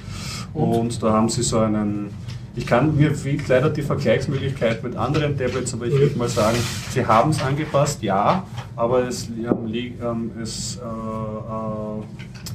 Und? 0.54 0.64
Und? 0.64 1.04
da 1.04 1.12
haben 1.12 1.28
sie 1.30 1.44
so 1.44 1.60
einen, 1.60 2.12
Ich 2.56 2.66
kann, 2.66 2.96
mir 2.96 3.14
fehlt 3.14 3.48
leider 3.48 3.70
die 3.70 3.82
Vergleichsmöglichkeit 3.82 4.82
mit 4.84 4.96
anderen 4.96 5.38
Tablets, 5.38 5.74
aber 5.74 5.88
ich 5.88 5.94
würde 5.94 6.18
mal 6.18 6.30
sagen, 6.30 6.58
sie 6.92 7.06
haben 7.06 7.32
es 7.32 7.44
angepasst, 7.44 8.02
ja, 8.02 8.46
aber 8.76 9.08
es, 9.08 9.28
ähm, 9.30 10.32
es, 10.42 10.78
äh, 10.78 10.82
äh, 10.82 12.04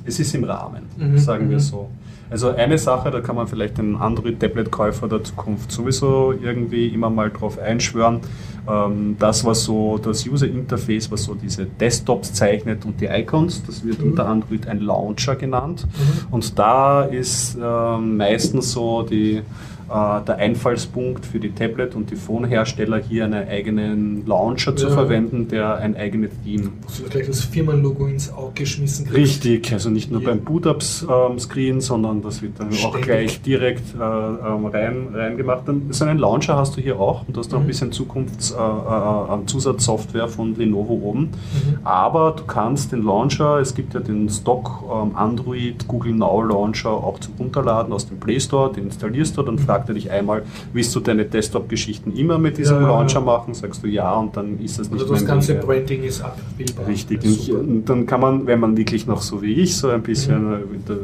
es 0.07 0.19
ist 0.19 0.35
im 0.35 0.45
Rahmen, 0.45 0.85
mhm. 0.97 1.19
sagen 1.19 1.51
wir 1.51 1.57
mhm. 1.57 1.61
so. 1.61 1.91
Also 2.31 2.51
eine 2.51 2.79
Sache, 2.79 3.11
da 3.11 3.21
kann 3.21 3.35
man 3.35 3.49
vielleicht 3.49 3.79
den 3.79 3.97
Android-Tablet-Käufer 3.97 5.09
der 5.09 5.25
Zukunft 5.25 5.73
sowieso 5.73 6.33
irgendwie 6.33 6.87
immer 6.87 7.11
mal 7.11 7.29
drauf 7.29 7.59
einschwören. 7.59 8.21
Ähm, 8.69 9.17
das, 9.19 9.45
was 9.45 9.65
so 9.65 9.99
das 9.99 10.25
User-Interface, 10.27 11.11
was 11.11 11.25
so 11.25 11.35
diese 11.35 11.67
Desktops 11.67 12.33
zeichnet 12.33 12.85
und 12.85 13.01
die 13.01 13.07
Icons, 13.07 13.65
das 13.67 13.85
wird 13.85 14.01
mhm. 14.01 14.13
unter 14.13 14.29
Android 14.29 14.69
ein 14.69 14.79
Launcher 14.79 15.35
genannt. 15.35 15.87
Mhm. 15.87 16.33
Und 16.33 16.57
da 16.57 17.03
ist 17.03 17.59
ähm, 17.61 18.17
meistens 18.17 18.73
so 18.73 19.03
die 19.03 19.43
der 19.91 20.37
Einfallspunkt 20.37 21.27
für 21.27 21.41
die 21.41 21.51
Tablet- 21.51 21.97
und 21.97 22.11
die 22.11 22.17
Phone-Hersteller 22.17 22.99
hier 22.99 23.25
einen 23.25 23.49
eigenen 23.49 24.25
Launcher 24.25 24.71
ja. 24.71 24.77
zu 24.77 24.91
verwenden, 24.91 25.49
der 25.49 25.79
ein 25.79 25.97
eigenes 25.97 26.31
Theme. 26.45 26.69
Also 26.87 27.03
gleich 27.11 27.27
das 27.27 27.43
Firmenlogo 27.45 28.07
ins 28.07 28.33
Auge 28.33 28.53
geschmissen 28.55 29.07
kriegt. 29.07 29.17
Richtig, 29.17 29.73
also 29.73 29.91
nicht 29.91 30.13
nur 30.13 30.23
ja. 30.23 30.29
beim 30.29 30.43
Boot-Up-Screen, 30.43 31.75
ähm, 31.75 31.81
sondern 31.81 32.23
das 32.23 32.41
wird 32.43 32.61
dann 32.61 32.73
Ständig. 32.73 32.87
auch 32.87 33.01
gleich 33.01 33.43
direkt 33.43 33.93
äh, 33.95 33.97
ähm, 33.99 34.67
rein, 34.67 35.09
rein 35.13 35.37
gemacht. 35.37 35.65
so 35.91 36.05
einen 36.05 36.19
Launcher 36.19 36.57
hast 36.57 36.77
du 36.77 36.81
hier 36.81 37.01
auch 37.01 37.27
und 37.27 37.37
du 37.37 37.41
hast 37.41 37.51
mhm. 37.51 37.57
auch 37.57 37.63
ein 37.63 37.67
bisschen 37.67 37.91
Zukunftszusatzsoftware 37.91 40.23
äh, 40.23 40.27
äh, 40.27 40.29
von 40.29 40.55
Lenovo 40.55 40.95
oben. 40.95 41.23
Mhm. 41.23 41.85
Aber 41.85 42.31
du 42.33 42.45
kannst 42.45 42.93
den 42.93 43.03
Launcher, 43.03 43.59
es 43.59 43.75
gibt 43.75 43.95
ja 43.95 44.01
den 44.01 44.29
Stock 44.29 44.85
ähm, 44.85 45.17
Android 45.17 45.89
Google 45.89 46.15
Now 46.15 46.43
Launcher 46.43 46.91
auch 46.91 47.19
zum 47.19 47.35
Runterladen 47.39 47.93
aus 47.93 48.07
dem 48.07 48.21
Play 48.21 48.39
Store, 48.39 48.73
den 48.73 48.85
installierst 48.87 49.37
du, 49.37 49.43
dann 49.43 49.59
fragst 49.59 49.80
fragt 49.81 49.89
er 49.89 49.95
dich 49.95 50.11
einmal, 50.11 50.43
willst 50.73 50.95
du 50.95 51.01
deine 51.01 51.25
Desktop-Geschichten 51.25 52.13
immer 52.17 52.39
mit 52.39 52.59
diesem 52.59 52.83
ja, 52.83 52.89
Launcher 52.89 53.21
machen? 53.21 53.55
Sagst 53.55 53.83
du 53.83 53.89
ja 53.89 54.15
und 54.15 54.37
dann 54.37 54.61
ist 54.61 54.79
das 54.79 54.91
nicht 54.91 55.01
also 55.01 55.15
das 55.15 55.25
ganze 55.25 55.55
mehr. 55.55 55.63
Branding 55.63 56.03
ist 56.05 56.21
abbildbar. 56.21 56.87
Richtig. 56.87 57.53
Und 57.53 57.85
dann 57.87 58.07
kann 58.07 58.21
man, 58.21 58.47
wenn 58.47 58.61
man 58.61 58.77
wirklich 58.77 59.07
noch 59.07 59.23
so 59.23 59.43
wie 59.43 59.55
ich 59.55 59.77
so 59.77 59.89
ein 59.89 60.03
bisschen 60.03 60.49
mhm. 60.49 60.55
Äh, 60.89 60.95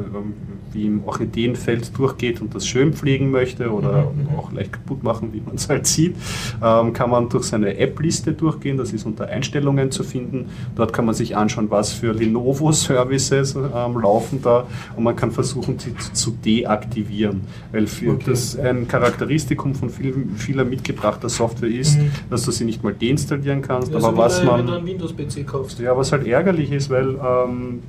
wie 0.77 0.87
im 0.87 1.05
Orchideenfeld 1.05 1.97
durchgeht 1.97 2.41
und 2.41 2.55
das 2.55 2.67
schön 2.67 2.93
pflegen 2.93 3.31
möchte 3.31 3.73
oder 3.73 4.11
mhm. 4.11 4.23
mhm. 4.23 4.39
auch 4.39 4.53
leicht 4.53 4.75
kaputt 4.75 5.03
machen, 5.03 5.33
wie 5.33 5.41
man 5.41 5.57
es 5.57 5.69
halt 5.69 5.87
sieht, 5.87 6.15
ähm, 6.62 6.93
kann 6.93 7.11
man 7.11 7.29
durch 7.29 7.45
seine 7.45 7.77
App-Liste 7.79 8.33
durchgehen. 8.33 8.77
Das 8.77 8.93
ist 8.93 9.07
unter 9.07 9.27
Einstellungen 9.27 9.91
zu 9.91 10.05
finden. 10.05 10.47
Dort 10.77 10.93
kann 10.93 11.07
man 11.07 11.15
sich 11.15 11.37
anschauen, 11.37 11.71
was 11.71 11.93
für 11.93 12.12
Lenovo-Services 12.12 13.57
ähm, 13.57 14.01
laufen 14.01 14.41
da 14.43 14.67
und 14.97 15.05
man 15.05 15.17
kann 15.17 15.33
versuchen, 15.33 15.79
sie 15.79 15.95
zu 16.12 16.33
deaktivieren. 16.45 17.43
Weil 17.73 17.87
für 17.87 18.12
okay. 18.12 18.25
das 18.27 18.55
ein 18.70 18.88
Charakteristikum 18.88 19.74
von 19.74 19.90
viel, 19.90 20.14
vieler 20.37 20.64
mitgebrachter 20.64 21.29
Software 21.29 21.70
ist, 21.70 21.98
mhm. 21.98 22.11
dass 22.31 22.42
du 22.42 22.50
sie 22.50 22.64
nicht 22.64 22.83
mal 22.83 22.94
deinstallieren 22.94 23.62
kannst. 23.62 23.90
Ja, 23.92 23.98
aber 23.98 24.11
so 24.11 24.16
was 24.16 24.44
man. 24.44 24.59
Wenn 24.61 24.66
du 24.66 24.72
einen 24.74 24.87
Windows-PC 24.87 25.46
kaufst. 25.46 25.79
Ja, 25.79 25.96
was 25.96 26.12
halt 26.12 26.26
ärgerlich 26.26 26.72
ist, 26.72 26.90
weil 26.90 27.16
ähm, 27.16 27.83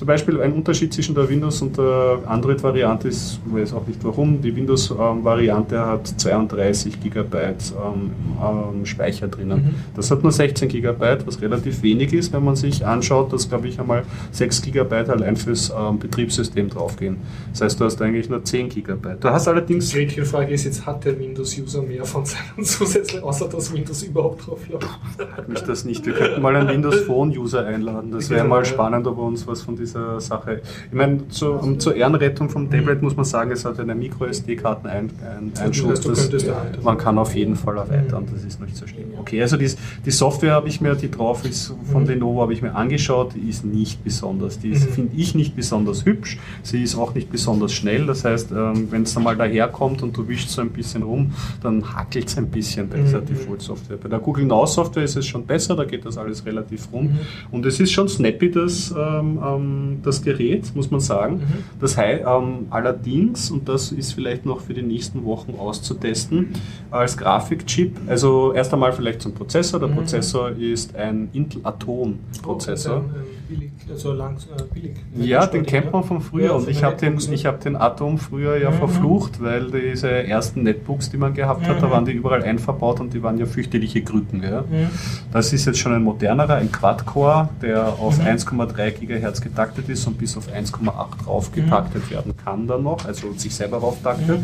zum 0.00 0.06
Beispiel 0.06 0.40
ein 0.40 0.54
Unterschied 0.54 0.94
zwischen 0.94 1.14
der 1.14 1.28
Windows- 1.28 1.60
und 1.60 1.76
der 1.76 2.20
Android-Variante 2.24 3.08
ist, 3.08 3.38
ich 3.46 3.52
weiß 3.54 3.74
auch 3.74 3.86
nicht 3.86 4.02
warum, 4.02 4.40
die 4.40 4.56
Windows-Variante 4.56 5.78
hat 5.78 6.06
32 6.06 7.02
GB 7.02 7.36
ähm, 7.36 8.10
ähm, 8.42 8.86
Speicher 8.86 9.28
drinnen. 9.28 9.58
Mhm. 9.62 9.74
Das 9.94 10.10
hat 10.10 10.22
nur 10.22 10.32
16 10.32 10.70
GB, 10.70 11.18
was 11.26 11.42
relativ 11.42 11.82
wenig 11.82 12.14
ist, 12.14 12.32
wenn 12.32 12.42
man 12.42 12.56
sich 12.56 12.86
anschaut, 12.86 13.30
dass, 13.30 13.46
glaube 13.46 13.68
ich, 13.68 13.78
einmal 13.78 14.04
6 14.30 14.62
GB 14.62 14.94
allein 14.94 15.36
fürs 15.36 15.68
ähm, 15.68 15.98
Betriebssystem 15.98 16.70
draufgehen. 16.70 17.18
Das 17.52 17.60
heißt, 17.60 17.78
du 17.78 17.84
hast 17.84 18.00
eigentlich 18.00 18.30
nur 18.30 18.42
10 18.42 18.70
GB. 18.70 19.16
Du 19.20 19.28
hast 19.28 19.48
allerdings... 19.48 19.90
Die 19.90 20.06
Frage 20.22 20.54
ist 20.54 20.64
jetzt, 20.64 20.86
hat 20.86 21.04
der 21.04 21.18
Windows-User 21.18 21.82
mehr 21.82 22.06
von 22.06 22.24
seinen 22.24 22.64
zusätzlichen, 22.64 23.22
außer 23.22 23.50
dass 23.50 23.70
Windows 23.70 24.02
überhaupt 24.02 24.46
drauf 24.46 24.66
läuft? 24.66 24.88
Hat 25.36 25.46
mich 25.46 25.60
das 25.60 25.84
nicht. 25.84 26.06
Wir 26.06 26.14
könnten 26.14 26.40
mal 26.40 26.56
einen 26.56 26.68
Windows 26.68 27.00
Phone-User 27.00 27.66
einladen. 27.66 28.12
Das 28.12 28.30
wäre 28.30 28.48
mal 28.48 28.64
spannend, 28.64 29.06
ob 29.06 29.18
er 29.18 29.24
uns 29.24 29.46
was 29.46 29.60
von 29.60 29.76
diesem 29.76 29.89
dieser 29.90 30.20
Sache. 30.20 30.62
Ich 30.90 30.96
meine, 30.96 31.28
zu, 31.28 31.52
um, 31.52 31.78
zur 31.78 31.94
Ehrenrettung 31.94 32.48
vom 32.48 32.70
Tablet 32.70 33.02
muss 33.02 33.16
man 33.16 33.24
sagen, 33.24 33.50
es 33.50 33.64
hat 33.64 33.78
eine 33.80 33.94
Micro-SD-Karten-Einschluss. 33.94 36.06
Ein, 36.06 36.82
man 36.82 36.98
kann 36.98 37.18
auf 37.18 37.34
jeden 37.34 37.56
Fall 37.56 37.76
erweitern, 37.76 38.26
das 38.32 38.44
ist 38.44 38.60
nicht 38.60 38.76
so 38.76 38.86
schlimm. 38.86 39.12
Okay, 39.18 39.42
also 39.42 39.56
die, 39.56 39.70
die 40.04 40.10
Software 40.10 40.52
habe 40.52 40.68
ich 40.68 40.80
mir, 40.80 40.94
die 40.94 41.10
drauf 41.10 41.44
ist 41.44 41.74
von 41.90 42.02
mhm. 42.02 42.08
Lenovo, 42.08 42.42
habe 42.42 42.52
ich 42.52 42.62
mir 42.62 42.74
angeschaut, 42.74 43.34
die 43.34 43.48
ist 43.48 43.64
nicht 43.64 44.04
besonders. 44.04 44.58
Die 44.58 44.68
mhm. 44.68 44.76
finde 44.76 45.16
ich 45.16 45.34
nicht 45.34 45.56
besonders 45.56 46.04
hübsch, 46.04 46.38
sie 46.62 46.82
ist 46.82 46.96
auch 46.96 47.14
nicht 47.14 47.30
besonders 47.30 47.72
schnell. 47.72 48.06
Das 48.06 48.24
heißt, 48.24 48.52
ähm, 48.52 48.88
wenn 48.90 49.02
es 49.02 49.16
einmal 49.16 49.36
daherkommt 49.36 50.02
und 50.02 50.16
du 50.16 50.28
wischst 50.28 50.50
so 50.50 50.62
ein 50.62 50.70
bisschen 50.70 51.02
rum, 51.02 51.32
dann 51.62 51.94
hackelt 51.94 52.28
es 52.28 52.38
ein 52.38 52.48
bisschen 52.48 52.88
bei 52.88 52.98
dieser 52.98 53.20
mhm. 53.20 53.26
Default-Software. 53.26 53.96
Bei 53.96 54.08
der 54.08 54.18
Google 54.18 54.46
Now 54.46 54.66
Software 54.66 55.04
ist 55.04 55.16
es 55.16 55.26
schon 55.26 55.44
besser, 55.44 55.76
da 55.76 55.84
geht 55.84 56.04
das 56.04 56.16
alles 56.16 56.44
relativ 56.46 56.88
rum. 56.92 57.18
Und 57.50 57.66
es 57.66 57.80
ist 57.80 57.92
schon 57.92 58.08
snappy, 58.08 58.50
das 58.50 58.94
ähm, 58.96 59.38
ähm 59.80 60.02
das 60.02 60.22
Gerät, 60.22 60.74
muss 60.74 60.90
man 60.90 61.00
sagen. 61.00 61.36
Mhm. 61.36 61.64
Das 61.80 61.96
heißt, 61.96 62.24
ähm, 62.26 62.66
allerdings, 62.70 63.50
und 63.50 63.68
das 63.68 63.92
ist 63.92 64.12
vielleicht 64.12 64.46
noch 64.46 64.60
für 64.60 64.74
die 64.74 64.82
nächsten 64.82 65.24
Wochen 65.24 65.54
auszutesten, 65.58 66.50
als 66.90 67.16
Grafikchip, 67.16 67.96
also 68.06 68.52
erst 68.52 68.72
einmal 68.72 68.92
vielleicht 68.92 69.22
zum 69.22 69.32
Prozessor. 69.32 69.80
Der 69.80 69.88
mhm. 69.88 69.96
Prozessor 69.96 70.50
ist 70.50 70.94
ein 70.96 71.28
Intel 71.32 71.60
Atom 71.64 72.18
Prozessor. 72.42 73.04
Oh, 73.06 73.39
billig, 73.50 73.72
also 73.88 74.12
lang, 74.12 74.36
äh, 74.36 74.62
billig. 74.72 74.96
Ja, 75.16 75.46
den 75.46 75.66
kennt 75.66 75.92
man 75.92 76.04
von 76.04 76.20
früher 76.20 76.46
ja, 76.46 76.52
und 76.52 76.68
ich 76.68 76.82
habe 76.84 76.96
den, 76.96 77.18
hab 77.18 77.60
den 77.60 77.76
Atom 77.76 78.18
früher 78.18 78.56
ja 78.56 78.70
mhm. 78.70 78.74
verflucht, 78.74 79.42
weil 79.42 79.70
diese 79.70 80.08
ersten 80.08 80.62
Netbooks, 80.62 81.10
die 81.10 81.16
man 81.16 81.34
gehabt 81.34 81.66
hat, 81.66 81.82
da 81.82 81.86
mhm. 81.86 81.90
waren 81.90 82.04
die 82.04 82.12
überall 82.12 82.42
einverbaut 82.42 83.00
und 83.00 83.12
die 83.12 83.22
waren 83.22 83.38
ja 83.38 83.46
fürchterliche 83.46 84.02
Krücken. 84.02 84.42
Ja. 84.42 84.62
Mhm. 84.62 84.88
Das 85.32 85.52
ist 85.52 85.66
jetzt 85.66 85.78
schon 85.78 85.92
ein 85.92 86.02
modernerer, 86.02 86.54
ein 86.54 86.70
Quad-Core, 86.70 87.48
der 87.60 87.88
auf 87.88 88.20
1,3 88.20 89.00
mhm. 89.00 89.06
GHz 89.06 89.40
getaktet 89.40 89.88
ist 89.88 90.06
und 90.06 90.16
bis 90.16 90.36
auf 90.36 90.48
1,8 90.48 91.26
raufgetaktet 91.26 92.06
mhm. 92.06 92.10
werden 92.10 92.34
kann 92.36 92.66
dann 92.66 92.84
noch, 92.84 93.04
also 93.04 93.32
sich 93.32 93.54
selber 93.54 93.78
rauftaktet. 93.78 94.40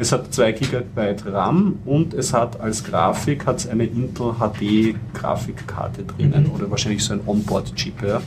Es 0.00 0.12
hat 0.12 0.32
2 0.32 0.52
GB 0.52 1.16
RAM 1.26 1.80
und 1.84 2.14
es 2.14 2.32
hat 2.32 2.60
als 2.60 2.84
Grafik 2.84 3.46
hat's 3.46 3.66
eine 3.66 3.84
Intel 3.84 4.34
HD 4.34 4.94
Grafikkarte 5.12 6.04
drinnen 6.04 6.44
mhm. 6.44 6.52
oder 6.54 6.70
wahrscheinlich 6.70 7.02
so 7.04 7.14
ein 7.14 7.20
Onboard-Chip. 7.26 8.02
Ja. 8.06 8.20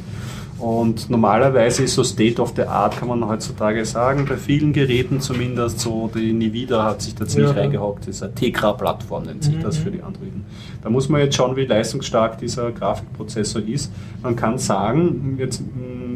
Und 0.62 1.10
normalerweise 1.10 1.84
ist 1.84 1.96
so 1.96 2.04
State 2.04 2.40
of 2.40 2.54
the 2.56 2.64
Art, 2.64 2.96
kann 2.96 3.08
man 3.08 3.28
heutzutage 3.28 3.84
sagen, 3.84 4.28
bei 4.30 4.38
vielen 4.38 4.74
Geräten 4.74 5.20
zumindest, 5.20 5.80
so 5.80 6.12
die 6.14 6.30
Nvidia 6.30 6.84
hat 6.84 7.02
sich 7.02 7.16
da 7.16 7.26
ziemlich 7.26 7.56
ja. 7.56 7.62
reingehockt, 7.62 8.08
das 8.08 8.18
ist 8.18 8.24
eine 8.24 8.36
Tegra-Plattform, 8.36 9.24
nennt 9.24 9.44
sich 9.44 9.56
mhm. 9.56 9.64
das 9.64 9.78
für 9.78 9.90
die 9.90 10.04
Androiden. 10.04 10.46
Da 10.84 10.92
muss 10.92 11.10
man 11.10 11.22
jetzt 11.22 11.36
schauen, 11.36 11.56
wie 11.56 11.66
leistungsstark 11.66 12.38
dieser 12.38 12.72
Grafikprozessor 12.72 13.64
ist. 13.64 13.92
Man 14.22 14.36
kann 14.36 14.60
sagen, 14.60 15.38
jetzt 15.40 15.64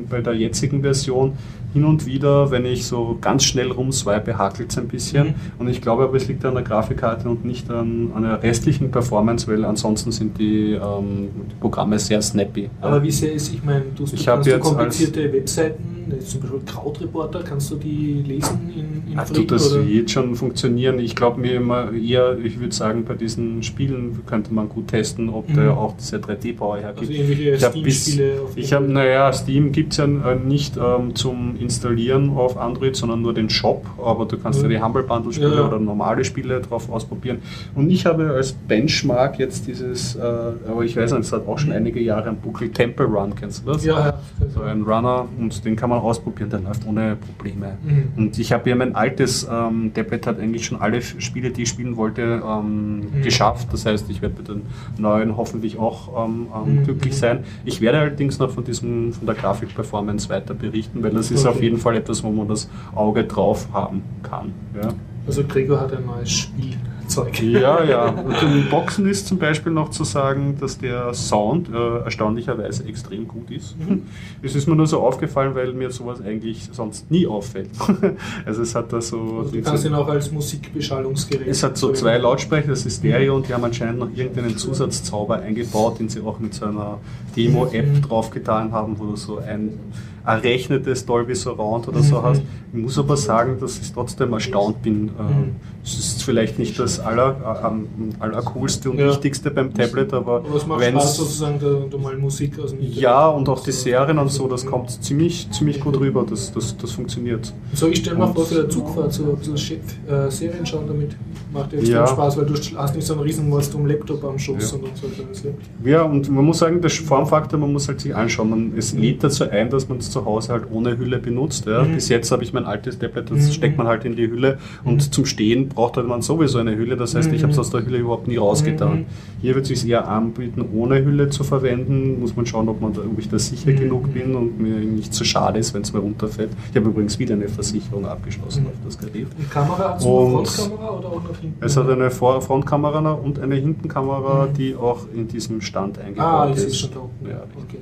bei 0.10 0.22
der 0.22 0.34
jetzigen 0.34 0.82
Version 0.82 1.38
hin 1.76 1.84
und 1.84 2.06
wieder, 2.06 2.52
wenn 2.52 2.66
ich 2.66 2.86
so 2.86 3.18
ganz 3.20 3.44
schnell 3.44 3.70
rumswipe, 3.70 4.38
hakelt 4.38 4.72
es 4.72 4.78
ein 4.78 4.88
bisschen. 4.88 5.28
Mhm. 5.28 5.34
Und 5.60 5.68
ich 5.68 5.82
glaube 5.82 6.04
aber, 6.04 6.16
es 6.16 6.26
liegt 6.30 6.46
an 6.46 6.54
der 6.54 6.64
Grafikkarte 6.64 7.30
und 7.30 7.44
nicht 7.44 7.70
an, 7.70 8.14
an 8.16 8.24
der 8.24 8.42
restlichen 8.42 8.92
Performance, 8.92 9.46
weil 9.52 9.66
ansonsten 9.66 10.14
sind 10.14 10.40
die, 10.40 10.72
ähm, 10.72 11.28
die 11.52 11.56
Programme 11.60 12.00
sehr 12.00 12.22
snappy. 12.22 12.70
Aber 12.80 13.04
wie 13.04 13.12
sehr 13.12 13.34
ist, 13.34 13.54
ich 13.54 13.62
meine, 13.62 13.84
du, 13.94 14.06
du 14.06 14.24
kannst 14.24 14.50
du 14.50 14.60
komplizierte 14.60 15.34
Webseiten 15.34 15.96
zum 16.26 16.42
Beispiel 16.42 16.60
Krautreporter, 16.66 17.44
kannst 17.44 17.72
du 17.72 17.76
die 17.76 18.24
lesen 18.26 18.70
in, 18.76 19.12
in 19.12 19.20
Ach, 19.20 19.30
tut 19.30 19.52
das 19.52 19.74
oder? 19.74 19.88
wird 19.88 20.12
schon 20.12 20.36
funktionieren. 20.36 21.00
Ich 21.00 21.16
glaube 21.16 21.40
mir 21.42 21.56
immer 21.56 21.92
eher, 21.94 22.38
ich 22.38 22.60
würde 22.60 22.74
sagen, 22.76 23.06
bei 23.06 23.16
diesen 23.16 23.64
Spielen 23.64 24.20
könnte 24.26 24.54
man 24.54 24.70
gut 24.70 24.90
testen, 24.90 25.30
ob 25.30 25.50
mhm. 25.50 25.56
der 25.56 25.78
auch 25.78 25.96
diese 25.98 26.18
3D-Bauer 26.18 26.78
hergibt. 26.78 27.10
Also 27.10 27.14
irgendwelche 27.14 27.58
Steam-Spiele? 27.58 28.34
Ich 28.56 28.74
habe, 28.74 28.86
naja, 28.86 29.32
Steam 29.34 29.72
gibt 29.72 29.94
es 29.94 29.98
ja 29.98 30.06
äh, 30.06 30.36
nicht 30.36 30.78
ähm, 30.78 31.16
zum 31.16 31.56
Installieren 31.66 32.30
auf 32.38 32.58
Android, 32.58 32.96
sondern 32.96 33.22
nur 33.24 33.34
den 33.34 33.50
Shop, 33.50 33.86
aber 33.98 34.26
du 34.26 34.38
kannst 34.38 34.62
ja, 34.62 34.70
ja 34.70 34.78
die 34.78 34.84
Humble 34.84 35.02
Bundle-Spiele 35.02 35.56
ja. 35.56 35.68
oder 35.68 35.80
normale 35.80 36.24
Spiele 36.24 36.62
drauf 36.62 36.90
ausprobieren. 36.92 37.40
Und 37.74 37.90
ich 37.90 38.06
habe 38.06 38.30
als 38.30 38.54
Benchmark 38.54 39.40
jetzt 39.40 39.66
dieses, 39.66 40.16
äh, 40.16 40.22
aber 40.22 40.84
ich 40.84 40.96
weiß 40.96 41.12
nicht, 41.12 41.22
es 41.22 41.32
hat 41.32 41.48
auch 41.48 41.58
schon 41.58 41.70
mhm. 41.70 41.78
einige 41.78 42.00
Jahre 42.00 42.30
ein 42.30 42.38
Buckel 42.38 42.70
Temple 42.70 43.08
Run, 43.08 43.34
kennst 43.36 43.66
du 43.66 43.72
das? 43.72 43.84
Ja, 43.84 44.00
ja. 44.00 44.20
So 44.54 44.62
ein 44.62 44.84
Runner 44.84 45.28
und 45.40 45.66
den 45.66 45.76
kann 45.76 45.90
man 45.90 46.00
ausprobieren, 46.00 46.50
der 46.52 46.60
läuft 46.60 46.86
ohne 46.86 47.16
Probleme. 47.16 47.78
Mhm. 47.84 48.12
Und 48.16 48.38
ich 48.38 48.52
habe 48.52 48.70
ja 48.70 48.76
mein 48.76 48.96
altes 48.96 49.48
ähm, 49.52 49.92
Tablet 49.94 50.28
hat 50.28 50.40
eigentlich 50.40 50.66
schon 50.66 50.80
alle 50.80 51.02
Spiele, 51.02 51.50
die 51.50 51.64
ich 51.64 51.70
spielen 51.70 51.98
wollte, 51.98 52.44
ähm, 52.46 52.98
mhm. 52.98 53.22
geschafft. 53.24 53.70
Das 53.72 53.86
heißt, 53.86 54.10
ich 54.10 54.22
werde 54.22 54.36
mit 54.38 54.48
den 54.48 54.62
neuen 54.98 55.36
hoffentlich 55.36 55.80
auch 55.80 56.26
ähm, 56.26 56.48
ähm 56.54 56.76
mhm. 56.76 56.84
glücklich 56.84 57.18
sein. 57.18 57.40
Ich 57.66 57.82
werde 57.82 58.00
allerdings 58.00 58.38
noch 58.40 58.52
von 58.52 58.64
diesem, 58.64 59.14
von 59.14 59.26
der 59.26 59.36
Grafikperformance 59.36 60.30
weiter 60.30 60.54
berichten, 60.54 61.04
weil 61.04 61.12
das 61.12 61.32
ist 61.32 61.46
okay. 61.46 61.55
Auf 61.56 61.62
jeden 61.64 61.78
Fall 61.78 61.96
etwas, 61.96 62.24
wo 62.24 62.30
man 62.30 62.48
das 62.48 62.70
Auge 62.94 63.24
drauf 63.24 63.68
haben 63.74 64.04
kann. 64.24 64.54
Ja. 64.76 64.90
Also 65.28 65.44
Gregor 65.44 65.80
hat 65.80 65.94
ein 65.94 66.06
neues 66.06 66.32
Spiel 66.32 66.78
Werkzeug. 67.06 67.42
Ja, 67.42 67.84
ja. 67.84 68.10
Und 68.10 68.42
im 68.42 68.70
Boxen 68.70 69.08
ist 69.08 69.28
zum 69.28 69.38
Beispiel 69.38 69.72
noch 69.72 69.90
zu 69.90 70.04
sagen, 70.04 70.58
dass 70.60 70.78
der 70.78 71.14
Sound 71.14 71.70
äh, 71.70 72.00
erstaunlicherweise 72.04 72.86
extrem 72.86 73.28
gut 73.28 73.50
ist. 73.52 73.78
Mhm. 73.80 74.04
Es 74.42 74.56
ist 74.56 74.68
mir 74.68 74.76
nur 74.76 74.88
so 74.88 75.02
aufgefallen, 75.02 75.56
weil 75.56 75.74
mir 75.74 75.92
sowas 75.92 76.22
eigentlich 76.22 76.70
sonst 76.72 77.10
nie 77.12 77.28
auffällt. 77.28 77.70
also 78.46 78.62
es 78.62 78.76
hat 78.76 78.92
da 78.92 79.02
so... 79.02 79.40
Also 79.40 79.52
du 79.52 79.62
kannst 79.62 79.86
ihn 79.86 79.94
auch 79.94 80.08
als 80.08 80.32
Musikbeschallungsgerät. 80.32 81.48
es 81.48 81.64
hat 81.64 81.78
so 81.78 81.92
zwei 81.94 82.18
Lautsprecher, 82.18 82.70
das 82.70 82.86
ist 82.86 83.00
Stereo 83.00 83.36
und 83.36 83.48
die 83.48 83.54
haben 83.54 83.64
anscheinend 83.64 84.00
noch 84.00 84.10
irgendeinen 84.14 84.58
Zusatzzauber 84.58 85.40
eingebaut, 85.40 86.00
den 86.00 86.10
sie 86.10 86.22
auch 86.22 86.40
mit 86.40 86.54
so 86.54 86.66
einer 86.66 87.00
Demo-App 87.36 87.86
Mhm. 87.86 88.02
draufgetan 88.02 88.72
haben, 88.72 88.98
wo 88.98 89.06
du 89.06 89.16
so 89.16 89.38
ein 89.38 89.80
errechnetes 90.26 91.06
Dolby 91.06 91.36
Surround 91.36 91.88
oder 91.88 92.02
so 92.02 92.18
Mhm. 92.18 92.24
hast. 92.24 92.42
Ich 92.74 92.82
muss 92.82 92.98
aber 92.98 93.16
sagen, 93.18 93.58
dass 93.60 93.80
ich 93.80 93.92
trotzdem 93.94 94.34
erstaunt 94.34 94.82
bin. 94.82 95.10
Ähm, 95.20 95.56
Es 95.88 96.00
ist 96.00 96.24
vielleicht 96.24 96.58
nicht 96.58 96.80
das 96.80 97.00
aller, 97.00 97.36
äh, 97.44 97.64
am 97.64 97.86
allercoolste 98.20 98.90
und 98.90 98.98
Ja. 98.98 99.08
wichtigste 99.10 99.52
beim 99.52 99.72
Tablet, 99.72 100.12
aber 100.14 100.38
Aber 100.44 100.56
es 100.56 101.16
sozusagen, 101.16 101.60
da, 101.60 101.68
da 101.92 101.98
mal 102.00 102.18
Musik 102.18 102.58
aus 102.60 102.72
dem 102.72 102.80
Internet 102.80 102.98
ja, 103.02 103.28
und 103.28 103.48
auch 103.48 103.62
die 103.64 103.72
Serien 103.72 104.18
und 104.18 104.32
so, 104.32 104.48
das 104.48 104.66
Mhm. 104.66 104.70
kommt 104.72 104.90
ziemlich, 105.04 105.48
ziemlich 105.52 105.80
gut 105.80 106.00
rüber, 106.00 106.26
das, 106.28 106.52
das, 106.52 106.76
das 106.76 106.90
funktioniert. 106.92 107.54
So, 107.74 107.88
ich 107.88 108.00
stelle 108.00 108.18
mir 108.18 108.28
vor, 108.34 108.46
für 108.48 108.56
der 108.56 108.70
Zugfahrt 108.70 109.14
so 109.14 109.26
ein 109.26 109.36
bisschen 109.38 109.58
Shit, 109.60 109.82
äh, 110.10 110.32
Serien 110.32 110.66
schauen 110.66 110.88
damit. 110.88 111.16
Macht 111.54 111.72
ja 111.72 111.78
extrem 111.78 111.98
Ja. 111.98 112.08
Spaß, 112.08 112.38
weil 112.38 112.46
du 112.48 112.54
hast 112.78 112.96
nicht 112.96 113.06
so 113.06 113.14
einen 113.14 113.22
riesen 113.22 113.52
Laptop 113.88 114.24
am 114.26 114.40
Schoß, 114.40 114.56
Ja. 114.60 114.66
sondern 114.68 114.90
so 114.96 115.06
ein 115.06 115.14
kleines 115.14 115.44
Laptop. 115.44 115.86
Ja, 115.86 116.02
und 116.02 116.30
man 116.32 116.44
muss 116.46 116.58
sagen, 116.58 116.82
der 116.82 116.90
Formfaktor, 116.90 117.60
man 117.60 117.72
muss 117.72 117.88
halt 117.88 118.02
sich 118.02 118.14
anschauen. 118.16 118.50
Man, 118.50 118.74
es 118.76 118.92
lädt 118.94 119.24
dazu 119.24 119.48
ein, 119.50 119.70
dass 119.70 119.88
man 119.88 120.00
es 120.00 120.10
zu 120.16 120.26
Hause 120.26 120.54
halt 120.54 120.64
ohne 120.72 120.98
Hülle 120.98 121.20
benutzt. 121.20 121.66
Ja. 121.66 121.84
Mhm. 121.84 121.96
Bis 121.96 122.08
jetzt 122.10 122.32
habe 122.32 122.44
ich 122.44 122.54
mein 122.54 122.66
altes 122.66 122.98
Tablet, 122.98 123.30
das 123.30 123.48
Mhm. 123.48 123.52
steckt 123.52 123.78
man 123.78 123.88
halt 123.88 124.06
in 124.06 124.16
die 124.16 124.30
Hülle 124.30 124.58
und 124.86 125.14
zum 125.14 125.26
Stehen 125.26 125.68
braucht 125.70 125.98
halt 125.98 126.08
man 126.08 126.22
sowieso 126.22 126.58
eine 126.60 126.76
Hülle. 126.78 126.96
Das 126.96 127.16
heißt, 127.16 127.32
ich 127.34 127.42
habe 127.44 127.52
es 127.52 127.58
Mhm. 127.58 127.62
aus 127.62 127.70
der 127.72 127.86
Hülle 127.86 127.98
überhaupt 127.98 128.28
nie 128.30 128.38
rausgetan. 128.38 129.00
Mhm. 129.00 129.06
Hier 129.42 129.56
wird 129.56 129.70
es 129.70 129.80
sich 129.82 129.90
eher 129.90 130.08
anbieten, 130.08 130.64
ohne 130.74 131.04
Hülle 131.04 131.30
zu 131.30 131.44
verwenden. 131.44 132.20
Muss 132.22 132.36
man 132.36 132.46
schauen, 132.46 132.70
ob, 132.70 132.80
man 132.82 132.94
da, 132.94 133.02
ob 133.02 133.20
ich 133.20 133.28
da 133.30 133.38
sicher 133.38 133.72
Mhm. 133.72 133.76
genug 133.80 134.14
bin 134.14 134.36
und 134.36 134.60
mir 134.60 134.76
nicht 134.78 135.14
zu 135.14 135.26
schade 135.26 135.60
ist, 135.60 135.74
wenn 135.74 135.82
es 135.82 135.92
mir 135.92 136.00
runterfällt. 136.00 136.52
Ich 136.72 136.78
habe 136.78 136.88
übrigens 136.90 137.20
wieder 137.20 137.34
eine 137.36 137.50
Versicherung 137.50 138.06
abgeschlossen 138.06 138.64
Mhm. 138.64 138.68
auf 138.70 138.74
das 138.86 138.98
Gerät. 138.98 139.28
Die 139.38 139.44
Kamera 139.52 139.90
hat 139.90 140.02
so 140.02 140.08
eine 140.28 140.38
Und- 140.38 140.48
Frontkamera 140.48 140.98
oder 140.98 141.08
auch 141.10 141.24
nach 141.30 141.40
hinten? 141.42 141.58
Es 141.66 141.76
hat 141.76 141.90
eine 141.90 142.10
Vor 142.10 142.42
Frontkamera 142.42 143.12
und 143.12 143.38
eine 143.40 143.56
Hintenkamera, 143.56 144.46
Mhm. 144.48 144.54
die 144.54 144.76
auch 144.76 145.02
in 145.14 145.28
diesem 145.28 145.60
Stand 145.62 146.00
eingebaut 146.00 146.26
Ah, 146.26 146.46
ist. 146.52 146.60
sehe 146.60 146.68
es 146.70 146.80
schon 146.80 146.90
da. 146.92 147.30
Ja, 147.30 147.44
okay. 147.58 147.80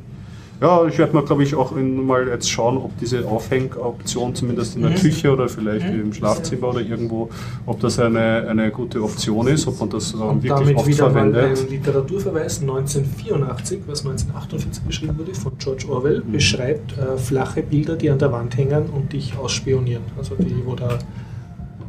Ja, 0.64 0.86
ich 0.88 0.98
werde 0.98 1.14
mal, 1.14 1.26
glaube 1.26 1.44
ich, 1.44 1.54
auch 1.56 1.76
in, 1.76 2.08
mal 2.08 2.26
jetzt 2.30 2.50
schauen, 2.50 2.78
ob 2.78 2.98
diese 2.98 3.28
Aufhängoption 3.28 4.34
zumindest 4.34 4.78
in 4.78 4.84
der 4.84 4.92
Mhm. 4.92 4.96
Küche 4.96 5.34
oder 5.34 5.50
vielleicht 5.50 5.86
Mhm. 5.90 6.02
im 6.04 6.14
Schlafzimmer 6.14 6.70
oder 6.70 6.80
irgendwo, 6.80 7.30
ob 7.66 7.82
das 7.82 8.00
eine, 8.00 8.48
eine 8.48 8.72
gute 8.72 9.04
Option 9.04 9.48
ist, 9.48 9.68
ob 9.68 9.78
man 9.82 9.90
das 9.90 10.14
ähm, 10.14 10.22
Und 10.22 10.44
wirklich 10.44 10.54
damit 10.60 10.78
oft 10.78 10.88
wieder 10.88 11.04
mal 11.10 11.12
verwendet. 11.34 11.60
ein 11.60 11.70
Literaturverweis 11.70 12.62
1984, 12.62 13.80
was 13.88 14.06
1948 14.06 14.88
geschrieben 14.88 15.18
wurde, 15.20 15.34
von 15.36 15.52
George 15.60 15.86
Orwell, 15.90 16.24
Mhm. 16.26 16.32
beschreibt 16.32 16.98
äh, 16.98 17.18
flache 17.18 17.62
Bilder, 17.62 17.98
die 17.98 18.10
an 18.10 18.20
der 18.20 18.32
Wand 18.32 18.56
hängen 18.56 18.86
und 18.96 19.12
dich 19.12 19.38
ausspionieren. 19.38 20.04
Also 20.18 20.36
die, 20.40 20.64
wo 20.66 20.76
der 20.76 20.98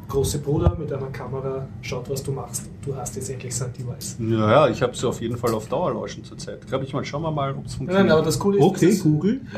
große 0.09 0.39
Bruder 0.39 0.77
mit 0.79 0.93
einer 0.93 1.07
Kamera 1.09 1.67
schaut, 1.83 2.09
was 2.11 2.23
du 2.23 2.33
machst. 2.33 2.69
Du 2.85 2.95
hast 2.95 3.17
jetzt 3.17 3.31
endlich 3.31 3.55
sein 3.55 3.71
Device. 3.73 4.17
Ja, 4.21 4.51
ja, 4.67 4.69
ich 4.69 4.83
habe 4.83 4.95
sie 4.97 5.07
auf 5.09 5.21
jeden 5.21 5.37
Fall 5.37 5.53
auf 5.55 5.67
Dauerlauschen 5.69 6.25
zurzeit. 6.25 6.67
Glaube 6.67 6.85
ich 6.85 6.93
mal, 6.93 7.05
schauen 7.05 7.23
wir 7.23 7.31
mal, 7.31 7.53
ob 7.53 7.67
es 7.67 7.75
funktioniert. 7.75 8.07
nein, 8.09 8.17
aber 8.17 8.25
das 8.25 8.39
Coole 8.39 8.59
ist, 8.59 8.65
okay, 8.65 8.97
Google. 9.03 9.41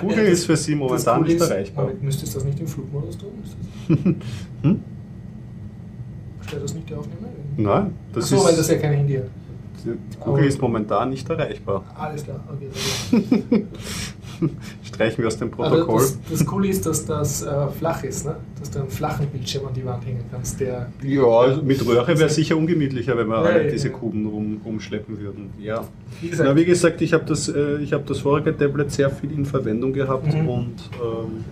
Google 0.00 0.16
Ja, 0.16 0.22
das- 0.24 0.32
ist 0.40 0.46
für 0.46 0.56
Sie 0.56 0.74
momentan 0.74 1.22
nicht 1.22 1.36
ist, 1.40 1.42
erreichbar. 1.50 1.84
aber 1.84 1.94
Müsstest 2.00 2.34
du 2.34 2.38
das 2.38 2.46
nicht 2.46 2.58
im 2.60 2.66
Flugmodus 2.66 3.16
tun? 3.18 3.30
Ist 3.44 3.56
das- 3.88 3.98
Hm? 4.62 4.80
Stellt 6.46 6.62
das 6.64 6.74
nicht 6.74 6.90
der 6.90 6.98
Aufnehmer? 6.98 7.28
Nein, 7.56 7.94
das 8.12 8.24
Achso, 8.32 8.44
weil 8.44 8.52
das 8.52 8.60
ist, 8.60 8.70
ja 8.70 8.78
kein 8.78 8.92
Handy 8.94 9.14
hat. 9.16 9.24
Google 10.20 10.44
ist 10.44 10.60
momentan 10.60 11.10
nicht 11.10 11.28
erreichbar. 11.28 11.84
Alles 11.96 12.22
klar, 12.24 12.40
okay. 12.52 13.66
Streichen 14.82 15.18
wir 15.18 15.26
aus 15.28 15.36
dem 15.38 15.48
Also 15.58 15.76
Protokoll. 15.76 16.00
das, 16.00 16.18
das 16.30 16.46
Coole 16.46 16.68
ist, 16.68 16.86
dass 16.86 17.04
das 17.06 17.42
äh, 17.42 17.68
flach 17.78 18.02
ist, 18.04 18.26
ne? 18.26 18.36
dass 18.58 18.70
du 18.70 18.80
einen 18.80 18.88
flachen 18.90 19.26
Bildschirm 19.28 19.66
an 19.66 19.74
die 19.74 19.84
Wand 19.84 20.04
hängen 20.06 20.24
kannst, 20.30 20.60
der 20.60 20.90
Ja, 21.02 21.24
also 21.24 21.62
mit 21.62 21.84
Röhre 21.86 22.18
wäre 22.18 22.28
sicher 22.30 22.56
ungemütlicher, 22.56 23.16
wenn 23.16 23.28
wir 23.28 23.36
Ja, 23.36 23.42
alle 23.42 23.64
ja, 23.66 23.70
diese 23.72 23.88
ja. 23.88 23.94
Kuben 23.94 24.26
rum, 24.26 24.60
rumschleppen 24.64 25.18
würden. 25.20 25.50
Ja. 25.60 25.84
Wie 26.20 26.28
gesagt- 26.28 26.48
Na, 26.48 26.56
wie 26.56 26.64
gesagt, 26.64 27.00
ich 27.02 27.12
habe 27.12 27.24
das, 27.26 27.48
äh, 27.48 27.78
ich 27.78 27.92
hab 27.92 28.06
das 28.06 28.18
vorige 28.20 28.56
Tablet 28.56 28.90
sehr 28.92 29.10
viel 29.10 29.30
in 29.32 29.44
Verwendung 29.46 29.92
gehabt 29.92 30.32
Mhm. 30.34 30.48
und 30.48 30.74
ähm, 31.02 31.44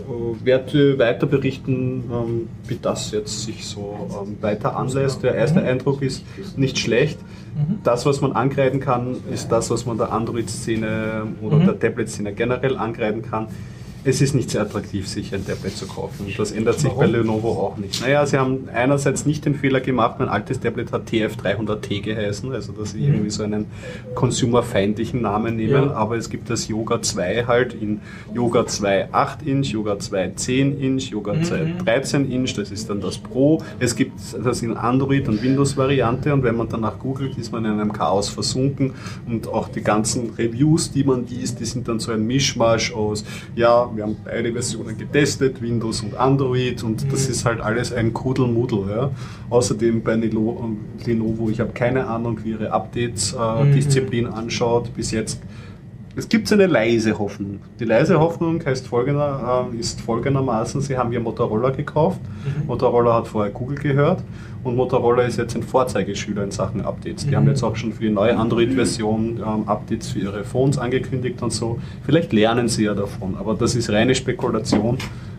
äh, 0.00 0.44
werde 0.46 0.98
weiter 0.98 1.26
berichten, 1.26 2.04
ähm, 2.12 2.48
wie 2.66 2.78
das 2.80 3.10
jetzt 3.12 3.42
sich 3.44 3.66
so 3.66 3.96
ähm, 4.24 4.36
weiter 4.40 4.76
anlässt. 4.76 5.22
Der 5.22 5.34
erste 5.34 5.60
Mhm. 5.60 5.66
Eindruck 5.66 6.02
ist 6.02 6.24
nicht 6.56 6.78
schlecht. 6.78 7.18
Mhm. 7.58 7.80
Das, 7.82 8.06
was 8.06 8.20
man 8.20 8.32
angreifen 8.32 8.80
kann, 8.80 9.16
ist 9.32 9.50
das, 9.50 9.70
was 9.70 9.84
man 9.84 9.98
der 9.98 10.12
Android-Szene 10.12 11.24
oder 11.42 11.56
Mhm. 11.56 11.64
der 11.66 11.78
Tablet-Szene 11.80 12.32
generell 12.32 12.76
angreifen 12.76 13.22
kann. 13.22 13.48
Es 14.08 14.22
ist 14.22 14.34
nicht 14.34 14.48
sehr 14.48 14.62
attraktiv, 14.62 15.06
sich 15.06 15.34
ein 15.34 15.44
Tablet 15.46 15.76
zu 15.76 15.86
kaufen. 15.86 16.24
Und 16.24 16.38
das 16.38 16.50
ändert 16.52 16.78
sich 16.80 16.90
bei 16.92 17.00
Warum? 17.00 17.12
Lenovo 17.12 17.48
auch 17.50 17.76
nicht. 17.76 18.00
Naja, 18.00 18.24
sie 18.24 18.38
haben 18.38 18.66
einerseits 18.72 19.26
nicht 19.26 19.44
den 19.44 19.54
Fehler 19.54 19.80
gemacht, 19.80 20.16
mein 20.18 20.30
altes 20.30 20.60
Tablet 20.60 20.92
hat 20.92 21.10
TF300T 21.10 22.00
geheißen, 22.00 22.50
also 22.52 22.72
dass 22.72 22.92
sie 22.92 23.00
Mhm. 23.00 23.04
irgendwie 23.08 23.28
so 23.30 23.42
einen 23.42 23.66
consumerfeindlichen 24.14 25.20
Namen 25.20 25.56
nehmen, 25.56 25.90
Ja. 25.90 25.92
aber 25.92 26.16
es 26.16 26.30
gibt 26.30 26.48
das 26.48 26.68
Yoga 26.68 27.02
2 27.02 27.44
halt 27.46 27.74
in 27.74 28.00
Yoga 28.34 28.66
2 28.66 29.08
8 29.12 29.42
Inch, 29.46 29.66
Yoga 29.72 29.98
2 29.98 30.32
10 30.36 30.80
Inch, 30.80 31.10
Yoga 31.10 31.34
Mhm. 31.34 31.44
2 31.44 31.72
13 31.84 32.30
Inch, 32.30 32.54
das 32.56 32.70
ist 32.70 32.88
dann 32.88 33.00
das 33.00 33.18
Pro. 33.18 33.62
Es 33.78 33.94
gibt 33.94 34.18
das 34.42 34.62
in 34.62 34.74
Android 34.76 35.28
und 35.28 35.42
Windows-Variante 35.42 36.32
und 36.32 36.42
wenn 36.44 36.56
man 36.56 36.68
danach 36.70 36.98
googelt, 36.98 37.36
ist 37.36 37.52
man 37.52 37.64
in 37.66 37.72
einem 37.72 37.92
Chaos 37.92 38.28
versunken 38.30 38.92
und 39.26 39.48
auch 39.48 39.68
die 39.68 39.82
ganzen 39.82 40.30
Reviews, 40.38 40.90
die 40.92 41.04
man 41.04 41.26
liest, 41.26 41.60
die 41.60 41.64
sind 41.66 41.88
dann 41.88 42.00
so 42.00 42.10
ein 42.12 42.26
Mischmasch 42.26 42.92
aus, 42.94 43.24
ja, 43.54 43.90
wir 43.98 44.04
haben 44.04 44.16
beide 44.24 44.52
Versionen 44.52 44.96
getestet, 44.96 45.60
Windows 45.60 46.02
und 46.02 46.16
Android 46.16 46.84
und 46.84 47.12
das 47.12 47.24
Mhm. 47.26 47.32
ist 47.32 47.44
halt 47.44 47.60
alles 47.60 47.92
ein 47.92 48.14
Kuddelmuddel. 48.14 48.84
Ja. 48.88 49.10
Außerdem 49.50 50.02
bei 50.02 50.14
Nelo- 50.14 50.76
Lenovo, 51.04 51.50
ich 51.50 51.58
habe 51.58 51.72
keine 51.72 52.06
Ahnung, 52.06 52.38
wie 52.44 52.50
ihre 52.50 52.70
Updates-Disziplin 52.72 54.26
anschaut. 54.28 54.94
Bis 54.94 55.10
jetzt 55.10 55.40
es 56.16 56.28
gibt 56.28 56.50
eine 56.52 56.66
leise 56.66 57.16
Hoffnung. 57.18 57.60
Die 57.78 57.84
leise 57.84 58.18
Hoffnung 58.18 58.64
heißt 58.64 58.88
folgender, 58.88 59.68
äh, 59.72 59.76
ist 59.76 60.00
folgendermaßen, 60.00 60.80
sie 60.80 60.96
haben 60.98 61.12
ja 61.12 61.20
Motorola 61.20 61.70
gekauft. 61.70 62.20
Mhm. 62.22 62.66
Motorola 62.66 63.14
hat 63.14 63.28
vorher 63.28 63.52
Google 63.52 63.78
gehört 63.78 64.22
und 64.64 64.76
Motorola 64.76 65.22
ist 65.22 65.38
jetzt 65.38 65.54
ein 65.56 65.62
Vorzeigeschüler 65.62 66.42
in 66.44 66.50
Sachen 66.50 66.80
Updates. 66.84 67.24
Die 67.24 67.30
Mhm. 67.30 67.36
haben 67.36 67.48
jetzt 67.48 67.62
auch 67.62 67.76
schon 67.76 67.92
für 67.92 68.02
die 68.02 68.10
neue 68.10 68.36
Android-Version 68.36 69.38
ähm, 69.38 69.68
Updates 69.68 70.08
für 70.12 70.18
ihre 70.20 70.44
Phones 70.44 70.78
angekündigt 70.78 71.40
und 71.42 71.52
so. 71.52 71.78
Vielleicht 72.04 72.32
lernen 72.32 72.68
sie 72.68 72.84
ja 72.84 72.94
davon, 72.94 73.36
aber 73.38 73.54
das 73.54 73.74
ist 73.74 73.90
reine 73.90 74.14
Spekulation, 74.14 74.98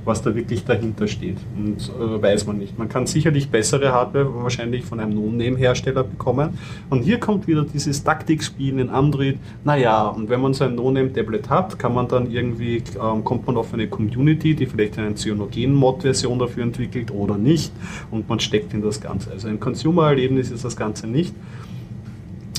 was 0.10 0.22
da 0.24 0.36
wirklich 0.36 0.66
dahinter 0.66 1.07
steht. 1.07 1.38
Und 1.55 1.78
äh, 1.78 2.22
weiß 2.22 2.47
man 2.47 2.57
nicht. 2.57 2.78
Man 2.78 2.89
kann 2.89 3.05
sicherlich 3.05 3.49
bessere 3.49 3.93
Hardware 3.93 4.43
wahrscheinlich 4.43 4.84
von 4.84 4.99
einem 4.99 5.14
No-Name-Hersteller 5.14 6.03
bekommen. 6.03 6.57
Und 6.89 7.03
hier 7.03 7.20
kommt 7.20 7.47
wieder 7.47 7.64
dieses 7.64 8.03
Taktikspiel 8.03 8.80
in 8.80 8.89
Android. 8.89 9.38
Naja, 9.64 10.07
und 10.07 10.30
wenn 10.30 10.41
man 10.41 10.53
so 10.53 10.66
ein 10.66 10.76
No-Name-Tablet 10.76 11.49
hat, 11.49 11.80
kann 11.80 11.93
man 11.93 12.07
dann 12.07 12.30
irgendwie, 12.32 12.84
ähm, 13.01 13.24
kommt 13.24 13.45
man 13.45 13.55
auf 13.55 13.74
eine 13.74 13.88
Community, 13.88 14.55
die 14.55 14.66
vielleicht 14.66 14.97
eine 14.97 15.16
Cyanogen-Mod-Version 15.16 16.39
dafür 16.39 16.64
entwickelt 16.64 17.12
oder 17.12 17.38
nicht. 17.38 17.72
Und 18.10 18.28
man 18.28 18.39
steckt 18.39 18.74
in 18.74 18.82
das 18.82 18.99
Ganze. 18.99 19.32
Also 19.32 19.47
ein 19.47 19.60
Consumer-Erlebnis 19.60 20.49
ist 20.49 20.66
das 20.66 20.76
Ganze 20.76 21.07
nicht. 21.07 21.36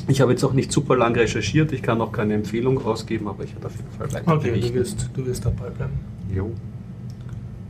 Ich 0.06 0.20
habe 0.20 0.32
jetzt 0.32 0.44
auch 0.44 0.52
nicht 0.52 0.72
super 0.72 0.96
lang 0.96 1.14
recherchiert, 1.14 1.72
ich 1.72 1.82
kann 1.82 2.00
auch 2.00 2.10
keine 2.10 2.34
Empfehlung 2.34 2.78
rausgeben, 2.78 3.28
aber 3.28 3.44
ich 3.44 3.54
werde 3.54 3.66
auf 3.66 3.76
jeden 3.76 3.90
Fall 3.90 4.12
weiter 4.12 4.32
Okay, 4.36 4.60
du 4.60 4.74
wirst, 4.74 5.10
du 5.14 5.26
wirst 5.26 5.44
dabei 5.44 5.70
bleiben. 5.70 5.92
Jo. 6.34 6.50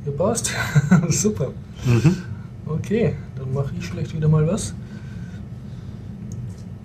Ja, 0.07 0.13
passt. 0.17 0.53
Super. 1.09 1.49
Mhm. 1.85 2.17
Okay, 2.67 3.15
dann 3.37 3.53
mache 3.53 3.73
ich 3.79 3.87
vielleicht 3.87 4.15
wieder 4.15 4.29
mal 4.29 4.47
was. 4.47 4.75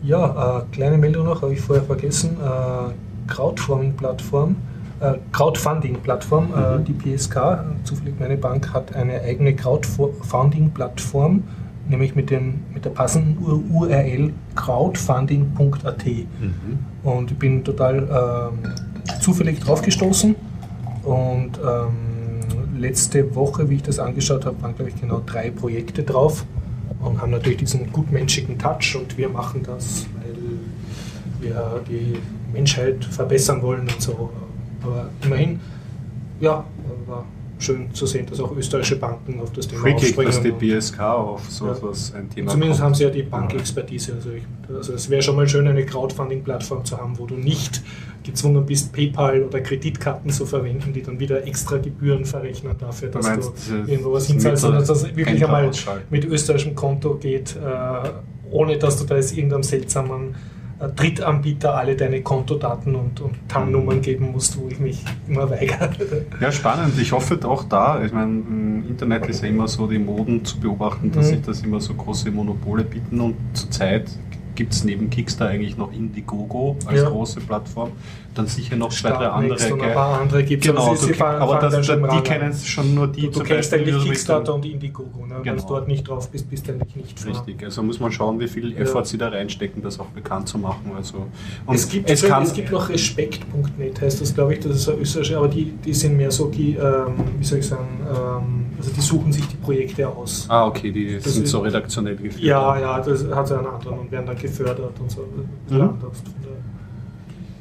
Ja, 0.04 0.60
äh, 0.60 0.64
kleine 0.72 0.98
Meldung 0.98 1.26
noch, 1.26 1.42
habe 1.42 1.54
ich 1.54 1.62
vorher 1.62 1.84
vergessen. 1.84 2.38
Äh, 2.42 3.32
Crowdfunding-Plattform, 3.32 4.56
äh, 5.00 5.14
Crowdfunding-Plattform, 5.32 6.50
äh, 6.56 6.78
Mhm. 6.78 6.86
die 6.86 6.94
PSK, 6.94 7.64
zufällig 7.84 8.16
meine 8.20 8.38
Bank, 8.38 8.72
hat 8.74 8.94
eine 8.96 9.20
eigene 9.22 9.56
Crowdfunding-Plattform, 9.56 11.44
nämlich 11.90 12.16
mit, 12.16 12.30
dem, 12.30 12.62
mit 12.74 12.86
der 12.86 12.92
passenden 12.92 13.38
Ur- 13.44 13.64
URL 13.72 14.32
crowdfunding.at. 14.56 16.06
Mhm. 16.06 16.30
Und 17.04 17.32
ich 17.32 17.38
bin 17.38 17.64
total 17.64 18.52
ähm, 18.54 18.72
zufällig 19.22 19.60
drauf 19.60 19.82
gestoßen. 19.82 20.36
Und 21.04 21.52
ähm, 21.60 21.92
letzte 22.78 23.36
Woche, 23.36 23.70
wie 23.70 23.76
ich 23.76 23.84
das 23.84 24.00
angeschaut 24.00 24.46
habe, 24.46 24.62
waren, 24.62 24.76
glaube 24.76 24.92
ich, 24.92 25.00
genau 25.00 25.22
drei 25.26 25.50
Projekte 25.52 26.04
drauf 26.04 26.46
und 27.02 27.22
haben 27.22 27.32
natürlich 27.32 27.58
diesen 27.58 27.92
gutmenschigen 27.92 28.58
Touch 28.58 28.96
und 29.00 29.18
wir 29.18 29.30
machen 29.30 29.62
das, 29.64 30.06
weil 30.18 30.36
wir 31.42 31.82
die 31.90 32.18
Menschheit 32.54 33.04
verbessern 33.06 33.62
wollen 33.62 33.82
und 33.82 34.02
so. 34.02 34.30
Aber 34.84 35.10
immerhin, 35.24 35.60
ja, 36.40 36.64
war 37.08 37.26
schön 37.58 37.94
zu 37.94 38.06
sehen, 38.06 38.26
dass 38.30 38.40
auch 38.40 38.56
österreichische 38.56 38.98
Banken 38.98 39.40
auf 39.40 39.52
das 39.54 39.68
Thema 39.68 39.82
Freakig, 39.82 40.16
dass 40.16 40.42
die 40.42 40.52
aufspringen. 40.52 40.80
BSK 40.80 41.00
auf 41.02 41.50
so 41.50 41.68
Ja. 41.68 41.74
ein 42.20 42.30
Thema 42.30 42.52
Zumindest 42.52 42.80
kommt. 42.82 42.86
haben 42.86 42.96
sie 42.96 43.04
ja 43.06 43.10
die 43.10 43.24
Bankexpertise. 43.24 44.14
Also, 44.14 44.30
ich, 44.32 44.44
also 44.76 44.94
es 44.94 45.10
wäre 45.10 45.22
schon 45.22 45.36
mal 45.38 45.48
schön, 45.48 45.66
eine 45.68 45.86
Crowdfunding-Plattform 45.86 46.84
zu 46.84 46.98
haben, 46.98 47.18
wo 47.18 47.26
du 47.26 47.36
nicht 47.36 47.82
gezwungen 48.26 48.66
bist, 48.66 48.92
PayPal 48.92 49.44
oder 49.44 49.62
Kreditkarten 49.62 50.30
zu 50.32 50.46
verwenden, 50.46 50.92
die 50.94 51.02
dann 51.02 51.20
wieder 51.20 51.46
extra 51.48 51.78
Gebühren 51.78 52.26
verrechnen 52.26 52.76
dafür, 52.80 53.10
dass 53.10 53.26
du 53.26 53.52
diese- 53.56 53.78
irgendwo 53.92 54.12
was 54.14 54.28
hinzahlst, 54.28 54.62
sondern 54.64 54.82
dass 54.82 54.90
das 54.90 55.16
wirklich 55.16 55.44
einmal 55.46 55.72
mit 56.10 56.26
österreichischem 56.26 56.76
Konto 56.76 57.16
geht, 57.16 57.56
äh, 57.56 58.10
ohne 58.52 58.78
dass 58.78 58.98
du 59.00 59.06
da 59.06 59.16
jetzt 59.16 59.36
irgendeinem 59.38 59.64
seltsamen 59.64 60.36
äh, 60.78 60.90
Drittanbieter 60.90 61.74
alle 61.78 61.96
deine 61.96 62.22
Kontodaten 62.22 62.96
und, 62.96 63.22
und 63.22 63.36
TAN-Nummern 63.48 64.02
geben 64.02 64.34
musst, 64.34 64.60
wo 64.60 64.68
ich 64.68 64.78
mich 64.78 65.06
immer 65.26 65.50
weigere. 65.50 65.90
Ja, 66.42 66.52
spannend. 66.52 67.00
Ich 67.00 67.14
hoffe 67.14 67.40
auch 67.46 67.64
da. 67.64 68.04
Ich 68.04 68.12
meine, 68.12 68.32
im 68.32 68.84
Internet 68.90 69.26
ist 69.28 69.42
ja 69.42 69.48
immer 69.48 69.70
so 69.70 69.88
die 69.88 70.00
Moden 70.00 70.44
zu 70.44 70.60
beobachten, 70.60 71.14
dass 71.14 71.28
Mhm. 71.28 71.30
sich 71.30 71.42
das 71.44 71.62
immer 71.62 71.80
so 71.80 71.94
große 71.94 72.30
Monopole 72.30 72.84
bieten 72.84 73.22
und 73.22 73.36
zurzeit 73.54 74.10
gibt 74.56 74.74
es 74.74 74.84
neben 74.84 75.10
Kickstarter 75.10 75.54
eigentlich 75.54 75.78
noch 75.78 75.92
Indiegogo 75.94 76.78
als 76.86 77.02
Ja. 77.02 77.10
große 77.10 77.42
Plattform. 77.42 77.92
Dann 78.36 78.48
sicher 78.48 78.76
noch 78.76 78.90
zwei, 78.90 79.12
drei 79.12 79.28
andere. 79.28 79.74
Und 79.74 79.82
ein 79.82 79.94
paar 79.94 80.20
andere 80.20 80.44
gibt 80.44 80.66
es. 80.66 80.70
Genau, 80.72 80.94
du, 80.94 81.24
aber 81.26 81.58
das, 81.60 81.86
schon 81.86 82.04
im 82.04 82.10
die 82.10 82.22
kennen 82.22 82.54
schon 82.54 82.94
nur 82.94 83.08
die 83.08 83.22
Du, 83.32 83.40
du 83.40 83.44
kennst 83.44 83.74
eigentlich 83.74 84.04
Kickstarter 84.04 84.54
und 84.54 84.66
Indiegogo. 84.66 85.26
Ne? 85.26 85.36
Wenn 85.42 85.44
Genau. 85.56 85.62
du 85.62 85.68
dort 85.70 85.88
nicht 85.88 86.06
drauf 86.08 86.30
bist, 86.30 86.50
bist 86.50 86.68
du 86.68 86.74
eigentlich 86.74 86.96
nicht 86.98 87.20
vor. 87.20 87.32
Richtig, 87.32 87.64
also 87.64 87.82
muss 87.82 88.00
man 88.00 88.12
schauen, 88.12 88.38
wie 88.42 88.48
viel 88.50 88.74
Ja. 88.74 88.80
Effort 88.80 89.06
sie 89.06 89.18
da 89.18 89.30
reinstecken, 89.30 89.82
das 89.82 90.00
auch 90.00 90.08
bekannt 90.08 90.50
zu 90.50 90.58
machen. 90.58 90.92
Also, 90.98 91.28
Es 91.72 91.88
gibt, 91.88 92.10
es 92.10 92.24
es, 92.24 92.30
kann, 92.30 92.52
gibt 92.54 92.72
noch 92.72 92.90
respekt.net, 92.90 94.02
heißt 94.02 94.20
das, 94.22 94.34
glaube 94.36 94.54
ich, 94.54 94.60
das 94.60 94.76
ist 94.76 94.90
eine 94.90 95.00
österreichische, 95.00 95.38
aber 95.38 95.48
die, 95.48 95.72
die 95.72 95.94
sind 95.94 96.18
mehr 96.18 96.30
so, 96.32 96.50
die, 96.50 96.76
ähm, 96.76 97.14
wie 97.40 97.44
soll 97.46 97.60
ich 97.60 97.68
sagen, 97.68 97.88
ähm, 98.10 98.66
also 98.78 98.92
die 98.92 99.02
suchen 99.02 99.32
sich 99.32 99.48
die 99.48 99.56
Projekte 99.56 100.08
aus. 100.10 100.46
Ah, 100.50 100.68
okay, 100.68 100.92
die 100.92 101.16
Das 101.16 101.34
sind 101.34 101.48
so 101.48 101.60
redaktionell 101.60 102.18
geführt. 102.18 102.44
Ja, 102.44 102.78
ja, 102.78 103.00
das 103.00 103.26
hat 103.34 103.50
einen 103.52 103.66
anderen 103.66 104.00
und 104.00 104.12
werden 104.12 104.26
dann 104.26 104.38
gefördert 104.38 105.00
und 105.00 105.10
so. 105.10 105.22
Mhm. 105.70 105.90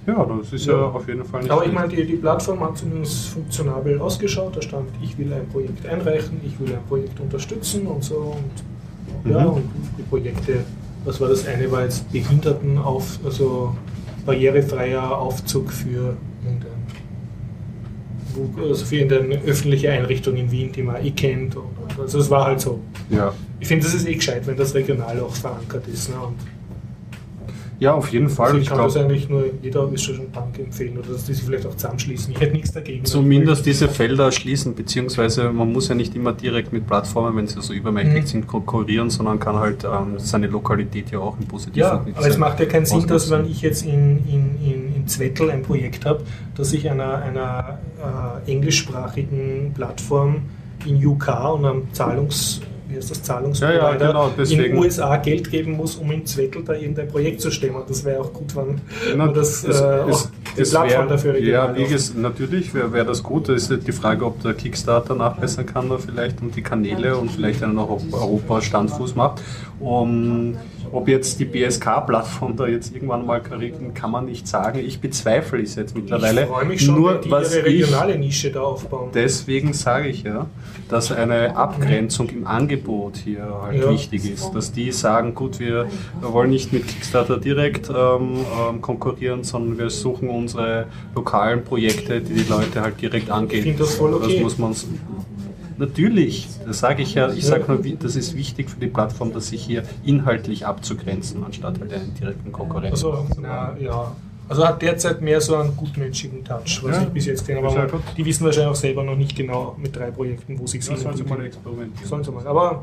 Ja, 0.07 0.25
das- 0.25 0.53
ist 0.53 0.67
ja, 0.67 0.75
Ja. 0.75 0.85
auf 0.87 1.07
jeden 1.09 1.25
Fall 1.25 1.41
nicht 1.43 1.51
Aber 1.51 1.65
ich 1.65 1.73
meine, 1.73 1.89
die, 1.89 2.05
die 2.05 2.17
Plattform 2.17 2.61
hat 2.61 2.77
zumindest 2.77 3.29
funktionabel 3.29 3.99
ausgeschaut. 4.01 4.57
Da 4.57 4.63
stand, 4.63 4.89
ich 5.03 5.17
will 5.17 5.33
ein 5.33 5.47
Projekt 5.49 5.87
einreichen, 5.87 6.41
ich 6.45 6.59
will 6.61 6.75
ein 6.75 6.85
Projekt 6.89 7.19
unterstützen 7.21 7.87
und 7.87 8.05
so. 8.05 8.35
Und, 9.25 9.31
ja, 9.31 9.41
Mhm. 9.45 9.51
und 9.55 9.65
die 9.99 10.03
Projekte, 10.03 10.59
was 11.05 11.21
war 11.21 11.29
das 11.29 11.47
eine, 11.47 11.71
war 11.73 11.83
jetzt 11.85 12.11
Behindertenauf, 12.13 13.19
also 13.25 13.75
barrierefreier 14.27 15.17
Aufzug 15.19 15.71
für 15.71 16.17
irgendein, 16.45 16.75
also 18.69 18.85
für 18.85 18.97
irgendeine 18.97 19.41
öffentliche 19.45 19.91
Einrichtung 19.91 20.37
in 20.37 20.51
Wien, 20.51 20.73
die 20.73 20.83
man 20.83 21.05
eh 21.05 21.11
kennt. 21.13 21.57
Und, 21.57 21.65
also 21.99 22.19
es 22.19 22.31
war 22.31 22.47
halt 22.47 22.61
so. 22.61 22.81
Ja. 23.11 23.33
Ich 23.61 23.69
finde, 23.69 23.85
das 23.85 23.95
ist 23.95 24.07
eh 24.09 24.15
gescheit, 24.15 24.47
wenn 24.47 24.57
das 24.57 24.75
regional 24.75 25.19
auch 25.21 25.35
verankert 25.35 25.87
ist. 25.89 26.11
Ne? 26.11 26.17
Und 26.17 26.35
ja, 27.81 27.93
auf 27.95 28.13
jeden 28.13 28.29
Fall. 28.29 28.47
also 28.47 28.57
ich 28.59 28.63
ich 28.65 28.69
kann 28.69 28.79
das 28.79 28.95
glaube, 28.95 29.09
eigentlich 29.09 29.29
nur 29.29 29.45
jeder 29.63 29.91
österreichischen 29.91 30.31
Bank 30.31 30.59
empfehlen 30.59 30.99
oder 30.99 31.09
dass 31.13 31.25
die 31.25 31.35
sich 31.35 31.45
vielleicht 31.45 31.67
auch 31.67 31.75
zusammenschließen. 31.75 32.33
Ich 32.33 32.41
hätte 32.41 32.53
nichts 32.53 32.73
dagegen. 32.73 33.05
zumindest 33.05 33.67
diese 33.67 33.89
Felder 33.89 34.31
schließen, 34.33 34.75
beziehungsweise 34.75 35.51
man 35.51 35.73
muss 35.73 35.89
ja 35.89 35.95
nicht 35.95 36.15
immer 36.15 36.33
direkt 36.33 36.73
mit 36.73 36.87
Plattformen, 36.87 37.37
wenn 37.37 37.47
sie 37.47 37.61
so 37.61 37.73
übermächtig 37.73 38.23
Mhm. 38.23 38.27
sind, 38.27 38.47
konkurrieren, 38.47 39.11
sondern 39.11 39.39
kann 39.39 39.57
halt 39.57 39.85
ähm, 39.85 40.15
seine 40.19 40.47
Lokalität 40.47 41.11
ja 41.11 41.19
auch 41.19 41.39
im 41.39 41.47
Positiven 41.47 41.81
Ja, 41.81 42.05
aber 42.15 42.27
es 42.27 42.39
macht 42.39 42.61
ja 42.61 42.67
keinen 42.67 42.87
Sinn, 42.87 43.07
dass 43.07 43.31
wenn 43.31 43.47
ich 43.51 43.61
jetzt 43.63 43.85
in, 43.85 44.19
in, 44.29 44.57
in, 44.65 44.95
in 44.97 45.07
Zwettl 45.09 45.51
ein 45.51 45.63
Projekt 45.63 46.07
habe, 46.07 46.23
dass 46.57 46.73
ich 46.73 46.89
einer, 46.91 47.19
einer 47.19 47.79
äh, 48.47 48.51
englischsprachigen 48.51 49.73
Plattform 49.75 50.43
in 50.87 51.05
UK 51.05 51.55
und 51.55 51.65
einem 51.65 51.93
Zahlungs, 51.93 52.61
wie 52.95 52.99
heißt 52.99 53.11
das, 53.11 53.23
Zahlungsprovider 53.23 53.77
Ja, 53.77 53.91
ja, 53.93 54.07
genau, 54.07 54.31
in 54.39 54.59
den 54.59 54.77
USA 54.79 55.17
Geld 55.17 55.51
geben 55.51 55.73
muss, 55.73 55.97
um 55.97 56.11
in 56.13 56.25
Zwettl 56.25 56.63
da 56.65 56.75
irgendein 56.75 57.09
Projekt 57.09 57.41
zu 57.41 57.51
stemmen. 57.51 57.83
Das 57.89 58.05
wäre 58.05 58.21
auch 58.21 58.33
gut, 58.33 58.55
wenn 58.57 58.81
Na, 59.17 59.27
man 59.27 59.35
das, 59.35 59.65
es- 59.65 59.81
äh, 59.81 59.85
es- 60.09 60.31
die 60.57 60.61
es 60.63 60.71
Plattform 60.71 61.03
wär- 61.03 61.09
dafür 61.09 61.39
Ja, 61.41 61.75
wie 61.75 61.81
läuft. 61.81 61.93
ges- 61.93 62.17
natürlich 62.19 62.73
wäre 62.75 62.93
wär 62.93 63.05
das 63.05 63.23
gut. 63.23 63.49
Es 63.49 63.65
ist 63.65 63.71
halt 63.71 63.87
die 63.89 63.93
Frage, 63.93 64.25
ob 64.25 64.41
der 64.43 64.55
Kickstarter 64.55 65.15
nachbessern 65.17 65.67
kann 65.67 65.89
da 65.89 65.99
vielleicht 65.99 66.41
und 66.41 66.55
die 66.55 66.63
Kanäle 66.63 67.17
und 67.17 67.31
vielleicht 67.31 67.63
einen 67.65 67.79
auch 67.79 67.91
auf 67.91 68.03
Europa 68.13 68.61
Standfuß 68.63 69.17
macht. 69.17 69.43
Um, 69.85 70.57
ob 70.93 71.09
jetzt 71.09 71.41
die 71.41 71.45
BSK-Plattform 71.45 72.57
da 72.57 72.67
jetzt 72.67 72.95
irgendwann 72.95 73.27
mal 73.27 73.43
kriegen, 73.43 73.95
kann 73.95 74.11
man 74.11 74.27
nicht 74.27 74.47
sagen. 74.47 74.79
Ich 74.79 75.01
bezweifle 75.01 75.61
es 75.61 75.75
jetzt 75.75 75.97
mittlerweile. 75.97 76.43
Ich 76.43 76.49
freue 76.49 76.65
mich 76.65 76.85
schon, 76.85 76.95
Nur 76.95 77.15
die 77.17 77.31
was 77.31 77.55
ihre 77.55 77.65
regionale 77.67 78.19
Nische 78.19 78.51
da 78.53 78.61
aufbauen. 78.61 79.11
Deswegen 79.13 79.73
sage 79.73 80.09
ich 80.09 80.23
ja, 80.23 80.47
dass 80.89 81.11
eine 81.11 81.57
Abgrenzung 81.57 82.29
im 82.31 82.47
Angebot 82.47 83.17
hier 83.17 83.61
halt 83.63 83.81
Ja. 83.83 83.91
wichtig 83.91 84.31
ist. 84.31 84.53
Dass 84.53 84.73
die 84.73 84.93
sagen, 84.93 85.35
gut, 85.35 85.59
wir, 85.59 85.87
wollen 86.21 86.51
nicht 86.51 86.73
mit 86.73 86.87
Kickstarter 86.87 87.39
direkt 87.39 87.91
ähm, 87.91 88.37
ähm, 88.69 88.81
konkurrieren, 88.81 89.43
sondern 89.43 89.79
wir 89.79 89.91
suchen 89.91 90.29
unsere 90.29 90.87
lokalen 91.15 91.65
Projekte, 91.65 92.21
die 92.21 92.35
die 92.35 92.49
Leute 92.49 92.83
halt 92.83 93.01
direkt 93.01 93.31
angehen. 93.31 93.59
Ich 93.59 93.65
finde 93.65 93.79
das 93.81 93.95
voll 93.95 94.15
okay. 94.15 94.35
Das 94.35 94.43
muss 94.43 94.59
man 94.59 94.75
Natürlich, 95.79 96.49
das 96.67 96.79
sage 96.79 97.03
ich 97.03 97.15
ja. 97.15 97.31
Ich 97.33 97.43
Ja. 97.45 97.51
sage 97.51 97.65
nur, 97.73 97.97
das 97.97 98.17
ist 98.17 98.37
wichtig 98.37 98.71
für 98.71 98.79
die 98.81 98.87
Plattform, 98.87 99.33
dass 99.33 99.49
sich 99.49 99.65
hier 99.65 99.83
inhaltlich 100.05 100.67
abzugrenzen, 100.67 101.43
anstatt 101.45 101.81
halt 101.81 101.93
einen 101.93 102.15
direkten 102.15 102.53
Konkurrenten. 102.53 102.93
Also, 102.93 103.27
na, 103.41 103.77
ja. 103.79 104.15
Also 104.47 104.67
hat 104.69 104.83
derzeit 104.83 105.23
mehr 105.23 105.41
so 105.41 105.57
einen 105.57 105.75
gutmenschigen 105.75 106.45
Touch, 106.45 106.81
was 106.83 106.97
Ja. 106.97 107.03
ich 107.03 107.09
bis 107.09 107.27
jetzt 107.27 107.49
ja 107.49 107.57
Aber 107.59 107.87
gut. 107.87 108.03
die 108.17 108.25
wissen 108.27 108.45
wahrscheinlich 108.45 108.71
auch 108.73 108.77
selber 108.77 109.03
noch 109.03 109.17
nicht 109.17 109.35
genau 109.35 109.75
mit 109.81 109.97
drei 109.97 110.11
Projekten, 110.11 110.59
wo 110.59 110.67
sich 110.67 110.87
Ja, 110.87 110.97
sollen 110.97 111.17
sie 111.17 111.23
mal 111.25 111.43
experimentieren. 111.45 112.07
Sollen 112.09 112.25
sie 112.25 112.31
mal. 112.31 112.47
Aber 112.47 112.83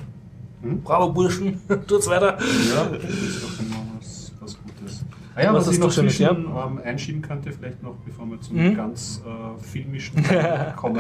Hm? 0.63 0.81
bravo 0.81 1.11
Burschen, 1.11 1.61
tut's 1.87 2.07
weiter. 2.07 2.37
Ja, 2.39 2.85
das 2.85 3.03
ist 3.11 3.43
doch 3.43 3.59
immer 3.59 3.85
was, 3.97 4.31
was 4.39 4.57
Gutes. 4.63 5.05
Ah 5.35 5.43
ja, 5.43 5.53
Was 5.53 5.67
was, 5.67 5.73
ich 5.75 5.79
noch 5.79 5.91
zwischen, 5.91 6.25
ähm, 6.25 6.79
einschieben 6.83 7.21
könnte, 7.21 7.51
vielleicht 7.51 7.81
noch, 7.83 7.95
bevor 8.05 8.25
wir 8.25 8.41
zum 8.41 8.57
Mhm. 8.57 8.75
ganz 8.75 9.21
äh, 9.25 9.63
filmischen 9.63 10.15
kommen, 10.75 10.99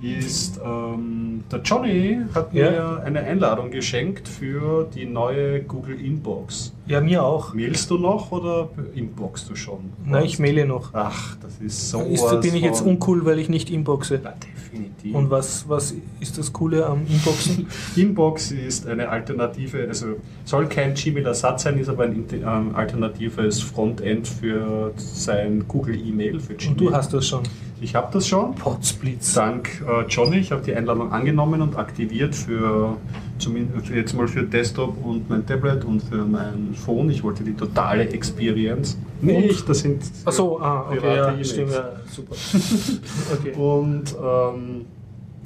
ist, 0.00 0.60
ähm, 0.64 1.42
der 1.50 1.60
Johnny 1.62 2.18
hat 2.34 2.52
Ja. 2.52 2.70
mir 2.70 3.02
eine 3.04 3.20
Einladung 3.20 3.70
geschenkt 3.70 4.28
für 4.28 4.88
die 4.94 5.06
neue 5.06 5.60
Google 5.62 6.00
Inbox. 6.00 6.72
Ja, 6.86 7.00
mir 7.00 7.22
auch. 7.24 7.52
Mailst 7.52 7.90
du 7.90 7.98
noch 7.98 8.30
oder 8.32 8.70
inboxst 8.94 9.50
du 9.50 9.56
schon? 9.56 9.92
Nein, 10.06 10.24
ich 10.24 10.38
maile 10.38 10.64
noch. 10.66 10.94
Ach, 10.94 11.36
das 11.42 11.58
ist 11.60 11.90
so. 11.90 12.00
Ist, 12.00 12.40
bin 12.40 12.54
ich 12.54 12.62
jetzt 12.62 12.80
uncool, 12.80 13.24
weil 13.26 13.38
ich 13.38 13.48
nicht 13.48 13.70
inboxe? 13.70 14.20
Ja, 14.22 14.32
definitiv. 14.32 15.14
Und 15.14 15.30
was, 15.30 15.68
was 15.68 15.94
ist 16.20 16.38
das 16.38 16.52
Coole 16.52 16.86
am 16.86 17.00
Inboxen? 17.06 17.66
Inbox 17.96 18.52
ist 18.52 18.86
eine 18.86 19.08
Alternative, 19.08 19.86
also 19.88 20.16
soll 20.44 20.66
kein 20.66 20.94
Gmail-Ersatz 20.94 21.64
sein, 21.64 21.78
ist 21.78 21.88
aber 21.88 22.04
ein 22.04 22.24
ähm, 22.32 22.74
alternatives 22.74 23.60
Frontend 23.60 24.26
für 24.28 24.92
sein 24.96 25.64
Google 25.68 25.96
E-Mail 25.96 26.40
für 26.40 26.54
Gmail. 26.54 26.70
Und 26.70 26.80
du 26.80 26.92
hast 26.92 27.12
das 27.12 27.26
schon. 27.26 27.42
Ich 27.80 27.94
habe 27.94 28.08
das 28.12 28.26
schon. 28.26 28.54
Potzblitz. 28.54 29.34
Dank 29.34 29.84
äh, 29.86 30.04
Johnny, 30.08 30.38
ich 30.38 30.50
habe 30.50 30.62
die 30.62 30.74
Einladung 30.74 31.12
angenommen 31.12 31.62
und 31.62 31.76
aktiviert 31.76 32.34
für, 32.34 32.96
zumindest 33.38 33.88
jetzt 33.90 34.14
mal 34.14 34.26
für 34.26 34.42
Desktop 34.42 34.96
und 35.04 35.28
mein 35.30 35.46
Tablet 35.46 35.84
und 35.84 36.02
für 36.02 36.24
mein 36.24 36.74
Phone. 36.74 37.10
Ich 37.10 37.22
wollte 37.22 37.44
die 37.44 37.54
totale 37.54 38.08
Experience. 38.08 38.98
Nicht, 39.20 39.68
das 39.68 39.80
sind 39.80 40.02
Achso, 40.24 40.58
ah, 40.60 40.86
okay, 40.90 41.16
ja, 41.16 41.28
E-Mails. 41.28 41.50
stimmt, 41.50 41.72
ja, 41.72 41.90
super. 42.10 42.34
okay. 43.32 43.52
Und 43.52 44.14
ähm, 44.20 44.86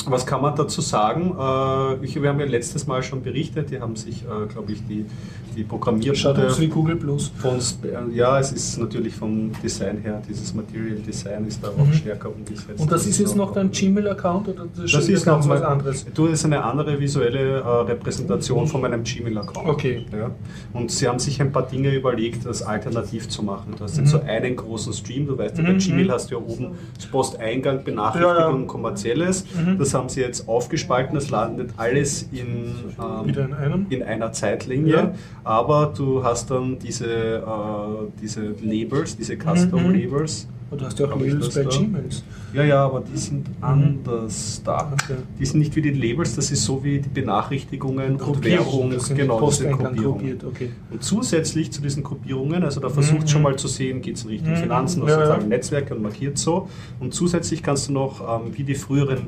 was 0.06 0.26
kann 0.26 0.42
man 0.42 0.56
dazu 0.56 0.80
sagen? 0.80 1.34
Äh, 1.38 2.04
ich, 2.04 2.20
wir 2.20 2.28
haben 2.28 2.40
ja 2.40 2.46
letztes 2.46 2.86
Mal 2.86 3.02
schon 3.02 3.22
berichtet, 3.22 3.70
die 3.70 3.80
haben 3.80 3.96
sich, 3.96 4.24
äh, 4.24 4.46
glaube 4.46 4.72
ich, 4.72 4.86
die, 4.86 5.06
die 5.56 5.64
Programmierbude 5.64 6.16
Schaut 6.18 6.60
wie 6.60 6.68
Google 6.68 6.96
Plus. 6.96 7.30
von, 7.38 7.56
äh, 7.58 8.14
ja, 8.16 8.38
es 8.38 8.52
ist 8.52 8.78
natürlich 8.78 9.14
vom 9.14 9.50
Design 9.62 9.98
her, 9.98 10.20
dieses 10.28 10.54
Material 10.54 10.96
Design 10.96 11.46
ist 11.46 11.62
da 11.62 11.68
auch 11.68 11.86
Mhm. 11.86 11.92
stärker 11.92 12.30
umgesetzt. 12.34 12.78
Und 12.80 12.90
das 12.90 13.06
ist 13.06 13.18
jetzt 13.18 13.36
noch 13.36 13.52
dein 13.52 13.70
Gmail-Account 13.70 14.48
oder 14.48 14.66
das 14.76 14.92
Das 14.92 15.08
ist 15.08 15.26
noch 15.26 15.48
was 15.48 15.62
anderes? 15.62 16.06
Du, 16.14 16.26
das 16.26 16.40
ist 16.40 16.44
eine 16.44 16.62
andere 16.64 16.98
visuelle 17.00 17.60
äh, 17.60 17.66
Repräsentation 17.66 18.66
von 18.66 18.80
meinem 18.80 19.04
Gmail-Account. 19.04 19.68
Okay. 19.68 20.06
Ja. 20.12 20.30
Und 20.72 20.90
sie 20.90 21.08
haben 21.08 21.18
sich 21.18 21.40
ein 21.40 21.52
paar 21.52 21.66
Dinge 21.66 21.94
überlegt, 21.94 22.46
das 22.46 22.62
alternativ 22.62 23.28
zu 23.28 23.42
machen. 23.42 23.74
Du 23.76 23.84
hast 23.84 23.96
Mhm. 23.96 24.02
jetzt 24.04 24.10
so 24.12 24.20
einen 24.20 24.56
großen 24.56 24.92
Stream, 24.92 25.26
du 25.26 25.36
weißt 25.38 25.58
ja, 25.58 25.64
bei 25.64 25.72
Mhm, 25.72 25.78
Gmail 25.78 26.04
mhm. 26.06 26.10
hast 26.12 26.30
du 26.30 26.34
ja 26.36 26.40
oben 26.40 26.68
das 26.96 27.06
Posteingang, 27.06 27.84
Benachrichtigung, 27.84 28.38
Ja, 28.54 28.58
ja. 28.60 28.66
kommerzielles. 28.66 29.44
Mhm. 29.54 29.78
Das 29.78 29.94
haben 29.94 30.08
sie 30.08 30.20
jetzt 30.20 30.48
aufgespalten, 30.48 31.14
das 31.14 31.30
landet 31.30 31.70
alles 31.76 32.28
in, 32.32 32.74
ähm, 32.98 33.28
in 33.28 33.52
einem? 33.54 33.86
in 33.90 34.02
einer 34.02 34.32
Zeitlinie. 34.32 35.14
Aber 35.44 35.92
du 35.96 36.22
hast 36.22 36.50
dann 36.50 36.78
diese, 36.78 37.06
äh, 37.38 37.42
diese 38.20 38.54
Labels, 38.62 39.16
diese 39.16 39.36
Custom 39.36 39.88
Mhm. 39.88 39.94
Labels. 39.94 40.48
Und 40.70 40.80
du 40.80 40.86
hast 40.86 40.98
ja 40.98 41.04
auch 41.06 41.18
das 41.20 41.54
bei? 41.54 41.64
Gmails. 41.64 42.24
Ja, 42.54 42.64
ja, 42.64 42.84
aber 42.86 43.02
die 43.02 43.18
sind 43.18 43.46
anders 43.60 44.62
da. 44.64 44.90
Okay. 44.92 45.16
Die 45.38 45.44
sind 45.44 45.60
nicht 45.60 45.76
wie 45.76 45.82
die 45.82 45.90
Labels, 45.90 46.34
das 46.34 46.50
ist 46.50 46.64
so 46.64 46.82
wie 46.82 46.98
die 46.98 47.10
Benachrichtigungen 47.10 48.16
und 48.16 48.94
das 48.94 49.06
sind 49.06 49.16
genau, 49.18 49.36
Posteingang 49.36 49.94
Gruppierungen. 49.94 50.38
okay. 50.46 50.70
Und 50.90 51.02
zusätzlich 51.04 51.70
zu 51.72 51.82
diesen 51.82 52.02
Gruppierungen, 52.02 52.62
also 52.62 52.80
da 52.80 52.88
versucht 52.88 53.22
Mhm. 53.22 53.28
schon 53.28 53.42
mal 53.42 53.56
zu 53.56 53.68
sehen, 53.68 54.00
geht 54.00 54.16
es 54.16 54.22
in 54.24 54.30
Richtung 54.30 54.52
Mhm. 54.52 54.56
Finanzen, 54.56 55.02
Ja, 55.02 55.08
soziale 55.18 55.42
ja. 55.42 55.46
Netzwerke 55.46 55.94
und 55.94 56.02
markiert 56.02 56.38
so. 56.38 56.68
Und 57.00 57.12
zusätzlich 57.12 57.62
kannst 57.62 57.88
du 57.88 57.92
noch, 57.92 58.20
ähm, 58.40 58.52
wie 58.56 58.64
die 58.64 58.74
früheren 58.74 59.26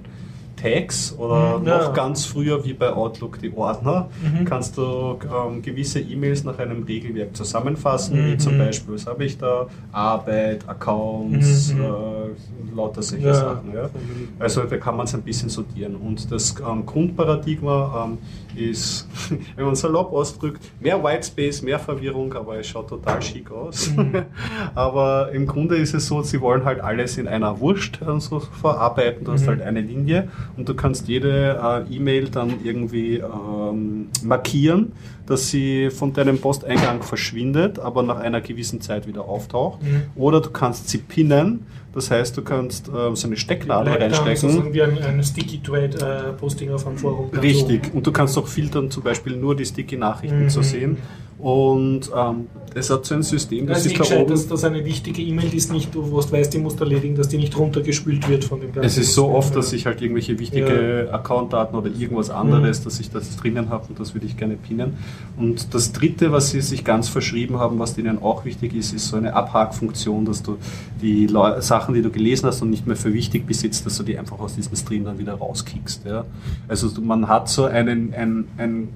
Tags 0.75 1.15
oder 1.19 1.59
Mhm, 1.59 1.65
noch 1.67 1.81
ja. 1.89 1.93
ganz 1.93 2.25
früher 2.25 2.65
wie 2.65 2.73
bei 2.73 2.91
Outlook 2.93 3.39
die 3.39 3.53
Ordner, 3.55 4.09
Mhm. 4.23 4.45
kannst 4.47 4.79
du 4.79 5.19
ähm, 5.23 5.61
gewisse 5.61 6.01
E-Mails 6.01 6.43
nach 6.45 6.59
einem 6.59 6.83
Regelwerk 6.85 7.37
zusammenfassen, 7.37 8.17
wie 8.25 8.33
Mhm. 8.33 8.39
zum 8.39 8.57
Beispiel, 8.59 8.95
was 8.95 9.07
habe 9.07 9.25
ich 9.25 9.37
da? 9.37 9.67
Arbeit, 9.93 10.67
Accounts, 10.67 11.75
Mhm. 11.75 11.81
äh, 11.83 12.75
lauter 12.75 13.03
solche 13.03 13.27
Ja. 13.27 13.35
Sachen. 13.35 13.75
Ja. 13.75 13.91
Also 14.39 14.62
da 14.62 14.77
kann 14.79 14.97
man 14.97 15.05
es 15.07 15.15
ein 15.15 15.23
bisschen 15.23 15.49
sortieren. 15.51 15.97
Und 15.97 16.31
das 16.33 16.55
ähm, 16.67 16.87
Grundparadigma 16.87 18.07
ähm, 18.07 18.19
ist, 18.57 19.09
wenn 19.57 19.65
man 19.67 19.75
salopp 19.75 20.13
ausdrückt, 20.13 20.61
mehr 20.81 21.03
Whitespace, 21.03 21.63
mehr 21.63 21.79
Verwirrung, 21.79 22.33
aber 22.35 22.59
es 22.59 22.67
schaut 22.67 22.89
total 22.89 23.21
schick 23.23 23.51
aus. 23.51 23.91
aber 24.75 25.31
im 25.33 25.47
Grunde 25.47 25.77
ist 25.77 25.95
es 25.95 26.07
so, 26.07 26.23
sie 26.23 26.41
wollen 26.41 26.65
halt 26.65 26.81
alles 26.81 27.19
in 27.19 27.29
einer 27.29 27.61
Wurst 27.61 28.01
äh, 28.03 28.21
so 28.21 28.41
verarbeiten. 28.41 29.25
Du 29.25 29.33
hast 29.33 29.43
Mhm. 29.45 29.49
halt 29.49 29.63
eine 29.63 29.81
Linie 29.81 30.29
und 30.57 30.69
du 30.69 30.75
kannst 30.75 31.09
jede 31.09 31.85
äh, 31.91 31.95
E-Mail 31.95 32.29
dann 32.31 32.55
irgendwie 32.65 33.17
ähm, 33.17 34.09
markieren, 34.23 34.93
dass 35.27 35.49
sie 35.51 35.91
von 35.91 36.13
deinem 36.13 36.39
Posteingang 36.39 37.03
verschwindet, 37.03 37.79
aber 37.79 38.03
nach 38.03 38.19
einer 38.19 38.41
gewissen 38.41 38.81
Zeit 38.81 39.07
wieder 39.07 39.25
auftaucht. 39.25 39.83
Mhm. 39.83 40.03
Oder 40.17 40.41
du 40.41 40.51
kannst 40.51 40.89
sie 40.89 40.99
pinnen, 40.99 41.67
das 41.95 42.11
heißt, 42.11 42.36
du 42.36 42.42
kannst 42.42 42.88
ähm, 42.88 43.14
so 43.16 43.26
eine 43.28 43.36
Stecknadel 43.36 43.95
Bleibt 43.97 44.03
reinstecken. 44.03 44.36
sozusagen 44.36 44.74
wie 44.74 44.82
ein, 44.82 44.99
ein 44.99 45.22
Sticky 45.22 45.61
Thread 45.62 45.95
äh, 46.03 46.32
Posting 46.38 46.70
auf 46.72 46.86
einem 46.86 46.99
Forum. 46.99 47.30
Richtig. 47.30 47.84
oben. 47.86 47.92
Und 47.99 48.07
du 48.07 48.12
kannst 48.12 48.36
auch 48.36 48.47
filtern, 48.49 48.90
zum 48.90 49.03
Beispiel 49.03 49.36
nur 49.36 49.55
die 49.57 49.64
sticky 49.64 49.97
Nachrichten 49.97 50.45
Mhm. 50.45 50.49
zu 50.49 50.62
sehen. 50.62 50.97
Und 51.45 52.11
ähm, 52.16 52.47
es 52.74 52.88
hat 52.88 53.05
so 53.05 53.14
ein 53.14 53.22
System, 53.22 53.66
Das 53.66 53.82
das 53.82 53.86
ist 53.88 53.97
da 53.97 53.99
gescheit, 53.99 54.22
oben. 54.22 54.30
dass 54.30 54.49
das 54.49 54.64
eine 54.64 54.82
wichtige 54.82 55.20
E-Mail 55.20 55.53
ist 55.55 55.70
nicht, 55.70 55.95
du 55.95 56.11
wo 56.11 56.18
du 56.22 56.32
weißt, 56.32 56.55
die 56.55 56.57
musst 56.57 56.80
du 56.80 56.84
erledigen, 56.84 57.16
dass 57.16 57.28
die 57.28 57.36
nicht 57.36 57.55
runtergespült 57.59 58.26
wird 58.30 58.45
von 58.45 58.61
dem 58.62 58.72
ganzen. 58.72 58.86
Es 58.86 58.97
ist 58.97 59.12
so 59.12 59.24
System. 59.24 59.36
oft, 59.36 59.55
dass 59.57 59.74
ich 59.74 59.84
halt 59.84 60.01
irgendwelche 60.01 60.38
wichtige 60.38 61.11
Accountdaten 61.12 61.78
oder 61.78 61.90
irgendwas 61.90 62.30
anderes, 62.30 62.82
dass 62.82 62.99
ich 62.99 63.11
das 63.11 63.36
drinnen 63.36 63.68
habe 63.68 63.84
und 63.90 64.01
das 64.01 64.14
würde 64.14 64.24
ich 64.24 64.38
gerne 64.38 64.57
pinnen. 64.57 64.95
Und 65.36 65.74
das 65.74 65.92
dritte, 65.92 66.32
was 66.32 66.49
sie 66.49 66.62
sich 66.62 66.82
ganz 66.82 67.11
verschrieben 67.11 67.59
haben, 67.59 67.78
was 67.78 67.95
denen 67.95 68.22
auch 68.22 68.47
wichtig 68.47 68.74
ist, 68.74 68.95
ist 68.95 69.09
so 69.09 69.18
eine 69.18 69.34
Abhakfunktion, 69.34 70.24
dass 70.24 70.42
du 70.42 70.57
die 71.03 71.26
Leu 71.26 71.61
Sachen, 71.61 71.92
die 71.95 72.01
du 72.01 72.09
gelesen 72.09 72.47
hast 72.47 72.62
und 72.62 72.70
nicht 72.70 72.86
mehr 72.86 72.97
für 72.97 73.12
wichtig 73.12 73.47
besitzt, 73.47 73.84
dass 73.84 73.99
du 73.99 74.03
die 74.03 74.16
einfach 74.18 74.38
aus 74.40 74.55
diesem 74.55 74.74
Stream 74.76 75.05
dann 75.05 75.18
wieder 75.18 75.34
rauskickst. 75.34 76.07
Ja? 76.07 76.24
Also 76.68 76.88
man 77.03 77.28
hat 77.28 77.51
so 77.51 77.66
einen, 77.66 78.14
ein, 78.14 78.47
ein 78.57 78.88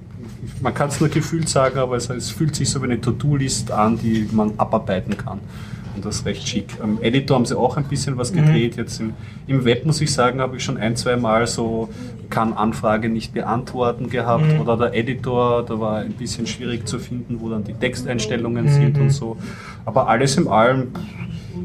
man 0.61 0.73
kann 0.73 0.89
es 0.89 0.99
nur 0.99 1.09
gefühlt 1.09 1.49
sagen, 1.49 1.77
aber 1.79 1.95
es, 1.95 2.09
es 2.09 2.29
fühlt 2.31 2.55
sich 2.55 2.69
so 2.69 2.81
wie 2.81 2.85
eine 2.85 2.99
To-Do-List 3.01 3.71
an, 3.71 3.97
die 3.97 4.27
man 4.31 4.53
abarbeiten 4.57 5.17
kann. 5.17 5.39
Und 5.95 6.05
das 6.05 6.17
ist 6.17 6.25
recht 6.25 6.47
schick. 6.47 6.77
Am 6.81 6.99
Editor 7.01 7.35
haben 7.35 7.45
sie 7.45 7.57
auch 7.57 7.75
ein 7.75 7.83
bisschen 7.85 8.15
was 8.17 8.31
gedreht. 8.31 8.77
Jetzt 8.77 8.99
im, 8.99 9.13
im 9.47 9.65
Web 9.65 9.85
muss 9.85 9.99
ich 9.99 10.13
sagen, 10.13 10.39
habe 10.39 10.55
ich 10.57 10.63
schon 10.63 10.77
ein, 10.77 10.95
zwei 10.95 11.17
Mal 11.17 11.45
so, 11.47 11.89
kann 12.29 12.53
Anfrage 12.53 13.09
nicht 13.09 13.33
beantworten 13.33 14.09
gehabt. 14.09 14.45
Mhm. 14.53 14.61
Oder 14.61 14.77
der 14.77 14.93
Editor, 14.93 15.65
da 15.65 15.79
war 15.79 15.97
ein 15.97 16.13
bisschen 16.13 16.45
schwierig 16.47 16.87
zu 16.87 16.99
finden, 16.99 17.41
wo 17.41 17.49
dann 17.49 17.63
die 17.63 17.73
Texteinstellungen 17.73 18.69
sind 18.69 18.95
Mhm. 18.97 19.01
und 19.03 19.09
so. 19.09 19.37
Aber 19.83 20.07
alles 20.07 20.37
in 20.37 20.47
allem, 20.47 20.89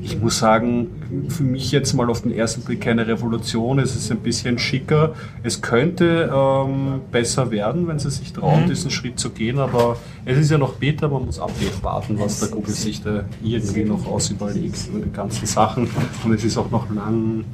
ich 0.02 0.20
muss 0.20 0.38
sagen, 0.38 0.88
für 1.28 1.42
mich 1.42 1.70
jetzt 1.72 1.94
mal 1.94 2.08
auf 2.10 2.22
den 2.22 2.32
ersten 2.32 2.62
Blick 2.62 2.80
keine 2.82 3.06
Revolution. 3.06 3.78
Es 3.78 3.94
ist 3.96 4.10
ein 4.10 4.18
bisschen 4.18 4.58
schicker. 4.58 5.14
Es 5.42 5.60
könnte 5.62 6.30
ähm, 6.34 7.00
besser 7.12 7.50
werden, 7.50 7.86
wenn 7.88 7.98
sie 7.98 8.10
sich 8.10 8.32
trauen, 8.32 8.64
Mhm. 8.64 8.68
diesen 8.68 8.90
Schritt 8.90 9.18
zu 9.18 9.30
gehen. 9.30 9.58
Aber 9.58 9.96
es 10.24 10.38
ist 10.38 10.50
ja 10.50 10.58
noch 10.58 10.74
Beta, 10.74 11.08
man 11.08 11.24
muss 11.26 11.38
abwarten, 11.38 12.18
was 12.18 12.40
der 12.40 12.48
Google 12.50 12.74
sich 12.74 13.02
da 13.02 13.24
irgendwie 13.42 13.84
noch 13.84 14.06
ausüberlegt 14.06 14.88
über 14.92 15.04
die 15.04 15.12
ganzen 15.12 15.46
Sachen. 15.46 15.88
Und 16.24 16.32
es 16.32 16.44
ist 16.44 16.56
auch 16.58 16.70
noch 16.70 16.90
lang. 16.90 17.44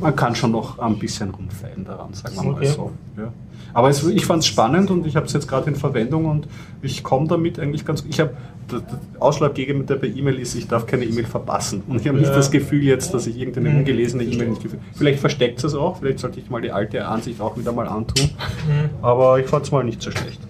Man 0.00 0.14
kann 0.16 0.34
schon 0.34 0.52
noch 0.52 0.78
ein 0.78 0.98
bisschen 0.98 1.30
rumfeilen 1.30 1.84
daran, 1.84 2.12
sagen 2.12 2.34
wir 2.36 2.42
mal 2.44 2.54
Okay. 2.56 2.66
so. 2.66 2.90
Ja. 3.16 3.32
Aber 3.72 3.90
es, 3.90 4.02
ich 4.06 4.24
fand 4.24 4.40
es 4.42 4.46
spannend 4.46 4.90
und 4.90 5.06
ich 5.06 5.16
habe 5.16 5.26
es 5.26 5.32
jetzt 5.34 5.46
gerade 5.48 5.68
in 5.68 5.76
Verwendung 5.76 6.24
und 6.26 6.48
ich 6.80 7.02
komme 7.02 7.28
damit 7.28 7.58
eigentlich 7.58 7.84
ganz 7.84 8.04
Ich 8.08 8.20
habe 8.20 8.30
das 8.68 8.82
Ausschlaggebende 9.20 9.96
bei 9.96 10.06
E-Mail 10.06 10.38
ist, 10.38 10.54
ich 10.54 10.66
darf 10.66 10.86
keine 10.86 11.04
E-Mail 11.04 11.26
verpassen. 11.26 11.82
Und 11.86 12.00
ich 12.00 12.08
habe 12.08 12.18
nicht 12.18 12.28
Ja. 12.28 12.34
das 12.34 12.50
Gefühl 12.50 12.82
jetzt, 12.82 13.12
dass 13.14 13.26
ich 13.26 13.36
irgendeine 13.38 13.68
Mhm. 13.70 13.78
ungelesene 13.78 14.24
E-Mail 14.24 14.48
nicht 14.50 14.62
gefühlt 14.62 14.80
Vielleicht 14.94 15.20
versteckt 15.20 15.62
es 15.62 15.74
auch, 15.74 15.98
vielleicht 15.98 16.18
sollte 16.20 16.40
ich 16.40 16.48
mal 16.50 16.62
die 16.62 16.72
alte 16.72 17.06
Ansicht 17.06 17.40
auch 17.40 17.56
wieder 17.58 17.72
mal 17.72 17.86
antun. 17.86 18.30
Mhm. 18.66 18.90
Aber 19.02 19.38
ich 19.40 19.46
fand 19.46 19.64
es 19.66 19.72
mal 19.72 19.84
nicht 19.84 20.00
so 20.02 20.10
schlecht. 20.10 20.40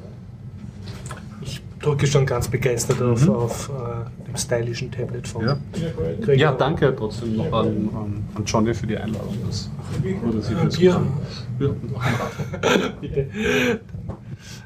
Ich 1.42 1.60
drücke 1.80 2.06
schon 2.06 2.26
ganz 2.26 2.48
begeistert 2.48 3.02
auf, 3.02 3.22
Mhm. 3.24 3.30
auf 3.34 3.70
äh, 3.70 4.25
dem 4.25 4.25
stylischen 4.36 4.90
Tablet 4.90 5.26
von 5.26 5.44
Ja. 5.44 5.56
Gregor. 6.20 6.34
Ja, 6.34 6.52
danke 6.52 6.94
trotzdem 6.96 7.36
noch 7.36 7.52
an, 7.52 7.66
an, 7.94 8.24
an 8.34 8.44
Johnny 8.44 8.74
für 8.74 8.86
die 8.86 8.96
Einladung. 8.96 9.36
Das, 9.46 9.70
oder 10.28 10.40
sie 10.42 10.54
das 10.54 10.76
Bier. 10.76 11.00
Ja. 11.60 11.68
Bitte. 13.00 13.26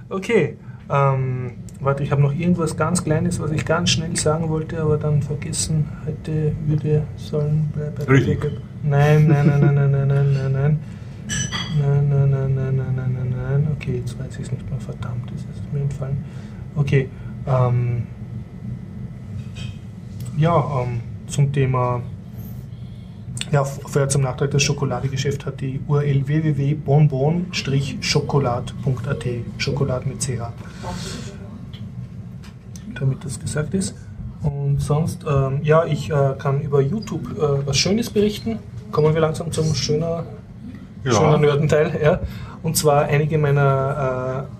Okay. 0.09 0.57
Ähm, 0.93 1.53
warte, 1.81 2.03
ich 2.03 2.11
habe 2.11 2.21
noch 2.21 2.35
irgendwas 2.35 2.77
ganz 2.77 3.05
Kleines, 3.05 3.39
was 3.41 3.53
ich 3.53 3.64
ganz 3.64 3.91
schnell 3.91 4.16
sagen 4.16 4.49
wollte, 4.49 4.81
aber 4.81 4.99
dann 4.99 5.23
vergessen 5.23 5.87
hätte, 6.05 6.53
würde, 6.66 7.03
sollen. 7.16 7.73
Bla, 7.73 8.05
Richtig. 8.12 8.41
Nein, 8.83 9.29
nein, 9.29 9.47
nein, 9.47 9.61
nein, 9.61 9.75
nein, 9.75 9.91
nein, 9.91 10.09
nein, 10.09 10.33
nein, 10.33 10.53
nein. 10.53 10.79
Nein, 11.81 12.09
nein, 12.09 12.31
nein, 12.31 12.55
nein, 12.55 12.77
nein, 12.77 12.95
nein, 12.97 13.12
nein, 13.14 13.35
nein. 13.37 13.68
Okay, 13.77 13.99
jetzt 13.99 14.18
weiß 14.18 14.35
ich 14.35 14.47
es 14.47 14.53
nicht 14.53 14.68
mehr. 14.68 14.81
Verdammt, 14.81 15.31
das 15.31 15.43
ist 15.43 15.73
mir 15.73 15.81
entfallen. 15.83 16.25
Okay. 16.75 17.09
Ähm, 17.47 18.03
ja, 20.37 20.83
ähm, 20.83 21.01
zum 21.26 21.53
Thema 21.53 22.03
ja, 23.53 23.64
vorher 23.64 24.09
zum 24.09 24.22
Nachtrag, 24.22 24.51
das 24.53 24.62
Schokoladegeschäft 24.62 25.45
hat 25.45 25.61
die 25.61 25.81
URL 25.89 26.24
www.bonbon-schokolad.at, 26.26 29.24
Schokolad 29.59 30.07
mit 30.07 30.20
CH. 30.20 30.53
Damit 32.95 33.24
das 33.24 33.41
gesagt 33.41 33.74
ist. 33.74 33.97
Und 34.43 34.81
sonst, 34.81 35.24
ähm, 35.28 35.61
ja, 35.62 35.85
ich 35.85 36.11
äh, 36.11 36.35
kann 36.39 36.61
über 36.61 36.81
YouTube 36.81 37.37
äh, 37.37 37.66
was 37.66 37.76
Schönes 37.76 38.09
berichten. 38.09 38.59
Kommen 38.93 39.12
wir 39.14 39.20
langsam 39.20 39.51
zum 39.53 39.74
schöner, 39.74 40.24
Ja. 41.05 41.12
schöner 41.12 41.39
Nerdenteil. 41.39 41.99
Ja. 42.03 42.20
Und 42.62 42.76
zwar 42.76 43.07
einige 43.07 43.37
meiner 43.37 44.47
äh, 44.49 44.60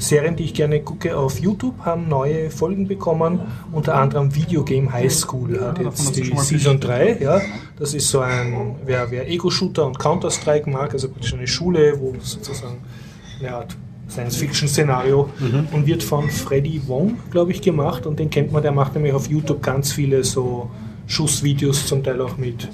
Serien, 0.00 0.34
die 0.36 0.44
ich 0.44 0.54
gerne 0.54 0.80
gucke 0.80 1.16
auf 1.16 1.38
YouTube, 1.40 1.74
haben 1.84 2.08
neue 2.08 2.50
Folgen 2.50 2.88
bekommen. 2.88 3.40
Unter 3.72 3.94
anderem 3.96 4.34
Videogame 4.34 4.92
High 4.92 5.12
School 5.12 5.60
hat 5.60 5.78
jetzt 5.78 6.16
die 6.16 6.24
Season 6.36 6.80
berichtet. 6.80 6.84
3. 6.84 7.18
Ja. 7.20 7.40
Das 7.78 7.94
ist 7.94 8.08
so 8.10 8.20
ein, 8.20 8.76
wer, 8.84 9.10
wer 9.10 9.28
Ego-Shooter 9.28 9.86
und 9.86 9.98
Counter-Strike 9.98 10.68
mag, 10.68 10.92
also 10.92 11.08
praktisch 11.08 11.34
eine 11.34 11.46
Schule, 11.46 11.98
wo 12.00 12.14
sozusagen 12.20 12.78
eine 13.38 13.54
Art 13.54 13.76
Science-Fiction-Szenario 14.08 15.28
Mhm. 15.38 15.68
und 15.72 15.86
wird 15.86 16.02
von 16.02 16.28
Freddy 16.30 16.82
Wong, 16.86 17.16
glaube 17.30 17.52
ich, 17.52 17.62
gemacht. 17.62 18.06
Und 18.06 18.18
den 18.18 18.30
kennt 18.30 18.52
man, 18.52 18.62
der 18.62 18.72
macht 18.72 18.94
nämlich 18.94 19.12
auf 19.14 19.28
YouTube 19.28 19.62
ganz 19.62 19.92
viele 19.92 20.24
so 20.24 20.70
Schussvideos, 21.06 21.86
zum 21.86 22.02
Teil 22.02 22.20
auch 22.20 22.36
mit 22.36 22.68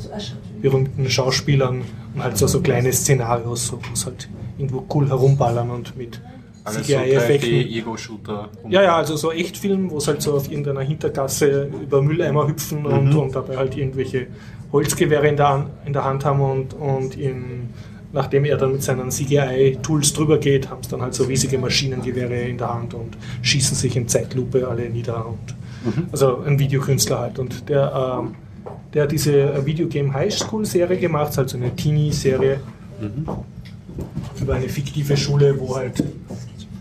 berühmten 0.61 1.09
Schauspielern 1.09 1.83
und 2.14 2.22
halt 2.22 2.37
so, 2.39 2.47
so 2.47 2.61
kleine 2.61 2.93
Szenarios, 2.93 3.66
so, 3.68 3.77
wo 3.77 3.93
es 3.95 4.05
halt 4.07 4.29
irgendwo 4.59 4.85
cool 4.95 5.09
herumballern 5.09 5.70
und 5.70 5.97
mit 5.97 6.20
Alles 6.67 6.87
so 6.87 6.93
CGI-Effekten. 6.95 7.51
3D-Ego-Shooter. 7.51 8.49
Ja, 8.69 8.83
ja, 8.83 8.97
also 8.97 9.17
so 9.17 9.33
Echtfilm, 9.33 9.91
wo 9.91 9.99
es 9.99 10.09
halt 10.09 10.21
so 10.23 10.35
auf 10.35 10.51
irgendeiner 10.51 10.81
Hintergasse 10.83 11.71
über 11.83 12.03
Mülleimer 12.03 12.47
hüpfen 12.49 12.85
und, 12.87 13.11
Mhm. 13.11 13.19
und 13.19 13.35
dabei 13.35 13.57
halt 13.57 13.77
irgendwelche 13.77 14.27
Holzgewehre 14.73 15.29
in 15.29 15.37
der, 15.37 15.67
in 15.87 15.93
der 15.93 16.05
Hand 16.05 16.25
haben 16.25 16.41
und, 16.41 16.75
und 16.75 17.17
in, 17.17 17.69
nachdem 18.12 18.45
er 18.45 18.57
dann 18.57 18.73
mit 18.73 18.83
seinen 18.83 19.11
CGI-Tools 19.11 20.12
drüber 20.12 20.39
geht, 20.39 20.69
haben 20.71 20.81
es 20.83 20.89
dann 20.89 21.03
halt 21.03 21.14
so 21.14 21.25
riesige 21.25 21.57
Maschinengewehre 21.59 22.35
in 22.43 22.59
der 22.59 22.75
Hand 22.75 22.95
und 22.95 23.17
schießen 23.43 23.77
sich 23.77 23.97
in 23.97 24.09
Zeitlupe 24.09 24.67
alle 24.69 24.89
nieder. 24.91 25.27
Und, 25.27 25.55
Mhm. 25.85 26.07
Also 26.11 26.41
ein 26.41 26.59
Videokünstler 26.59 27.21
halt. 27.21 27.39
Und 27.39 27.69
der, 27.69 28.19
ähm, 28.21 28.35
der 28.93 29.05
hat 29.05 29.12
diese 29.12 29.39
äh, 29.53 29.64
Videogame 29.64 30.12
High 30.12 30.35
School 30.35 30.64
Serie 30.67 30.99
gemacht, 30.99 31.31
ist 31.31 31.39
halt 31.39 31.49
so 31.51 31.57
eine 31.59 31.77
Teenie-Serie 31.77 32.59
Mhm. 33.01 33.29
über 34.41 34.55
eine 34.55 34.69
fiktive 34.69 35.17
Schule, 35.17 35.55
wo 35.61 35.77
halt 35.77 36.03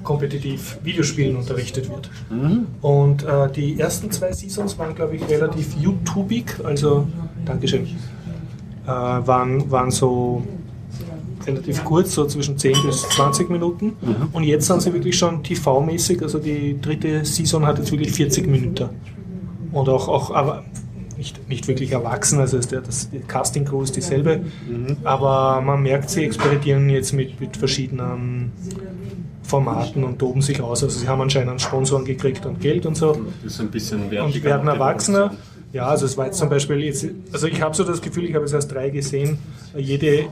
kompetitiv 0.05 0.77
Videospielen 0.83 1.35
unterrichtet 1.35 1.89
wird. 1.89 2.09
Mhm. 2.29 2.67
Und 2.81 3.23
äh, 3.23 3.51
die 3.51 3.77
ersten 3.77 4.09
zwei 4.11 4.31
Seasons 4.31 4.79
waren, 4.79 4.95
glaube 4.95 5.17
ich, 5.17 5.27
relativ 5.27 5.75
YouTubig, 5.75 6.45
also, 6.63 7.07
Dankeschön, 7.43 7.87
äh, 8.85 8.87
waren, 8.87 9.69
waren 9.69 9.91
so 9.91 10.43
relativ 11.45 11.83
kurz, 11.83 12.13
so 12.13 12.25
zwischen 12.25 12.57
10 12.57 12.77
bis 12.85 13.01
20 13.09 13.49
Minuten. 13.49 13.97
Und 14.31 14.43
jetzt 14.43 14.67
sind 14.67 14.81
sie 14.81 14.93
wirklich 14.93 15.17
schon 15.17 15.43
TV-mäßig, 15.43 16.21
also 16.21 16.39
die 16.39 16.79
dritte 16.81 17.25
Season 17.25 17.65
hat 17.65 17.77
jetzt 17.77 17.91
wirklich 17.91 18.11
40 18.11 18.47
Minuten. 18.47 18.89
Und 19.71 19.89
auch, 19.89 20.07
auch 20.07 20.31
aber 20.31 20.63
nicht, 21.17 21.47
nicht 21.49 21.67
wirklich 21.67 21.91
erwachsen, 21.91 22.39
also 22.39 22.57
ist 22.57 22.71
der, 22.71 22.81
das, 22.81 23.09
die 23.09 23.19
Casting-Crew 23.19 23.83
ist 23.83 23.95
dieselbe, 23.95 24.41
aber 25.03 25.61
man 25.61 25.81
merkt, 25.81 26.09
sie 26.09 26.23
experimentieren 26.23 26.89
jetzt 26.89 27.13
mit, 27.13 27.39
mit 27.39 27.57
verschiedenen 27.57 28.51
Formaten 29.45 30.03
und 30.03 30.19
toben 30.19 30.41
sich 30.41 30.59
aus. 30.61 30.83
Also 30.83 30.99
sie 30.99 31.07
haben 31.07 31.21
anscheinend 31.21 31.61
Sponsoren 31.61 32.05
gekriegt 32.05 32.45
und 32.45 32.59
Geld 32.59 32.85
und 32.85 32.95
so 32.97 33.17
Das 33.43 33.53
ist 33.53 33.59
ein 33.61 33.69
bisschen 33.69 34.03
und 34.03 34.11
wertiger 34.11 34.45
werden 34.45 34.65
mit 34.65 34.75
der 34.75 34.81
Erwachsener. 34.81 35.33
Ja, 35.73 35.87
also 35.87 36.05
es 36.05 36.17
war 36.17 36.25
jetzt 36.27 36.37
zum 36.37 36.49
Beispiel 36.49 36.79
jetzt, 36.83 37.05
also 37.33 37.47
ich 37.47 37.61
habe 37.61 37.75
so 37.75 37.83
das 37.83 38.01
Gefühl, 38.01 38.25
ich 38.25 38.33
habe 38.35 38.45
es 38.45 38.53
erst 38.53 38.71
drei 38.73 38.89
gesehen. 38.89 39.37
Jede 39.77 40.27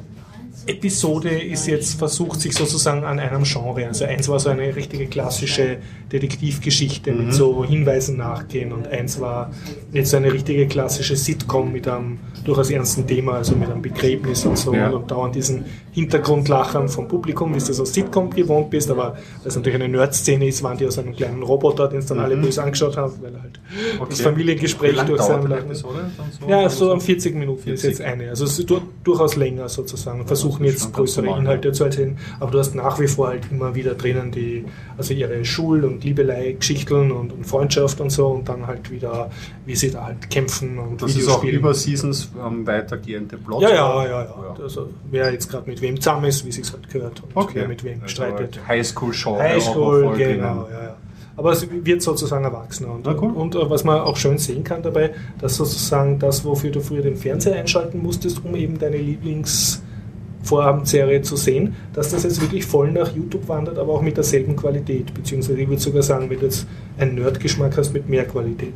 Episode 0.65 1.29
ist 1.29 1.67
jetzt 1.67 1.95
versucht, 1.99 2.39
sich 2.39 2.53
sozusagen 2.53 3.03
an 3.03 3.19
einem 3.19 3.43
Genre. 3.43 3.85
Also 3.85 4.05
eins 4.05 4.29
war 4.29 4.39
so 4.39 4.49
eine 4.49 4.73
richtige 4.73 5.07
klassische 5.07 5.77
Detektivgeschichte 6.11 7.11
Mhm. 7.11 7.25
mit 7.25 7.33
so 7.33 7.65
Hinweisen 7.65 8.15
nachgehen 8.17 8.71
und 8.71 8.87
eins 8.87 9.19
war 9.19 9.51
jetzt 9.91 10.11
so 10.11 10.17
eine 10.17 10.31
richtige 10.31 10.65
klassische 10.67 11.17
Sitcom 11.17 11.73
mit 11.73 11.87
einem 11.87 12.19
durchaus 12.45 12.69
ernsten 12.69 13.05
Thema, 13.05 13.33
also 13.33 13.55
mit 13.55 13.69
einem 13.69 13.81
Begräbnis 13.81 14.45
und 14.45 14.57
so 14.57 14.73
Ja. 14.73 14.89
und 14.91 15.11
dauernd 15.11 15.35
diesen 15.35 15.65
Hintergrundlachern 15.93 16.89
vom 16.89 17.07
Publikum, 17.07 17.53
wie 17.55 17.59
du 17.59 17.73
so 17.73 17.85
Sitcom 17.85 18.29
gewohnt 18.29 18.69
bist, 18.69 18.89
aber 18.91 19.13
weil 19.13 19.47
es 19.47 19.55
natürlich 19.55 19.75
eine 19.81 19.89
Nerd-Szene 19.89 20.47
ist, 20.47 20.61
waren 20.63 20.77
die 20.77 20.85
aus 20.87 20.97
einem 20.99 21.15
kleinen 21.15 21.41
Roboter, 21.43 21.87
den 21.87 21.99
es 21.99 22.07
dann 22.07 22.19
alle 22.19 22.35
böse 22.35 22.61
angeschaut 22.63 22.97
haben, 22.97 23.13
weil 23.21 23.33
halt 23.41 23.59
das 23.59 23.93
Mhm. 23.95 24.01
Okay. 24.01 24.15
Familiengespräch 24.23 24.91
Wie 24.91 24.95
lang 24.95 25.07
durch 25.07 25.19
dauert 25.19 25.43
sein 25.43 25.51
eine 25.51 25.55
Lachen- 25.61 25.75
so? 25.75 25.89
ja, 26.47 26.69
so 26.69 26.91
um 26.91 27.01
40 27.01 27.35
Minuten 27.35 27.69
ist 27.71 27.81
40. 27.81 27.89
jetzt 27.89 28.01
eine. 28.01 28.29
Also 28.29 28.45
es 28.45 28.59
ist 28.59 28.69
dur 28.69 28.81
durchaus 29.03 29.35
länger 29.35 29.69
sozusagen. 29.69 30.19
Wir 30.19 30.25
versuchen 30.27 30.63
das 30.65 30.75
ist 30.75 30.83
jetzt 30.83 30.93
größere 30.93 31.27
Inhalte 31.27 31.71
zu 31.71 31.83
erzählen, 31.85 32.17
aber 32.39 32.51
du 32.51 32.59
hast 32.59 32.75
nach 32.75 32.99
wie 32.99 33.07
vor 33.07 33.27
halt 33.29 33.43
immer 33.51 33.73
wieder 33.75 33.93
drinnen 33.95 34.31
die, 34.31 34.65
also 34.97 35.13
ihre 35.13 35.43
Schul- 35.45 35.83
und 35.85 36.03
Liebelei-Geschichten 36.03 37.11
und, 37.11 37.31
und 37.33 37.45
Freundschaft 37.45 37.99
und 38.01 38.09
so 38.11 38.27
und 38.27 38.47
dann 38.49 38.67
halt 38.67 38.91
wieder, 38.91 39.29
wie 39.65 39.75
sie 39.75 39.91
da 39.91 40.05
halt 40.05 40.29
kämpfen 40.29 40.77
und 40.77 41.01
Das 41.01 41.11
ist 41.11 41.17
Videos 41.17 41.31
auch 41.33 41.37
spielen. 41.39 41.55
über 41.55 41.73
Seasons 41.73 42.31
ähm, 42.45 42.65
weitergehende 42.67 43.37
Plot. 43.37 43.61
ja, 43.61 43.69
ja, 43.69 44.03
ja, 44.03 44.09
ja. 44.09 44.23
Ja. 44.23 44.63
Also 44.63 44.89
wer 45.11 45.31
jetzt 45.31 45.49
gerade 45.49 45.69
mit 45.69 45.81
wem 45.83 46.01
zusammen 46.01 46.25
ist, 46.25 46.43
wie 46.45 46.51
sich 46.51 46.71
halt 46.71 46.89
gehört 46.89 47.21
und 47.21 47.29
Okay. 47.35 47.51
wer 47.59 47.67
mit 47.67 47.83
wem 47.83 48.01
Also 48.01 48.07
streitet. 48.07 48.59
Highschool-Show. 48.67 49.37
Highschool, 49.37 50.15
genau, 50.17 50.67
ja, 50.71 50.83
ja. 50.83 50.95
Aber 51.35 51.51
es 51.51 51.67
wird 51.71 52.01
sozusagen 52.01 52.43
erwachsener. 52.43 52.91
Und, 52.93 53.05
Na, 53.05 53.15
cool. 53.19 53.31
und 53.31 53.53
äh, 53.55 53.69
was 53.69 53.83
man 53.83 53.99
auch 54.01 54.17
schön 54.17 54.37
sehen 54.39 54.63
kann 54.63 54.81
dabei, 54.83 55.11
dass 55.39 55.55
sozusagen 55.55 56.17
das, 56.19 56.45
wofür 56.45 56.69
du 56.71 56.79
früher 56.79 57.01
den 57.01 57.15
Fernseher 57.15 57.55
einschalten 57.55 58.01
musstest, 58.03 58.43
um 58.45 58.55
eben 58.55 58.77
deine 58.77 58.97
Lieblingsvorabendserie 58.97 61.21
zu 61.23 61.35
sehen, 61.35 61.75
dass 61.93 62.09
das 62.11 62.21
jetzt 62.23 62.39
wirklich 62.41 62.63
voll 62.65 62.91
nach 62.91 63.15
YouTube 63.15 63.47
wandert, 63.47 63.79
aber 63.79 63.93
auch 63.93 64.01
mit 64.03 64.15
derselben 64.17 64.55
Qualität. 64.55 65.11
Beziehungsweise 65.13 65.59
ich 65.59 65.67
würde 65.67 65.81
sogar 65.81 66.03
sagen, 66.03 66.29
wenn 66.29 66.37
du 66.39 66.45
jetzt 66.45 66.67
einen 66.99 67.15
Nerd-Geschmack 67.15 67.77
hast, 67.77 67.93
mit 67.93 68.07
mehr 68.07 68.25
Qualität. 68.25 68.73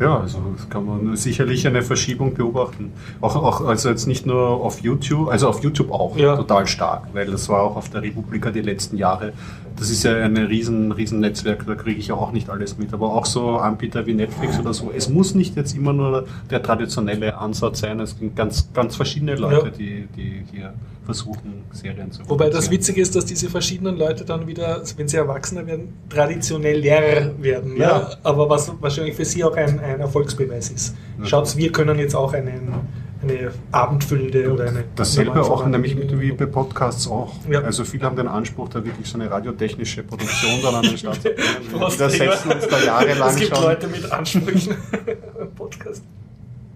Ja, 0.00 0.20
also 0.20 0.38
das 0.56 0.68
kann 0.68 0.84
man 0.84 1.16
sicherlich 1.16 1.66
eine 1.66 1.82
Verschiebung 1.82 2.34
beobachten. 2.34 2.92
Auch, 3.20 3.36
auch 3.36 3.60
also 3.66 3.88
jetzt 3.88 4.06
nicht 4.06 4.26
nur 4.26 4.38
auf 4.48 4.80
YouTube, 4.80 5.28
also 5.28 5.48
auf 5.48 5.62
YouTube 5.62 5.90
auch 5.90 6.16
Ja. 6.16 6.36
total 6.36 6.66
stark, 6.66 7.08
weil 7.14 7.26
das 7.26 7.48
war 7.48 7.62
auch 7.62 7.76
auf 7.76 7.88
der 7.88 8.02
Republika 8.02 8.50
die 8.50 8.60
letzten 8.60 8.96
Jahre. 8.98 9.32
Das 9.78 9.90
ist 9.90 10.04
ja 10.04 10.16
ein 10.16 10.36
riesen, 10.38 10.90
riesen 10.92 11.20
Netzwerk, 11.20 11.66
da 11.66 11.74
kriege 11.74 11.98
ich 12.00 12.08
ja 12.08 12.14
auch 12.14 12.32
nicht 12.32 12.48
alles 12.48 12.78
mit. 12.78 12.94
Aber 12.94 13.12
auch 13.14 13.26
so 13.26 13.56
Anbieter 13.56 14.06
wie 14.06 14.14
Netflix 14.14 14.58
oder 14.58 14.72
so. 14.72 14.90
Es 14.94 15.08
muss 15.10 15.34
nicht 15.34 15.54
jetzt 15.56 15.76
immer 15.76 15.92
nur 15.92 16.26
der 16.50 16.62
traditionelle 16.62 17.36
Ansatz 17.36 17.80
sein. 17.80 18.00
Es 18.00 18.18
gibt 18.18 18.36
ganz, 18.36 18.70
ganz 18.72 18.96
verschiedene 18.96 19.34
Leute, 19.36 19.66
Ja. 19.66 19.70
die, 19.72 20.08
die 20.16 20.42
hier 20.50 20.72
versuchen, 21.04 21.62
Serien 21.72 22.10
zu 22.10 22.28
Wobei 22.28 22.48
das. 22.50 22.68
Witzige 22.70 23.00
ist, 23.00 23.14
dass 23.14 23.26
diese 23.26 23.48
verschiedenen 23.48 23.96
Leute 23.96 24.24
dann 24.24 24.46
wieder, 24.48 24.82
wenn 24.96 25.06
sie 25.06 25.18
erwachsener 25.18 25.64
werden, 25.66 25.92
traditioneller 26.08 27.30
werden. 27.38 27.76
Ja. 27.76 27.82
Ja. 27.82 28.10
Aber 28.22 28.48
was 28.48 28.72
wahrscheinlich 28.80 29.14
für 29.14 29.24
sie 29.24 29.44
auch 29.44 29.54
ein, 29.56 29.78
ein 29.86 30.00
Erfolgsbeweis 30.00 30.70
ist. 30.70 30.94
Schaut, 31.24 31.56
wir 31.56 31.72
können 31.72 31.98
jetzt 31.98 32.14
auch 32.14 32.32
einen, 32.32 32.74
eine 33.22 33.50
abendfüllende 33.72 34.52
oder 34.52 34.64
eine. 34.68 34.84
Dasselbe 34.94 35.42
auch 35.42 35.66
nämlich 35.66 35.94
Format- 35.94 36.20
wie 36.20 36.32
bei 36.32 36.46
Podcasts 36.46 37.08
auch. 37.08 37.32
Ja. 37.50 37.60
Also 37.62 37.84
viele 37.84 38.04
haben 38.04 38.16
den 38.16 38.28
Anspruch, 38.28 38.68
da 38.68 38.84
wirklich 38.84 39.06
so 39.08 39.18
eine 39.18 39.30
radiotechnische 39.30 40.02
Produktion 40.02 40.52
dann 40.62 40.74
an 40.76 40.82
den 40.82 40.98
Start 40.98 41.16
zu 41.22 41.30
bringen. 41.30 41.38
Wir 41.98 42.10
setzen 42.10 42.52
uns 42.52 42.68
da 42.68 42.78
jahrelang 42.84 43.28
Es 43.30 43.36
gibt 43.36 43.56
schon. 43.56 43.64
Leute 43.64 43.88
mit 43.88 44.12
Ansprüchen 44.12 44.76
Podcast. 45.56 46.02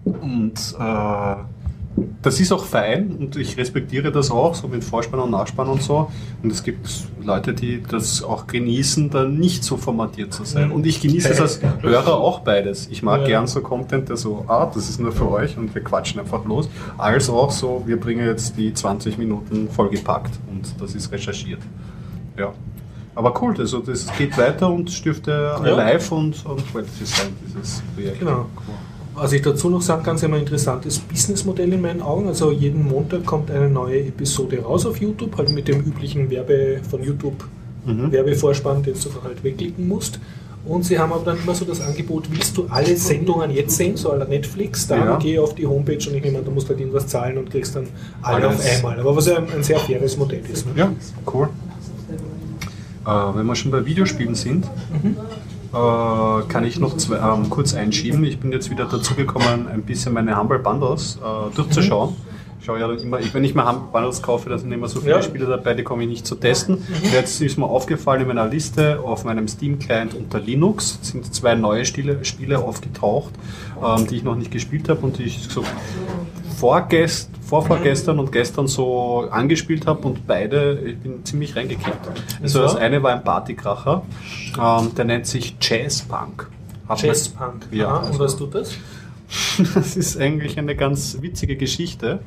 Und 0.03 0.53
äh, 0.79 1.35
das 2.21 2.39
ist 2.39 2.51
auch 2.51 2.63
fein 2.65 3.11
und 3.19 3.35
ich 3.35 3.57
respektiere 3.57 4.11
das 4.11 4.31
auch, 4.31 4.55
so 4.55 4.67
mit 4.67 4.83
Vorspann 4.83 5.19
und 5.19 5.31
Nachspann 5.31 5.67
und 5.67 5.81
so. 5.81 6.09
Und 6.41 6.51
es 6.51 6.63
gibt 6.63 6.87
Leute, 7.21 7.53
die 7.53 7.83
das 7.83 8.23
auch 8.23 8.47
genießen, 8.47 9.09
dann 9.09 9.37
nicht 9.37 9.63
so 9.63 9.75
formatiert 9.77 10.33
zu 10.33 10.45
sein. 10.45 10.67
Mhm. 10.69 10.75
Und 10.75 10.85
ich 10.85 11.01
genieße 11.01 11.29
es 11.29 11.41
als 11.41 11.59
Hörer 11.81 12.15
auch 12.15 12.39
beides. 12.39 12.87
Ich 12.89 13.03
mag 13.03 13.21
Ja. 13.21 13.27
gern 13.27 13.47
so 13.47 13.61
Content, 13.61 14.07
der 14.09 14.17
so, 14.17 14.45
ah, 14.47 14.71
das 14.73 14.89
ist 14.89 14.99
nur 14.99 15.11
für 15.11 15.29
euch 15.29 15.57
und 15.57 15.73
wir 15.75 15.83
quatschen 15.83 16.19
einfach 16.21 16.45
los. 16.45 16.69
Als 16.97 17.29
auch 17.29 17.51
so, 17.51 17.83
wir 17.85 17.99
bringen 17.99 18.25
jetzt 18.25 18.57
die 18.57 18.73
20 18.73 19.17
Minuten 19.17 19.67
vollgepackt 19.69 20.31
und 20.49 20.79
das 20.81 20.95
ist 20.95 21.11
recherchiert. 21.11 21.59
Ja. 22.37 22.53
Aber 23.13 23.33
cool, 23.41 23.53
also 23.59 23.79
das 23.79 24.07
geht 24.17 24.37
weiter 24.37 24.69
und 24.71 24.87
es 24.87 25.01
dürfte 25.01 25.31
Ja. 25.31 25.57
live 25.75 26.11
und, 26.13 26.45
und 26.45 26.63
relativ 26.73 27.07
sein, 27.09 27.27
dieses 27.45 27.83
Projekt. 27.93 28.19
Genau. 28.19 28.45
Was 29.13 29.33
ich 29.33 29.41
dazu 29.41 29.69
noch 29.69 29.81
sagen 29.81 30.03
kann, 30.03 30.15
ist 30.15 30.23
immer 30.23 30.37
ein 30.37 30.43
interessantes 30.43 30.99
Businessmodell 30.99 31.71
in 31.73 31.81
meinen 31.81 32.01
Augen. 32.01 32.27
Also 32.27 32.51
jeden 32.51 32.87
Montag 32.87 33.25
kommt 33.25 33.51
eine 33.51 33.69
neue 33.69 33.99
Episode 33.99 34.61
raus 34.61 34.85
auf 34.85 34.97
YouTube, 35.01 35.37
halt 35.37 35.51
mit 35.51 35.67
dem 35.67 35.81
üblichen 35.81 36.29
Werbe 36.29 36.79
von 36.89 37.03
YouTube 37.03 37.43
Mhm. 37.83 38.11
Werbevorspann, 38.11 38.83
den 38.83 38.93
du 38.93 39.09
dann 39.09 39.23
halt 39.23 39.43
wegklicken 39.43 39.87
musst. 39.87 40.19
Und 40.65 40.85
sie 40.85 40.99
haben 40.99 41.11
aber 41.11 41.25
dann 41.25 41.39
immer 41.41 41.55
so 41.55 41.65
das 41.65 41.81
Angebot, 41.81 42.29
willst 42.29 42.55
du 42.55 42.67
alle 42.69 42.95
Sendungen 42.95 43.49
jetzt 43.49 43.75
sehen, 43.75 43.97
so 43.97 44.11
aller 44.11 44.27
Netflix, 44.27 44.85
dann 44.85 44.99
Ja. 44.99 45.17
geh 45.17 45.39
auf 45.39 45.55
die 45.55 45.65
Homepage 45.65 45.95
und 46.07 46.15
ich 46.15 46.21
nehme 46.23 46.37
an, 46.37 46.45
du 46.45 46.51
musst 46.51 46.69
halt 46.69 46.79
irgendwas 46.79 47.07
zahlen 47.07 47.39
und 47.39 47.49
kriegst 47.49 47.75
dann 47.75 47.87
alle 48.21 48.47
Alles. 48.49 48.59
auf 48.59 48.75
einmal. 48.75 48.99
Aber 48.99 49.15
was 49.15 49.25
ja 49.25 49.37
ein, 49.37 49.47
ein 49.51 49.63
sehr 49.63 49.79
faires 49.79 50.15
Modell 50.15 50.43
ist. 50.53 50.67
Ne? 50.67 50.73
Ja, 50.75 50.91
cool. 51.33 51.49
Äh, 53.03 53.09
wenn 53.35 53.47
wir 53.47 53.55
schon 53.55 53.71
bei 53.71 53.83
Videospielen 53.83 54.35
sind, 54.35 54.67
äh, 55.73 56.47
kann 56.47 56.63
ich 56.65 56.79
noch 56.79 56.97
zwei, 56.97 57.17
ähm, 57.17 57.49
kurz 57.49 57.73
einschieben. 57.73 58.23
Ich 58.23 58.39
bin 58.39 58.51
jetzt 58.51 58.69
wieder 58.69 58.85
dazu 58.85 59.15
gekommen, 59.15 59.67
ein 59.67 59.83
bisschen 59.83 60.13
meine 60.13 60.37
Humble 60.37 60.59
Bundles 60.59 61.17
äh, 61.17 61.55
durchzuschauen. 61.55 62.15
Ich 62.27 62.30
schaue 62.71 62.79
ja 62.79 62.87
dann 62.87 62.97
immer, 62.99 63.19
ich, 63.19 63.33
wenn 63.33 63.43
ich 63.43 63.53
mir 63.55 63.63
Bundles 63.91 64.21
kaufe, 64.21 64.49
da 64.49 64.57
sind 64.57 64.71
immer 64.71 64.87
so 64.87 64.99
viele 65.01 65.13
Ja. 65.15 65.21
Spiele 65.21 65.45
dabei, 65.45 65.73
die 65.73 65.83
komme 65.83 66.03
ich 66.03 66.09
nicht 66.09 66.25
zu 66.25 66.35
testen. 66.35 66.85
Jetzt 67.11 67.41
ist 67.41 67.57
mir 67.57 67.65
aufgefallen 67.65 68.21
in 68.21 68.27
meiner 68.27 68.47
Liste 68.47 68.99
auf 69.03 69.23
meinem 69.25 69.47
Steam-Client 69.47 70.13
unter 70.13 70.39
Linux 70.39 70.99
sind 71.01 71.33
zwei 71.33 71.55
neue 71.55 71.85
Spiele, 71.85 72.23
Spiele 72.23 72.59
aufgetaucht, 72.59 73.33
ähm, 73.83 74.07
die 74.07 74.17
ich 74.17 74.23
noch 74.23 74.35
nicht 74.35 74.51
gespielt 74.51 74.87
habe 74.89 75.01
und 75.01 75.17
die 75.17 75.23
ich 75.23 75.39
so 75.49 75.63
vorgest, 76.57 77.29
vorvorgestern 77.41 78.19
und 78.19 78.31
gestern 78.31 78.67
so 78.67 79.27
angespielt 79.31 79.87
habe 79.87 80.07
und 80.07 80.27
beide, 80.27 80.79
ich 80.85 80.97
bin 80.99 81.25
ziemlich 81.25 81.55
reingekippt. 81.55 82.07
Also 82.41 82.59
Und 82.59 82.65
das 82.65 82.75
eine 82.75 83.01
war 83.03 83.11
ein 83.13 83.23
Partykracher, 83.23 84.03
ähm, 84.59 84.95
der 84.95 85.05
nennt 85.05 85.27
sich 85.27 85.55
Jazzpunk. 85.59 86.47
Jazzpunk. 86.95 87.67
Ja, 87.71 87.97
also- 87.99 88.11
und 88.13 88.19
was 88.19 88.37
tut 88.37 88.53
das? 88.55 88.71
Das 89.75 89.95
ist 89.95 90.17
eigentlich 90.19 90.57
eine 90.57 90.75
ganz 90.75 91.17
witzige 91.21 91.55
Geschichte. 91.55 92.19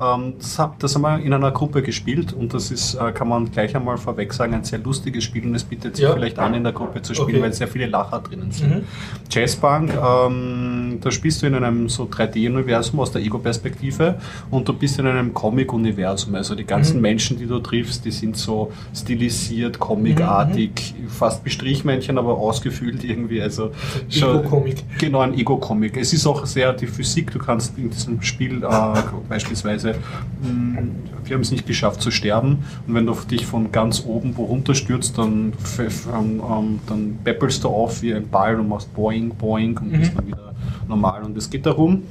Ähm, 0.00 0.34
Das, 0.38 0.58
hab, 0.58 0.78
das 0.78 0.94
haben 0.94 1.02
wir 1.02 1.18
in 1.18 1.32
einer 1.32 1.50
Gruppe 1.50 1.82
gespielt 1.82 2.32
und 2.32 2.54
das 2.54 2.70
ist, 2.70 2.94
äh, 2.94 3.12
kann 3.12 3.28
man 3.28 3.50
gleich 3.50 3.74
einmal 3.76 3.96
vorweg 3.98 4.32
sagen, 4.32 4.54
ein 4.54 4.64
sehr 4.64 4.78
lustiges 4.78 5.24
Spiel 5.24 5.44
und 5.44 5.54
es 5.54 5.64
bietet 5.64 5.96
sich 5.96 6.04
Ja. 6.04 6.12
vielleicht 6.14 6.38
an, 6.38 6.54
in 6.54 6.62
der 6.64 6.72
Gruppe 6.72 7.02
zu 7.02 7.14
spielen, 7.14 7.28
Okay. 7.36 7.42
weil 7.42 7.52
sehr 7.52 7.68
viele 7.68 7.86
Lacher 7.86 8.20
drinnen 8.20 8.50
sind. 8.52 8.74
Mhm. 8.76 8.84
Jazzpunk, 9.30 9.90
ähm, 9.94 10.98
da 11.00 11.10
spielst 11.10 11.42
du 11.42 11.46
in 11.46 11.54
einem 11.54 11.88
so 11.88 12.04
3D-Universum 12.04 13.00
aus 13.00 13.10
der 13.12 13.22
Ego-Perspektive 13.22 14.18
und 14.50 14.68
du 14.68 14.72
bist 14.72 14.98
in 14.98 15.06
einem 15.06 15.34
Comic-Universum. 15.34 16.34
Also 16.34 16.54
die 16.54 16.64
ganzen 16.64 16.96
Mhm. 16.96 17.02
Menschen, 17.02 17.38
die 17.38 17.46
du 17.46 17.58
triffst, 17.58 18.04
die 18.04 18.10
sind 18.10 18.36
so 18.36 18.72
stilisiert, 18.94 19.78
comicartig, 19.78 20.94
Mhm. 20.98 21.08
fast 21.08 21.44
wie 21.44 21.50
Strichmännchen, 21.50 22.18
aber 22.18 22.36
ausgefüllt 22.38 23.04
irgendwie. 23.04 23.40
Also 23.42 23.70
Ego-Comic. 24.10 24.84
Genau, 24.98 25.20
ein 25.20 25.34
Ego-Comic. 25.34 25.96
Es 25.96 26.12
ist 26.12 26.26
auch 26.26 26.46
sehr 26.52 26.72
die 26.72 26.86
Physik. 26.86 27.32
Du 27.32 27.38
kannst 27.38 27.76
in 27.78 27.90
diesem 27.90 28.22
Spiel 28.22 28.62
äh, 28.62 28.94
beispielsweise, 29.28 29.94
mh, 30.42 30.82
wir 31.24 31.34
haben 31.34 31.42
es 31.42 31.50
nicht 31.50 31.66
geschafft 31.66 32.00
zu 32.02 32.10
sterben. 32.10 32.58
Und 32.86 32.94
wenn 32.94 33.06
du 33.06 33.14
dich 33.30 33.46
von 33.46 33.72
ganz 33.72 34.04
oben 34.06 34.36
wo 34.36 34.44
runterstürzt, 34.44 35.16
dann, 35.18 35.52
ähm, 35.78 36.42
ähm, 36.50 36.80
dann 36.86 37.18
peppelst 37.24 37.64
du 37.64 37.68
auf 37.68 38.02
wie 38.02 38.14
ein 38.14 38.28
Ball 38.28 38.58
und 38.58 38.68
machst 38.68 38.92
Boing, 38.94 39.30
Boing 39.34 39.78
und 39.78 39.92
Mhm. 39.92 39.98
bist 39.98 40.12
dann 40.16 40.26
wieder 40.26 40.54
normal. 40.88 41.22
Und 41.24 41.36
es 41.36 41.48
geht 41.50 41.64
darum, 41.66 42.02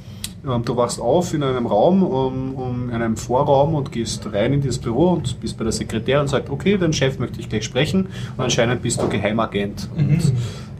ähm, 0.44 0.62
Du 0.64 0.76
wachst 0.76 1.00
auf 1.00 1.32
in 1.34 1.42
einem 1.44 1.66
Raum, 1.66 2.02
um, 2.02 2.54
um 2.56 2.88
in 2.90 2.96
einem 2.96 3.16
Vorraum 3.16 3.76
und 3.76 3.92
gehst 3.92 4.26
rein 4.32 4.52
in 4.54 4.60
dieses 4.60 4.78
Büro 4.78 5.10
und 5.12 5.38
bist 5.40 5.56
bei 5.56 5.62
der 5.62 5.72
Sekretärin 5.72 6.22
und 6.22 6.28
sagst, 6.28 6.50
okay, 6.50 6.76
dein 6.76 6.92
Chef 6.92 7.18
möchte 7.20 7.38
ich 7.38 7.48
gleich 7.48 7.62
sprechen. 7.64 8.06
Und 8.36 8.42
anscheinend 8.44 8.82
bist 8.82 9.00
du 9.00 9.08
Geheimagent. 9.08 9.88
Und 9.96 10.08
Mhm. 10.10 10.20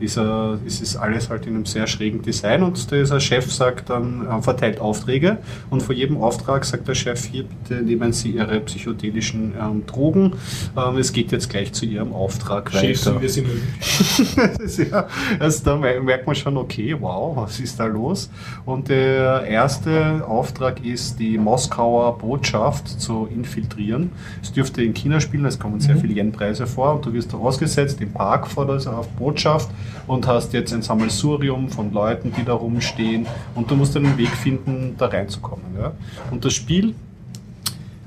Dieser, 0.03 0.59
es 0.67 0.81
ist 0.83 0.97
alles 0.97 1.31
halt 1.31 1.47
in 1.47 1.55
einem 1.55 1.65
sehr 1.65 1.87
schrägen 1.87 2.21
Design 2.21 2.63
und 2.63 2.91
dieser 2.91 3.21
Chef 3.21 3.51
sagt 3.53 3.89
dann, 3.89 4.27
äh, 4.27 4.43
verteilt 4.43 4.81
Aufträge 4.81 5.39
und 5.71 5.83
vor 5.83 5.95
jedem 5.95 6.19
Auftrag 6.19 6.65
sagt 6.67 6.89
der 6.89 6.95
Chef, 6.95 7.25
hier 7.25 7.45
bitte 7.45 7.83
nehmen 7.83 8.13
Sie 8.13 8.33
Ihre 8.33 8.61
psychedelischen 8.61 9.55
ähm, 9.59 9.87
Drogen. 9.87 10.35
Ähm, 10.77 10.99
es 10.99 11.13
geht 11.13 11.33
jetzt 11.33 11.49
gleich 11.49 11.73
zu 11.73 11.87
Ihrem 11.87 12.13
Auftrag 12.13 12.71
Chefs, 12.73 13.07
weiter. 13.07 13.23
wir 13.23 13.29
sind 13.31 13.47
Das 14.37 14.59
ist 14.79 14.91
ja, 14.91 15.07
also 15.39 15.65
da 15.65 15.77
mer- 15.77 16.03
merkt 16.03 16.27
man 16.27 16.35
schon, 16.37 16.57
okay, 16.57 16.97
wow, 16.99 17.37
was 17.37 17.61
ist 17.61 17.79
da 17.79 17.87
los? 17.87 18.29
Und 18.67 18.89
der 18.89 19.45
erste 19.45 20.27
Auftrag 20.27 20.85
ist, 20.85 21.19
die 21.19 21.39
Moskauer 21.39 22.19
Botschaft 22.19 22.89
zu 23.01 23.29
infiltrieren. 23.33 24.11
Es 24.43 24.53
dürfte 24.53 24.83
in 24.83 24.95
China 24.95 25.21
spielen, 25.21 25.45
es 25.45 25.59
kommen 25.59 25.81
sehr 25.81 25.95
Mhm. 25.95 26.01
viele 26.01 26.15
Yen-Preise 26.15 26.67
vor 26.67 26.95
und 26.97 27.07
du 27.07 27.13
wirst 27.13 27.33
da 27.33 27.37
ausgesetzt 27.37 28.01
im 28.01 28.13
Park 28.13 28.47
vor 28.49 28.67
der 28.67 28.81
Botschaft 29.19 29.71
und 30.07 30.27
hast 30.27 30.53
jetzt 30.53 30.73
ein 30.73 30.83
Sammelsurium 30.83 31.69
von 31.69 31.93
Leuten, 31.93 32.33
die 32.37 32.45
da 32.45 32.55
rumstehen 32.55 33.27
und 33.55 33.71
du 33.71 33.77
musst 33.77 33.97
einen 33.97 34.17
Weg 34.19 34.31
finden, 34.31 34.95
da 34.99 35.07
reinzukommen. 35.07 35.67
Ja? 35.79 35.93
Und 36.31 36.45
das 36.45 36.55
Spiel 36.55 36.95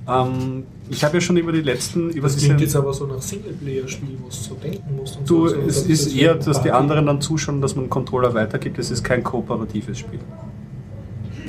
Ähm, 0.08 0.64
ich 0.90 1.04
habe 1.04 1.16
ja 1.16 1.22
schon 1.22 1.38
über 1.38 1.52
die 1.52 1.62
letzten, 1.62 2.12
über 2.12 2.28
Das 2.28 2.38
klingt 2.38 2.62
jetzt 2.62 2.76
aber 2.76 2.94
so 2.94 3.08
nach 3.08 3.22
Singleplayer-Spiel, 3.22 4.18
wo 4.22 4.28
du 4.28 4.32
so 4.32 4.54
denken 4.56 4.96
musst. 4.96 5.18
Und 5.18 5.30
Du, 5.30 5.48
so, 5.48 5.56
so, 5.56 5.62
es 5.62 5.82
das 5.82 5.86
ist 5.88 6.16
eher, 6.16 6.40
so 6.40 6.52
dass 6.52 6.62
die 6.62 6.72
anderen 6.72 7.08
dann 7.08 7.22
zuschauen, 7.22 7.62
dass 7.62 7.76
man 7.76 7.86
einen 7.86 7.90
Controller 7.90 8.34
weitergibt. 8.34 8.78
Es 8.78 8.92
ist 8.92 9.04
kein 9.04 9.24
kooperatives 9.24 9.98
Spiel. 9.98 10.20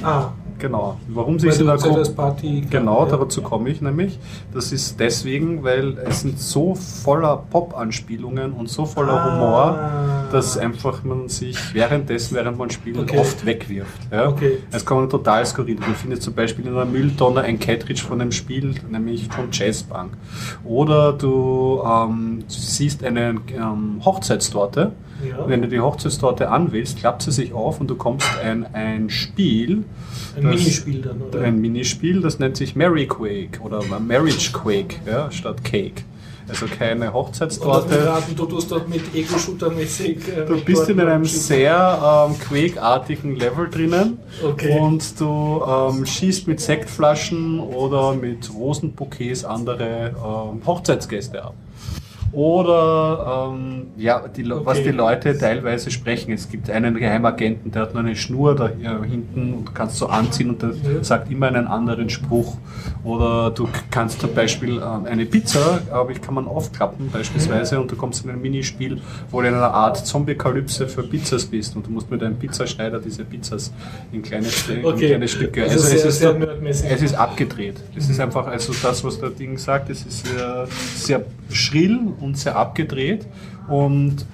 Ah, 0.03 0.30
Genau. 0.59 0.98
Warum 1.09 1.38
sie 1.38 1.48
es 1.48 1.61
in 1.61 1.66
der 1.66 1.76
Party. 2.16 2.66
Genau, 2.70 3.07
ja. 3.07 3.16
dazu 3.16 3.42
komme 3.42 3.68
ich 3.70 3.80
nämlich. 3.82 4.18
Das 4.54 4.72
ist 4.72 4.98
deswegen, 4.98 5.62
weil 5.62 5.98
es 5.98 6.20
sind 6.22 6.38
so 6.40 6.74
voller 6.74 7.36
Pop-Anspielungen 7.50 8.52
und 8.52 8.68
so 8.68 8.86
voller 8.86 9.12
Ah. 9.14 9.34
Humor, 9.34 10.30
dass 10.32 10.57
einfach 10.59 11.04
man 11.04 11.28
sich 11.28 11.57
währenddessen, 11.74 12.34
während 12.36 12.59
man 12.59 12.70
spielt, 12.70 12.98
Okay. 12.98 13.18
oft 13.18 13.44
wegwirft. 13.44 14.00
Ja? 14.11 14.28
Okay. 14.28 14.59
Es 14.72 14.84
kommen 14.84 15.09
total 15.11 15.44
skurril. 15.46 15.76
Du 15.76 15.92
findest 15.94 16.22
zum 16.22 16.34
Beispiel 16.34 16.66
in 16.66 16.72
einer 16.72 16.84
Mülltonne 16.84 17.42
ein 17.42 17.59
Cartridge 17.59 18.02
von 18.02 18.20
einem 18.20 18.32
Spiel, 18.32 18.74
nämlich 18.88 19.28
von 19.28 19.48
Jazzbank. 19.52 20.12
Oder 20.64 21.12
du 21.12 21.82
ähm, 21.84 22.44
siehst 22.48 23.04
eine 23.04 23.36
ähm, 23.54 24.00
Hochzeitstorte. 24.04 24.92
Ja. 25.26 25.48
Wenn 25.48 25.62
du 25.62 25.68
die 25.68 25.80
Hochzeitstorte 25.80 26.50
anwählst, 26.50 26.98
klappt 26.98 27.22
sie 27.22 27.32
sich 27.32 27.54
auf 27.54 27.80
und 27.80 27.88
du 27.88 27.94
kommst 27.94 28.28
ein, 28.44 28.66
ein 28.74 29.09
Spiel, 29.09 29.84
Ein 30.37 30.43
das- 30.45 30.55
Minispiel 30.61 31.03
dann, 31.03 31.22
oder? 31.22 31.41
ein 31.43 31.61
Minispiel, 31.61 32.20
das 32.20 32.39
nennt 32.39 32.57
sich 32.57 32.76
Mary 32.76 33.07
Quake 33.07 33.61
oder 33.62 33.82
Marriage 33.99 34.53
Quake 34.53 34.97
ja, 35.07 35.30
statt 35.30 35.64
Cake. 35.64 36.03
Also 36.49 36.66
keine 36.66 37.12
Hochzeitstorte. 37.12 38.07
raten, 38.07 38.37
du 38.37 38.47
tust 38.47 38.70
dort 38.70 38.89
mit 38.89 39.01
Ego-Shooter-mäßig. 39.12 40.18
äh, 40.28 40.45
Du 40.47 40.61
bist 40.61 40.89
in 40.89 41.01
einem 41.01 41.24
sehr 41.24 42.28
ähm, 42.30 42.39
Quake-artigen 42.39 43.34
Level 43.34 43.68
drinnen 43.68 44.18
Okay. 44.45 44.78
und 44.78 45.18
du 45.20 45.61
ähm, 45.66 46.07
schießt 46.07 46.47
mit 46.47 46.61
Sektflaschen 46.61 47.59
oder 47.59 48.14
mit 48.14 48.49
Rosenbouquets 48.55 49.45
andere 49.45 50.14
ähm, 50.14 50.64
Hochzeitsgäste 50.64 51.43
ab. 51.47 51.55
Oder 52.37 53.51
ähm, 53.55 53.87
ja, 53.97 54.22
die, 54.28 54.43
Le- 54.43 54.61
was 54.64 54.76
Okay. 54.78 54.91
die 54.91 54.97
Leute 54.97 55.39
teilweise 55.39 55.91
sprechen. 55.91 56.32
Es 56.32 56.51
gibt 56.51 56.68
einen 56.68 56.95
Geheimagenten, 56.97 57.70
der 57.72 57.82
hat 57.82 57.95
nur 57.95 58.03
eine 58.03 58.14
Schnur 58.14 58.55
da 58.55 58.68
hinten 58.68 59.55
und 59.55 59.74
kannst 59.74 59.97
so 59.97 60.07
anziehen 60.09 60.51
und 60.51 60.61
der 60.61 60.70
Ja. 60.70 61.03
sagt 61.03 61.30
immer 61.30 61.47
einen 61.49 61.66
anderen 61.66 62.11
Spruch. 62.11 62.59
Oder 63.05 63.51
du 63.53 63.66
kannst 63.91 64.20
zum 64.20 64.34
Beispiel 64.34 64.76
ähm, 64.82 65.07
eine 65.07 65.24
Pizza, 65.24 65.80
glaube 65.89 66.12
ich, 66.12 66.20
kann 66.20 66.34
man 66.34 66.47
aufklappen 66.47 67.11
beispielsweise 67.11 67.80
und 67.80 67.91
du 67.91 67.97
kommst 67.97 68.22
in 68.26 68.30
ein 68.30 68.43
Minispiel, 68.43 69.01
wo 69.30 69.41
du 69.41 69.49
in 69.49 69.55
einer 69.55 69.72
Art 69.72 70.07
Zombie-Kalypse 70.07 70.89
für 70.89 71.05
Pizzas 71.05 71.47
bist 71.47 71.74
und 71.74 71.87
du 71.87 71.91
musst 71.91 72.11
mit 72.11 72.22
einem 72.22 72.37
Pizzaschneider 72.37 72.99
diese 73.01 73.24
Pizzas 73.24 73.72
in 74.12 74.20
kleine, 74.20 74.49
St- 74.49 74.84
Okay. 74.84 75.05
in 75.05 75.09
kleine 75.09 75.28
Stücke. 75.28 75.62
Also 75.62 75.76
es, 75.76 75.89
sehr- 75.91 76.05
ist 76.07 76.18
sehr 76.18 76.34
nerdmäßig. 76.34 76.91
es 76.91 77.01
ist 77.01 77.14
abgedreht. 77.14 77.76
Es 77.97 78.11
ist 78.11 78.20
einfach, 78.20 78.47
also 78.47 78.74
das, 78.82 79.03
was 79.03 79.18
der 79.20 79.30
Ding 79.30 79.57
sagt, 79.57 79.89
es 79.89 80.05
ist 80.05 80.26
sehr, 80.26 80.68
sehr 80.97 81.24
schrill 81.51 81.99
und 82.20 82.25
sehr 82.34 82.56
abgedreht. 82.56 83.26
Und 83.68 84.24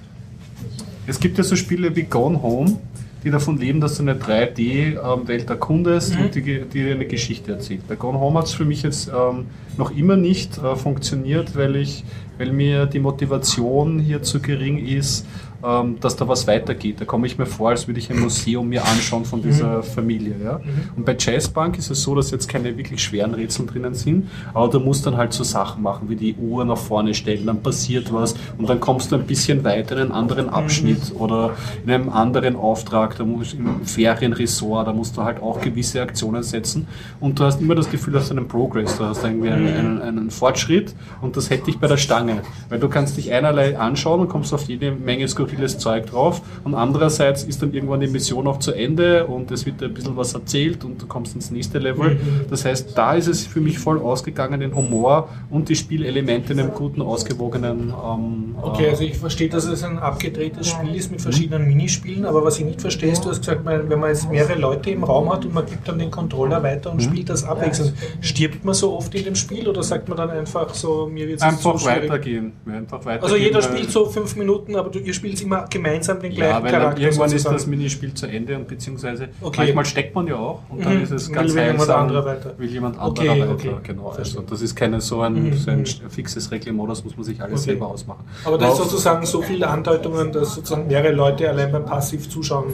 es 1.07 1.19
gibt 1.21 1.39
ja 1.39 1.45
so 1.45 1.57
Spiele 1.57 1.95
wie 1.97 2.05
Gone 2.05 2.43
Home, 2.43 2.79
die 3.25 3.31
davon 3.31 3.59
leben, 3.59 3.81
dass 3.81 3.97
du 3.97 4.03
eine 4.03 4.15
3D-Welt 4.15 5.49
erkundest 5.51 6.17
Mhm. 6.17 6.25
und 6.25 6.35
die, 6.35 6.43
die 6.43 6.65
dir 6.69 6.95
eine 6.95 7.07
Geschichte 7.07 7.53
erzählt. 7.53 7.87
Bei 7.89 7.95
Gone 7.95 8.19
Home 8.19 8.39
hat 8.39 8.47
es 8.47 8.53
für 8.53 8.65
mich 8.65 8.83
jetzt 8.83 9.09
ähm, 9.09 9.47
noch 9.79 9.97
immer 9.97 10.17
nicht 10.17 10.59
äh, 10.59 10.75
funktioniert, 10.77 11.57
weil, 11.57 11.77
ich, 11.77 12.05
weil 12.39 12.53
mir 12.53 12.87
die 12.87 12.99
Motivation 12.99 13.99
hier 14.01 14.23
zu 14.23 14.41
gering 14.41 14.85
ist, 14.85 15.27
ähm, 15.65 15.99
dass 16.01 16.17
da 16.17 16.27
was 16.29 16.47
weitergeht. 16.47 17.01
Da 17.01 17.05
komme 17.05 17.27
ich 17.27 17.39
mir 17.39 17.47
vor, 17.47 17.71
als 17.71 17.87
würde 17.87 18.01
ich 18.01 18.11
ein 18.11 18.19
Museum 18.19 18.69
mir 18.69 18.85
anschauen 18.85 19.25
von 19.25 19.43
dieser 19.43 19.83
Familie. 19.83 20.35
Ja? 20.43 20.61
Und 20.97 21.05
bei 21.05 21.17
Jazzbank 21.19 21.79
ist 21.79 21.91
es 21.91 22.03
so, 22.03 22.15
dass 22.15 22.31
jetzt 22.31 22.49
keine 22.49 22.77
wirklich 22.77 23.03
schweren 23.03 23.35
Rätsel 23.35 23.67
drinnen 23.67 23.95
sind, 23.95 24.29
aber 24.55 24.69
du 24.69 24.81
musst 24.81 25.07
dann 25.07 25.17
halt 25.17 25.33
so 25.33 25.45
Sachen 25.45 25.83
machen, 25.83 26.09
wie 26.09 26.17
die 26.17 26.35
Uhr 26.35 26.65
nach 26.65 26.79
vorne 26.79 27.15
stellen, 27.15 27.47
dann 27.47 27.63
passiert 27.63 28.13
was 28.13 28.35
und 28.59 28.69
dann 28.69 28.81
kommst 28.81 29.13
du 29.13 29.17
ein 29.17 29.27
bisschen 29.27 29.65
weiter 29.65 29.97
in 29.97 30.03
einen 30.03 30.13
anderen 30.13 30.49
Abschnitt 30.49 31.13
oder 31.19 31.55
in 31.85 31.91
einem 31.91 32.09
anderen 32.09 32.57
Auftrag, 32.57 33.17
da 33.17 33.25
musst 33.25 33.55
im 33.55 33.85
Ferienresort, 33.85 34.87
da 34.87 34.93
musst 34.93 35.17
du 35.17 35.23
halt 35.23 35.41
auch 35.41 35.61
gewisse 35.61 36.03
Aktionen 36.03 36.43
setzen 36.43 36.87
und 37.21 37.39
du 37.39 37.45
hast 37.45 37.61
immer 37.61 37.75
das 37.75 37.91
Gefühl, 37.91 38.15
du 38.15 38.19
hast 38.19 38.31
einen 38.31 38.49
Progress, 38.49 38.97
du 38.99 39.05
hast 39.05 39.25
irgendwie 39.25 39.51
einen, 39.51 39.69
einen, 39.69 40.03
einen 40.03 40.31
Fortschritt 40.31 40.95
und 41.21 41.37
das 41.37 41.51
hätte 41.51 41.71
ich 41.71 41.79
bei 41.79 41.87
der 41.87 41.97
Stange, 41.97 42.43
weil 42.69 42.79
du 42.79 42.89
kannst 42.89 43.17
dich 43.17 43.33
einerlei 43.33 43.79
anschauen 43.79 44.21
und 44.21 44.29
kommst 44.29 44.53
auf 44.53 44.65
jede 44.65 44.93
Menge 44.93 45.29
skurriles 45.53 45.79
Zeug 45.79 46.07
drauf 46.07 46.43
und 46.65 46.75
andererseits 46.75 47.45
ist 47.45 47.63
dann 47.63 47.73
irgendwann 47.73 48.01
die 48.01 48.07
Mission 48.09 48.47
auch 48.47 48.59
zu 48.59 48.73
Ende 48.73 49.27
und 49.27 49.51
es 49.51 49.67
wird 49.67 49.83
ein 49.83 49.93
bisschen 49.95 50.17
was 50.17 50.35
erzählt 50.35 50.85
und 50.85 51.01
du 51.01 51.07
kommst 51.07 51.35
ins 51.35 51.51
nächste 51.51 51.79
Level. 51.79 52.19
Das 52.51 52.65
heißt, 52.65 52.97
da 52.97 53.15
ist 53.15 53.27
es 53.29 53.47
für 53.47 53.61
mich 53.61 53.79
voll 53.79 53.99
ausgegangen, 54.01 54.61
den 54.61 54.75
Humor 54.75 55.29
und 55.51 55.69
die 55.69 55.77
Spielelemente 55.77 56.53
in 56.53 56.61
einem 56.61 56.73
guten, 56.73 57.03
ausgewogenen 57.03 57.93
ähm, 57.93 58.55
Okay, 58.63 58.89
also 58.89 59.05
ich 59.05 59.17
verstehe, 59.19 59.49
dass 59.49 59.65
es 59.65 59.83
ein 59.83 59.99
abgedrehtes 59.99 60.69
Spiel 60.69 60.95
ist 60.95 61.11
mit 61.11 61.21
verschiedenen 61.21 61.67
Minispielen, 61.67 62.25
aber 62.25 62.45
was 62.45 62.59
ich 62.59 62.65
nicht 62.65 62.81
verstehe, 62.81 63.13
ist, 63.13 63.25
du 63.25 63.31
hast 63.31 63.41
gesagt, 63.41 63.61
wenn 63.65 63.99
man 63.99 64.09
jetzt 64.11 64.31
mehrere 64.31 64.59
Leute 64.59 64.91
im 64.91 65.05
Raum 65.05 65.33
hat 65.33 65.45
und 65.45 65.55
man 65.55 65.67
gibt 65.67 65.87
dann 65.89 65.99
den 65.99 66.11
Controller 66.11 66.63
weiter 66.63 66.91
Mhm. 66.93 66.99
und 66.99 67.03
spielt 67.03 67.29
das 67.29 67.45
abwechselnd, 67.45 67.93
stirbt 68.21 68.65
man 68.65 68.75
so 68.75 68.95
oft 68.97 69.15
in 69.15 69.25
dem 69.25 69.35
Spiel 69.35 69.69
oder 69.69 69.83
sagt 69.83 70.09
man 70.09 70.17
dann 70.19 70.31
einfach 70.31 70.73
so, 70.75 71.07
mir 71.07 71.27
wird 71.29 71.39
es 71.39 71.43
einfach 71.43 71.85
weitergehen. 71.85 72.53
Einfach 72.67 73.05
weitergehen 73.05 73.23
Also 73.23 73.37
jeder 73.37 73.63
spielt 73.63 73.91
so 73.91 74.07
fünf 74.07 74.37
Minuten, 74.37 74.77
aber 74.77 74.91
du, 74.91 74.99
ihr 74.99 75.15
spielt 75.15 75.39
immer 75.43 75.67
gemeinsam 75.69 76.21
den 76.21 76.33
Ja, 76.33 76.37
gleichen 76.47 76.65
weil 76.65 76.73
dann 76.73 76.81
Charakter 76.81 77.01
irgendwann 77.03 77.29
sozusagen. 77.31 77.55
ist 77.57 77.63
das 77.63 77.67
Minispiel 77.69 78.15
zu 78.15 78.27
Ende 78.27 78.57
und 78.57 78.69
beziehungsweise 78.69 79.29
Okay. 79.41 79.61
manchmal 79.63 79.85
steckt 79.85 80.15
man 80.15 80.27
ja 80.27 80.37
auch 80.37 80.61
und 80.71 80.85
dann 80.85 80.97
Mhm. 80.99 81.03
ist 81.03 81.11
es 81.13 81.29
Will 81.29 81.35
ganz 81.35 81.55
jemand 81.55 81.79
heilsam, 81.81 82.01
anderer 82.03 82.25
weiter. 82.25 82.55
will 82.59 82.69
jemand 82.69 82.99
anderer 82.99 83.31
Okay, 83.31 83.41
weiter. 83.41 83.53
okay. 83.53 83.71
Genau, 83.83 84.03
also 84.09 84.15
Verstehe. 84.17 84.43
das 84.49 84.63
ist 84.63 84.75
keine 84.77 85.01
so 85.01 85.21
ein, 85.23 85.35
Mhm. 85.49 85.53
so 85.55 85.71
ein 85.71 85.81
Mhm. 85.81 86.11
fixes 86.11 86.51
Reglemodus, 86.51 87.05
muss 87.05 87.17
man 87.17 87.25
sich 87.25 87.43
alles 87.43 87.63
selber 87.65 87.87
ausmachen. 87.89 88.25
Aber 88.45 88.59
da 88.59 88.69
ist 88.69 88.77
sozusagen 88.77 89.25
so 89.27 89.43
viele 89.43 89.67
Andeutungen, 89.69 90.33
dass 90.33 90.55
sozusagen 90.55 90.87
mehrere 90.87 91.13
Leute 91.13 91.49
allein 91.49 91.71
beim 91.73 91.85
Passiv 91.85 92.29
zuschauen 92.29 92.65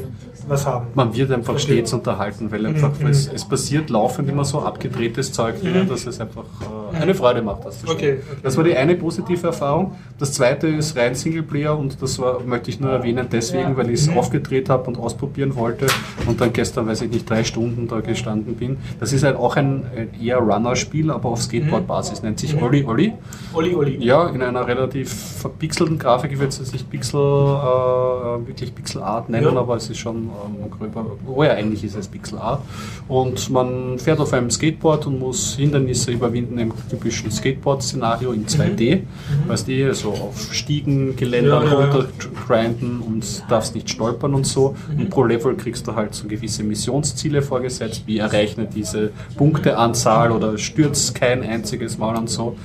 was 0.46 0.66
haben. 0.66 0.86
man 0.94 1.14
wird 1.14 1.30
einfach 1.30 1.52
Okay. 1.54 1.62
stets 1.62 1.92
unterhalten, 1.92 2.50
weil 2.50 2.64
einfach 2.64 2.92
Mhm. 2.98 3.06
es, 3.08 3.28
es 3.32 3.44
passiert 3.44 3.90
laufend 3.90 4.30
immer 4.30 4.44
so 4.44 4.60
abgedrehtes 4.62 5.30
Zeug, 5.32 5.60
drinnen, 5.60 5.86
dass 5.88 6.06
es 6.06 6.18
einfach 6.20 6.44
äh, 6.94 6.96
eine 6.96 7.14
Freude 7.14 7.42
macht, 7.42 7.66
das 7.66 7.80
zu 7.80 7.86
spielen. 7.88 8.20
Das 8.42 8.56
war 8.56 8.64
die 8.64 8.74
eine 8.74 8.94
positive 8.94 9.46
Erfahrung. 9.48 9.92
Das 10.18 10.32
zweite 10.32 10.66
ist 10.68 10.96
rein 10.96 11.14
Singleplayer 11.14 11.76
und 11.78 12.00
das 12.00 12.18
war, 12.18 12.40
möchte 12.40 12.57
ich 12.66 12.80
nur 12.80 12.90
erwähnen 12.90 13.28
deswegen, 13.30 13.76
weil 13.76 13.88
ich 13.90 14.00
es 14.00 14.09
Mhm. 14.09 14.18
aufgedreht 14.18 14.68
habe 14.68 14.88
und 14.88 14.98
ausprobieren 14.98 15.54
wollte 15.54 15.86
und 16.26 16.40
dann 16.40 16.52
gestern, 16.52 16.86
weiß 16.88 17.02
ich 17.02 17.11
nicht, 17.11 17.28
drei 17.30 17.44
Stunden 17.44 17.86
da 17.86 18.00
gestanden 18.00 18.54
bin. 18.56 18.78
Das 18.98 19.12
ist 19.12 19.22
halt 19.22 19.36
auch 19.36 19.54
ein 19.56 19.84
äh, 19.94 20.24
eher 20.26 20.38
Runner-Spiel, 20.38 21.11
aber 21.11 21.28
auf 21.28 21.42
Skateboard-Basis, 21.42 22.22
nennt 22.22 22.40
sich 22.40 22.54
Mhm. 22.56 22.62
Olli 22.62 22.84
Olli. 22.84 23.12
Oli, 23.54 23.74
Oli. 23.74 24.04
Ja, 24.04 24.26
in 24.28 24.42
einer 24.42 24.66
relativ 24.66 25.12
verpixelten 25.12 25.98
Grafik. 25.98 26.32
Ich 26.32 26.38
würde 26.38 26.48
es 26.48 26.59
jetzt 26.59 26.72
nicht 26.72 26.90
Pixel, 26.90 27.20
äh, 27.20 28.46
wirklich 28.46 28.74
Pixelart 28.74 29.28
nennen, 29.28 29.52
Ja. 29.54 29.61
aber 29.61 29.76
es 29.76 29.88
ist 29.90 29.98
schon 29.98 30.16
ähm, 30.16 30.70
gröber. 30.70 31.04
Oh 31.26 31.42
ja, 31.42 31.52
eigentlich 31.52 31.84
ist 31.84 31.96
es 31.96 32.09
Pixelart. 32.09 32.62
Und 33.09 33.50
man 33.50 33.98
fährt 33.98 34.20
auf 34.20 34.32
einem 34.32 34.50
Skateboard 34.50 35.06
und 35.06 35.18
muss 35.18 35.56
Hindernisse 35.56 36.11
überwinden 36.12 36.59
im 36.59 36.72
typischen 36.90 37.30
Skateboard-Szenario 37.30 38.32
in 38.32 38.46
2D. 38.46 39.02
Weißt 39.46 39.68
du, 39.68 39.94
so 39.94 40.11
auf 40.11 40.52
Stiegen, 40.52 41.16
Geländern 41.16 41.64
Ja, 41.66 41.72
ja, 41.72 41.80
ja. 41.86 41.90
Runtergrinden 42.49 43.01
und 43.01 43.44
darfst 43.49 43.74
nicht 43.74 43.90
stolpern 43.90 44.34
und 44.34 44.46
so. 44.46 44.74
Und 44.96 45.11
pro 45.11 45.24
Level 45.24 45.57
kriegst 45.57 45.86
du 45.86 45.94
halt 45.94 46.14
so 46.14 46.26
gewisse 46.26 46.62
Missionsziele 46.62 47.42
vorgesetzt, 47.42 48.03
wie 48.07 48.18
erreiche 48.18 48.66
diese 48.66 49.11
Punkteanzahl 49.36 50.32
oder 50.32 50.59
stürz 50.59 51.14
kein 51.14 51.42
einziges 51.42 51.99
Mal 51.99 52.16
und 52.16 52.28
so. 52.28 52.57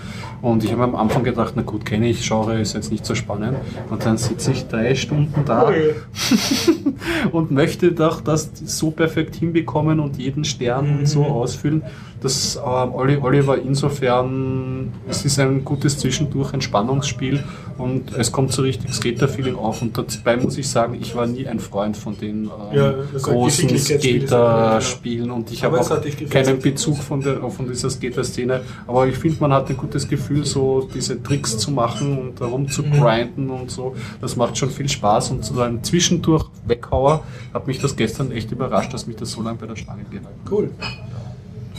Und 0.44 0.62
ich 0.66 0.74
habe 0.74 0.84
am 0.84 0.94
Anfang 0.98 1.24
gedacht, 1.24 1.54
na 1.56 1.62
gut, 1.62 1.86
kenne 1.86 2.10
ich, 2.10 2.28
Genre 2.28 2.60
ist 2.60 2.74
jetzt 2.74 2.92
nicht 2.92 3.06
so 3.06 3.16
spannend. 3.16 3.58
Und 3.90 4.06
dann 4.06 4.18
sitze 4.18 4.52
ich 4.52 4.68
drei 4.68 4.94
Stunden 4.94 5.46
da 5.46 5.70
Ui. 5.70 5.96
und 7.32 7.50
möchte 7.50 7.94
doch 7.94 8.20
das 8.20 8.52
so 8.66 8.92
perfekt 8.92 9.36
hinbekommen 9.36 10.02
und 10.02 10.18
jeden 10.18 10.44
Stern 10.44 11.00
und 11.00 11.06
so 11.08 11.24
ausfüllen. 11.24 11.82
Das 12.24 12.58
Olli 12.58 13.46
war 13.46 13.58
insofern, 13.58 14.94
es 15.10 15.26
ist 15.26 15.40
ein 15.40 15.66
gutes 15.66 15.98
Zwischendurch, 15.98 16.54
Entspannungsspiel 16.54 17.44
und 17.78 18.14
es 18.18 18.32
kommt 18.32 18.54
so 18.54 18.62
richtig 18.62 18.94
Skater-Feeling 18.94 19.56
auf. 19.56 19.82
Und 19.82 19.98
dabei 19.98 20.38
muss 20.38 20.58
ich 20.58 20.70
sagen, 20.70 20.98
ich 21.02 21.16
war 21.16 21.28
nie 21.28 21.46
ein 21.48 21.60
Freund 21.60 21.98
von 21.98 22.18
den 22.18 22.46
ähm, 22.46 22.50
Ja, 22.78 22.94
großen 23.22 23.78
Skater-Spielen 23.78 25.32
und 25.32 25.52
ich 25.52 25.66
habe 25.66 25.82
auch 25.82 26.02
keinen 26.30 26.60
Bezug 26.60 26.98
von, 26.98 27.20
der, 27.20 27.42
von 27.50 27.68
dieser 27.68 27.90
Skater-Szene. 27.90 28.62
Aber 28.88 29.06
ich 29.06 29.18
finde, 29.18 29.38
man 29.42 29.52
hat 29.52 29.70
ein 29.70 29.76
gutes 29.76 30.08
Gefühl, 30.08 30.33
so 30.42 30.90
diese 30.94 31.22
Tricks 31.22 31.58
zu 31.58 31.72
machen 31.72 32.18
und 32.18 32.42
darum 32.42 32.68
zu 32.68 32.82
grinden 32.84 33.50
und 33.50 33.70
so. 33.70 33.96
Das 34.22 34.36
macht 34.36 34.58
schon 34.58 34.70
viel 34.70 34.90
Spaß 34.90 35.32
und 35.32 35.46
so 35.46 35.62
ein 35.62 35.84
Zwischendurch 35.84 36.46
Weghauer 36.66 37.24
hat 37.54 37.68
mich 37.68 37.80
das 37.80 37.96
gestern 37.96 38.32
echt 38.32 38.52
überrascht, 38.52 38.94
dass 38.94 39.06
mich 39.06 39.16
das 39.18 39.32
so 39.32 39.42
lange 39.44 39.58
bei 39.58 39.68
der 39.68 39.76
Stange 39.76 40.04
gehalten 40.04 40.28
hat. 40.28 40.52
Cool. 40.52 40.72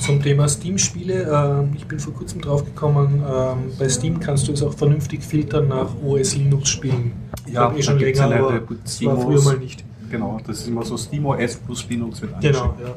Zum 0.00 0.22
Thema 0.22 0.48
Steam-Spiele, 0.48 1.22
ähm, 1.22 1.72
ich 1.76 1.86
bin 1.86 1.98
vor 1.98 2.12
kurzem 2.12 2.40
draufgekommen, 2.40 3.22
ähm, 3.26 3.57
bei 3.78 3.88
Steam 3.88 4.20
kannst 4.20 4.48
du 4.48 4.52
es 4.52 4.62
auch 4.62 4.74
vernünftig 4.74 5.22
filtern 5.22 5.68
nach 5.68 5.88
OS 6.05 6.36
Linux-Spielen. 6.36 7.12
Ja, 7.50 7.72
eh 7.74 7.82
schon 7.82 7.98
länger, 7.98 8.24
aber 8.24 8.61
das 8.82 9.05
war 9.05 9.16
früher 9.18 9.42
mal 9.42 9.59
nicht. 9.59 9.84
genau. 10.11 10.40
Das 10.46 10.61
ist 10.61 10.68
immer 10.68 10.84
so 10.84 10.96
SteamOS 10.96 11.57
plus 11.57 11.88
Linux 11.88 12.20
wird 12.20 12.40
Genau, 12.40 12.74
ja. 12.82 12.94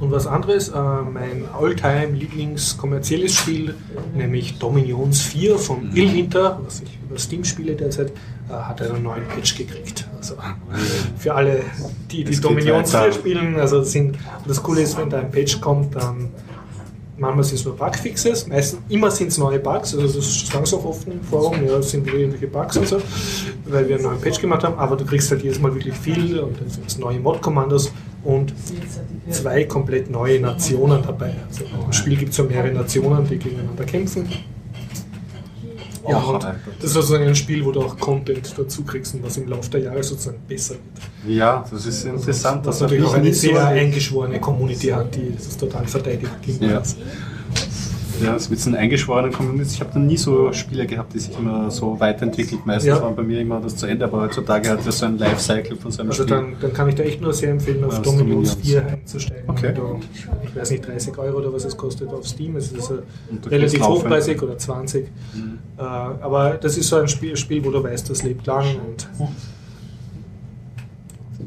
Und 0.00 0.12
was 0.12 0.26
anderes, 0.28 0.68
äh, 0.68 0.72
mein 0.78 1.44
Alltime 1.58 2.12
Lieblingskommerzielles 2.16 3.34
Spiel, 3.34 3.74
nämlich 4.14 4.58
Dominions 4.58 5.20
4 5.22 5.58
von 5.58 5.90
Mhm. 5.90 5.96
Illwinter, 5.96 6.60
was 6.64 6.80
ich 6.82 6.98
über 7.08 7.18
Steam 7.18 7.42
spiele 7.44 7.74
derzeit, 7.74 8.12
äh, 8.48 8.52
hat 8.52 8.80
einen 8.80 9.02
neuen 9.02 9.26
Patch 9.26 9.56
gekriegt. 9.56 10.06
Also 10.16 10.34
für 11.16 11.34
alle, 11.34 11.62
die 12.10 12.22
die 12.22 12.40
Dominions 12.40 12.92
weiter. 12.92 13.12
4 13.12 13.12
spielen, 13.12 13.56
also 13.58 13.82
sind, 13.82 14.16
das 14.46 14.62
Coole 14.62 14.82
ist, 14.82 14.96
wenn 14.96 15.10
da 15.10 15.18
ein 15.18 15.30
Patch 15.32 15.60
kommt, 15.60 15.96
dann 15.96 16.28
manchmal 17.16 17.42
sind 17.42 17.56
es 17.58 17.64
nur 17.64 17.76
Bugfixes, 17.76 18.46
meistens 18.46 18.80
immer 18.88 19.10
sind 19.10 19.28
es 19.28 19.38
neue 19.38 19.58
Bugs, 19.58 19.92
also 19.96 20.20
das 20.20 20.46
sagen 20.46 20.64
sie 20.64 20.76
auch 20.76 20.84
oft 20.84 21.08
im 21.08 21.20
Forum, 21.22 21.56
ja, 21.66 21.76
es 21.78 21.90
sind 21.90 22.06
wieder 22.06 22.18
irgendwelche 22.18 22.46
Bugs 22.46 22.76
und 22.76 22.86
so, 22.86 22.98
weil 23.66 23.88
wir 23.88 23.96
einen 23.96 24.04
neuen 24.04 24.20
Patch 24.20 24.40
gemacht 24.40 24.62
haben, 24.62 24.78
aber 24.78 24.94
du 24.96 25.04
kriegst 25.04 25.28
halt 25.32 25.42
jedes 25.42 25.58
Mal 25.58 25.74
wirklich 25.74 25.96
viel 25.96 26.38
und 26.38 26.60
dann 26.60 26.70
sind 26.70 26.86
es 26.86 26.96
neue 26.96 27.18
Mod-Kommandos 27.18 27.90
und 28.28 28.52
zwei 29.30 29.64
komplett 29.64 30.10
neue 30.10 30.38
Nationen 30.38 31.02
dabei. 31.02 31.32
Also 31.48 31.64
Im 31.64 31.92
Spiel 31.92 32.16
gibt 32.16 32.30
es 32.30 32.36
so 32.36 32.44
mehrere 32.44 32.70
Nationen, 32.72 33.26
die 33.26 33.38
gegeneinander 33.38 33.84
kämpfen. 33.84 34.28
Ja, 36.06 36.18
und 36.18 36.42
das 36.42 36.84
ist 36.84 36.92
sozusagen 36.92 37.26
ein 37.26 37.34
Spiel, 37.34 37.64
wo 37.64 37.72
du 37.72 37.80
auch 37.80 37.96
Content 37.98 38.54
dazu 38.56 38.82
kriegst 38.82 39.14
und 39.14 39.22
was 39.22 39.38
im 39.38 39.48
Laufe 39.48 39.70
der 39.70 39.80
Jahre 39.80 40.02
sozusagen 40.02 40.38
besser 40.46 40.74
wird. 40.74 41.36
Ja, 41.36 41.64
das 41.70 41.86
ist 41.86 42.04
interessant. 42.04 42.66
Was 42.66 42.78
Das 42.78 42.80
natürlich 42.82 43.04
auch 43.06 43.14
eine 43.14 43.32
sehr 43.32 43.66
eingeschworene 43.66 44.40
Community 44.40 44.88
hat, 44.88 45.14
die 45.14 45.34
das 45.34 45.56
total 45.56 45.86
verteidigt. 45.86 46.30
Ja. 46.60 46.82
Ja, 48.22 48.32
das 48.34 48.50
mit 48.50 48.60
so 48.60 48.70
einem 48.70 48.78
eingeschworenen 48.80 49.32
Communities. 49.32 49.74
Ich 49.74 49.80
habe 49.80 49.90
da 49.94 49.98
nie 50.00 50.16
so 50.16 50.52
Spiele 50.52 50.86
gehabt, 50.86 51.14
die 51.14 51.18
sich 51.18 51.38
immer 51.38 51.70
so 51.70 51.98
weiterentwickelt. 52.00 52.64
Meistens 52.66 52.88
Ja. 52.88 53.02
waren 53.02 53.14
bei 53.16 53.22
mir 53.22 53.40
immer 53.40 53.60
das 53.60 53.76
zu 53.76 53.86
Ende, 53.86 54.04
aber 54.04 54.22
heutzutage 54.22 54.68
hat 54.70 54.86
das 54.86 54.98
so 54.98 55.06
ein 55.06 55.18
Lifecycle 55.18 55.76
von 55.76 55.90
so 55.90 56.00
einem 56.02 56.10
Also 56.10 56.22
Spiel. 56.24 56.36
dann, 56.36 56.56
dann 56.60 56.72
kann 56.72 56.88
ich 56.88 56.94
da 56.96 57.02
echt 57.04 57.20
nur 57.20 57.32
sehr 57.32 57.50
empfehlen, 57.50 57.84
auf 57.84 57.92
Ja, 57.94 57.98
Dominions. 58.00 58.54
4 58.62 58.86
einzusteigen. 58.86 59.48
Okay. 59.48 59.72
Du, 59.74 60.00
ich 60.44 60.56
weiß 60.56 60.70
nicht, 60.70 60.86
30 60.86 61.16
Euro 61.18 61.38
oder 61.38 61.52
was 61.52 61.64
es 61.64 61.76
kostet 61.76 62.08
auf 62.12 62.26
Steam. 62.26 62.56
Es 62.56 62.72
ist 62.72 62.74
also 62.90 62.98
relativ 63.46 63.82
hochpreisig 63.86 64.42
oder 64.42 64.58
20. 64.58 65.06
Mhm. 65.34 65.58
Äh, 65.78 65.82
aber 65.82 66.58
das 66.60 66.76
ist 66.76 66.88
so 66.88 66.96
ein 66.96 67.08
Spiel, 67.08 67.36
Spiel, 67.36 67.64
wo 67.64 67.70
du 67.70 67.82
weißt, 67.82 68.10
das 68.10 68.22
lebt 68.22 68.46
lang. 68.46 68.66
Und 68.86 69.08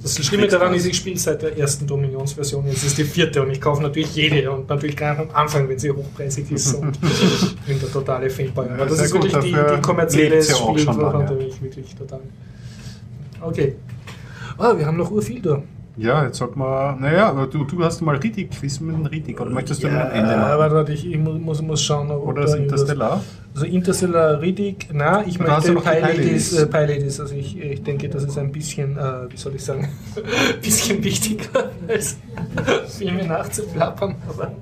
das 0.04 0.26
Schlimme 0.26 0.48
daran 0.48 0.74
ist, 0.74 0.86
ich 0.86 0.98
spiele 0.98 1.18
seit 1.18 1.42
der 1.42 1.58
ersten 1.58 1.86
Dominions-Version. 1.88 2.66
Jetzt 2.68 2.84
ist 2.84 2.98
die 2.98 3.04
vierte 3.04 3.42
und 3.42 3.52
ich 3.52 3.62
kaufe 3.62 3.82
natürlich 3.84 4.16
jede 4.16 4.50
und 4.52 4.68
natürlich 4.70 4.96
gleich 4.98 5.18
am 5.20 5.30
Anfang, 5.34 5.68
wenn 5.70 5.78
sie 5.78 5.92
hochpreisig 5.92 6.52
ist. 6.52 6.74
Und 6.82 7.00
bin 7.02 7.80
der 7.80 7.92
totale 7.92 8.30
Fanboy. 8.30 8.66
Aber 8.70 8.78
Ja, 8.80 8.86
das 8.86 9.02
ist 9.02 9.12
gut, 9.12 9.24
wirklich 9.32 9.44
die, 9.44 9.76
die 9.76 9.82
kommerzielle 9.82 10.30
lebt's 10.30 10.50
ja 10.50 10.56
da 10.94 11.20
bin 11.20 11.48
ich 11.48 11.62
wirklich 11.62 11.96
total. 11.96 12.20
Okay. 13.42 13.76
Ah, 14.58 14.78
wir 14.78 14.86
haben 14.86 14.98
noch 14.98 15.12
urviel 15.12 15.42
da. 15.42 15.62
Ja, 15.98 16.26
jetzt 16.26 16.38
sollte 16.38 16.58
man. 16.58 17.00
Naja, 17.02 17.46
du, 17.52 17.64
du 17.66 17.84
hast 17.84 18.02
mal 18.02 18.16
Riddick, 18.16 18.52
Quiz 18.52 18.80
mit 18.80 18.96
dem 18.96 19.06
Riddick, 19.06 19.40
oder 19.42 19.50
möchtest 19.50 19.84
du 19.84 19.88
mit 19.88 19.96
dem 19.98 20.12
Ende 20.12 20.32
Ja, 20.32 20.38
machen? 20.38 20.60
warte, 20.60 20.76
warte, 20.76 20.94
ich, 20.94 21.06
ich 21.06 21.18
muss, 21.18 21.62
muss- 21.62 21.82
schauen. 21.82 22.10
ob 22.12 22.26
Oder 22.26 22.34
da 22.36 22.42
das 22.48 22.56
irgendwas- 22.56 22.82
Interstellar? 22.82 23.24
Also 23.54 23.66
Interstellar 23.66 24.42
Riddick, 24.42 24.88
na, 24.94 25.26
ich 25.28 25.38
möchte 25.38 25.74
Ladies, 25.74 25.84
Pie-Ladies? 25.84 26.54
äh, 26.54 26.66
Pie 26.68 26.78
Ladies, 26.78 27.20
also 27.20 27.36
ich, 27.36 27.60
ich 27.60 27.84
denke, 27.84 28.08
das 28.08 28.24
ist 28.24 28.38
ein 28.38 28.52
bisschen, 28.52 28.98
äh, 28.98 29.30
wie 29.30 29.36
soll 29.36 29.56
ich 29.56 29.64
sagen, 29.64 29.90
ein 30.16 30.60
bisschen 30.62 31.04
wichtiger 31.04 31.70
als 31.88 32.18
Filme 32.98 33.26
nachzuplappern, 33.28 34.16
aber 34.30 34.54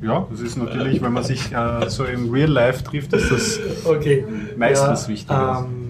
Ja, 0.00 0.26
das 0.30 0.40
ist 0.40 0.56
natürlich, 0.56 1.02
wenn 1.02 1.12
man 1.12 1.24
sich 1.24 1.52
äh, 1.52 1.90
so 1.90 2.04
im 2.04 2.30
Real 2.30 2.48
Life 2.50 2.82
trifft, 2.84 3.12
ist 3.12 3.30
das. 3.30 3.60
okay. 3.84 4.24
Meistens 4.56 5.06
wichtiger. 5.06 5.66
Ähm, 5.68 5.88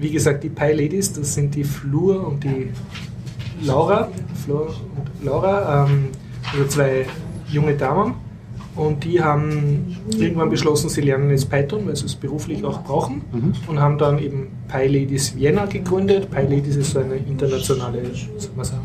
wie 0.00 0.10
gesagt, 0.10 0.42
die 0.42 0.48
Pie 0.48 0.72
Ladies, 0.72 1.12
das 1.12 1.34
sind 1.34 1.54
die 1.54 1.64
Flur 1.64 2.26
und 2.26 2.42
die 2.42 2.70
Laura, 3.62 4.08
Flor 4.44 4.68
und 4.68 5.24
Laura, 5.24 5.84
ähm, 5.86 6.08
also 6.52 6.64
zwei 6.66 7.04
junge 7.48 7.74
Damen. 7.74 8.14
Und 8.76 9.04
die 9.04 9.22
haben 9.22 9.96
irgendwann 10.18 10.50
beschlossen, 10.50 10.88
sie 10.88 11.00
lernen 11.00 11.30
jetzt 11.30 11.48
Python, 11.48 11.86
weil 11.86 11.94
sie 11.94 12.06
es 12.06 12.16
beruflich 12.16 12.64
auch 12.64 12.82
brauchen. 12.82 13.22
Mhm. 13.32 13.52
Und 13.68 13.80
haben 13.80 13.98
dann 13.98 14.18
eben 14.18 14.48
Pi 14.68 14.86
Ladies 14.88 15.36
Vienna 15.36 15.66
gegründet. 15.66 16.30
Pi 16.30 16.42
Ladies 16.42 16.76
ist 16.76 16.90
so 16.92 16.98
eine 16.98 17.16
internationale, 17.16 18.02
soll 18.38 18.64
sagen, 18.64 18.82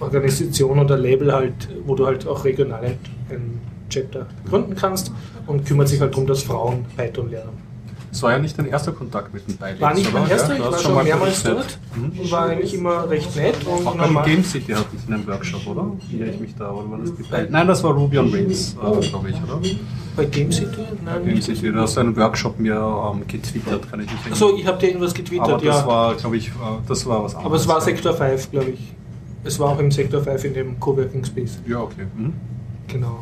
Organisation 0.00 0.78
oder 0.78 0.96
Label 0.96 1.32
halt, 1.32 1.68
wo 1.86 1.94
du 1.94 2.06
halt 2.06 2.26
auch 2.26 2.44
regional 2.44 2.96
ein 3.30 3.60
Chapter 3.90 4.26
gründen 4.48 4.74
kannst 4.74 5.12
und 5.46 5.66
kümmert 5.66 5.88
sich 5.88 6.00
halt 6.00 6.12
darum, 6.12 6.26
dass 6.26 6.42
Frauen 6.42 6.84
Python 6.96 7.30
lernen. 7.30 7.67
Es 8.10 8.22
war 8.22 8.32
ja 8.32 8.38
nicht 8.38 8.58
dein 8.58 8.66
erster 8.66 8.92
Kontakt 8.92 9.34
mit 9.34 9.46
dem 9.46 9.56
Beilegs, 9.58 9.80
War 9.80 9.92
nicht 9.94 10.12
mein 10.12 10.22
oder? 10.22 10.30
erster, 10.32 10.54
Ja, 10.56 10.64
ich 10.64 10.72
war 10.72 10.78
schon 10.78 10.94
mal 10.94 11.04
mehrmals 11.04 11.42
dort 11.42 11.78
Mhm. 11.94 12.18
und 12.20 12.30
war 12.30 12.46
eigentlich 12.46 12.74
immer 12.74 13.08
recht 13.10 13.36
nett. 13.36 13.56
Und 13.66 13.86
Auch 13.86 13.94
beim 13.96 14.06
normal- 14.12 14.24
Game 14.24 14.42
City 14.44 14.72
hatte 14.72 14.86
ich 14.96 15.12
einen 15.12 15.26
Workshop, 15.26 15.66
oder? 15.66 15.92
Irre 16.10 16.30
ich 16.30 16.40
mich 16.40 16.54
da, 16.56 16.70
oder 16.72 16.90
war 16.90 16.98
das 16.98 17.14
die 17.14 17.22
Beilegs? 17.22 17.52
Nein, 17.52 17.66
das 17.66 17.84
war 17.84 17.92
Ruby 17.92 18.18
on 18.18 18.30
Rails, 18.32 18.72
äh, 18.74 19.08
glaube 19.08 19.28
ich, 19.30 19.36
oder? 19.36 19.60
Bei 20.16 20.24
Game 20.24 20.50
City? 20.50 20.68
Nein, 21.04 21.24
Game 21.24 21.34
nicht. 21.34 21.44
City, 21.44 21.70
du 21.70 21.80
hast 21.80 21.98
einen 21.98 22.16
Workshop 22.16 22.58
mir 22.58 22.74
ähm, 22.74 23.22
getwittert, 23.28 23.90
kann 23.90 24.00
ich 24.00 24.06
mich 24.06 24.14
erinnern. 24.20 24.32
Achso, 24.32 24.56
ich 24.56 24.66
habe 24.66 24.78
dir 24.78 24.86
irgendwas 24.88 25.14
getwittert, 25.14 25.48
Aber 25.48 25.64
das 25.64 25.76
ja. 25.80 25.86
war, 25.86 26.14
glaube 26.14 26.36
ich, 26.38 26.48
äh, 26.48 26.50
das 26.88 27.06
war 27.06 27.22
was 27.24 27.34
anderes. 27.34 27.46
Aber 27.46 27.56
es 27.56 27.68
war 27.68 27.80
Sektor 27.80 28.14
5, 28.14 28.50
glaube 28.50 28.70
ich. 28.70 28.94
Es 29.44 29.58
war 29.60 29.68
auch 29.68 29.78
im 29.78 29.90
Sektor 29.92 30.20
5 30.22 30.44
in 30.44 30.54
dem 30.54 30.80
Coworking 30.80 31.24
Space. 31.24 31.58
Ja, 31.66 31.80
okay. 31.80 32.06
Mhm. 32.16 32.32
Genau. 32.88 33.20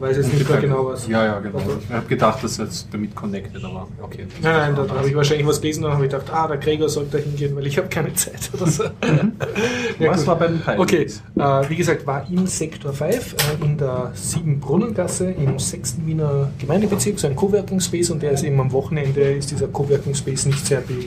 Weiß 0.00 0.16
jetzt 0.16 0.32
nicht 0.32 0.48
mehr 0.48 0.60
genau 0.60 0.86
was. 0.86 1.06
Ja, 1.08 1.24
ja, 1.24 1.38
genau. 1.38 1.54
was- 1.56 1.84
Ich 1.88 1.90
habe 1.92 2.06
gedacht, 2.06 2.38
das 2.42 2.52
ist 2.52 2.58
jetzt 2.58 2.88
damit 2.92 3.14
connected, 3.14 3.62
aber 3.64 3.86
okay. 4.02 4.26
Nein, 4.42 4.74
nein, 4.74 4.86
da, 4.88 4.94
habe 4.94 5.08
ich 5.08 5.14
wahrscheinlich 5.14 5.46
was 5.46 5.60
gelesen 5.60 5.84
und 5.84 5.92
habe 5.92 6.04
ich 6.06 6.10
gedacht, 6.10 6.30
ah, 6.32 6.48
der 6.48 6.56
Gregor 6.58 6.88
sollte 6.88 7.18
da 7.18 7.22
hingehen, 7.24 7.54
weil 7.56 7.66
ich 7.66 7.76
habe 7.78 7.88
keine 7.88 8.12
Zeit 8.14 8.50
oder 8.54 8.66
so. 8.66 8.84
Ja, 9.98 10.10
Was 10.10 10.18
gut. 10.18 10.26
war 10.26 10.36
bei 10.38 10.48
den 10.48 10.60
Beilegs? 10.62 11.22
Okay, 11.34 11.62
äh, 11.64 11.70
wie 11.70 11.76
gesagt, 11.76 12.06
war 12.06 12.26
im 12.30 12.46
Sektor 12.46 12.92
5 12.92 13.34
äh, 13.34 13.64
in 13.64 13.78
der 13.78 14.10
Siebenbrunnengasse 14.14 15.30
im 15.30 15.58
6. 15.58 15.96
Wiener 16.04 16.50
Gemeindebezirk, 16.58 17.18
so 17.18 17.26
ein 17.28 17.36
Coworking 17.36 17.80
Space 17.80 18.10
und 18.10 18.22
der 18.22 18.32
ist 18.32 18.42
eben 18.44 18.60
am 18.60 18.72
Wochenende, 18.72 19.20
ist 19.22 19.50
dieser 19.50 19.68
Coworking 19.68 20.14
Space 20.14 20.44
nicht 20.46 20.66
sehr 20.66 20.80
be 20.80 21.06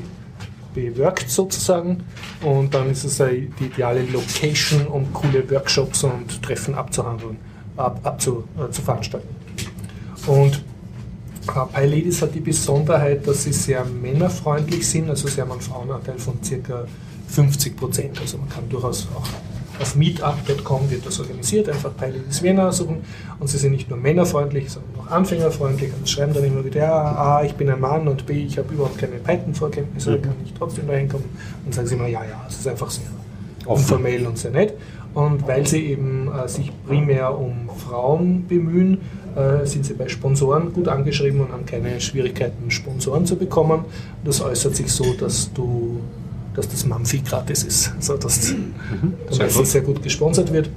bewirkt 0.74 1.30
sozusagen 1.32 2.04
und 2.44 2.74
dann 2.76 2.92
ist 2.92 3.04
es 3.04 3.18
die 3.18 3.50
ideale 3.66 4.04
Location, 4.04 4.86
um 4.88 5.12
coole 5.14 5.50
Workshops 5.50 6.04
und 6.04 6.42
Treffen 6.44 6.76
abzuhandeln, 6.76 7.38
ab, 7.80 8.00
abzu, 8.04 8.44
äh, 8.58 8.72
zu 8.72 8.82
veranstalten. 8.82 9.28
Und 10.28 10.56
äh, 11.48 11.74
Pi 11.74 11.86
Ladies 11.86 12.22
hat 12.22 12.36
die 12.36 12.40
Besonderheit, 12.40 13.26
dass 13.28 13.44
sie 13.44 13.54
sehr 13.54 13.84
männerfreundlich 13.86 14.88
sind, 14.88 15.10
also 15.10 15.28
sie 15.28 15.42
haben 15.42 15.52
einen 15.52 15.62
Frauenanteil 15.62 16.20
von 16.20 16.36
ca. 16.42 16.86
50 17.28 17.78
Prozent. 17.78 18.20
Also 18.20 18.38
man 18.38 18.50
kann 18.50 18.68
durchaus 18.70 19.08
auch 19.16 19.28
auf 19.82 19.96
meetup.com 19.96 20.92
wird 20.92 21.06
das 21.06 21.22
organisiert, 21.22 21.70
einfach 21.70 21.96
Pi 21.96 22.08
Ladies 22.08 22.44
Vienna 22.44 22.70
suchen 22.72 22.98
und 23.40 23.48
sie 23.48 23.58
sind 23.58 23.72
nicht 23.72 23.90
nur 23.90 23.98
männerfreundlich, 23.98 24.70
sondern 24.70 24.92
auch 25.00 25.10
anfängerfreundlich 25.10 25.92
und 25.98 26.10
schreiben 26.10 26.34
dann 26.34 26.44
immer 26.44 26.66
wieder, 26.66 26.82
ja, 26.82 26.92
A, 27.16 27.44
ich 27.44 27.54
bin 27.54 27.70
ein 27.70 27.80
Mann 27.80 28.08
und 28.10 28.26
B, 28.26 28.44
ich 28.44 28.58
habe 28.58 28.74
überhaupt 28.74 28.98
keine 28.98 29.16
Python-Vorkenntnisse, 29.18 30.18
Mhm. 30.18 30.22
kann 30.22 30.34
ich 30.44 30.54
trotzdem 30.54 30.86
da 30.88 30.94
hinkommen 30.96 31.30
und 31.66 31.74
sagen 31.74 31.88
sie 31.88 31.96
immer, 31.96 32.08
ja, 32.08 32.24
ja, 32.26 32.46
es 32.50 32.60
ist 32.60 32.68
einfach 32.68 32.90
sehr 32.90 33.06
Offen. 33.66 33.82
informell 33.82 34.28
und 34.28 34.38
sehr 34.38 34.52
nett. 34.52 34.74
Und 35.14 35.48
weil 35.48 35.66
sie 35.66 35.86
eben 35.88 36.30
äh, 36.32 36.48
sich 36.48 36.72
primär 36.88 37.38
um 37.38 37.70
Frauen 37.78 38.46
bemühen, 38.48 39.00
äh, 39.36 39.66
sind 39.66 39.86
sie 39.86 39.94
bei 39.94 40.08
Sponsoren 40.08 40.72
gut 40.74 40.88
angeschrieben 40.88 41.42
und 41.42 41.52
haben 41.52 41.66
keine 41.66 42.00
Schwierigkeiten, 42.00 42.70
Sponsoren 42.72 43.26
zu 43.26 43.36
bekommen. 43.36 43.86
Das 44.24 44.42
äußert 44.42 44.76
sich 44.76 44.92
so, 44.92 45.14
dass 45.14 45.52
du 45.54 46.00
dass 46.56 46.68
das 46.68 46.86
Mamfi 46.86 47.20
gratis 47.20 47.64
ist. 47.64 47.94
Also 47.96 48.18
dass 48.18 48.52
Mhm. 48.54 49.14
der 49.30 49.34
Sehr 49.34 49.48
gut. 49.50 49.68
sehr 49.68 49.82
gut 49.82 50.04
gesponsert 50.04 50.52
wird. 50.52 50.70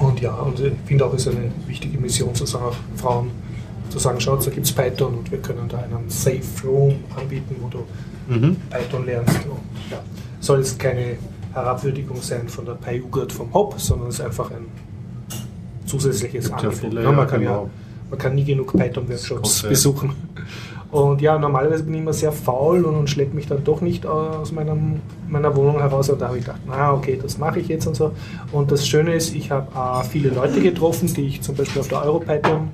Und 0.00 0.20
ja, 0.20 0.34
und 0.34 0.58
ich 0.60 0.72
finde 0.86 1.04
auch, 1.04 1.12
es 1.14 1.26
ist 1.26 1.34
eine 1.36 1.50
wichtige 1.66 1.98
Mission 1.98 2.34
zu 2.34 2.46
sagen, 2.46 2.74
Frauen 2.96 3.30
zu 3.90 3.98
sagen, 3.98 4.20
schaut, 4.20 4.46
da 4.46 4.50
gibt 4.50 4.66
es 4.66 4.72
Python 4.72 5.14
und 5.18 5.30
wir 5.30 5.38
können 5.38 5.68
da 5.68 5.78
einen 5.78 6.08
Safe 6.08 6.40
Room 6.64 6.94
anbieten, 7.18 7.56
wo 7.60 7.68
du 7.68 7.78
Mhm. 8.28 8.56
Python 8.70 9.04
lernst. 9.06 9.34
Und, 9.46 9.58
ja, 9.90 9.98
soll 10.40 10.58
jetzt 10.58 10.78
keine 10.78 11.16
Herabwürdigung 11.52 12.20
sein 12.22 12.48
von 12.48 12.64
der 12.64 12.74
PyUgurt 12.74 13.32
vom 13.32 13.52
Hop, 13.52 13.74
sondern 13.78 14.08
es 14.08 14.16
ist 14.16 14.20
einfach 14.24 14.50
ein 14.50 14.66
zusätzliches 15.86 16.48
ja 16.48 16.54
Angebot. 16.54 16.78
viele, 16.78 17.02
Ja, 17.02 17.10
man, 17.10 17.18
ja, 17.18 17.24
kann 17.26 17.42
ja, 17.42 17.50
genau. 17.50 17.70
man 18.10 18.18
kann 18.18 18.34
nie 18.34 18.44
genug 18.44 18.76
Python-Workshops 18.76 19.62
besuchen. 19.62 20.12
Und 20.90 21.20
ja, 21.20 21.38
normalerweise 21.38 21.84
bin 21.84 21.94
ich 21.94 22.00
immer 22.00 22.12
sehr 22.12 22.32
faul 22.32 22.84
und, 22.84 22.96
und 22.96 23.08
schleppe 23.08 23.36
mich 23.36 23.46
dann 23.46 23.62
doch 23.62 23.80
nicht 23.80 24.06
aus 24.06 24.50
meinem, 24.50 25.00
meiner 25.28 25.54
Wohnung 25.54 25.78
heraus. 25.78 26.10
Und 26.10 26.20
da 26.20 26.28
habe 26.28 26.38
ich 26.38 26.44
gedacht, 26.44 26.60
na 26.66 26.92
okay, 26.92 27.18
das 27.20 27.38
mache 27.38 27.60
ich 27.60 27.68
jetzt 27.68 27.86
und 27.86 27.94
so. 27.94 28.10
Und 28.50 28.72
das 28.72 28.86
Schöne 28.88 29.14
ist, 29.14 29.34
ich 29.34 29.52
habe 29.52 29.68
äh, 29.72 30.04
viele 30.04 30.30
Leute 30.30 30.60
getroffen, 30.60 31.12
die 31.14 31.28
ich 31.28 31.42
zum 31.42 31.54
Beispiel 31.54 31.80
auf 31.80 31.88
der 31.88 32.04
EuroPython 32.04 32.70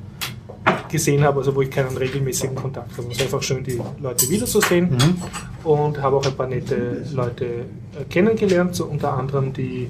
gesehen 0.89 1.25
habe, 1.25 1.39
also 1.39 1.55
wo 1.55 1.63
ich 1.63 1.71
keinen 1.71 1.97
regelmäßigen 1.97 2.55
Kontakt 2.55 2.93
habe. 2.97 3.09
Es 3.11 3.17
ist 3.17 3.23
einfach 3.23 3.43
schön, 3.43 3.63
die 3.65 3.81
Leute 4.01 4.29
wiederzusehen 4.29 4.91
Mhm. 4.91 5.23
und 5.65 6.01
habe 6.01 6.17
auch 6.17 6.27
ein 6.27 6.35
paar 6.35 6.47
nette 6.47 7.05
Leute 7.13 7.45
äh, 7.45 8.05
kennengelernt, 8.09 8.75
so 8.75 8.85
unter 8.87 9.13
anderem 9.15 9.53
die 9.53 9.89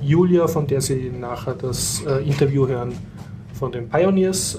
Julia, 0.00 0.48
von 0.48 0.66
der 0.66 0.80
Sie 0.80 1.10
nachher 1.18 1.54
das 1.54 2.02
äh, 2.06 2.26
Interview 2.26 2.66
hören 2.66 2.92
von 3.54 3.70
den 3.70 3.88
Pioneers 3.88 4.56
äh, 4.56 4.58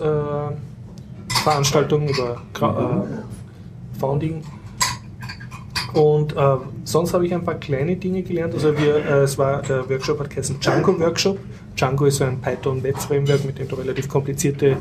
Veranstaltung 1.43 2.07
über 2.07 2.41
Gra 2.53 3.03
äh, 3.03 3.99
Founding. 3.99 4.43
Und 5.93 6.35
äh, 6.35 6.55
sonst 6.85 7.13
habe 7.13 7.25
ich 7.25 7.33
ein 7.33 7.43
paar 7.43 7.55
kleine 7.55 7.95
Dinge 7.97 8.23
gelernt. 8.23 8.53
Also 8.53 8.75
wir, 8.77 8.95
äh, 8.95 9.23
es 9.23 9.37
war, 9.37 9.61
der 9.61 9.87
Workshop 9.89 10.19
hat 10.21 10.29
geheißen 10.29 10.59
Django 10.59 10.97
Workshop. 10.99 11.37
Django 11.75 12.05
ist 12.05 12.17
so 12.17 12.23
ein 12.23 12.39
Python 12.41 12.81
Web 12.81 12.97
Framework, 12.97 13.45
mit 13.45 13.59
dem 13.59 13.67
du 13.67 13.75
relativ 13.75 14.07
komplizierte 14.07 14.77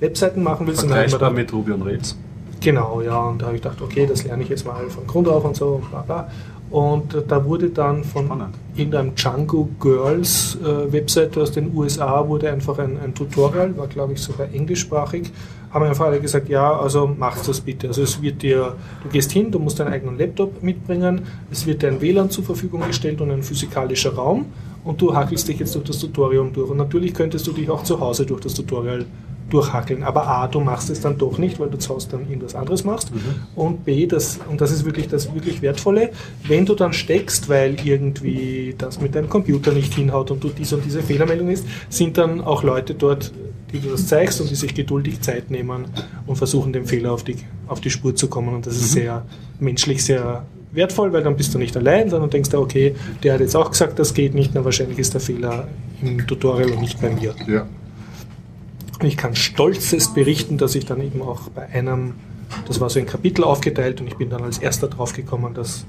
Webseiten 0.00 0.42
machen 0.42 0.66
willst. 0.66 0.82
Dann 0.82 0.88
Vergleichbar 0.90 1.30
da- 1.30 1.30
mit 1.30 1.52
Ruby 1.52 1.72
und 1.72 1.82
Rails. 1.82 2.16
Genau, 2.60 3.00
ja, 3.02 3.20
und 3.20 3.40
da 3.40 3.46
habe 3.46 3.56
ich 3.56 3.62
gedacht, 3.62 3.80
okay, 3.80 4.04
das 4.06 4.24
lerne 4.24 4.42
ich 4.42 4.48
jetzt 4.48 4.66
mal 4.66 4.88
von 4.90 5.06
Grund 5.06 5.28
auf 5.28 5.44
und 5.44 5.54
so, 5.54 5.80
und 5.80 5.90
bla 5.90 6.00
bla. 6.02 6.28
Und 6.70 7.14
äh, 7.14 7.22
da 7.26 7.42
wurde 7.44 7.70
dann 7.70 8.02
von 8.04 8.26
Spannend. 8.26 8.54
irgendeinem 8.76 9.14
Django 9.14 9.68
Girls 9.80 10.58
äh, 10.62 10.92
Webseite 10.92 11.40
aus 11.40 11.52
den 11.52 11.72
USA 11.74 12.26
wurde 12.28 12.50
einfach 12.50 12.78
ein, 12.78 12.98
ein 13.02 13.14
Tutorial, 13.14 13.74
war 13.76 13.86
glaube 13.86 14.12
ich 14.14 14.20
sogar 14.20 14.48
englischsprachig, 14.52 15.30
haben 15.70 15.84
einfach 15.86 16.06
alle 16.06 16.20
gesagt, 16.20 16.48
ja, 16.48 16.78
also 16.78 17.06
machst 17.06 17.48
das 17.48 17.60
bitte. 17.60 17.86
Also 17.88 18.02
es 18.02 18.20
wird 18.20 18.42
dir, 18.42 18.74
du 19.04 19.08
gehst 19.08 19.30
hin, 19.32 19.50
du 19.52 19.58
musst 19.60 19.78
deinen 19.78 19.92
eigenen 19.92 20.18
Laptop 20.18 20.62
mitbringen, 20.62 21.22
es 21.50 21.64
wird 21.64 21.80
dir 21.82 21.88
ein 21.88 22.00
WLAN 22.02 22.28
zur 22.28 22.44
Verfügung 22.44 22.82
gestellt 22.86 23.20
und 23.20 23.30
ein 23.30 23.42
physikalischer 23.42 24.14
Raum 24.14 24.46
und 24.84 25.00
du 25.00 25.14
hackelst 25.14 25.48
dich 25.48 25.60
jetzt 25.60 25.74
durch 25.74 25.84
das 25.84 25.98
Tutorial 26.00 26.50
durch. 26.52 26.68
Und 26.70 26.76
natürlich 26.76 27.14
könntest 27.14 27.46
du 27.46 27.52
dich 27.52 27.70
auch 27.70 27.82
zu 27.84 27.98
Hause 28.00 28.26
durch 28.26 28.40
das 28.42 28.52
Tutorial 28.52 29.06
durchhackeln. 29.50 30.02
Aber 30.02 30.26
A, 30.26 30.46
du 30.46 30.60
machst 30.60 30.90
es 30.90 31.00
dann 31.00 31.18
doch 31.18 31.38
nicht, 31.38 31.58
weil 31.58 31.70
du 31.70 31.78
zu 31.78 31.94
Hause 31.94 32.08
dann 32.10 32.28
irgendwas 32.28 32.54
anderes 32.54 32.84
machst. 32.84 33.10
Und 33.54 33.84
B, 33.84 34.06
das, 34.06 34.38
und 34.48 34.60
das 34.60 34.70
ist 34.70 34.84
wirklich 34.84 35.08
das 35.08 35.32
wirklich 35.34 35.62
Wertvolle, 35.62 36.10
wenn 36.46 36.66
du 36.66 36.74
dann 36.74 36.92
steckst, 36.92 37.48
weil 37.48 37.76
irgendwie 37.84 38.74
das 38.76 39.00
mit 39.00 39.14
deinem 39.14 39.28
Computer 39.28 39.72
nicht 39.72 39.94
hinhaut 39.94 40.30
und 40.30 40.42
du 40.42 40.48
diese 40.48 40.76
und 40.76 40.84
diese 40.84 41.02
Fehlermeldung 41.02 41.48
ist, 41.50 41.66
sind 41.88 42.18
dann 42.18 42.40
auch 42.40 42.62
Leute 42.62 42.94
dort, 42.94 43.32
die 43.72 43.80
du 43.80 43.90
das 43.90 44.06
zeigst 44.06 44.40
und 44.40 44.50
die 44.50 44.54
sich 44.54 44.74
geduldig 44.74 45.20
Zeit 45.20 45.50
nehmen 45.50 45.86
und 46.26 46.36
versuchen, 46.36 46.72
dem 46.72 46.86
Fehler 46.86 47.12
auf 47.12 47.22
die, 47.22 47.36
auf 47.66 47.80
die 47.80 47.90
Spur 47.90 48.14
zu 48.14 48.28
kommen. 48.28 48.54
Und 48.54 48.66
das 48.66 48.76
ist 48.76 48.92
sehr 48.92 49.24
menschlich, 49.60 50.04
sehr 50.04 50.44
wertvoll, 50.72 51.12
weil 51.12 51.22
dann 51.22 51.36
bist 51.36 51.54
du 51.54 51.58
nicht 51.58 51.76
allein, 51.76 52.10
sondern 52.10 52.30
denkst 52.30 52.50
du, 52.50 52.58
okay, 52.58 52.94
der 53.22 53.34
hat 53.34 53.40
jetzt 53.40 53.56
auch 53.56 53.70
gesagt, 53.70 53.98
das 53.98 54.14
geht 54.14 54.34
nicht, 54.34 54.52
na 54.54 54.64
wahrscheinlich 54.64 54.98
ist 54.98 55.14
der 55.14 55.20
Fehler 55.20 55.68
im 56.02 56.26
Tutorial 56.26 56.70
und 56.70 56.80
nicht 56.80 57.00
bei 57.00 57.10
mir. 57.10 57.34
Ja. 57.46 57.66
Und 59.00 59.06
ich 59.06 59.16
kann 59.16 59.36
stolzest 59.36 60.14
berichten, 60.14 60.58
dass 60.58 60.74
ich 60.74 60.84
dann 60.84 61.00
eben 61.00 61.22
auch 61.22 61.48
bei 61.50 61.66
einem, 61.66 62.14
das 62.66 62.80
war 62.80 62.90
so 62.90 62.98
ein 62.98 63.06
Kapitel 63.06 63.44
aufgeteilt 63.44 64.00
und 64.00 64.08
ich 64.08 64.16
bin 64.16 64.28
dann 64.30 64.42
als 64.42 64.58
erster 64.58 64.88
drauf 64.88 65.12
gekommen, 65.12 65.54
dass 65.54 65.86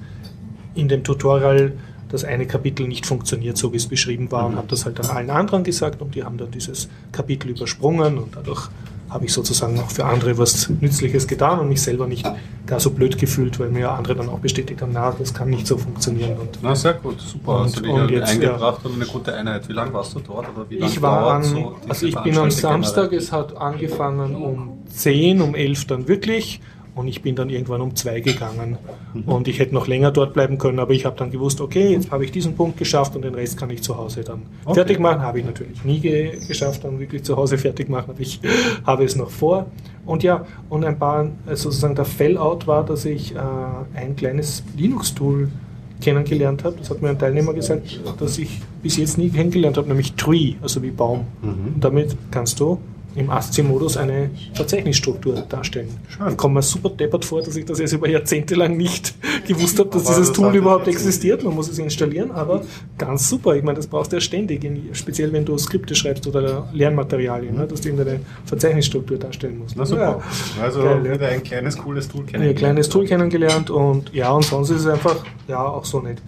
in 0.76 0.88
dem 0.88 1.04
Tutorial 1.04 1.74
das 2.10 2.24
eine 2.24 2.46
Kapitel 2.46 2.88
nicht 2.88 3.06
funktioniert, 3.06 3.58
so 3.58 3.72
wie 3.72 3.78
es 3.78 3.88
beschrieben 3.88 4.32
war, 4.32 4.46
und 4.46 4.56
habe 4.56 4.68
das 4.68 4.86
halt 4.86 5.00
dann 5.00 5.08
allen 5.08 5.30
anderen 5.30 5.64
gesagt 5.64 6.02
und 6.02 6.16
die 6.16 6.24
haben 6.24 6.38
dann 6.38 6.52
dieses 6.52 6.90
Kapitel 7.12 7.50
übersprungen 7.50 8.18
und 8.18 8.36
dadurch 8.36 8.70
habe 9.10 9.26
ich 9.26 9.34
sozusagen 9.34 9.80
auch 9.80 9.90
für 9.90 10.06
andere 10.06 10.38
was 10.38 10.70
Nützliches 10.70 11.28
getan 11.28 11.60
und 11.60 11.70
mich 11.70 11.82
selber 11.82 12.08
nicht 12.08 12.26
gar 12.66 12.80
so 12.80 12.92
blöd 12.92 13.18
gefühlt, 13.18 13.60
weil 13.60 13.70
mir 13.70 13.92
andere 13.92 14.16
dann 14.16 14.30
auch 14.30 14.40
bestätigt 14.40 14.82
haben, 14.82 14.92
na, 14.94 15.12
das 15.18 15.34
kann 15.34 15.50
nicht 15.50 15.66
so 15.66 15.78
funktionieren. 15.78 16.38
Und 16.38 16.60
Na, 16.62 16.76
sehr 16.76 16.94
gut, 16.94 17.20
super. 17.20 17.58
Und- 17.58 17.64
Hast 17.66 17.78
du 17.78 17.82
dich 17.82 17.92
und 17.92 18.12
ja 18.12 18.20
jetzt, 18.20 18.30
eingebracht 18.30 18.86
und 18.86 18.94
eine 18.96 19.06
gute 19.06 19.34
Einheit. 19.34 19.68
Wie 19.68 19.74
lange 19.74 19.92
warst 19.94 20.14
du 20.16 20.20
dort? 20.20 20.48
Oder 20.56 20.70
wie 20.70 20.76
Ich 20.78 21.02
war 21.02 21.32
an, 21.34 21.44
so 21.44 21.76
also 21.88 22.06
ich 22.06 22.16
bin 22.22 22.38
am 22.38 22.52
Samstag, 22.52 23.10
generell? 23.10 23.18
es 23.18 23.32
hat 23.32 23.58
angefangen 23.58 24.36
um 24.36 24.84
10, 24.94 25.42
um 25.42 25.56
11 25.56 25.86
dann 25.88 26.08
wirklich 26.08 26.62
und 27.00 27.08
ich 27.08 27.22
bin 27.22 27.36
dann 27.36 27.50
irgendwann 27.50 27.80
um 27.82 27.96
2 27.96 28.20
gegangen 28.20 28.78
und 29.26 29.48
ich 29.48 29.60
hätte 29.60 29.74
noch 29.74 29.88
länger 29.88 30.12
dort 30.12 30.34
bleiben 30.34 30.58
können, 30.58 30.80
aber 30.80 30.92
ich 30.92 31.06
habe 31.06 31.16
dann 31.18 31.32
gewusst, 31.32 31.62
okay, 31.62 31.94
jetzt 31.94 32.12
habe 32.12 32.26
ich 32.26 32.32
diesen 32.32 32.56
Punkt 32.56 32.78
geschafft 32.78 33.16
und 33.16 33.24
den 33.24 33.36
Rest 33.36 33.58
kann 33.58 33.70
ich 33.70 33.82
zu 33.82 33.96
Hause 33.98 34.22
dann 34.24 34.42
Okay. 34.66 34.76
fertig 34.76 35.00
machen. 35.00 35.22
Habe 35.22 35.40
ich 35.40 35.46
natürlich 35.46 35.84
nie 35.86 36.00
ge 36.00 36.38
geschafft, 36.46 36.84
dann 36.84 37.00
wirklich 37.00 37.24
zu 37.24 37.38
Hause 37.38 37.58
fertig 37.58 37.88
machen, 37.90 38.12
aber 38.12 38.20
ich 38.20 38.42
habe 38.86 39.06
es 39.06 39.16
noch 39.16 39.30
vor. 39.30 39.68
Und 40.06 40.24
ja, 40.24 40.46
und 40.70 40.84
ein 40.84 41.00
paar, 41.00 41.28
äh, 41.48 41.56
sozusagen 41.56 41.96
der 41.96 42.06
Fellout 42.06 42.60
war, 42.66 42.84
dass 42.86 43.06
ich 43.06 43.34
äh, 43.34 43.40
ein 43.96 44.16
kleines 44.18 44.64
Linux-Tool 44.76 45.50
kennengelernt 46.02 46.64
habe. 46.64 46.76
Das 46.80 46.90
hat 46.90 47.02
mir 47.02 47.10
ein 47.10 47.20
Teilnehmer 47.20 47.54
gesagt, 47.54 48.00
das 48.20 48.38
ich 48.38 48.60
bis 48.84 48.98
jetzt 48.98 49.18
nie 49.18 49.30
kennengelernt 49.30 49.78
habe, 49.78 49.88
nämlich 49.88 50.14
Tree, 50.14 50.56
also 50.62 50.82
wie 50.82 50.92
Baum. 50.92 51.26
Mhm. 51.42 51.76
Und 51.76 51.84
damit 51.84 52.16
kannst 52.32 52.60
du 52.60 52.80
im 53.16 53.30
ASCII-Modus 53.30 53.98
eine 53.98 54.30
Verzeichnisstruktur 54.54 55.44
darstellen. 55.48 55.90
Schön. 56.08 56.30
Ich 56.30 56.38
komme 56.38 56.56
mir 56.56 56.62
super 56.62 56.90
deppert 56.90 57.26
vor, 57.26 57.42
dass 57.42 57.56
ich 57.56 57.66
das 57.66 57.80
jetzt 57.80 57.94
über 57.94 58.08
Jahrzehnte 58.08 58.56
lang 58.56 58.78
nicht 58.78 59.16
gewusst 59.48 59.80
habe, 59.80 59.90
dass 59.90 60.06
Aber 60.06 60.16
dieses 60.16 60.30
das 60.30 60.38
Tool 60.38 60.56
überhaupt 60.56 60.88
existiert. 60.88 61.44
Man 61.44 61.56
muss 61.56 61.70
es 61.70 61.80
installieren, 61.80 62.32
aber 62.32 62.64
ganz 62.98 63.28
super. 63.28 63.56
Ich 63.56 63.64
meine, 63.64 63.78
das 63.78 63.88
brauchst 63.88 64.12
du 64.12 64.18
ja 64.18 64.22
ständig, 64.22 64.68
speziell 64.94 65.34
wenn 65.34 65.46
du 65.46 65.58
Skripte 65.58 65.96
schreibst 65.96 66.28
oder 66.28 66.70
Lernmaterialien, 66.74 67.56
ne, 67.56 67.68
dass 67.68 67.82
du 67.82 67.90
irgendeine 67.90 68.20
Verzeichnisstruktur 68.46 69.18
darstellen 69.18 69.60
musst. 69.60 69.76
Na 69.76 69.86
super. 69.86 70.22
Also 70.62 70.82
Geil, 70.82 71.06
ja. 71.06 71.14
wieder 71.14 71.28
ein 71.28 71.44
kleines, 71.44 71.78
cooles 71.78 72.08
Tool 72.08 72.26
ein 72.34 72.56
kleines 72.56 72.90
Tool 72.90 73.06
kennengelernt 73.06 73.70
und 73.70 74.14
ja, 74.14 74.32
und 74.32 74.46
sonst 74.46 74.70
ist 74.70 74.82
es 74.82 74.88
einfach, 74.88 75.26
ja, 75.48 75.66
auch 75.66 75.86
so 75.86 76.00
nett. 76.00 76.20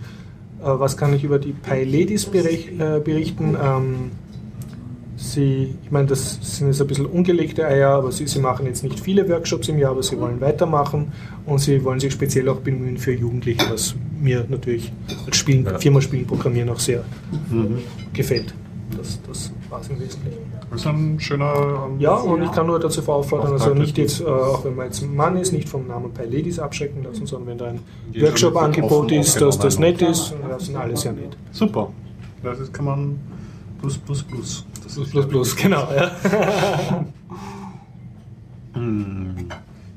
Äh, 0.61 0.65
was 0.65 0.97
kann 0.97 1.13
ich 1.13 1.23
über 1.23 1.39
die 1.39 1.53
Pi 1.53 1.83
Ladies 1.83 2.25
berich, 2.25 2.71
äh, 2.79 2.99
berichten? 2.99 3.57
Ähm, 3.61 4.11
sie, 5.21 5.75
ich 5.83 5.91
meine, 5.91 6.07
das 6.07 6.39
sind 6.41 6.67
jetzt 6.67 6.81
ein 6.81 6.87
bisschen 6.87 7.05
ungelegte 7.05 7.65
Eier, 7.65 7.89
aber 7.89 8.11
sie, 8.11 8.27
sie 8.27 8.39
machen 8.39 8.65
jetzt 8.65 8.83
nicht 8.83 8.99
viele 8.99 9.27
Workshops 9.29 9.67
im 9.69 9.77
Jahr, 9.77 9.91
aber 9.91 10.03
sie 10.03 10.19
wollen 10.19 10.41
weitermachen 10.41 11.11
und 11.45 11.59
sie 11.59 11.83
wollen 11.83 11.99
sich 11.99 12.13
speziell 12.13 12.49
auch 12.49 12.57
bemühen 12.57 12.97
für 12.97 13.11
Jugendliche, 13.13 13.69
was 13.69 13.95
mir 14.19 14.45
natürlich 14.49 14.91
als 15.25 15.37
Spielen, 15.37 15.65
Ja. 15.65 15.77
Firma 15.77 16.01
Spielen 16.01 16.25
Programmieren 16.25 16.69
auch 16.69 16.79
sehr 16.79 17.03
Mhm. 17.49 17.77
gefällt. 18.13 18.53
Das, 18.97 19.19
das 19.25 19.51
war 19.69 19.79
es 19.79 19.87
im 19.89 19.99
Wesentlichen. 20.01 20.39
Das 20.69 20.81
ist 20.81 20.87
ein 20.87 21.17
schöner. 21.19 21.87
ähm, 21.89 21.99
Ja, 21.99 22.15
und 22.15 22.43
ich 22.43 22.51
kann 22.51 22.67
nur 22.67 22.77
dazu 22.79 23.01
auffordern, 23.09 23.53
also 23.53 23.73
nicht 23.73 23.97
jetzt, 23.97 24.19
äh, 24.21 24.25
auch 24.25 24.65
wenn 24.65 24.75
man 24.75 24.87
jetzt 24.87 25.01
ein 25.01 25.15
Mann 25.15 25.37
ist, 25.37 25.53
nicht 25.53 25.69
vom 25.69 25.87
Namen 25.87 26.11
Pi 26.13 26.23
Ladies 26.23 26.59
abschrecken 26.59 27.03
lassen, 27.03 27.25
sondern 27.25 27.47
wenn 27.49 27.57
da 27.57 27.65
ein 27.67 27.79
Workshop-Angebot 28.19 29.11
ist, 29.13 29.39
dass 29.39 29.57
das 29.59 29.79
nett 29.79 30.01
ist, 30.01 30.33
das 30.49 30.65
sind 30.65 30.75
alles 30.75 31.03
ja 31.05 31.11
nett. 31.13 31.37
Super. 31.51 31.89
Das 32.43 32.59
ist, 32.59 32.73
kann 32.73 32.85
man. 32.85 33.19
Plus, 33.79 33.97
plus, 33.97 34.23
plus. 34.23 34.65
Das 34.91 34.95
Plus, 34.95 35.05
ist 35.07 35.11
plus, 35.11 35.27
plus, 35.27 35.55
genau. 35.55 35.87
Ja. 35.95 36.11
Hm. 38.73 39.35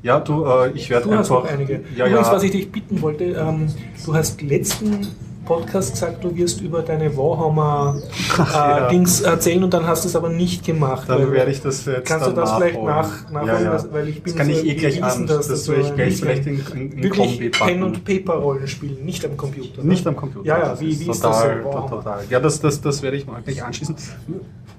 Ja, 0.02 0.18
du, 0.20 0.44
äh, 0.44 0.70
ich 0.72 0.90
werde 0.90 1.08
Du 1.08 1.12
hast 1.14 1.30
einfach. 1.30 1.44
noch 1.44 1.50
einige. 1.50 1.80
Ja, 1.96 2.06
Übrigens, 2.06 2.26
ja. 2.26 2.32
was 2.34 2.42
ich 2.42 2.50
dich 2.50 2.70
bitten 2.72 3.00
wollte, 3.00 3.24
ähm, 3.24 3.68
du 4.04 4.14
hast 4.14 4.42
letzten 4.42 5.06
Podcast 5.46 5.92
gesagt, 5.92 6.22
du 6.24 6.34
wirst 6.36 6.60
über 6.60 6.82
deine 6.82 7.16
Warhammer-Dings 7.16 9.20
ja. 9.22 9.30
erzählen 9.30 9.62
und 9.62 9.72
dann 9.72 9.86
hast 9.86 10.02
du 10.04 10.08
es 10.08 10.16
aber 10.16 10.28
nicht 10.28 10.64
gemacht. 10.66 11.08
Dann 11.08 11.30
werde 11.32 11.50
ich 11.52 11.62
das 11.62 11.84
jetzt 11.86 12.06
Kannst 12.08 12.26
du 12.26 12.32
dann 12.32 12.44
das 12.44 12.52
vielleicht 12.56 12.74
nachholen. 12.82 12.96
nach, 12.96 13.30
nachholen, 13.30 13.64
ja, 13.64 13.74
ja. 13.76 13.84
weil 13.92 14.08
ich 14.08 14.22
bin 14.22 14.32
das 14.32 14.36
kann 14.40 14.50
ich 14.50 14.58
so 14.58 14.64
eh 14.64 14.74
gleich 14.74 15.02
an. 15.04 15.26
dass 15.26 15.48
Das 15.48 15.48
das 15.48 15.68
werde 15.68 15.82
ich 15.82 15.94
gleich 15.94 16.16
vielleicht 16.16 16.46
in, 16.46 16.60
in, 16.74 16.92
in 16.92 17.02
Wirklich 17.02 17.30
Kombi 17.30 17.48
Pen- 17.50 17.82
und 17.84 18.04
Paper-Rollen 18.04 18.66
spielen, 18.68 19.04
nicht 19.04 19.24
am 19.24 19.36
Computer. 19.36 19.82
ne? 19.82 19.88
Nicht 19.88 20.06
am 20.06 20.16
Computer. 20.16 20.46
Ja, 20.46 20.58
ja, 20.58 20.68
das 20.70 20.80
wie, 20.80 20.98
wie 20.98 21.10
ist 21.10 21.22
total, 21.22 21.54
das 21.56 21.62
so? 21.62 21.68
Warhammer? 21.68 21.90
total. 21.90 22.24
Ja, 22.30 22.40
das, 22.40 22.60
das, 22.60 22.80
das 22.80 23.02
werde 23.02 23.16
ich 23.18 23.26
mal 23.26 23.40
gleich 23.42 23.62
anschließen. 23.62 23.94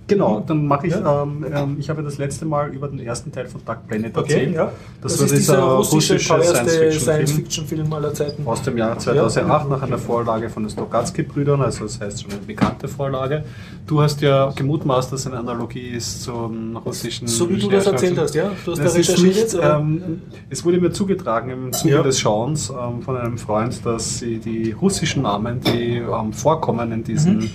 Genau, 0.08 0.40
dann 0.46 0.68
mache 0.68 0.86
ich, 0.88 0.94
ähm, 0.96 1.44
ähm, 1.52 1.78
ich 1.80 1.90
habe 1.90 2.04
das 2.04 2.20
letzte 2.20 2.46
Mal 2.46 2.70
über 2.70 2.88
den 2.88 3.00
ersten 3.00 3.32
Teil 3.32 3.48
von 3.48 3.62
Dark 3.66 3.88
Planet 3.88 4.16
Okay, 4.16 4.34
erzählt. 4.34 4.56
ja. 4.56 4.72
Das, 5.02 5.14
Das, 5.14 5.20
war 5.22 5.26
ist 5.26 5.36
dieser 5.38 5.64
russische, 5.64 6.20
Science-Fiction-Film 6.20 7.92
aller 7.92 8.14
Zeiten. 8.14 8.46
aus 8.46 8.62
dem 8.62 8.78
Jahr 8.78 8.98
2008 9.00 9.68
nach 9.70 9.82
einer 9.82 9.98
Vorlage 9.98 10.50
von 10.50 10.64
den 10.64 10.70
Stokatsky-Brüdern, 10.70 11.62
also 11.62 11.86
das 11.86 12.00
heißt 12.00 12.22
schon 12.24 12.32
eine 12.32 12.42
bekannte 12.42 12.88
Vorlage. 12.88 13.44
Du 13.88 14.02
hast 14.02 14.22
ja 14.22 14.52
gemutmaßt, 14.56 15.12
dass 15.12 15.26
eine 15.28 15.38
Analogie 15.38 15.90
ist 15.90 16.24
zum 16.24 16.78
russischen... 16.78 17.28
So 17.28 17.50
wie 17.50 17.58
du 17.58 17.70
das 17.70 17.88
erzählt 17.88 18.18
hast, 18.20 18.36
ja? 18.36 18.52
Du 18.64 18.72
hast 18.74 18.80
Das 18.84 18.94
da 18.94 19.00
recherchiert 19.00 19.36
jetzt? 19.36 19.58
ähm, 19.62 20.22
es 20.50 20.64
wurde 20.64 20.80
mir 20.80 20.92
zugetragen 20.92 21.50
im 21.50 21.74
Zuge 21.74 21.96
Ja. 21.96 22.04
des 22.04 22.20
Schauens 22.20 22.70
ähm, 22.70 23.02
von 23.02 23.18
einem 23.18 23.38
Freund, 23.38 23.86
dass 23.86 24.20
sie 24.20 24.38
die 24.38 24.72
russischen 24.72 25.24
Namen, 25.24 25.62
die 25.62 26.04
vorkommen 26.32 26.92
in 26.92 27.04
diesen, 27.04 27.38
Mhm. 27.40 27.50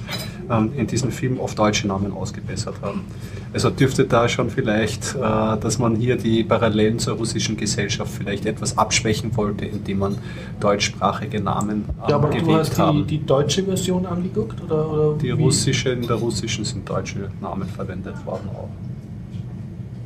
Ähm, 0.50 0.72
in 0.76 0.86
diesem 0.86 1.10
Film, 1.10 1.40
auf 1.40 1.54
deutsche 1.54 1.86
Namen 1.86 2.12
ausgebessert 2.12 2.74
haben. 2.82 3.04
Also 3.52 3.70
dürfte 3.70 4.04
da 4.04 4.28
schon 4.28 4.50
vielleicht, 4.50 5.14
äh, 5.14 5.20
dass 5.20 5.78
man 5.78 5.96
hier 5.96 6.16
die 6.16 6.44
Parallelen 6.44 6.98
zur 6.98 7.16
russischen 7.16 7.56
Gesellschaft 7.56 8.12
vielleicht 8.12 8.46
etwas 8.46 8.76
abschwächen 8.76 9.36
wollte, 9.36 9.64
indem 9.64 10.00
man 10.00 10.18
deutschsprachige 10.60 11.40
Namen 11.40 11.84
ähm, 11.88 11.94
ja, 12.08 12.16
aber 12.16 12.28
du 12.28 12.38
gewählt 12.38 12.58
hast 12.58 12.76
die, 12.76 12.80
haben. 12.80 13.06
die 13.06 13.24
deutsche 13.24 13.62
Version 13.64 14.06
angeguckt? 14.06 14.62
Oder, 14.62 14.90
oder 14.90 15.18
Die 15.18 15.28
wie? 15.28 15.30
russische, 15.42 15.90
in 15.90 16.06
der 16.06 16.16
russischen 16.16 16.64
sind 16.64 16.88
deutsche 16.88 17.30
Namen 17.40 17.68
verwendet 17.68 18.14
worden 18.26 18.48
auch. 18.54 18.68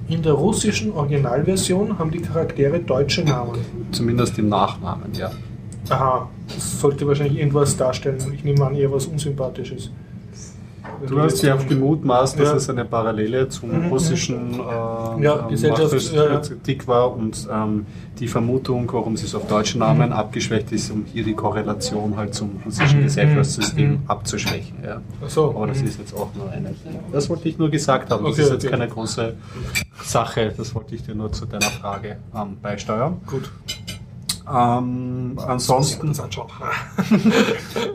In 0.09 0.23
der 0.23 0.35
russischen 0.35 0.93
Originalversion 0.93 1.99
haben 1.99 2.11
die 2.11 2.21
Charaktere 2.21 2.79
deutsche 2.81 3.25
Namen. 3.25 3.59
Zumindest 3.91 4.39
im 4.39 4.51
Nachnamen, 4.51 5.15
ja. 5.15 5.31
Aha, 5.89 6.29
das 6.49 6.81
sollte 6.81 7.07
wahrscheinlich 7.07 7.39
irgendwas 7.39 7.77
darstellen. 7.77 8.19
Ich 8.35 8.45
nehme 8.45 8.65
an, 8.67 8.75
eher 8.75 8.93
was 8.93 9.07
Unsympathisches. 9.07 9.91
Du 11.09 11.21
hast 11.21 11.43
ja 11.43 11.59
so- 11.59 11.67
gemutmaßt, 11.67 12.39
dass 12.39 12.49
Ja. 12.51 12.57
es 12.57 12.71
eine 12.71 12.85
Parallele 12.85 13.49
zum 13.49 13.71
Mhm, 13.71 13.87
russischen 13.89 14.55
äh, 14.55 15.23
Ja, 15.23 15.41
ähm, 15.41 15.49
Gesellschaft, 15.49 15.93
Machtkritik 16.15 16.87
war 16.89 17.13
und 17.15 17.49
ähm, 17.51 17.87
die 18.19 18.29
Vermutung, 18.29 18.89
warum 18.93 19.17
sie 19.17 19.27
es 19.27 19.35
auf 19.35 19.47
deutsche 19.47 19.79
Namen 19.79 20.13
abgeschwächt 20.13 20.71
ist, 20.73 20.91
um 20.91 21.05
hier 21.05 21.25
die 21.25 21.35
Korrelation 21.35 22.17
halt 22.17 22.35
zum 22.35 22.61
russischen 22.65 23.01
Mhm, 23.01 23.05
Gesellschaftssystem 23.05 23.91
mhm. 23.91 23.99
abzuschwächen. 24.07 24.77
Ja. 24.85 25.01
Ach 25.25 25.29
so, 25.31 25.51
Aber 25.55 25.67
das 25.67 25.81
mhm. 25.81 25.89
ist 25.89 25.99
jetzt 25.99 26.15
auch 26.15 26.29
nur 26.35 26.51
eine. 26.51 26.75
Das 27.13 27.29
wollte 27.29 27.49
ich 27.49 27.59
nur 27.59 27.71
gesagt 27.71 28.11
haben. 28.11 28.25
Das 28.25 28.33
Okay, 28.35 28.43
ist 28.43 28.51
jetzt 28.51 28.65
okay. 28.65 28.71
keine 28.77 28.89
große 28.89 29.35
Sache. 30.03 30.53
Das 30.57 30.75
wollte 30.75 30.95
ich 30.95 31.03
dir 31.05 31.15
nur 31.15 31.33
zu 31.33 31.47
deiner 31.47 31.63
Frage 31.63 32.17
ähm, 32.35 32.57
beisteuern. 32.63 33.17
Gut. 33.27 33.51
Ähm, 34.47 35.39
ansonsten. 35.47 36.09
Das 36.09 36.21
anschauen. 36.21 36.49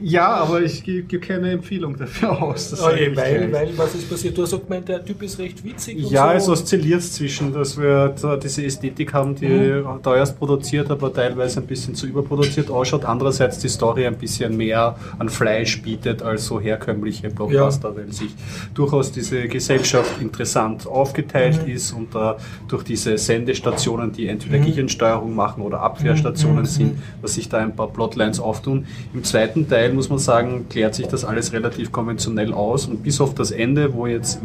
Ja, 0.01 0.27
aber 0.35 0.61
ich 0.61 0.84
gebe 0.84 1.03
gebe 1.07 1.26
keine 1.26 1.51
Empfehlung 1.51 1.97
dafür 1.97 2.41
aus. 2.41 2.73
Okay, 2.81 3.11
weil, 3.15 3.51
weil, 3.51 3.77
was 3.77 3.95
ist 3.95 4.09
passiert? 4.09 4.38
Du 4.38 4.43
hast 4.43 4.53
auch 4.53 4.63
gemeint, 4.63 4.88
der 4.88 5.03
Typ 5.03 5.21
ist 5.23 5.38
recht 5.39 5.63
witzig. 5.63 5.97
Ja, 6.09 6.34
es 6.34 6.45
so. 6.45 6.53
oszilliert 6.53 7.01
zwischen, 7.03 7.53
dass 7.53 7.77
wir 7.77 8.09
da 8.21 8.38
diese 8.38 8.63
Ästhetik 8.65 9.13
haben, 9.13 9.35
die 9.35 9.47
Mhm. 9.47 10.01
teuerst 10.03 10.38
produziert, 10.39 10.89
aber 10.89 11.13
teilweise 11.13 11.59
ein 11.59 11.67
bisschen 11.67 11.95
zu 11.95 12.07
überproduziert 12.07 12.69
ausschaut. 12.69 13.05
Andererseits 13.05 13.59
die 13.59 13.67
Story 13.69 14.05
ein 14.07 14.17
bisschen 14.17 14.55
mehr 14.55 14.95
an 15.17 15.30
Fleisch 15.30 15.81
bietet 15.81 16.21
als 16.21 16.45
so 16.45 16.59
herkömmliche 16.59 17.30
Blockbuster, 17.30 17.95
weil 17.95 18.11
sich 18.13 18.31
durchaus 18.73 19.11
diese 19.11 19.47
Gesellschaft 19.47 20.21
interessant 20.21 20.88
aufgeteilt 20.88 21.65
Mhm. 21.67 21.73
ist 21.73 21.91
und 21.91 22.15
da 22.15 22.38
durch 22.67 22.84
diese 22.84 23.17
Sendestationen, 23.17 24.11
die 24.11 24.27
entweder 24.27 24.59
Mhm. 24.59 24.65
Gehirnsteuerung 24.65 25.35
machen 25.35 25.61
oder 25.63 25.81
Abwehrstationen 25.81 26.38
Mhm. 26.47 26.65
sind, 26.65 26.93
dass 27.21 27.33
sich 27.35 27.49
da 27.49 27.57
ein 27.59 27.75
paar 27.75 27.87
Plotlines 27.89 28.39
auftun. 28.39 28.85
Im 29.13 29.23
zweiten 29.23 29.67
Teil 29.67 29.93
muss 29.93 30.09
man 30.09 30.19
sagen, 30.19 30.67
klärt 30.69 30.95
sich 30.95 31.07
das 31.07 31.25
alles 31.25 31.53
relativ 31.53 31.91
konventionell 31.91 32.53
aus 32.53 32.85
und 32.87 33.03
bis 33.03 33.19
auf 33.21 33.33
das 33.35 33.51
Ende, 33.51 33.93
wo 33.93 34.07
jetzt 34.07 34.39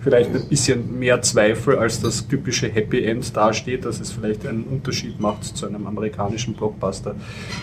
vielleicht 0.00 0.34
ein 0.34 0.48
bisschen 0.48 0.98
mehr 0.98 1.20
Zweifel 1.22 1.78
als 1.78 2.00
das 2.00 2.26
typische 2.26 2.68
Happy 2.68 3.04
End 3.04 3.36
dasteht, 3.36 3.84
dass 3.84 4.00
es 4.00 4.12
vielleicht 4.12 4.46
einen 4.46 4.64
Unterschied 4.64 5.20
macht 5.20 5.44
zu 5.44 5.66
einem 5.66 5.86
amerikanischen 5.86 6.54
Blockbuster, 6.54 7.14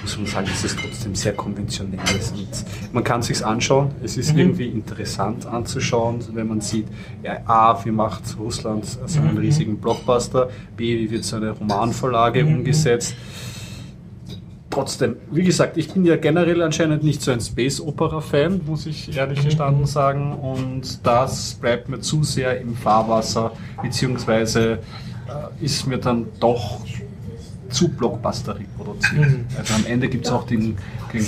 muss 0.02 0.18
man 0.18 0.26
sagen, 0.28 0.48
dass 0.48 0.64
es 0.64 0.76
trotzdem 0.76 1.16
sehr 1.16 1.34
konventionell 1.34 2.00
ist. 2.20 2.34
Und 2.34 2.94
man 2.94 3.04
kann 3.04 3.22
sich's 3.22 3.42
anschauen. 3.42 3.92
Es 4.04 4.18
ist 4.18 4.34
Mhm. 4.34 4.40
irgendwie 4.40 4.68
interessant 4.68 5.46
anzuschauen, 5.46 6.20
wenn 6.34 6.48
man 6.48 6.62
sieht, 6.62 6.88
ja, 7.24 7.38
A, 7.46 7.84
wie 7.86 7.92
macht 7.92 8.24
Russland 8.40 8.86
so 9.06 9.20
einen 9.20 9.34
Mhm. 9.34 9.38
riesigen 9.38 9.78
Blockbuster, 9.78 10.50
B, 10.76 11.00
wie 11.00 11.12
wird 11.12 11.24
so 11.24 11.36
eine 11.38 11.52
Romanvorlage 11.52 12.44
Mhm. 12.44 12.56
umgesetzt. 12.58 13.16
Trotzdem, 14.72 15.18
wie 15.30 15.44
gesagt, 15.44 15.78
ich 15.78 15.92
bin 15.92 16.06
ja 16.06 16.16
generell 16.16 16.62
anscheinend 16.62 17.04
nicht 17.04 17.22
so 17.22 17.32
ein 17.32 17.42
Space-Opera-Fan, 17.42 18.62
muss 18.66 18.86
ich 18.86 19.16
ehrlich 19.16 19.44
gestanden 19.44 19.86
sagen. 19.86 20.34
Und 20.34 21.06
das 21.06 21.56
bleibt 21.56 21.90
mir 21.90 22.00
zu 22.00 22.24
sehr 22.24 22.60
im 22.60 22.74
Fahrwasser, 22.76 23.52
beziehungsweise 23.84 24.80
äh, 25.28 25.66
ist 25.66 25.88
mir 25.88 25.98
dann 25.98 26.28
doch 26.40 26.80
zu 27.70 27.90
blockbusterig 27.90 28.66
produziert. 28.78 29.30
Mhm. 29.30 29.46
Also 29.58 29.74
am 29.74 29.86
Ende 29.86 30.08
gibt 30.08 30.26
es 30.26 30.32
auch 30.32 30.46
den, 30.46 30.78
den 31.14 31.26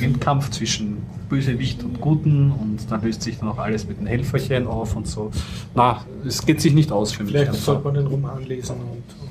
Endkampf 0.00 0.50
zwischen 0.50 0.98
Bösewicht 1.28 1.82
und 1.82 2.00
Guten 2.00 2.52
und 2.52 2.78
dann 2.90 3.02
löst 3.02 3.22
sich 3.22 3.38
dann 3.38 3.48
auch 3.48 3.58
alles 3.58 3.88
mit 3.88 3.98
den 3.98 4.06
Helferchen 4.06 4.66
auf 4.66 4.94
und 4.94 5.08
so. 5.08 5.30
Na, 5.74 6.04
es 6.24 6.44
geht 6.44 6.60
sich 6.60 6.74
nicht 6.74 6.92
aus 6.92 7.12
für 7.12 7.24
mich. 7.24 7.32
Vielleicht 7.32 7.54
sollte 7.54 7.82
man 7.84 7.94
den 7.94 8.06
Roman 8.06 8.44
lesen 8.44 8.76
und. 8.76 9.23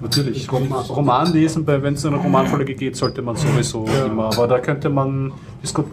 Natürlich, 0.00 0.50
Roman, 0.50 0.80
Roman 0.86 1.32
lesen, 1.32 1.66
wenn 1.66 1.94
es 1.94 2.04
in 2.04 2.14
eine 2.14 2.22
Romanfolge 2.22 2.74
geht, 2.74 2.96
sollte 2.96 3.20
man 3.22 3.36
sowieso 3.36 3.84
Ja. 3.86 4.06
immer. 4.06 4.24
Aber 4.26 4.46
da 4.48 4.58
könnte 4.58 4.88
man. 4.88 5.32
Gut. 5.74 5.84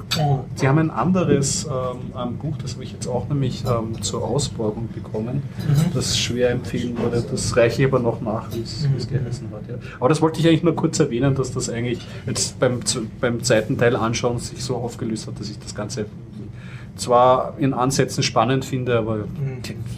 Sie 0.55 0.65
haben 0.65 0.77
ein 0.77 0.89
anderes 0.91 1.65
ähm, 1.65 2.37
Buch, 2.37 2.55
das 2.61 2.75
habe 2.75 2.85
ich 2.85 2.93
jetzt 2.93 3.05
auch 3.05 3.27
nämlich 3.27 3.65
ähm, 3.65 4.01
zur 4.01 4.23
Ausborgung 4.23 4.87
bekommen, 4.95 5.41
Mhm. 5.57 5.93
das 5.93 6.17
schwer 6.17 6.51
empfehlen 6.51 6.97
wurde. 6.97 7.21
Das 7.29 7.57
reiche 7.57 7.81
ich 7.81 7.87
aber 7.89 7.99
noch 7.99 8.21
nach, 8.21 8.45
wie 8.53 8.61
es 8.61 8.87
Mhm. 8.87 9.13
geheißen 9.13 9.47
hat. 9.51 9.67
Ja. 9.69 9.75
Aber 9.99 10.07
das 10.07 10.21
wollte 10.21 10.39
ich 10.39 10.47
eigentlich 10.47 10.63
nur 10.63 10.73
kurz 10.75 10.99
erwähnen, 11.01 11.35
dass 11.35 11.51
das 11.51 11.69
eigentlich 11.69 11.99
jetzt 12.25 12.57
beim, 12.61 12.79
beim 13.19 13.43
zweiten 13.43 13.77
Teil 13.77 13.97
anschauen 13.97 14.39
sich 14.39 14.63
so 14.63 14.77
aufgelöst 14.77 15.27
hat, 15.27 15.37
dass 15.39 15.49
ich 15.49 15.59
das 15.59 15.75
Ganze 15.75 16.05
zwar 16.97 17.53
in 17.57 17.73
Ansätzen 17.73 18.23
spannend 18.23 18.65
finde, 18.65 18.97
aber 18.97 19.17
Mhm. 19.17 19.25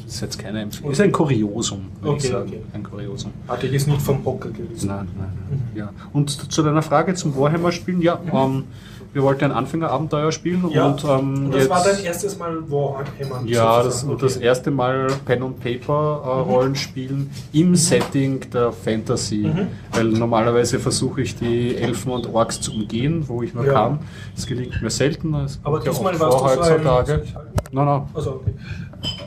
ist 0.08 0.22
jetzt 0.22 0.38
keine 0.40 0.62
Empfehlung. 0.62 0.92
Ist 0.92 1.02
ein 1.02 1.12
Kuriosum, 1.12 1.86
würde 2.02 2.18
ich 2.18 2.24
Okay, 2.26 2.32
sagen. 2.34 2.48
okay. 2.50 2.62
Ein 2.74 2.84
Kuriosum. 2.84 3.32
Hatte 3.48 3.68
ich 3.68 3.74
es 3.74 3.88
nicht 3.88 4.02
vom 4.02 4.24
Hocker 4.26 4.50
gelesen. 4.50 4.88
Nein, 4.88 5.08
nein, 5.18 5.30
nein. 5.50 5.62
Mhm. 5.74 5.78
Ja. 5.78 5.90
Und 6.14 6.30
zu 6.52 6.64
deiner 6.64 6.82
Frage 6.82 7.14
zum 7.16 7.36
Warhammer-Spielen, 7.36 8.02
ja, 8.02 8.20
ähm, 8.34 8.66
wir 9.12 9.24
wollten 9.24 9.46
ein 9.46 9.52
Anfängerabenteuer 9.52 10.32
spielen 10.32 10.70
Ja, 10.70 10.86
und 10.88 11.04
ähm, 11.04 11.46
und 11.46 11.52
das 11.52 11.62
jetzt, 11.62 11.70
war 11.70 11.84
dein 11.84 12.04
erstes 12.04 12.38
Mal 12.38 12.58
Warhammer. 12.70 13.42
ja, 13.46 13.82
das, 13.84 14.04
und 14.04 14.22
das 14.22 14.36
Okay. 14.38 14.46
erste 14.46 14.72
Mal 14.72 15.08
Pen 15.26 15.42
und 15.44 15.60
Paper 15.60 16.22
äh, 16.24 16.30
Rollenspielen 16.52 17.30
im 17.54 17.76
Setting 17.76 18.40
der 18.52 18.72
Fantasy, 18.72 19.48
Mhm. 19.54 19.68
weil 19.92 20.06
normalerweise 20.06 20.80
versuche 20.80 21.22
ich 21.22 21.36
die 21.36 21.76
Elfen 21.76 22.12
und 22.12 22.28
Orks 22.34 22.62
zu 22.62 22.72
umgehen, 22.72 23.24
wo 23.28 23.42
ich 23.42 23.54
nur 23.54 23.66
Ja. 23.66 23.74
kann. 23.74 24.00
Das 24.36 24.46
gelingt 24.46 24.82
mir 24.82 24.90
selten. 24.90 25.32
Das 25.34 25.60
Aber 25.64 25.80
diesmal 25.80 26.20
warst 26.20 26.38
du 26.38 26.40
so 26.40 26.46
ein. 26.46 26.60
heutzutage. 26.60 27.24
Nein, 27.72 27.86
nein. 27.86 28.02
Also, 28.14 28.32
okay. 28.32 28.54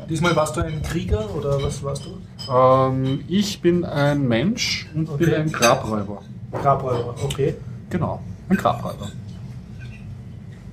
Diesmal 0.09 0.35
warst 0.37 0.57
du 0.57 0.61
ein 0.61 0.83
Krieger 0.83 1.25
oder 1.37 1.63
was 1.63 1.83
warst 1.83 2.05
du? 2.05 2.53
Ähm, 2.53 3.21
ich 3.29 3.61
bin 3.61 3.85
ein 3.85 4.27
Mensch 4.29 4.89
und 4.95 5.17
bin 5.19 5.29
Okay. 5.29 5.37
ein 5.41 5.51
Grabräuber. 5.53 6.23
Grabräuber, 6.53 7.15
okay. 7.25 7.55
Genau, 7.89 8.21
ein 8.49 8.57
Grabräuber. 8.57 9.09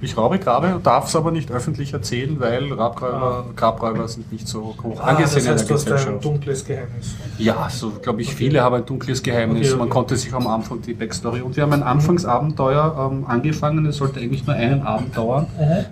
Ich 0.02 0.16
raube 0.16 0.40
Grabe, 0.40 0.80
darf 0.82 1.08
es 1.08 1.16
aber 1.18 1.30
nicht 1.32 1.52
öffentlich 1.52 1.92
erzählen, 1.92 2.40
weil 2.40 2.70
Grabräuber, 2.70 3.46
Grabräuber 3.56 4.08
sind 4.08 4.32
nicht 4.32 4.48
so 4.48 4.74
hoch 4.82 5.00
Ah, 5.02 5.08
angesehen 5.10 5.46
das 5.46 5.48
heißt, 5.48 5.48
in 5.48 5.68
du 5.68 5.68
der 5.68 5.76
hast 5.76 5.88
ein 5.88 5.94
Gesellschaft. 5.98 6.26
dunkles 6.26 6.66
Geheimnis. 6.66 7.16
Ja, 7.38 7.68
so 7.70 7.92
glaube 8.02 8.22
ich, 8.22 8.30
Okay. 8.30 8.38
viele 8.38 8.62
haben 8.64 8.76
ein 8.76 8.86
dunkles 8.86 9.22
Geheimnis. 9.22 9.60
Okay, 9.60 9.70
okay. 9.72 9.80
Man 9.80 9.90
konnte 9.90 10.16
sich 10.16 10.34
am 10.34 10.48
Anfang 10.48 10.82
die 10.82 10.94
Backstory. 10.94 11.42
Und 11.42 11.58
wir 11.58 11.64
haben 11.64 11.74
ein 11.74 11.84
Anfangsabenteuer 11.84 13.10
ähm, 13.12 13.26
angefangen. 13.28 13.86
Es 13.88 13.98
sollte 13.98 14.22
eigentlich 14.22 14.48
nur 14.48 14.56
einen 14.56 14.84
Abend 14.84 15.18
dauern, 15.18 15.48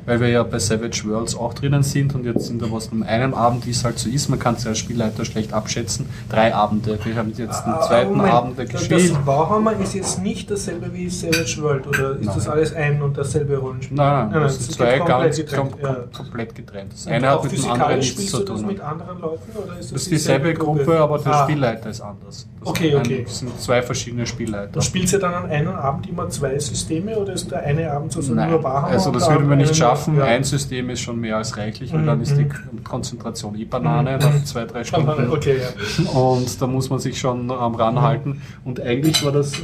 weil 0.06 0.20
wir 0.22 0.30
ja 0.30 0.44
bei 0.44 0.60
Savage 0.60 1.04
Worlds 1.06 1.36
auch 1.36 1.54
drinnen 1.54 1.84
sind. 1.84 2.16
Und 2.16 2.24
jetzt 2.26 2.46
sind 2.48 2.62
wir 2.62 2.72
was 2.72 2.88
um 2.88 3.04
einem 3.04 3.34
Abend, 3.34 3.66
wie 3.66 3.72
es 3.72 3.84
halt 3.84 4.00
so 4.00 4.10
ist. 4.10 4.30
Man 4.30 4.40
kann 4.40 4.56
es 4.56 4.64
ja 4.64 4.70
als 4.70 4.80
Spielleiter 4.80 5.26
schlecht 5.26 5.52
abschätzen. 5.52 6.06
Drei 6.30 6.56
Abende. 6.56 6.98
Wir 7.04 7.16
haben 7.18 7.34
jetzt 7.36 7.66
den 7.66 7.74
Ah, 7.74 7.82
zweiten 7.82 8.12
Moment. 8.16 8.34
Abend 8.34 8.58
Das 8.60 8.70
gespielt. 8.70 9.18
Warhammer 9.26 9.74
ist 9.82 9.94
jetzt 9.96 10.22
nicht 10.24 10.50
dasselbe 10.50 10.94
wie 10.94 11.10
Savage 11.10 11.58
World 11.62 11.88
oder 11.88 12.12
ist 12.14 12.26
Nein. 12.26 12.36
das 12.36 12.48
alles 12.48 12.74
ein 12.74 13.02
und 13.02 13.18
dasselbe 13.18 13.58
Rollenspiel? 13.58 13.97
Nein, 13.98 14.30
nein, 14.32 14.42
das 14.42 14.60
sind 14.60 14.72
zwei 14.74 15.00
ganz 15.00 15.38
getrennt, 15.38 15.72
kom 15.74 15.82
ja. 15.82 15.94
kom 15.94 16.12
komplett 16.14 16.56
getrennt. 16.56 16.94
Das 16.94 17.06
Und 17.06 17.12
eine 17.14 17.30
hat 17.30 17.44
mit 17.44 17.52
dem 17.58 17.70
anderen 17.72 18.00
nichts 18.00 18.26
zu 18.32 18.38
du 18.40 18.44
das 18.46 18.60
tun. 18.62 18.68
mit 18.68 18.80
anderen 18.82 19.20
Leuten 19.22 19.52
oder 19.58 19.74
ist 19.74 19.80
das, 19.82 19.92
Das 19.92 20.02
ist 20.04 20.12
dieselbe 20.12 20.54
Gruppe, 20.54 21.00
aber 21.00 21.20
der 21.20 21.34
Ah. 21.34 21.44
Spielleiter 21.44 21.90
ist 21.90 22.02
anders. 22.02 22.48
Das 22.60 22.70
Okay. 22.70 22.96
Ein, 22.96 23.24
das 23.24 23.40
sind 23.40 23.60
zwei 23.62 23.82
verschiedene 23.82 24.26
Spielleiter. 24.26 24.72
Da 24.74 24.82
spielst 24.82 25.14
du 25.14 25.20
dann 25.20 25.34
an 25.34 25.46
einem 25.50 25.70
Abend 25.76 26.08
immer 26.10 26.28
zwei 26.30 26.58
Systeme 26.60 27.18
oder 27.18 27.34
ist 27.34 27.50
der 27.52 27.60
eine 27.64 27.92
Abend 27.92 28.12
so 28.12 28.22
Nein, 28.34 28.50
nur 28.52 28.64
Warhammer? 28.64 28.88
also 28.88 29.10
und 29.10 29.16
das 29.16 29.30
würden 29.30 29.50
wir 29.50 29.56
nicht 29.56 29.76
schaffen. 29.76 30.18
Ja. 30.18 30.24
Ein 30.26 30.44
System 30.44 30.90
ist 30.90 31.02
schon 31.02 31.20
mehr 31.20 31.38
als 31.38 31.56
reichlich, 31.58 31.94
weil 31.94 32.02
Mhm, 32.02 32.06
dann 32.08 32.22
ist 32.22 32.36
die 32.38 32.44
mhm. 32.44 32.50
K- 32.50 32.60
Konzentration 32.84 33.56
eh 33.58 33.66
Banane 33.66 34.14
Mhm, 34.18 34.20
nach 34.20 34.34
mhm. 34.34 34.46
zwei, 34.46 34.66
drei 34.66 34.84
Stunden. 34.86 35.30
Okay, 35.32 35.58
ja. 35.62 36.10
Und 36.20 36.62
da 36.62 36.68
muss 36.68 36.90
man 36.90 37.00
sich 37.00 37.20
schon 37.20 37.50
ähm, 37.50 37.52
ranhalten. 37.76 38.42
Und 38.66 38.82
eigentlich 38.82 39.24
war 39.24 39.32
das 39.32 39.60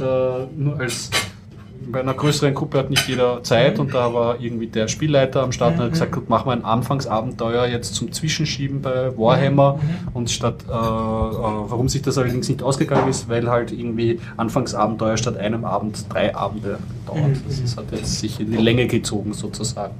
nur 0.56 0.78
als 0.80 1.10
bei 1.90 2.00
einer 2.00 2.14
größeren 2.14 2.54
Gruppe 2.54 2.78
hat 2.78 2.90
nicht 2.90 3.06
jeder 3.08 3.42
Zeit 3.42 3.78
und 3.78 3.94
da 3.94 4.12
war 4.12 4.40
irgendwie 4.40 4.66
der 4.66 4.88
Spielleiter 4.88 5.42
am 5.42 5.52
Start 5.52 5.74
und 5.74 5.80
hat 5.80 5.86
Mhm. 5.88 5.92
gesagt, 5.92 6.12
gut, 6.12 6.28
machen 6.28 6.46
wir 6.48 6.52
ein 6.52 6.64
Anfangsabenteuer 6.64 7.66
jetzt 7.66 7.94
zum 7.94 8.12
Zwischenschieben 8.12 8.82
bei 8.82 9.16
Warhammer 9.16 9.74
Mhm. 9.74 10.08
und 10.14 10.30
statt, 10.30 10.64
äh, 10.68 10.72
äh, 10.72 10.74
warum 10.74 11.88
sich 11.88 12.02
das 12.02 12.18
allerdings 12.18 12.48
nicht 12.48 12.62
ausgegangen 12.62 13.08
ist, 13.08 13.28
weil 13.28 13.48
halt 13.48 13.72
irgendwie 13.72 14.20
Anfangsabenteuer 14.36 15.16
statt 15.16 15.36
einem 15.36 15.64
Abend 15.64 16.06
drei 16.12 16.34
Abende 16.34 16.78
dauert. 17.06 17.18
Mhm. 17.28 17.40
Das 17.62 17.76
hat 17.76 17.84
jetzt 17.92 18.20
sich 18.20 18.40
in 18.40 18.50
die 18.50 18.58
Länge 18.58 18.86
gezogen 18.86 19.32
sozusagen. 19.34 19.94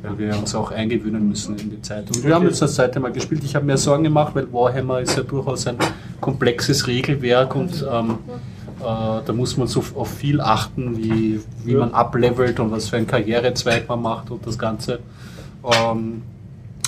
Weil 0.00 0.16
wir 0.16 0.38
uns 0.38 0.54
auch 0.54 0.70
eingewöhnen 0.70 1.28
müssen 1.28 1.56
in 1.58 1.70
die 1.70 1.82
Zeit. 1.82 2.06
Und 2.08 2.22
wir 2.24 2.32
haben 2.32 2.46
jetzt 2.46 2.62
das 2.62 2.76
zweite 2.76 3.00
Mal 3.00 3.10
gespielt. 3.10 3.42
Ich 3.42 3.56
habe 3.56 3.66
mir 3.66 3.76
Sorgen 3.76 4.04
gemacht, 4.04 4.32
weil 4.32 4.46
Warhammer 4.52 5.00
ist 5.00 5.16
ja 5.16 5.24
durchaus 5.24 5.66
ein 5.66 5.74
komplexes 6.20 6.86
Regelwerk 6.86 7.56
und 7.56 7.84
ähm, 7.92 8.10
äh, 8.10 8.12
da 8.80 9.32
muss 9.32 9.56
man 9.56 9.66
so 9.66 9.82
auf 9.94 10.10
viel 10.10 10.40
achten, 10.40 10.96
wie, 10.96 11.40
wie 11.64 11.74
man 11.74 11.92
ablevelt 11.92 12.60
und 12.60 12.70
was 12.70 12.88
für 12.88 12.96
ein 12.96 13.06
Karrierezweig 13.06 13.88
man 13.88 14.02
macht 14.02 14.30
und 14.30 14.46
das 14.46 14.58
Ganze. 14.58 15.00
Ähm, 15.64 16.22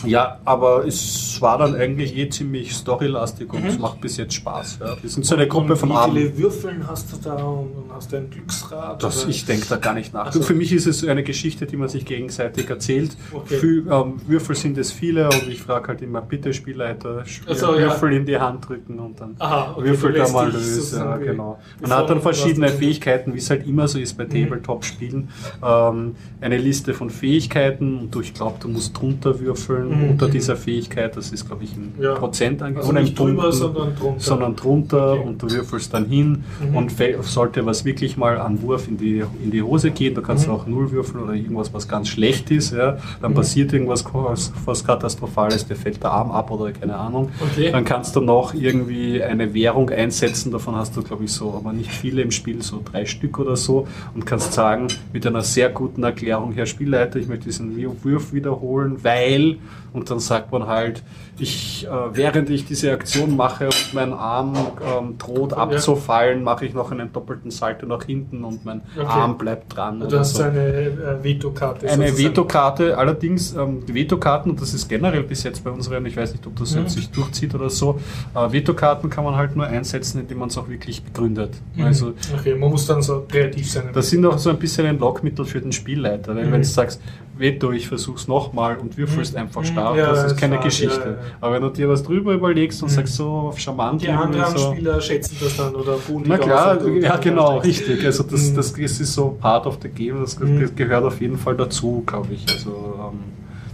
ja, 0.07 0.39
aber 0.45 0.87
es 0.87 1.41
war 1.41 1.59
dann 1.59 1.75
eigentlich 1.75 2.17
eh 2.17 2.29
ziemlich 2.29 2.73
storylastig 2.75 3.53
und 3.53 3.65
es 3.67 3.79
macht 3.79 4.01
bis 4.01 4.17
jetzt 4.17 4.35
Spaß. 4.35 4.79
Ja. 4.81 4.97
Wir 5.01 5.11
sind 5.11 5.25
so 5.27 5.35
eine 5.35 5.47
Gruppe 5.49 5.65
Mhm. 5.67 5.71
und 5.73 5.77
vom 5.79 5.89
Wie 5.91 5.95
Abend. 5.95 6.17
viele 6.19 6.39
Würfeln 6.39 6.87
hast 6.87 7.13
du 7.13 7.17
da 7.23 7.35
und 7.37 7.69
hast 7.93 8.13
du 8.13 8.17
ein 8.17 8.31
Glücksrad? 8.31 9.03
Das, 9.03 9.23
oder? 9.23 9.31
ich 9.31 9.45
denke 9.45 9.67
da 9.69 9.77
gar 9.77 9.95
nicht 9.95 10.13
nach. 10.15 10.27
Also- 10.27 10.43
Für 10.43 10.55
mich 10.55 10.73
ist 10.73 10.87
es 10.87 11.05
eine 11.07 11.23
Geschichte, 11.23 11.67
die 11.67 11.77
man 11.77 11.89
sich 11.89 12.05
gegenseitig 12.05 12.69
erzählt. 12.69 13.17
Okay. 13.33 13.57
Viel, 13.59 13.87
ähm, 13.91 14.15
Würfel 14.27 14.57
sind 14.57 14.79
es 14.79 14.93
viele 14.93 15.27
und 15.29 15.49
ich 15.49 15.61
frage 15.61 15.89
halt 15.89 16.03
immer, 16.03 16.21
bitte 16.23 16.53
Spielleiter, 16.53 17.25
Spiel, 17.27 17.55
so, 17.55 17.75
ja. 17.75 17.83
Würfel 17.87 18.13
in 18.13 18.27
die 18.27 18.39
Hand 18.39 18.69
drücken 18.69 18.99
und 18.99 19.21
dann 19.21 19.37
Aha, 19.39 19.75
okay, 19.77 19.89
Würfel 19.89 20.13
da 20.13 20.29
mal 20.29 20.51
lösen. 20.51 20.99
Ja, 20.99 21.17
genau. 21.17 21.59
Man 21.81 21.91
hat 21.93 22.09
dann 22.11 22.21
von- 22.21 22.33
verschiedene 22.35 22.69
Fähigkeiten, 22.69 23.35
wie 23.35 23.39
es 23.39 23.51
halt 23.51 23.67
immer 23.67 23.89
so 23.89 23.99
ist 23.99 24.17
bei 24.17 24.25
Tabletop-Spielen. 24.25 25.29
Ähm, 25.63 26.15
eine 26.41 26.59
Liste 26.59 26.95
von 26.95 27.11
Fähigkeiten 27.11 27.99
und 27.99 28.15
du, 28.15 28.21
ich 28.21 28.35
glaube, 28.35 28.57
du 28.61 28.69
musst 28.69 28.97
drunter 28.99 29.39
würfeln 29.41 29.90
Mhm. 29.91 30.11
unter 30.11 30.29
dieser 30.29 30.57
Fähigkeit. 30.57 31.17
Das 31.17 31.31
ist, 31.33 31.47
glaube 31.47 31.65
ich, 31.65 31.77
in 31.77 31.93
Ja. 32.03 32.15
Prozent 32.15 32.63
Also 32.63 32.75
angegeben. 32.91 33.03
nicht 33.05 33.19
drüber, 33.19 33.53
sondern 33.53 33.97
drunter. 33.97 34.15
sondern 34.21 34.57
drunter 34.57 35.13
Okay. 35.13 35.23
und 35.29 35.43
du 35.43 35.51
würfelst 35.51 35.93
dann 35.95 36.07
hin 36.07 36.45
Mhm. 36.61 36.77
und 36.77 36.93
sollte 37.23 37.65
was 37.67 37.85
wirklich 37.85 38.17
mal 38.17 38.39
an 38.39 38.63
Wurf 38.63 38.89
in 38.89 38.97
die, 38.97 39.23
in 39.43 39.51
die 39.51 39.63
Hose 39.63 39.91
gehen, 39.91 40.15
da 40.15 40.21
kannst 40.21 40.47
Mhm. 40.47 40.51
du 40.53 40.57
auch 40.57 40.67
null 40.67 40.91
würfeln 40.93 41.23
oder 41.25 41.35
irgendwas, 41.35 41.73
was 41.75 41.87
ganz 41.89 42.09
schlecht 42.09 42.51
ist, 42.51 42.73
ja, 42.73 42.99
dann 43.21 43.33
Mhm. 43.33 43.37
passiert 43.37 43.73
irgendwas 43.73 44.05
was, 44.13 44.53
was 44.65 44.85
Katastrophales, 44.85 45.67
dir 45.67 45.77
fällt 45.77 46.03
der 46.03 46.11
Arm 46.13 46.31
ab 46.31 46.51
oder 46.51 46.73
keine 46.73 46.97
Ahnung. 46.97 47.31
Okay. 47.41 47.71
Dann 47.71 47.85
kannst 47.85 48.15
du 48.17 48.21
noch 48.21 48.55
irgendwie 48.55 49.23
eine 49.23 49.53
Währung 49.55 49.91
einsetzen, 49.91 50.51
davon 50.53 50.77
hast 50.77 50.97
du, 50.97 51.03
glaube 51.03 51.25
ich, 51.25 51.33
so, 51.33 51.53
aber 51.55 51.73
nicht 51.73 51.91
viele 51.91 52.23
im 52.23 52.31
Spiel, 52.31 52.63
so 52.63 52.81
drei 52.85 53.05
Stück 53.07 53.39
oder 53.39 53.57
so 53.57 53.87
und 54.15 54.27
kannst 54.27 54.53
sagen, 54.53 54.89
mit 55.13 55.27
einer 55.27 55.43
sehr 55.43 55.69
guten 55.71 56.03
Erklärung, 56.03 56.53
Herr 56.53 56.67
Spielleiter, 56.67 57.19
ich 57.19 57.29
möchte 57.29 57.45
diesen 57.47 57.77
Wurf 58.03 58.33
wiederholen, 58.33 58.99
weil, 59.03 59.57
und 59.93 60.11
dann 60.11 60.21
sagt 60.21 60.53
man 60.53 60.67
halt, 60.67 61.03
ich, 61.39 61.87
äh, 61.87 61.91
während 62.13 62.51
ich 62.51 62.67
diese 62.67 62.93
Aktion 62.93 63.35
mache 63.37 63.67
und 63.67 63.95
mein 63.95 64.13
Arm 64.13 64.55
ähm, 64.55 65.17
droht 65.19 65.53
abzufallen, 65.55 66.43
mache 66.45 66.67
ich 66.67 66.75
noch 66.75 66.91
einen 66.93 67.13
doppelten 67.13 67.51
Salto 67.51 67.87
nach 67.87 68.05
hinten 68.05 68.45
und 68.45 68.65
mein 68.65 68.83
Okay. 68.97 69.07
Arm 69.07 69.39
bleibt 69.39 69.75
dran. 69.77 70.01
Du 70.01 70.19
hast 70.19 70.37
so. 70.37 70.43
eine 70.43 70.59
äh, 70.69 71.23
Vetokarte. 71.25 71.89
Eine. 71.89 72.17
Vetokarte, 72.17 72.97
allerdings 72.99 73.55
ähm, 73.55 73.85
die 73.87 73.95
Vetokarten, 73.95 74.51
und 74.53 74.61
das 74.61 74.75
ist 74.75 74.89
generell 74.89 75.23
bis 75.23 75.43
jetzt 75.45 75.65
bei 75.65 75.71
unseren, 75.71 76.05
ich 76.07 76.17
weiß 76.17 76.33
nicht, 76.33 76.47
ob 76.47 76.57
das 76.57 76.75
Mhm. 76.75 76.83
jetzt 76.83 76.93
sich 76.95 77.11
durchzieht 77.11 77.55
oder 77.55 77.71
so, 77.71 77.99
äh, 78.35 78.53
Vetokarten 78.53 79.09
kann 79.11 79.25
man 79.25 79.37
halt 79.37 79.57
nur 79.57 79.67
einsetzen, 79.67 80.21
indem 80.21 80.39
man 80.39 80.49
es 80.49 80.59
auch 80.59 80.69
wirklich 80.69 81.03
begründet. 81.03 81.55
Mhm. 81.75 81.85
Also 81.85 82.13
okay, 82.39 82.55
man 82.55 82.71
muss 82.71 82.87
dann 82.87 83.01
so 83.03 83.25
kreativ 83.29 83.71
sein. 83.71 83.85
das 83.93 84.11
sind 84.11 84.25
auch 84.27 84.39
so 84.39 84.51
ein 84.51 84.59
bisschen 84.59 84.87
ein 84.87 84.99
Lockmittel 84.99 85.45
für 85.45 85.61
den 85.61 85.73
Spielleiter, 85.73 86.35
weil 86.37 86.47
Mhm. 86.47 86.53
wenn 86.53 86.63
du 86.63 86.69
sagst, 86.69 87.01
Veto, 87.41 87.73
ich 87.73 87.89
versuch's 87.89 88.29
nochmal 88.29 88.77
und 88.79 88.97
würfelst 88.97 89.33
Mhm. 89.35 89.41
einfach 89.41 89.63
Mhm. 89.63 89.67
stark, 89.67 89.97
Ja, 89.97 90.07
das 90.11 90.25
ist 90.33 90.37
keine 90.39 90.57
wahr, 90.57 90.65
Geschichte. 90.65 91.01
ja, 91.01 91.11
ja. 91.11 91.17
Aber 91.41 91.55
wenn 91.55 91.63
du 91.63 91.71
dir 91.71 91.89
was 91.89 92.03
drüber 92.03 92.35
überlegst 92.35 92.83
und 92.83 92.91
Mhm. 92.91 92.95
sagst 92.95 93.15
so 93.17 93.53
charmant 93.57 94.03
die 94.03 94.09
anderen 94.09 94.57
so, 94.57 94.73
Spieler 94.73 95.01
schätzen 95.01 95.37
das 95.43 95.57
dann 95.57 95.75
oder 95.75 95.97
buhen 95.97 96.25
na 96.27 96.39
klar, 96.39 96.77
aus 96.77 96.83
und 96.85 96.95
du- 96.97 97.01
ja 97.01 97.17
genau, 97.17 97.59
richtig. 97.59 98.05
Also 98.05 98.23
das, 98.25 98.51
Mhm. 98.51 98.57
das, 98.57 98.73
das 98.75 99.01
ist 99.01 99.15
so 99.15 99.37
part 99.41 99.67
of 99.67 99.79
the 99.83 99.89
game, 99.89 100.21
das, 100.21 100.39
Mhm. 100.39 100.61
das 100.61 100.75
gehört 100.75 101.05
auf 101.05 101.21
jeden 101.21 101.39
Fall 101.39 101.57
dazu, 101.57 102.03
glaube 102.07 102.29
ich. 102.35 102.47
Also 102.49 102.71
ähm, 103.11 103.19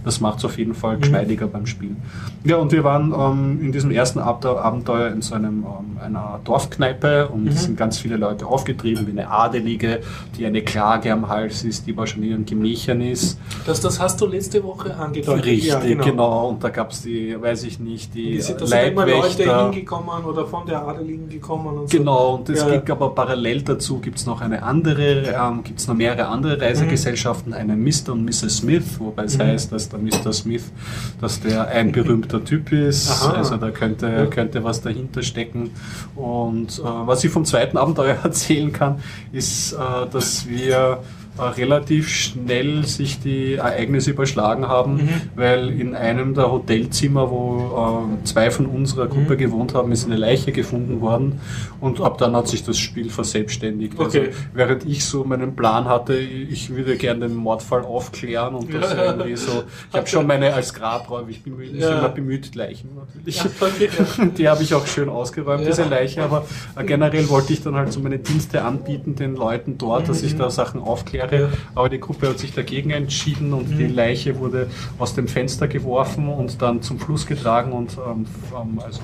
das 0.07 0.19
macht 0.21 0.39
es 0.39 0.45
auf 0.45 0.57
jeden 0.57 0.73
Fall 0.73 0.95
Mhm. 0.97 1.01
geschmeidiger 1.01 1.47
beim 1.47 1.65
Spielen. 1.67 1.97
Ja, 2.43 2.55
und 2.57 2.71
wir 2.71 2.83
waren 2.83 3.13
ähm, 3.17 3.59
in 3.61 3.71
diesem 3.71 3.91
ersten 3.91 4.19
Ab 4.19 4.43
Abenteuer 4.45 5.09
in 5.09 5.21
so 5.21 5.35
einem, 5.35 5.63
ähm, 5.63 5.97
einer 6.03 6.39
Dorfkneipe 6.43 7.27
und 7.27 7.43
Mhm. 7.43 7.47
es 7.49 7.63
sind 7.65 7.77
ganz 7.77 7.97
viele 7.99 8.17
Leute 8.17 8.45
aufgetrieben, 8.45 9.05
wie 9.07 9.11
eine 9.11 9.29
Adelige, 9.29 9.99
die 10.37 10.45
eine 10.45 10.61
Klage 10.61 11.11
am 11.13 11.27
Hals 11.27 11.63
ist, 11.63 11.85
die 11.85 11.93
aber 11.93 12.07
schon 12.07 12.23
in 12.23 12.29
ihren 12.31 12.45
Gemächern 12.45 13.01
ist. 13.01 13.37
Das, 13.65 13.79
das 13.81 13.99
hast 13.99 14.19
du 14.21 14.25
letzte 14.25 14.63
Woche 14.63 14.95
angedeutet. 14.95 15.45
Richtig, 15.45 15.67
Ja, 15.69 15.79
genau. 15.79 16.49
Und 16.49 16.63
da 16.63 16.69
gab 16.69 16.91
es 16.91 17.01
die, 17.01 17.35
weiß 17.39 17.63
ich 17.65 17.79
nicht, 17.79 18.13
die 18.15 18.31
Die 18.33 18.41
sind, 18.41 18.61
da 18.61 18.65
immer 18.81 19.05
Leute 19.05 19.17
Leibwächter. 19.43 19.71
hingekommen 19.71 20.23
oder 20.25 20.45
von 20.45 20.65
der 20.65 20.87
Adeligen 20.87 21.27
gekommen 21.29 21.77
und 21.79 21.89
so. 21.89 21.97
Genau, 21.97 22.35
und 22.35 22.49
es 22.49 22.61
Ja. 22.61 22.69
gibt 22.71 22.89
aber 22.89 23.09
parallel 23.09 23.61
dazu 23.63 23.99
gibt 23.99 24.17
es 24.19 24.25
noch 24.25 24.41
eine 24.41 24.63
andere, 24.63 25.23
ähm, 25.23 25.63
gibt 25.63 25.79
es 25.79 25.87
noch 25.87 25.95
mehrere 25.95 26.27
andere 26.27 26.59
Reisegesellschaften, 26.61 27.53
eine 27.53 27.75
Mr. 27.75 28.11
und 28.13 28.23
Mrs. 28.25 28.57
Smith, 28.57 28.99
wobei 28.99 29.23
es 29.23 29.37
Mhm. 29.37 29.41
heißt, 29.43 29.71
dass 29.71 29.89
der 29.97 30.19
Mr. 30.19 30.33
Smith, 30.33 30.71
dass 31.19 31.39
der 31.39 31.67
ein 31.67 31.91
berühmter 31.91 32.43
Typ 32.43 32.71
ist, 32.71 33.09
Aha. 33.09 33.33
also 33.33 33.57
da 33.57 33.71
könnte, 33.71 34.27
könnte 34.29 34.63
was 34.63 34.81
dahinter 34.81 35.23
stecken. 35.23 35.71
Und 36.15 36.79
äh, 36.79 36.83
was 36.83 37.23
ich 37.23 37.31
vom 37.31 37.45
zweiten 37.45 37.77
Abenteuer 37.77 38.17
erzählen 38.23 38.71
kann, 38.71 38.99
ist, 39.31 39.73
äh, 39.73 39.77
dass 40.11 40.47
wir 40.47 40.99
relativ 41.39 42.09
schnell 42.09 42.85
sich 42.85 43.19
die 43.19 43.55
Ereignisse 43.55 44.11
überschlagen 44.11 44.67
haben, 44.67 44.95
Mhm. 44.95 45.09
weil 45.35 45.69
in 45.79 45.95
einem 45.95 46.33
der 46.33 46.51
Hotelzimmer, 46.51 47.29
wo 47.31 48.07
äh, 48.21 48.23
zwei 48.25 48.51
von 48.51 48.65
unserer 48.65 49.07
Gruppe 49.07 49.33
Mhm. 49.33 49.37
gewohnt 49.37 49.73
haben, 49.73 49.91
ist 49.91 50.05
eine 50.05 50.15
Leiche 50.15 50.51
gefunden 50.51 51.01
worden 51.01 51.39
und 51.79 52.01
ab 52.01 52.17
dann 52.17 52.35
hat 52.35 52.47
sich 52.47 52.63
das 52.63 52.77
Spiel 52.77 53.09
verselbstständigt. 53.09 53.93
Okay. 53.99 54.19
Also, 54.29 54.31
während 54.53 54.85
ich 54.85 55.05
so 55.05 55.23
meinen 55.23 55.55
Plan 55.55 55.85
hatte, 55.85 56.15
ich 56.17 56.69
würde 56.75 56.95
gerne 56.97 57.27
den 57.27 57.35
Mordfall 57.35 57.81
aufklären 57.83 58.55
und 58.55 58.73
das 58.73 58.93
Ja. 58.93 59.05
irgendwie 59.05 59.35
so, 59.35 59.63
ich 59.91 59.97
habe 59.97 60.07
schon 60.07 60.25
meine 60.27 60.53
als 60.53 60.73
Grabräuber, 60.73 61.29
ich 61.29 61.43
bin 61.43 61.55
Ja. 61.77 61.99
immer 61.99 62.09
bemüht, 62.09 62.55
Leichen 62.55 62.89
natürlich. 62.95 63.37
Ja, 63.37 63.45
okay, 63.59 63.89
ja. 64.17 64.25
Die 64.37 64.49
habe 64.49 64.63
ich 64.63 64.73
auch 64.73 64.87
schön 64.87 65.09
ausgeräumt, 65.09 65.65
diese 65.67 65.83
Leiche, 65.83 66.23
aber 66.23 66.45
äh, 66.75 66.83
generell 66.83 67.27
wollte 67.29 67.53
ich 67.53 67.61
dann 67.61 67.75
halt 67.75 67.91
so 67.93 67.99
meine 67.99 68.19
Dienste 68.19 68.63
anbieten 68.63 69.15
den 69.15 69.35
Leuten 69.35 69.77
dort, 69.77 70.09
dass 70.09 70.23
ich 70.23 70.33
Mhm. 70.33 70.39
da 70.39 70.49
Sachen 70.49 70.81
aufkläre. 70.81 71.26
Ja. 71.31 71.49
Aber 71.75 71.89
die 71.89 71.99
Gruppe 71.99 72.29
hat 72.29 72.39
sich 72.39 72.53
dagegen 72.53 72.91
entschieden 72.91 73.53
und 73.53 73.69
die 73.77 73.87
Mhm. 73.87 73.95
Leiche 73.95 74.39
wurde 74.39 74.67
aus 74.99 75.15
dem 75.15 75.27
Fenster 75.27 75.67
geworfen 75.67 76.27
und 76.29 76.61
dann 76.61 76.81
zum 76.81 76.99
Fluss 76.99 77.25
getragen 77.25 77.71
und 77.71 77.97
ähm, 77.97 78.25
ähm, 78.53 78.79
also 78.83 79.01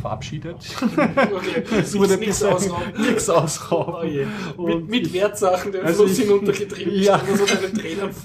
verabschiedet. 0.00 0.56
Es 1.80 1.96
wurde 1.98 2.16
nichts 2.16 2.42
ausrauben. 2.42 2.92
Nichts 3.00 3.28
ausrauben. 3.28 4.10
Oh. 4.56 4.66
Mit, 4.66 4.88
mit 4.88 5.06
ich- 5.06 5.12
Wertsachen 5.12 5.72
den 5.72 5.82
Also 5.84 6.04
Fluss 6.06 6.18
hinuntergetrieben. 6.18 7.02
Ja. 7.02 7.20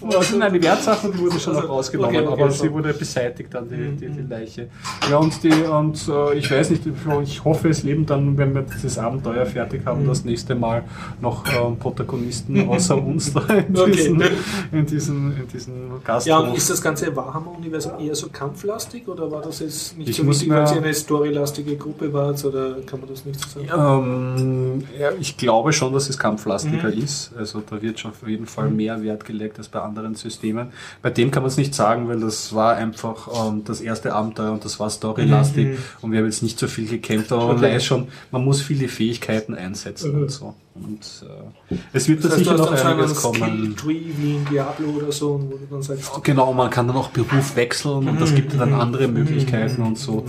so. 0.09 0.17
Also 0.17 0.37
nein, 0.37 0.53
die 0.53 0.61
Wertsachen 0.63 1.11
die 1.11 1.19
wurden 1.19 1.39
schon 1.39 1.55
Also, 1.55 1.67
noch 1.67 1.75
rausgenommen, 1.75 2.15
okay, 2.15 2.25
okay, 2.27 2.41
aber 2.43 2.51
schon. 2.51 2.67
sie 2.67 2.73
wurde 2.73 2.93
beseitigt 2.93 3.53
dann, 3.53 3.67
die, 3.69 3.75
die, 3.75 4.09
die 4.11 4.21
Mhm. 4.21 4.29
Leiche. 4.29 4.69
Ja, 5.09 5.17
und, 5.17 5.43
die, 5.43 5.51
und 5.51 6.07
äh, 6.07 6.37
ich 6.37 6.49
weiß 6.49 6.69
nicht, 6.71 6.83
ich 7.23 7.43
hoffe, 7.43 7.69
es 7.69 7.83
leben 7.83 8.05
dann, 8.05 8.37
wenn 8.37 8.53
wir 8.55 8.61
dieses 8.63 8.97
Abenteuer 8.97 9.45
fertig 9.45 9.85
haben, 9.85 10.03
Mhm. 10.03 10.07
das 10.07 10.25
nächste 10.25 10.55
Mal 10.55 10.83
noch 11.21 11.43
ähm, 11.47 11.77
Protagonisten 11.77 12.67
außer 12.69 12.97
uns 12.97 13.33
da 13.33 13.41
in 13.41 13.75
Okay. 13.77 13.91
diesen, 13.91 14.23
in 14.71 14.85
diesen, 14.85 15.37
in 15.37 15.47
diesen 15.47 16.03
Gasthof. 16.03 16.27
Ja, 16.27 16.37
und 16.39 16.55
ist 16.55 16.69
das 16.69 16.81
ganze 16.81 17.15
Warhammer-Universum 17.15 17.93
eher 17.99 18.15
so 18.15 18.29
kampflastig 18.29 19.07
oder 19.07 19.29
war 19.31 19.41
das 19.41 19.59
jetzt 19.59 19.97
nicht 19.97 20.09
Ich 20.09 20.17
so 20.17 20.27
wichtig, 20.27 20.49
weil 20.49 20.67
sie 20.67 20.75
eine 20.77 20.93
storylastige 20.93 21.72
Gruppe 21.75 22.11
war 22.13 22.33
oder 22.45 22.75
kann 22.85 22.99
man 22.99 23.09
das 23.09 23.25
nicht 23.25 23.39
so 23.39 23.61
sagen? 23.65 23.69
Ähm, 24.07 24.83
ja, 24.99 25.09
ich 25.19 25.37
glaube 25.37 25.73
schon, 25.73 25.93
dass 25.93 26.09
es 26.09 26.17
kampflastiger 26.17 26.89
Mhm. 26.89 27.03
ist. 27.03 27.31
Also 27.37 27.61
da 27.69 27.81
wird 27.81 27.99
schon 27.99 28.11
auf 28.11 28.27
jeden 28.27 28.45
Fall 28.45 28.69
mehr 28.69 29.01
Wert 29.03 29.25
gelegt 29.25 29.57
als 29.57 29.67
bei 29.67 29.79
anderen 29.79 30.15
Systemen. 30.15 30.67
Bei 31.01 31.09
dem 31.09 31.31
kann 31.31 31.43
man 31.43 31.47
es 31.49 31.57
nicht 31.57 31.73
sagen, 31.75 32.07
weil 32.07 32.19
das 32.19 32.53
war 32.55 32.75
einfach 32.75 33.27
ähm, 33.49 33.63
das 33.65 33.81
erste 33.81 34.13
Abenteuer 34.13 34.51
und 34.51 34.63
das 34.65 34.79
war 34.79 34.89
storylastig 34.89 35.67
Mhm. 35.67 35.77
und 36.01 36.11
wir 36.11 36.19
haben 36.19 36.25
jetzt 36.25 36.43
nicht 36.43 36.57
so 36.59 36.67
viel 36.67 36.87
gekämpft, 36.87 37.31
aber 37.31 37.47
man 37.47 37.57
Okay. 37.57 37.75
weiß 37.75 37.85
schon, 37.85 38.07
man 38.31 38.43
muss 38.43 38.61
viele 38.61 38.87
Fähigkeiten 38.87 39.53
einsetzen 39.55 40.13
Mhm. 40.15 40.21
und 40.23 40.31
so. 40.31 40.53
Und 40.75 41.23
äh, 41.27 41.75
es 41.93 42.07
wird 42.07 42.23
da 42.23 42.29
Das 42.29 42.37
heißt, 42.37 42.45
sicher 42.45 42.57
noch 42.57 42.71
einiges 42.71 43.21
kommen. 43.21 43.35
Skill-Tree 43.75 44.01
wie 44.17 44.35
in 44.37 44.45
Diablo 44.45 44.89
oder 44.89 45.11
so, 45.11 45.33
und 45.33 45.51
wo 45.51 45.57
du 45.57 45.65
dann 45.69 45.83
sagst, 45.83 46.23
Genau, 46.23 46.51
man 46.53 46.69
kann 46.71 46.87
dann 46.87 46.97
auch 46.97 47.09
Beruf 47.09 47.55
wechseln 47.55 48.07
und 48.09 48.19
das 48.19 48.31
Mhm, 48.31 48.35
gibt 48.35 48.59
dann 48.59 48.69
mhm, 48.69 48.79
andere 48.79 49.07
mhm, 49.07 49.13
Möglichkeiten 49.13 49.83
und 49.83 49.99
so. 49.99 50.25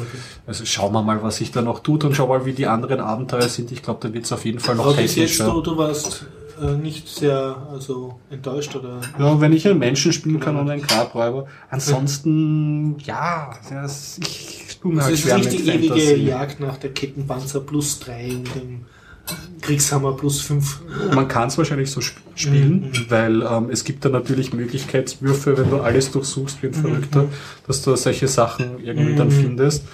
Also 0.47 0.67
schauen 0.67 0.93
wir 0.93 1.03
mal, 1.03 1.23
was 1.23 1.37
sich 1.37 1.51
da 1.51 1.63
noch 1.63 1.81
tut 1.81 2.05
und 2.05 2.15
schau 2.15 2.27
mal, 2.27 2.45
wie 2.45 2.53
die 2.53 2.67
anderen 2.67 3.01
Abenteuer 3.01 3.49
sind. 3.49 3.73
Ich 3.73 3.83
glaube, 3.83 4.07
da 4.07 4.13
wird 4.13 4.25
es 4.27 4.33
auf 4.33 4.45
jeden 4.45 4.61
Fall 4.61 4.75
noch 4.75 4.87
Aber 4.87 5.01
jetzt, 5.01 5.15
technischer. 5.15 5.47
du, 5.51 5.63
du 5.63 5.79
warst 5.79 6.27
äh, 6.61 6.73
nicht 6.73 7.09
sehr 7.09 7.67
also, 7.73 8.21
enttäuscht 8.29 8.77
oder. 8.77 9.01
Ja, 9.19 9.41
wenn 9.41 9.53
ich 9.55 9.67
einen 9.67 9.79
Menschen 9.79 10.13
spielen 10.13 10.41
kann 10.41 10.57
und 10.57 10.69
einen 10.69 10.83
Grabräuber. 10.83 11.47
Ansonsten, 11.71 12.97
ja, 12.99 13.51
das, 13.71 14.19
ich 14.19 14.79
mir 14.85 14.97
Das 14.97 15.05
halt 15.07 15.15
ist 15.15 15.21
schwer 15.23 15.39
nicht 15.39 15.51
mit 15.51 15.61
die 15.61 15.71
ewige. 15.71 16.17
Jagd 16.29 16.61
nach 16.61 16.77
der 16.77 16.93
Kettenpanzer 16.93 17.61
plus 17.61 17.99
3 18.01 18.37
und 18.37 18.55
dem 18.55 18.85
Kriegshammer 19.61 20.13
plus 20.13 20.41
5. 20.43 20.81
Man 21.15 21.27
kann 21.29 21.49
es 21.49 21.57
wahrscheinlich 21.57 21.91
so 21.91 22.01
sp 22.05 22.21
spielen, 22.37 22.91
Mhm. 22.91 23.07
weil 23.11 23.43
ähm, 23.43 23.71
es 23.71 23.85
gibt 23.85 24.05
da 24.05 24.09
natürlich 24.09 24.53
Möglichkeitswürfe, 24.53 25.57
wenn 25.57 25.71
du 25.71 25.79
alles 25.81 26.11
durchsuchst 26.11 26.63
wie 26.63 26.67
ein 26.67 26.73
Mhm. 26.73 26.81
Verrückter, 26.83 27.25
dass 27.67 27.81
du 27.83 27.95
solche 27.97 28.29
Sachen 28.29 28.85
irgendwie 28.85 29.15
dann 29.15 29.29
Mhm. 29.29 29.33
findest. 29.43 29.85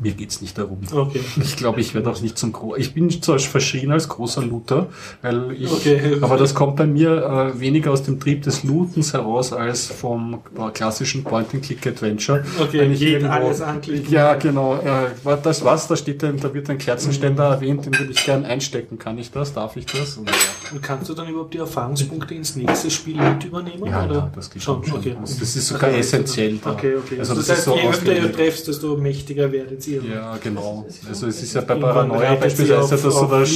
Mir 0.00 0.12
geht's 0.12 0.40
nicht 0.40 0.56
darum. 0.56 0.78
Okay. 0.92 1.20
Ich 1.42 1.56
glaube, 1.56 1.80
ich 1.80 1.92
werde 1.92 2.08
auch 2.10 2.20
nicht 2.20 2.38
zum 2.38 2.52
Gro 2.52 2.76
Ich 2.76 2.94
bin 2.94 3.10
zwar 3.10 3.38
verschrien 3.40 3.90
als 3.90 4.08
großer 4.08 4.42
Looter, 4.42 4.86
weil 5.22 5.50
ich, 5.58 5.72
Okay. 5.72 6.18
aber 6.20 6.36
das 6.36 6.54
kommt 6.54 6.76
bei 6.76 6.86
mir 6.86 7.52
äh, 7.56 7.60
weniger 7.60 7.90
aus 7.90 8.04
dem 8.04 8.20
Trieb 8.20 8.42
des 8.42 8.62
Lootens 8.62 9.12
heraus 9.12 9.52
als 9.52 9.86
vom 9.86 10.34
äh, 10.56 10.70
klassischen 10.72 11.24
Point-and-Click-Adventure. 11.24 12.44
Okay, 12.60 12.78
Wenn 12.80 12.92
ich 12.92 13.00
jeden 13.00 13.22
irgendwo- 13.26 13.46
alles 13.46 13.60
anklicken. 13.60 14.12
Ja, 14.12 14.34
genau. 14.34 14.76
Äh, 14.76 15.36
das 15.42 15.64
was? 15.64 15.88
Da 15.88 15.96
steht 15.96 16.22
ein, 16.22 16.38
da 16.40 16.52
wird 16.54 16.70
ein 16.70 16.78
Kerzenständer 16.78 17.48
Mhm. 17.48 17.54
erwähnt, 17.54 17.86
den 17.86 17.98
würde 17.98 18.12
ich 18.12 18.24
gern 18.24 18.44
einstecken. 18.44 18.98
Kann 18.98 19.18
ich 19.18 19.30
das? 19.32 19.52
Darf 19.52 19.76
ich 19.76 19.86
das? 19.86 20.16
Oder, 20.18 20.30
Und 20.72 20.82
kannst 20.82 21.08
du 21.08 21.14
dann 21.14 21.28
überhaupt 21.28 21.54
die 21.54 21.58
Erfahrungspunkte 21.58 22.34
ins 22.34 22.54
nächste 22.54 22.90
Spiel 22.90 23.16
mit 23.16 23.44
übernehmen? 23.44 23.84
ja, 23.86 24.04
oder? 24.04 24.14
ja, 24.14 24.32
das 24.34 24.48
geht 24.50 24.62
schon. 24.62 24.84
schon. 24.84 24.98
Okay. 24.98 25.16
Das 25.20 25.32
ist 25.40 25.66
sogar 25.66 25.84
Also, 25.88 25.98
essentiell. 25.98 26.58
Da. 26.62 26.72
Okay, 26.72 26.94
okay. 26.96 27.18
Also 27.18 27.34
das 27.34 27.46
das, 27.48 27.58
ist 27.58 27.64
so 27.64 27.72
heißt, 27.74 27.82
je 27.82 27.88
öfter 27.90 28.16
ihr 28.16 28.32
trefft, 28.32 28.66
desto 28.68 28.96
mächtiger 28.96 29.50
werdet 29.50 29.86
ihr. 29.86 29.87
Ja, 29.88 30.36
genau. 30.36 30.86
Also 31.08 31.26
es 31.26 31.42
ist 31.42 31.54
ja 31.54 31.60
bei 31.62 31.74
Paranoia 31.76 32.34
beispielsweise, 32.34 32.80
auf- 32.82 32.90
dass 32.90 33.02
du 33.02 33.26
da 33.26 33.46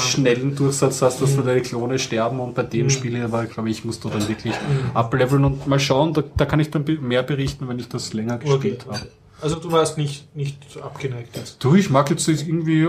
schnellen 0.00 0.54
Durchsatz 0.56 1.02
hast, 1.02 1.20
dass 1.22 1.36
Mhm. 1.36 1.44
deine 1.46 1.62
Klone 1.62 1.98
sterben 1.98 2.40
und 2.40 2.54
bei 2.54 2.62
dem 2.62 2.86
Mhm. 2.86 2.90
Spiel 2.90 3.22
aber, 3.22 3.46
glaube 3.46 3.70
ich, 3.70 3.84
musst 3.84 4.04
du 4.04 4.08
dann 4.08 4.26
wirklich 4.28 4.54
Mhm. 4.54 4.90
ableveln 4.96 5.44
und 5.44 5.66
mal 5.66 5.78
schauen, 5.80 6.12
da, 6.12 6.22
da 6.36 6.44
kann 6.46 6.60
ich 6.60 6.70
dann 6.70 6.84
mehr 7.02 7.22
berichten, 7.22 7.68
wenn 7.68 7.78
ich 7.78 7.88
das 7.88 8.12
länger 8.12 8.34
Okay. 8.36 8.48
gespielt 8.50 8.86
habe. 8.88 9.06
Also 9.40 9.56
du 9.56 9.70
warst 9.70 9.96
nicht, 9.98 10.34
nicht 10.36 10.58
abgeneigt 10.82 11.36
jetzt. 11.36 11.62
Du, 11.62 11.76
ich 11.76 11.90
mag 11.90 12.10
jetzt 12.10 12.26
irgendwie, 12.26 12.82
äh, 12.82 12.86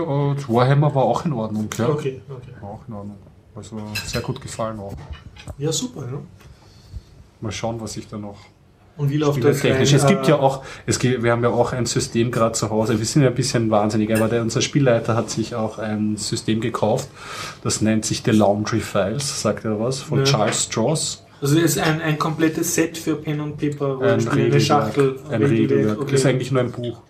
Warhammer 0.48 0.92
war 0.94 1.04
auch 1.04 1.24
in 1.24 1.32
Ordnung, 1.32 1.68
ja. 1.78 1.88
Okay, 1.88 2.20
okay. 2.28 2.50
War 2.60 2.70
auch 2.70 2.80
in 2.88 2.94
Ordnung. 2.94 3.16
Also 3.54 3.76
sehr 4.06 4.20
gut 4.20 4.40
gefallen 4.40 4.78
auch. 4.80 4.94
Ja, 5.58 5.70
super. 5.72 6.02
Ne? 6.02 6.18
Mal 7.40 7.52
schauen, 7.52 7.80
was 7.80 7.96
ich 7.96 8.08
da 8.08 8.18
noch 8.18 8.36
Und 9.00 9.08
wie 9.08 9.16
läuft 9.16 9.42
das 9.42 9.60
technisch? 9.60 9.94
Es 9.94 10.06
gibt 10.06 10.28
ja 10.28 10.38
auch, 10.38 10.62
es 10.84 10.98
gibt, 10.98 11.22
wir 11.22 11.32
haben 11.32 11.42
ja 11.42 11.48
auch 11.48 11.72
ein 11.72 11.86
System 11.86 12.30
gerade 12.30 12.52
zu 12.52 12.68
Hause. 12.68 12.98
Wir 12.98 13.06
sind 13.06 13.22
ja 13.22 13.28
ein 13.28 13.34
bisschen 13.34 13.70
wahnsinnig, 13.70 14.14
aber 14.14 14.28
der, 14.28 14.42
unser 14.42 14.60
Spielleiter 14.60 15.16
hat 15.16 15.30
sich 15.30 15.54
auch 15.54 15.78
ein 15.78 16.18
System 16.18 16.60
gekauft. 16.60 17.08
Das 17.64 17.80
nennt 17.80 18.04
sich 18.04 18.20
The 18.22 18.32
Laundry 18.32 18.80
Files, 18.80 19.40
sagt 19.40 19.64
er 19.64 19.80
was, 19.80 20.00
von 20.00 20.18
ja. 20.18 20.24
Charles 20.24 20.64
Strauss. 20.64 21.24
Also 21.40 21.56
es 21.56 21.76
ist 21.76 21.78
ein, 21.78 22.02
ein 22.02 22.18
komplettes 22.18 22.74
Set 22.74 22.98
für 22.98 23.16
Pen 23.16 23.40
und 23.40 23.56
Paper, 23.56 23.98
ein 24.02 24.28
eine 24.28 24.60
Schachtel. 24.60 25.18
Ein 25.30 25.44
Regelwerk. 25.44 25.98
Okay. 25.98 26.10
Das 26.10 26.20
ist 26.20 26.26
eigentlich 26.26 26.52
nur 26.52 26.60
ein 26.60 26.70
Buch. 26.70 27.00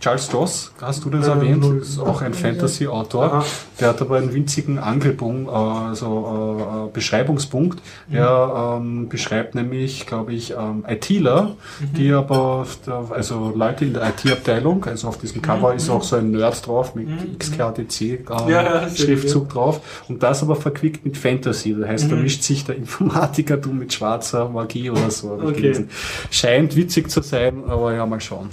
Charles 0.00 0.26
Stross, 0.26 0.72
hast 0.80 1.04
du 1.04 1.10
das 1.10 1.26
ähm, 1.26 1.32
erwähnt? 1.34 1.82
Ist 1.82 1.98
auch 1.98 2.20
ein 2.22 2.34
Fantasy-Autor. 2.34 3.44
Der 3.80 3.88
hat 3.88 4.00
aber 4.00 4.16
einen 4.16 4.32
winzigen 4.32 4.78
Angelpunkt, 4.78 5.50
also 5.50 6.88
äh, 6.88 6.92
Beschreibungspunkt. 6.92 7.80
Der 8.12 8.76
ähm, 8.78 9.08
beschreibt 9.08 9.54
nämlich, 9.54 10.06
glaube 10.06 10.32
ich, 10.32 10.52
ähm, 10.52 10.84
ITler, 10.86 11.56
mhm. 11.80 11.94
die 11.96 12.12
aber, 12.12 12.66
also 13.10 13.52
Leute 13.54 13.84
in 13.84 13.94
der 13.94 14.08
IT-Abteilung, 14.08 14.84
also 14.84 15.08
auf 15.08 15.18
diesem 15.18 15.42
Cover 15.42 15.70
mhm. 15.70 15.76
ist 15.76 15.90
auch 15.90 16.02
so 16.02 16.16
ein 16.16 16.30
Nerd 16.30 16.66
drauf 16.66 16.94
mit 16.94 17.08
mhm. 17.08 17.38
XKDC 17.38 18.00
äh, 18.00 18.18
ja, 18.48 18.88
Schriftzug 18.88 19.48
drauf 19.48 20.04
und 20.08 20.22
das 20.22 20.42
aber 20.42 20.56
verquickt 20.56 21.04
mit 21.04 21.16
Fantasy. 21.16 21.74
Das 21.78 21.88
heißt, 21.88 22.10
da 22.10 22.16
mhm. 22.16 22.22
mischt 22.22 22.42
sich 22.42 22.64
der 22.64 22.76
Informatiker 22.76 23.56
du 23.56 23.70
mit 23.72 23.92
schwarzer 23.92 24.48
Magie 24.48 24.90
oder 24.90 25.10
so. 25.10 25.32
Okay. 25.42 25.86
Scheint 26.30 26.76
witzig 26.76 27.10
zu 27.10 27.22
sein, 27.22 27.64
aber 27.66 27.94
ja, 27.94 28.06
mal 28.06 28.20
schauen. 28.20 28.50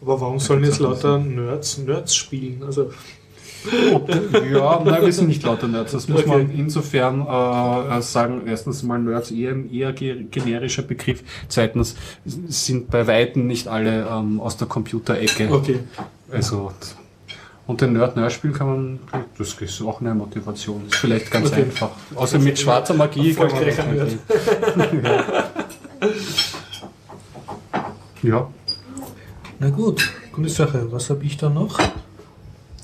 Aber 0.00 0.20
warum 0.20 0.38
sollen 0.38 0.64
jetzt 0.64 0.80
lauter 0.80 1.18
Nerds 1.18 1.78
Nerds 1.78 2.14
spielen? 2.14 2.62
Also 2.64 2.90
ja, 4.52 4.80
nein, 4.84 5.04
wir 5.04 5.12
sind 5.12 5.28
nicht 5.28 5.42
lauter 5.42 5.66
Nerds. 5.66 5.92
Das 5.92 6.08
muss 6.08 6.20
okay. 6.20 6.28
man 6.28 6.50
insofern 6.50 7.22
äh, 7.22 8.02
sagen. 8.02 8.42
Erstens 8.46 8.82
mal 8.82 8.98
Nerds 8.98 9.30
eher 9.30 9.52
ein 9.52 9.72
eher 9.72 9.92
generischer 9.92 10.82
Begriff. 10.82 11.22
Zweitens 11.48 11.96
sind 12.24 12.90
bei 12.90 13.06
Weitem 13.06 13.46
nicht 13.46 13.66
alle 13.66 14.06
ähm, 14.08 14.40
aus 14.40 14.56
der 14.56 14.68
Computerecke. 14.68 15.50
Okay. 15.50 15.80
Also 16.30 16.72
und 17.68 17.80
den 17.82 17.92
Nerd 17.92 18.16
Nerd 18.16 18.32
spielen 18.32 18.54
kann 18.54 18.66
man, 18.66 18.98
das 19.36 19.52
ist 19.52 19.82
auch 19.82 20.00
eine 20.00 20.14
Motivation. 20.14 20.86
Ist 20.86 20.96
vielleicht 20.96 21.30
ganz 21.30 21.52
okay. 21.52 21.64
einfach. 21.64 21.90
Außer 22.14 22.38
mit 22.38 22.58
schwarzer 22.58 22.94
Magie 22.94 23.34
kann 23.34 23.48
man. 23.48 24.18
ja. 25.02 25.24
ja. 28.22 28.48
Na 29.60 29.70
gut, 29.70 30.08
gute 30.32 30.48
Sache. 30.48 30.90
Was 30.92 31.10
habe 31.10 31.24
ich 31.24 31.36
da 31.36 31.48
noch? 31.50 31.78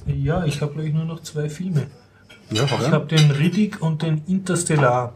Ja, 0.07 0.45
ich 0.45 0.61
habe 0.61 0.73
glaube 0.73 0.89
ich 0.89 0.95
nur 0.95 1.05
noch 1.05 1.23
zwei 1.23 1.49
Filme. 1.49 1.87
Ja, 2.51 2.65
ich 2.65 2.91
habe 2.91 3.07
den 3.07 3.31
Riddick 3.31 3.81
und 3.81 4.03
den 4.03 4.23
Interstellar. 4.27 5.15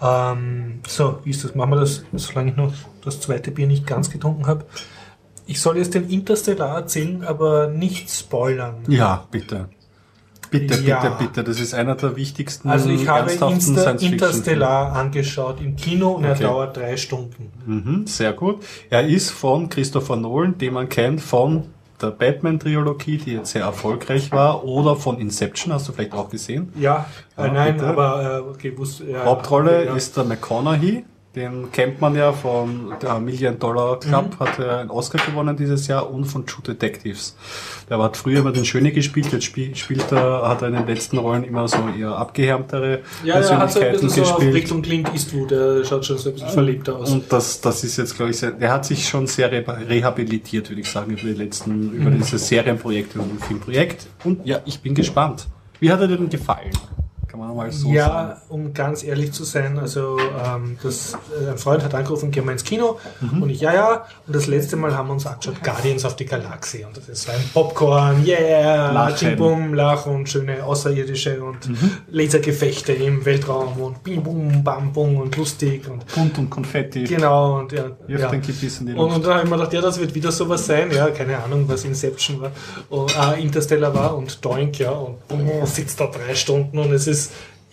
Ähm, 0.00 0.80
so, 0.86 1.18
wie 1.24 1.30
ist 1.30 1.44
das? 1.44 1.54
Machen 1.54 1.70
wir 1.70 1.80
das, 1.80 2.04
solange 2.12 2.52
ich 2.52 2.56
noch 2.56 2.72
das 3.04 3.20
zweite 3.20 3.50
Bier 3.50 3.66
nicht 3.66 3.86
ganz 3.86 4.08
getrunken 4.08 4.46
habe. 4.46 4.64
Ich 5.46 5.60
soll 5.60 5.76
jetzt 5.78 5.94
den 5.94 6.08
Interstellar 6.08 6.76
erzählen, 6.76 7.24
aber 7.24 7.66
nicht 7.66 8.10
spoilern. 8.10 8.84
Ja, 8.88 9.26
bitte. 9.30 9.68
Bitte, 10.60 10.80
ja. 10.82 11.00
bitte, 11.00 11.14
bitte. 11.18 11.44
Das 11.44 11.60
ist 11.60 11.74
einer 11.74 11.94
der 11.94 12.16
wichtigsten. 12.16 12.68
Also 12.68 12.90
ich 12.90 13.08
habe 13.08 13.30
Insta 13.30 13.90
Interstellar 13.92 14.92
angeschaut 14.92 15.60
im 15.60 15.76
Kino 15.76 16.12
und 16.12 16.24
okay. 16.24 16.42
er 16.42 16.48
dauert 16.48 16.76
drei 16.76 16.96
Stunden. 16.96 17.50
Mhm, 17.66 18.06
sehr 18.06 18.32
gut. 18.32 18.62
Er 18.90 19.06
ist 19.06 19.30
von 19.30 19.68
Christopher 19.68 20.16
Nolan, 20.16 20.58
den 20.58 20.74
man 20.74 20.88
kennt 20.88 21.20
von 21.20 21.64
der 22.00 22.10
Batman-Trilogie, 22.10 23.18
die 23.18 23.32
jetzt 23.34 23.52
sehr 23.52 23.62
erfolgreich 23.62 24.32
war, 24.32 24.64
oder 24.64 24.96
von 24.96 25.18
Inception, 25.18 25.72
hast 25.72 25.88
du 25.88 25.92
vielleicht 25.92 26.12
auch 26.12 26.28
gesehen? 26.28 26.72
Ja, 26.78 27.06
ja 27.36 27.46
äh, 27.46 27.50
nein, 27.50 27.74
bitte. 27.74 27.86
aber 27.86 28.44
äh, 28.46 28.50
okay, 28.50 28.76
wusste, 28.76 29.10
ja, 29.10 29.24
Hauptrolle 29.24 29.86
ja. 29.86 29.94
ist 29.94 30.16
der 30.16 30.24
McConaughey, 30.24 31.04
den 31.34 31.72
kennt 31.72 32.00
man 32.00 32.14
ja 32.14 32.32
von 32.32 32.92
der 33.02 33.18
Million 33.18 33.58
Dollar 33.58 33.98
Club, 33.98 34.36
mhm. 34.38 34.38
hat 34.38 34.58
er 34.58 34.78
einen 34.78 34.90
Oscar 34.90 35.18
gewonnen 35.24 35.56
dieses 35.56 35.86
Jahr 35.88 36.10
und 36.10 36.26
von 36.26 36.46
True 36.46 36.62
Detectives. 36.66 37.36
Der 37.90 37.98
hat 37.98 38.16
früher 38.16 38.40
immer 38.40 38.52
den 38.52 38.64
Schöne 38.64 38.92
gespielt, 38.92 39.32
jetzt 39.32 39.44
spiel, 39.44 39.74
spielt 39.74 40.12
er, 40.12 40.48
hat 40.48 40.62
er 40.62 40.68
in 40.68 40.74
den 40.74 40.86
letzten 40.86 41.18
Rollen 41.18 41.44
immer 41.44 41.66
so 41.66 41.78
eher 41.98 42.16
abgehärmtere 42.16 43.00
ja, 43.24 43.34
Persönlichkeiten 43.34 43.50
er 43.54 43.60
hat 43.60 43.72
so 43.72 43.80
ein 43.80 43.92
bisschen 43.92 44.22
gespielt. 44.22 44.50
So 44.50 44.54
Richtung 44.54 44.82
Clint 44.82 45.12
Eastwood, 45.12 45.50
der 45.50 45.84
schaut 45.84 46.04
schon 46.04 46.18
so 46.18 46.28
ein 46.28 46.34
bisschen 46.34 46.50
verliebt 46.50 46.88
aus. 46.88 47.10
Und 47.10 47.32
das, 47.32 47.60
das 47.60 47.82
ist 47.82 47.96
jetzt, 47.96 48.16
glaube 48.16 48.30
ich, 48.30 48.38
sehr, 48.38 48.52
er 48.58 48.72
hat 48.72 48.84
sich 48.84 49.08
schon 49.08 49.26
sehr 49.26 49.50
rehabilitiert, 49.50 50.70
würde 50.70 50.82
ich 50.82 50.90
sagen, 50.90 51.12
über 51.12 51.22
die 51.22 51.34
letzten, 51.34 51.92
über 51.92 52.10
mhm. 52.10 52.18
dieses 52.18 52.46
Serienprojekt 52.46 53.16
und 53.16 53.44
Filmprojekt. 53.44 54.06
Und 54.24 54.46
ja, 54.46 54.60
ich 54.64 54.80
bin 54.80 54.94
gespannt. 54.94 55.46
Wie 55.80 55.90
hat 55.90 56.00
er 56.00 56.06
dir 56.06 56.16
denn 56.16 56.28
gefallen? 56.28 56.70
Kann 57.34 57.48
man 57.48 57.56
mal 57.56 57.72
so 57.72 57.90
ja, 57.90 58.06
sagen. 58.06 58.28
Ja, 58.28 58.42
um 58.48 58.72
ganz 58.72 59.02
ehrlich 59.02 59.32
zu 59.32 59.42
sein, 59.42 59.76
also 59.76 60.18
ähm, 60.18 60.78
das, 60.82 61.14
äh, 61.44 61.50
ein 61.50 61.58
Freund 61.58 61.82
hat 61.82 61.92
angerufen, 61.92 62.30
gehen 62.30 62.44
wir 62.44 62.52
ins 62.52 62.62
Kino 62.62 62.98
mhm. 63.20 63.42
und 63.42 63.50
ich, 63.50 63.60
ja, 63.60 63.74
ja. 63.74 64.06
Und 64.26 64.36
das 64.36 64.46
letzte 64.46 64.76
Mal 64.76 64.96
haben 64.96 65.08
wir 65.08 65.14
uns 65.14 65.26
angeschaut 65.26 65.60
Guardians 65.64 66.04
of 66.04 66.14
the 66.16 66.24
Galaxy 66.24 66.84
und 66.84 66.96
das 66.96 67.08
ist 67.08 67.28
ein 67.28 67.40
Popcorn, 67.52 68.24
yeah, 68.24 69.12
Bum, 69.36 69.74
Lach 69.74 70.06
und 70.06 70.28
schöne 70.28 70.62
Außerirdische 70.62 71.42
und 71.42 71.68
mhm. 71.68 71.90
Lasergefechte 72.12 72.92
im 72.92 73.24
Weltraum 73.24 73.80
und 73.80 74.04
Bim 74.04 74.22
Bum, 74.22 74.62
Bam 74.62 74.92
Bum 74.92 75.16
und 75.16 75.36
lustig 75.36 75.88
und 75.88 76.06
Bunt 76.14 76.38
und 76.38 76.50
Konfetti. 76.50 77.02
Genau 77.02 77.58
und 77.58 77.72
ja. 77.72 77.86
ja. 78.06 78.30
Und, 78.30 78.96
und 78.96 79.26
da 79.26 79.34
habe 79.34 79.44
ich 79.44 79.50
mir 79.50 79.56
gedacht, 79.56 79.72
ja, 79.72 79.80
das 79.80 79.98
wird 79.98 80.14
wieder 80.14 80.30
sowas 80.30 80.66
sein, 80.66 80.92
ja, 80.92 81.10
keine 81.10 81.42
Ahnung, 81.42 81.64
was 81.66 81.84
Inception 81.84 82.40
war, 82.40 82.52
und, 82.90 83.12
äh, 83.16 83.42
Interstellar 83.42 83.92
war 83.92 84.16
und 84.16 84.44
Doink, 84.44 84.78
ja, 84.78 84.92
und 84.92 85.26
boom, 85.26 85.50
sitzt 85.64 85.98
da 85.98 86.06
drei 86.06 86.36
Stunden 86.36 86.78
und 86.78 86.92
es 86.92 87.08
ist 87.08 87.23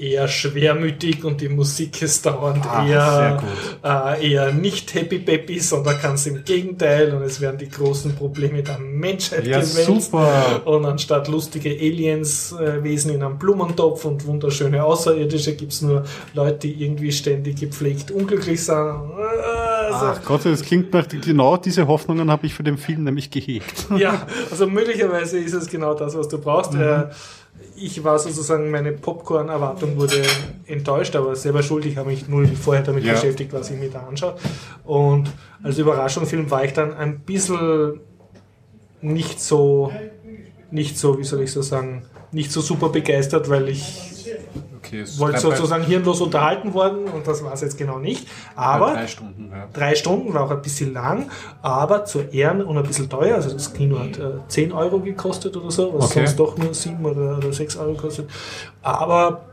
eher 0.01 0.27
schwermütig 0.27 1.23
und 1.23 1.41
die 1.41 1.49
Musik 1.49 2.01
ist 2.01 2.25
dauernd 2.25 2.65
ah, 2.65 2.85
eher, 2.87 3.43
äh, 3.83 4.31
eher 4.31 4.51
nicht 4.51 4.95
happy 4.95 5.19
peppy, 5.19 5.59
sondern 5.59 6.01
ganz 6.01 6.25
im 6.25 6.43
Gegenteil 6.43 7.13
und 7.13 7.21
es 7.21 7.39
werden 7.39 7.59
die 7.59 7.69
großen 7.69 8.15
Probleme 8.15 8.63
der 8.63 8.79
Menschheit 8.79 9.45
ja, 9.45 9.59
gewälzt. 9.59 10.11
Super. 10.11 10.61
Und 10.65 10.85
anstatt 10.85 11.27
lustige 11.27 11.69
Aliens, 11.69 12.55
äh, 12.59 12.79
in 12.81 13.23
einem 13.23 13.37
Blumentopf 13.37 14.05
und 14.05 14.25
wunderschöne 14.25 14.83
Außerirdische 14.83 15.55
gibt 15.55 15.71
es 15.71 15.81
nur 15.81 16.03
Leute, 16.33 16.67
die 16.67 16.83
irgendwie 16.83 17.11
ständig 17.11 17.59
gepflegt 17.59 18.09
unglücklich 18.09 18.63
sind. 18.63 18.75
Also, 18.75 20.05
Ach 20.05 20.21
Gott, 20.25 20.45
das 20.45 20.63
klingt 20.63 20.93
nach, 20.93 21.07
genau 21.07 21.57
diese 21.57 21.87
Hoffnungen 21.87 22.31
habe 22.31 22.47
ich 22.47 22.53
für 22.53 22.63
den 22.63 22.77
Film 22.77 23.03
nämlich 23.03 23.29
gehegt. 23.29 23.85
Ja, 23.97 24.25
also 24.49 24.67
möglicherweise 24.67 25.37
ist 25.37 25.53
es 25.53 25.67
genau 25.67 25.93
das, 25.93 26.15
was 26.15 26.27
du 26.27 26.39
brauchst. 26.39 26.73
Mhm. 26.73 26.81
Äh, 26.81 27.03
ich 27.81 28.03
war 28.03 28.19
sozusagen, 28.19 28.69
meine 28.71 28.91
Popcorn-Erwartung 28.91 29.97
wurde 29.97 30.21
enttäuscht, 30.67 31.15
aber 31.15 31.35
selber 31.35 31.63
schuld. 31.63 31.85
Ich 31.85 31.97
habe 31.97 32.09
mich 32.09 32.27
null 32.27 32.47
vorher 32.47 32.83
damit 32.83 33.03
ja. 33.03 33.13
beschäftigt, 33.13 33.51
was 33.53 33.69
ich 33.71 33.77
mir 33.77 33.89
da 33.89 34.01
anschaue. 34.01 34.35
Und 34.83 35.31
als 35.63 35.77
Überraschungsfilm 35.77 36.49
war 36.51 36.63
ich 36.63 36.73
dann 36.73 36.93
ein 36.93 37.19
bisschen 37.19 37.99
nicht 39.01 39.41
so, 39.41 39.91
nicht 40.69 40.97
so, 40.97 41.17
wie 41.17 41.23
soll 41.23 41.41
ich 41.41 41.51
so 41.51 41.61
sagen, 41.61 42.03
nicht 42.31 42.51
so 42.51 42.61
super 42.61 42.89
begeistert, 42.89 43.49
weil 43.49 43.69
ich 43.69 44.20
okay, 44.91 45.05
wollte 45.17 45.39
sozusagen 45.39 45.83
hirnlos 45.83 46.21
unterhalten 46.21 46.73
worden 46.73 47.05
und 47.05 47.27
das 47.27 47.43
war 47.43 47.53
es 47.53 47.61
jetzt 47.61 47.77
genau 47.77 47.99
nicht. 47.99 48.27
Aber 48.55 48.93
drei 48.93 49.07
Stunden, 49.07 49.49
ja. 49.51 49.67
drei 49.73 49.95
Stunden 49.95 50.33
war 50.33 50.43
auch 50.43 50.51
ein 50.51 50.61
bisschen 50.61 50.93
lang, 50.93 51.29
aber 51.61 52.05
zur 52.05 52.33
Ehren 52.33 52.61
und 52.61 52.77
ein 52.77 52.83
bisschen 52.83 53.09
teuer. 53.09 53.35
Also 53.35 53.53
das 53.53 53.73
Kino 53.73 53.99
hat 53.99 54.17
äh, 54.17 54.47
10 54.47 54.71
Euro 54.71 54.99
gekostet 54.99 55.55
oder 55.57 55.71
so, 55.71 55.93
was 55.93 56.11
okay. 56.11 56.25
sonst 56.25 56.39
doch 56.39 56.57
nur 56.57 56.73
7 56.73 57.05
oder, 57.05 57.37
oder 57.37 57.53
6 57.53 57.77
Euro 57.77 57.93
kostet. 57.93 58.29
Aber 58.81 59.50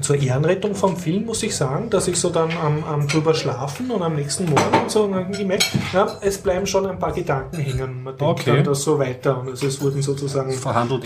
zur 0.00 0.16
Ehrenrettung 0.16 0.74
vom 0.74 0.96
Film 0.96 1.24
muss 1.26 1.42
ich 1.42 1.54
sagen, 1.54 1.90
dass 1.90 2.08
ich 2.08 2.18
so 2.18 2.30
dann 2.30 2.50
am, 2.52 2.84
am 2.84 3.08
drüber 3.08 3.34
schlafen 3.34 3.90
und 3.90 4.02
am 4.02 4.14
nächsten 4.14 4.44
Morgen 4.46 4.82
und 4.82 4.90
so 4.90 5.08
gemerkt, 5.08 5.68
ja, 5.92 6.18
es 6.20 6.38
bleiben 6.38 6.66
schon 6.66 6.86
ein 6.86 6.98
paar 6.98 7.12
Gedanken 7.12 7.56
hängen. 7.56 8.02
Man 8.04 8.16
denkt 8.16 8.22
okay. 8.22 8.56
dann 8.56 8.64
das 8.64 8.82
so 8.82 8.98
weiter 8.98 9.40
und 9.40 9.48
also 9.48 9.66
es 9.66 9.80
wurden 9.80 10.02
sozusagen 10.02 10.54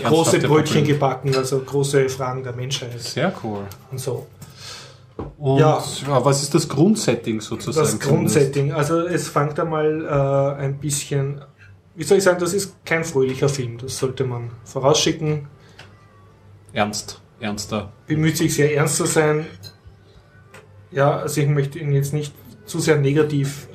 große 0.03 0.39
Brötchen 0.39 0.83
gebacken, 0.83 1.35
also 1.35 1.59
große 1.59 2.09
Fragen 2.09 2.43
der 2.43 2.53
Menschheit. 2.53 2.99
Sehr 2.99 3.33
cool. 3.43 3.61
Und 3.91 3.99
so. 3.99 4.27
Und 5.37 5.59
ja, 5.59 5.83
was 6.07 6.41
ist 6.41 6.53
das 6.53 6.67
Grundsetting 6.67 7.41
sozusagen? 7.41 7.85
Das 7.85 7.99
Grundsetting, 7.99 8.73
also 8.73 9.01
es 9.01 9.27
fängt 9.27 9.59
einmal 9.59 10.05
äh, 10.57 10.61
ein 10.63 10.77
bisschen, 10.77 11.41
wie 11.95 12.03
soll 12.03 12.17
ich 12.17 12.23
sagen, 12.23 12.39
das 12.39 12.53
ist 12.53 12.83
kein 12.85 13.03
fröhlicher 13.03 13.49
Film, 13.49 13.77
das 13.77 13.97
sollte 13.97 14.23
man 14.23 14.49
vorausschicken. 14.63 15.47
Ernst 16.73 17.20
ernster. 17.41 17.91
Bemüht 18.07 18.37
sich 18.37 18.53
sehr 18.53 18.75
ernst 18.75 18.97
zu 18.97 19.05
sein. 19.05 19.45
Ja, 20.91 21.17
also 21.17 21.41
ich 21.41 21.47
möchte 21.47 21.79
ihn 21.79 21.91
jetzt 21.91 22.13
nicht 22.13 22.33
zu 22.65 22.79
sehr 22.79 22.97
negativ 22.97 23.67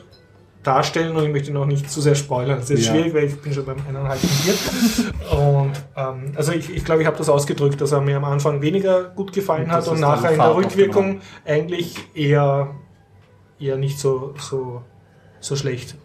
darstellen 0.67 1.15
und 1.17 1.25
ich 1.25 1.31
möchte 1.31 1.51
ihn 1.51 1.57
auch 1.57 1.67
nicht 1.67 1.91
zu 1.91 2.01
sehr 2.01 2.15
spoilern. 2.15 2.59
Das 2.59 2.71
ist 2.71 2.87
ja. 2.87 2.93
schwierig, 2.93 3.15
weil 3.15 3.25
ich 3.25 3.41
bin 3.41 3.53
schon 3.53 3.65
beim 3.65 3.77
eineinhalb 3.89 4.21
Bier. 4.21 5.39
Und 5.39 5.73
ähm, 5.97 6.33
also 6.35 6.53
ich, 6.53 6.75
ich 6.75 6.85
glaube, 6.85 7.03
ich 7.03 7.07
habe 7.07 7.17
das 7.17 7.29
ausgedrückt, 7.29 7.81
dass 7.81 7.93
er 7.93 8.01
mir 8.01 8.17
am 8.17 8.25
Anfang 8.25 8.63
weniger 8.63 9.05
gut 9.05 9.33
gefallen 9.33 9.65
und 9.65 9.73
hat 9.73 9.87
und 9.89 10.01
nachher 10.01 10.33
in 10.33 10.39
der 10.39 10.55
Rückwirkung 10.55 11.21
eigentlich 11.45 11.97
eher, 12.15 12.75
eher 13.61 13.77
nicht 13.77 13.99
so, 13.99 14.35
so, 14.39 14.83
so 15.41 15.57
schlecht. 15.57 15.97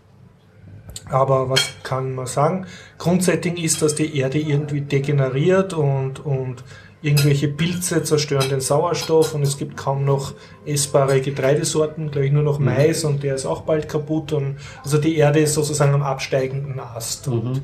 Aber 1.09 1.49
was 1.49 1.73
kann 1.83 2.13
man 2.13 2.27
sagen? 2.27 2.67
Grundsetting 2.97 3.57
ist, 3.57 3.81
dass 3.81 3.95
die 3.95 4.17
Erde 4.17 4.37
irgendwie 4.37 4.81
degeneriert 4.81 5.73
und, 5.73 6.23
und 6.23 6.63
irgendwelche 7.01 7.47
Pilze 7.47 8.03
zerstören 8.03 8.49
den 8.49 8.61
Sauerstoff 8.61 9.33
und 9.33 9.41
es 9.41 9.57
gibt 9.57 9.75
kaum 9.75 10.05
noch 10.05 10.33
essbare 10.65 11.19
Getreidesorten, 11.21 12.11
glaube 12.11 12.27
ich 12.27 12.31
nur 12.31 12.43
noch 12.43 12.59
Mhm. 12.59 12.65
Mais 12.65 13.03
und 13.03 13.23
der 13.23 13.35
ist 13.35 13.45
auch 13.45 13.61
bald 13.61 13.89
kaputt. 13.89 14.33
Und 14.33 14.57
also 14.83 14.97
die 14.97 15.15
Erde 15.17 15.39
ist 15.39 15.55
sozusagen 15.55 15.93
am 15.93 16.03
absteigenden 16.03 16.79
Ast. 16.79 17.27
Und, 17.27 17.43
Mhm. 17.43 17.61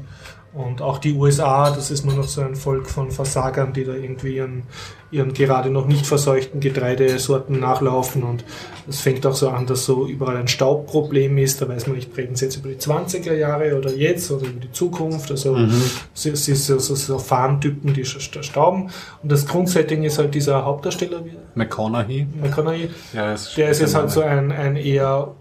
und 0.53 0.81
auch 0.81 0.97
die 0.97 1.14
USA, 1.14 1.69
das 1.69 1.91
ist 1.91 2.03
nur 2.03 2.15
noch 2.15 2.27
so 2.27 2.41
ein 2.41 2.55
Volk 2.55 2.89
von 2.89 3.11
Versagern, 3.11 3.73
die 3.73 3.84
da 3.84 3.93
irgendwie 3.93 4.38
ihren, 4.38 4.64
ihren 5.11 5.34
gerade 5.34 5.69
noch 5.69 5.85
nicht 5.85 6.07
verseuchten 6.07 6.59
Getreidesorten 6.59 7.59
nachlaufen. 7.59 8.23
Und 8.23 8.43
es 8.89 9.01
fängt 9.01 9.26
auch 9.26 9.35
so 9.35 9.49
an, 9.49 9.65
dass 9.65 9.85
so 9.85 10.07
überall 10.07 10.38
ein 10.38 10.47
Staubproblem 10.47 11.38
ist. 11.38 11.61
Da 11.61 11.68
weiß 11.68 11.88
man 11.88 11.97
nicht, 11.97 12.15
reden 12.15 12.35
sie 12.35 12.45
jetzt 12.45 12.55
über 12.57 12.69
die 12.69 12.76
20er 12.77 13.34
Jahre 13.34 13.77
oder 13.77 13.91
jetzt 13.93 14.31
oder 14.31 14.45
über 14.47 14.59
die 14.59 14.72
Zukunft. 14.72 15.30
Also 15.31 15.55
Mhm. 15.55 15.81
es 16.15 16.26
ist 16.26 16.47
es 16.47 16.69
ist 16.69 16.85
so, 16.85 16.95
so 16.95 17.19
Farmtypen, 17.19 17.93
die 17.93 18.05
sta- 18.05 18.41
stauben. 18.43 18.89
Und 19.23 19.31
das 19.31 19.45
Grundsetting 19.45 20.03
ist 20.03 20.18
halt 20.18 20.34
dieser 20.35 20.64
Hauptdarsteller, 20.64 21.26
wie 21.26 21.31
McConaughey. 21.55 22.27
McConaughey, 22.41 22.89
Ja, 23.14 23.34
ist 23.34 23.57
der 23.57 23.69
ist 23.72 23.81
jetzt 23.81 23.95
halt 23.95 24.09
so 24.11 24.22
ein. 24.22 24.51
ein, 24.51 24.51
ein 24.51 24.76
eher 24.77 25.34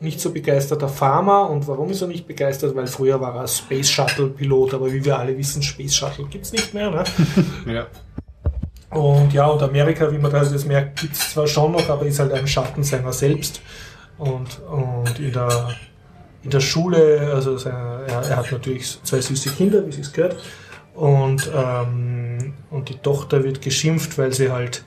nicht 0.00 0.20
so 0.20 0.30
begeisterter 0.32 0.88
Farmer. 0.88 1.50
Und 1.50 1.68
warum 1.68 1.90
ist 1.90 2.00
er 2.02 2.08
nicht 2.08 2.26
begeistert? 2.26 2.74
Weil 2.74 2.86
früher 2.86 3.20
war 3.20 3.34
er 3.36 3.46
Space 3.48 3.88
Shuttle 3.90 4.28
Pilot, 4.28 4.74
aber 4.74 4.92
wie 4.92 5.04
wir 5.04 5.18
alle 5.18 5.36
wissen, 5.36 5.62
Space 5.62 5.94
Shuttle 5.94 6.24
gibt's 6.26 6.52
nicht 6.52 6.72
mehr. 6.74 6.90
Ne? 6.90 7.04
Ja. 7.66 7.86
Und 8.90 9.32
ja, 9.32 9.46
und 9.46 9.62
Amerika, 9.62 10.10
wie 10.10 10.18
man 10.18 10.32
das 10.32 10.50
jetzt 10.50 10.66
merkt, 10.66 11.00
gibt's 11.00 11.32
zwar 11.32 11.46
schon 11.46 11.72
noch, 11.72 11.88
aber 11.88 12.04
ist 12.06 12.18
halt 12.18 12.32
ein 12.32 12.46
Schatten 12.46 12.82
seiner 12.82 13.12
selbst. 13.12 13.62
Und, 14.18 14.60
und 14.68 15.18
in, 15.18 15.32
der, 15.32 15.70
in 16.42 16.50
der 16.50 16.60
Schule, 16.60 17.32
also 17.32 17.56
seine, 17.56 18.04
er, 18.08 18.22
er 18.22 18.36
hat 18.36 18.50
natürlich 18.50 18.98
zwei 19.02 19.20
süße 19.20 19.50
Kinder, 19.50 19.86
wie 19.86 20.00
es 20.00 20.12
gehört. 20.12 20.36
Und, 20.94 21.50
ähm, 21.54 22.54
und 22.70 22.88
die 22.88 22.98
Tochter 22.98 23.44
wird 23.44 23.62
geschimpft, 23.62 24.18
weil 24.18 24.32
sie 24.32 24.50
halt 24.50 24.84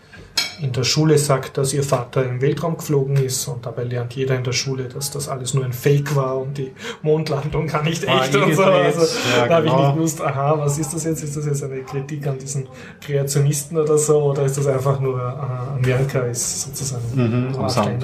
in 0.63 0.71
der 0.71 0.83
Schule 0.85 1.17
sagt, 1.17 1.57
dass 1.57 1.73
ihr 1.73 1.83
Vater 1.83 2.23
im 2.23 2.39
Weltraum 2.41 2.77
geflogen 2.77 3.17
ist 3.17 3.47
und 3.49 3.65
dabei 3.65 3.83
lernt 3.83 4.15
jeder 4.15 4.35
in 4.35 4.45
der 4.45 4.53
Schule, 4.53 4.85
dass 4.85 5.11
das 5.11 5.27
alles 5.27 5.53
nur 5.53 5.65
ein 5.65 5.73
Fake 5.73 6.15
war 6.15 6.37
und 6.39 6.57
die 6.57 6.71
Mondlandung 7.01 7.67
gar 7.67 7.83
nicht 7.83 8.07
War 8.07 8.23
echt 8.23 8.33
und 8.35 8.55
so. 8.55 8.63
Also, 8.63 9.01
Ja, 9.37 9.47
da 9.47 9.55
habe 9.55 9.65
ich 9.65 9.71
genau. 9.71 9.85
nicht 9.87 9.95
gewusst, 9.97 10.21
aha, 10.21 10.57
was 10.57 10.77
ist 10.77 10.93
das 10.93 11.03
jetzt? 11.03 11.21
Ist 11.21 11.35
das 11.35 11.45
jetzt 11.45 11.63
eine 11.63 11.81
Kritik 11.83 12.25
an 12.27 12.37
diesen 12.39 12.67
Kreationisten 13.01 13.77
oder 13.77 13.97
so? 13.97 14.23
Oder 14.23 14.43
ist 14.43 14.57
das 14.57 14.65
einfach 14.67 14.99
nur, 15.01 15.19
aha, 15.21 15.75
Amerika 15.77 16.19
ist 16.21 16.61
sozusagen 16.61 17.03
Mhm, 17.13 17.55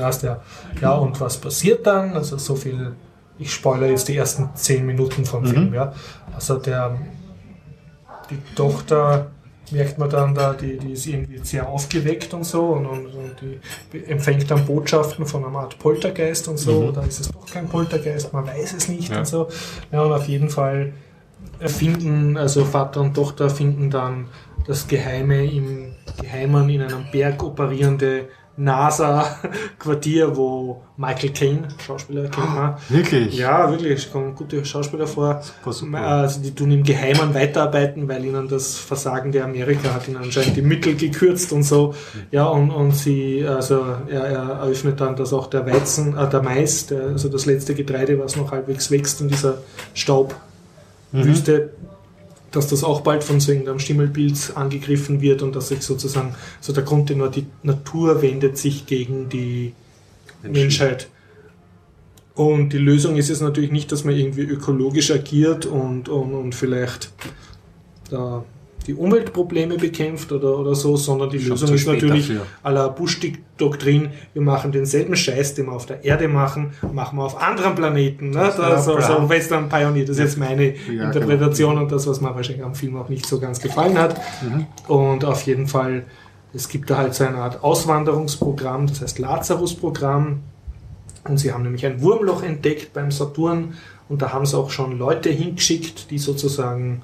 Ast, 0.01 0.23
ja. 0.23 0.41
ja, 0.81 0.91
und 0.95 1.19
was 1.21 1.37
passiert 1.37 1.87
dann? 1.87 2.13
Also 2.13 2.37
so 2.37 2.55
viel, 2.55 2.91
ich 3.37 3.53
spoilere 3.53 3.89
jetzt 3.91 4.09
die 4.09 4.17
ersten 4.17 4.49
zehn 4.55 4.85
Minuten 4.85 5.23
vom 5.25 5.43
Mhm. 5.43 5.47
Film, 5.47 5.73
ja. 5.73 5.93
Also 6.35 6.57
der, 6.57 6.97
die 8.29 8.37
Tochter 8.55 9.27
merkt 9.71 9.97
man 9.97 10.09
dann 10.09 10.33
da, 10.35 10.53
die, 10.53 10.77
die 10.77 10.93
ist 10.93 11.05
irgendwie 11.07 11.39
sehr 11.43 11.67
aufgeweckt 11.67 12.33
und 12.33 12.43
so 12.43 12.61
und, 12.67 12.85
und, 12.85 13.05
und 13.07 13.35
die 13.93 14.03
empfängt 14.05 14.49
dann 14.49 14.65
Botschaften 14.65 15.25
von 15.25 15.45
einer 15.45 15.57
Art 15.59 15.77
Poltergeist 15.79 16.47
und 16.47 16.57
so, 16.57 16.81
Mhm. 16.81 16.87
oder 16.89 17.03
ist 17.05 17.19
es 17.19 17.29
doch 17.29 17.45
kein 17.45 17.67
Poltergeist, 17.67 18.31
man 18.33 18.45
weiß 18.47 18.73
es 18.73 18.87
nicht 18.87 19.09
Ja. 19.11 19.19
und 19.19 19.27
so. 19.27 19.47
Ja, 19.91 20.01
und 20.03 20.11
auf 20.13 20.27
jeden 20.27 20.49
Fall 20.49 20.93
finden, 21.65 22.37
also 22.37 22.63
Vater 22.65 23.01
und 23.01 23.13
Tochter 23.13 23.49
finden 23.49 23.89
dann 23.89 24.27
das 24.67 24.87
Geheime 24.87 25.45
im 25.45 25.93
Geheimen 26.21 26.69
in 26.69 26.81
einem 26.81 27.05
Berg 27.11 27.43
operierende 27.43 28.27
NASA-Quartier, 28.59 30.35
wo 30.35 30.81
Michael 30.97 31.29
Caine, 31.29 31.67
Schauspieler, 31.85 32.23
kennt 32.23 32.53
man. 32.53 32.75
Wirklich? 32.89 33.37
Ja, 33.37 33.71
wirklich, 33.71 33.99
es 33.99 34.11
kommen 34.11 34.35
gute 34.35 34.63
Schauspieler 34.65 35.07
vor. 35.07 35.41
Super, 35.41 35.73
super. 35.73 35.99
Also 35.99 36.41
die 36.41 36.53
tun 36.53 36.71
im 36.71 36.83
Geheimen 36.83 37.33
weiterarbeiten, 37.33 38.07
weil 38.09 38.25
ihnen 38.25 38.49
das 38.49 38.77
Versagen 38.77 39.31
der 39.31 39.45
Amerika 39.45 39.93
hat 39.93 40.09
ihnen 40.09 40.17
anscheinend 40.17 40.57
die 40.57 40.61
Mittel 40.61 40.95
gekürzt 40.95 41.53
und 41.53 41.63
so. 41.63 41.93
Ja, 42.31 42.45
und, 42.47 42.71
und 42.71 42.93
sie, 42.93 43.45
also 43.47 43.85
er, 44.09 44.25
er 44.25 44.49
eröffnet 44.61 44.99
dann, 44.99 45.15
dass 45.15 45.31
auch 45.31 45.47
der 45.47 45.65
Weizen, 45.65 46.17
äh, 46.17 46.29
der 46.29 46.43
Mais, 46.43 46.87
der, 46.87 47.03
also 47.03 47.29
das 47.29 47.45
letzte 47.45 47.75
Getreide, 47.75 48.19
was 48.19 48.35
noch 48.35 48.51
halbwegs 48.51 48.91
wächst 48.91 49.21
in 49.21 49.29
dieser 49.29 49.59
Staubwüste, 49.93 51.71
dass 52.51 52.67
das 52.67 52.83
auch 52.83 53.01
bald 53.01 53.23
von 53.23 53.39
so 53.39 53.51
irgendeinem 53.51 53.79
Stimmelpilz 53.79 54.51
angegriffen 54.51 55.21
wird 55.21 55.41
und 55.41 55.55
dass 55.55 55.69
sich 55.69 55.81
sozusagen, 55.81 56.35
so 56.61 56.73
der 56.73 56.83
Grundtenor, 56.83 57.29
die 57.29 57.45
Natur 57.63 58.21
wendet 58.21 58.57
sich 58.57 58.85
gegen 58.85 59.29
die 59.29 59.73
Menschheit. 60.43 61.07
Und 62.35 62.69
die 62.69 62.77
Lösung 62.77 63.17
ist 63.17 63.29
es 63.29 63.41
natürlich 63.41 63.71
nicht, 63.71 63.91
dass 63.91 64.05
man 64.05 64.15
irgendwie 64.15 64.43
ökologisch 64.43 65.11
agiert 65.11 65.65
und, 65.65 66.07
und, 66.07 66.33
und 66.33 66.55
vielleicht 66.55 67.11
da 68.09 68.43
die 68.89 68.95
Umweltprobleme 68.95 69.77
bekämpft 69.77 70.31
oder, 70.31 70.57
oder 70.57 70.73
so, 70.73 70.97
sondern 70.97 71.29
die 71.29 71.39
Schon 71.39 71.51
Lösung 71.51 71.75
ist 71.75 71.85
natürlich 71.85 72.27
dafür. 72.29 72.45
à 72.63 72.71
la 72.71 72.87
Bush-Doktrin, 72.87 74.09
wir 74.33 74.41
machen 74.41 74.71
denselben 74.71 75.15
Scheiß, 75.15 75.53
den 75.53 75.67
wir 75.67 75.73
auf 75.73 75.85
der 75.85 76.03
Erde 76.03 76.27
machen, 76.27 76.71
machen 76.91 77.19
wir 77.19 77.23
auf 77.25 77.39
anderen 77.39 77.75
Planeten. 77.75 78.31
Ne? 78.31 78.37
Das 78.39 78.55
ist 78.55 78.59
Da, 78.59 78.81
so, 78.81 78.99
so 78.99 79.29
Western 79.29 79.69
Pioneer, 79.69 80.05
das 80.05 80.17
ist 80.17 80.23
jetzt 80.23 80.37
meine 80.39 80.73
Ja, 80.91 81.03
Interpretation 81.05 81.77
und 81.77 81.91
das, 81.91 82.07
was 82.07 82.19
mir 82.19 82.33
wahrscheinlich 82.33 82.65
am 82.65 82.73
Film 82.73 82.97
auch 82.97 83.09
nicht 83.09 83.27
so 83.27 83.39
ganz 83.39 83.59
gefallen 83.61 83.95
hat. 83.99 84.19
Mhm. 84.41 84.65
Und 84.87 85.23
auf 85.23 85.43
jeden 85.43 85.67
Fall, 85.67 86.05
es 86.51 86.67
gibt 86.67 86.89
da 86.89 86.97
halt 86.97 87.13
so 87.13 87.25
eine 87.25 87.37
Art 87.37 87.63
Auswanderungsprogramm, 87.63 88.87
das 88.87 89.01
heißt 89.01 89.19
Lazarus-Programm. 89.19 90.39
Und 91.27 91.37
sie 91.37 91.53
haben 91.53 91.61
nämlich 91.61 91.85
ein 91.85 92.01
Wurmloch 92.01 92.41
entdeckt 92.41 92.93
beim 92.93 93.11
Saturn 93.11 93.75
und 94.07 94.23
da 94.23 94.33
haben 94.33 94.47
sie 94.47 94.57
auch 94.57 94.71
schon 94.71 94.97
Leute 94.97 95.29
hingeschickt, 95.29 96.09
die 96.09 96.17
sozusagen 96.17 97.03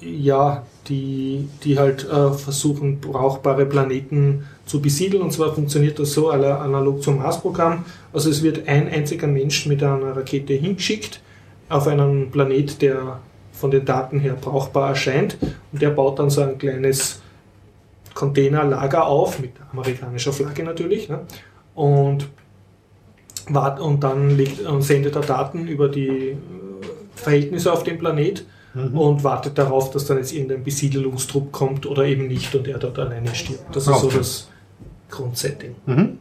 ja, 0.00 0.64
die, 0.88 1.48
die 1.64 1.78
halt 1.78 2.04
äh, 2.08 2.32
versuchen, 2.32 3.00
brauchbare 3.00 3.66
Planeten 3.66 4.46
zu 4.66 4.80
besiedeln. 4.80 5.22
Und 5.22 5.32
zwar 5.32 5.54
funktioniert 5.54 5.98
das 5.98 6.12
so 6.12 6.30
analog 6.30 7.02
zum 7.02 7.18
Mars-Programm. 7.18 7.84
Also 8.12 8.30
es 8.30 8.42
wird 8.42 8.68
ein 8.68 8.88
einziger 8.88 9.26
Mensch 9.26 9.66
mit 9.66 9.82
einer 9.82 10.16
Rakete 10.16 10.54
hingeschickt 10.54 11.20
auf 11.68 11.86
einen 11.86 12.30
Planet, 12.30 12.82
der 12.82 13.20
von 13.52 13.70
den 13.70 13.84
Daten 13.84 14.20
her 14.20 14.36
brauchbar 14.40 14.90
erscheint. 14.90 15.36
Und 15.72 15.82
der 15.82 15.90
baut 15.90 16.18
dann 16.18 16.30
so 16.30 16.42
ein 16.42 16.58
kleines 16.58 17.20
Containerlager 18.14 19.06
auf, 19.06 19.38
mit 19.38 19.52
amerikanischer 19.72 20.32
Flagge 20.32 20.64
natürlich. 20.64 21.08
Ne? 21.08 21.20
Und, 21.74 22.28
wart, 23.48 23.80
und 23.80 24.02
dann 24.02 24.36
legt, 24.36 24.60
und 24.62 24.82
sendet 24.82 25.14
er 25.14 25.22
Daten 25.22 25.68
über 25.68 25.88
die 25.88 26.08
äh, 26.08 26.36
Verhältnisse 27.14 27.72
auf 27.72 27.84
dem 27.84 27.98
Planet 27.98 28.44
Mhm. 28.74 28.96
und 28.98 29.24
wartet 29.24 29.58
darauf, 29.58 29.90
dass 29.90 30.04
dann 30.06 30.18
jetzt 30.18 30.32
irgendein 30.32 30.62
Besiedelungstrupp 30.62 31.50
kommt 31.52 31.86
oder 31.86 32.04
eben 32.04 32.28
nicht 32.28 32.54
und 32.54 32.68
er 32.68 32.78
dort 32.78 32.98
alleine 32.98 33.34
stirbt. 33.34 33.74
Das 33.74 33.86
ist 33.86 34.00
so 34.00 34.06
Okay. 34.06 34.18
das 34.18 34.48
Grundsetting. 35.10 35.74
Mhm. 35.86 36.18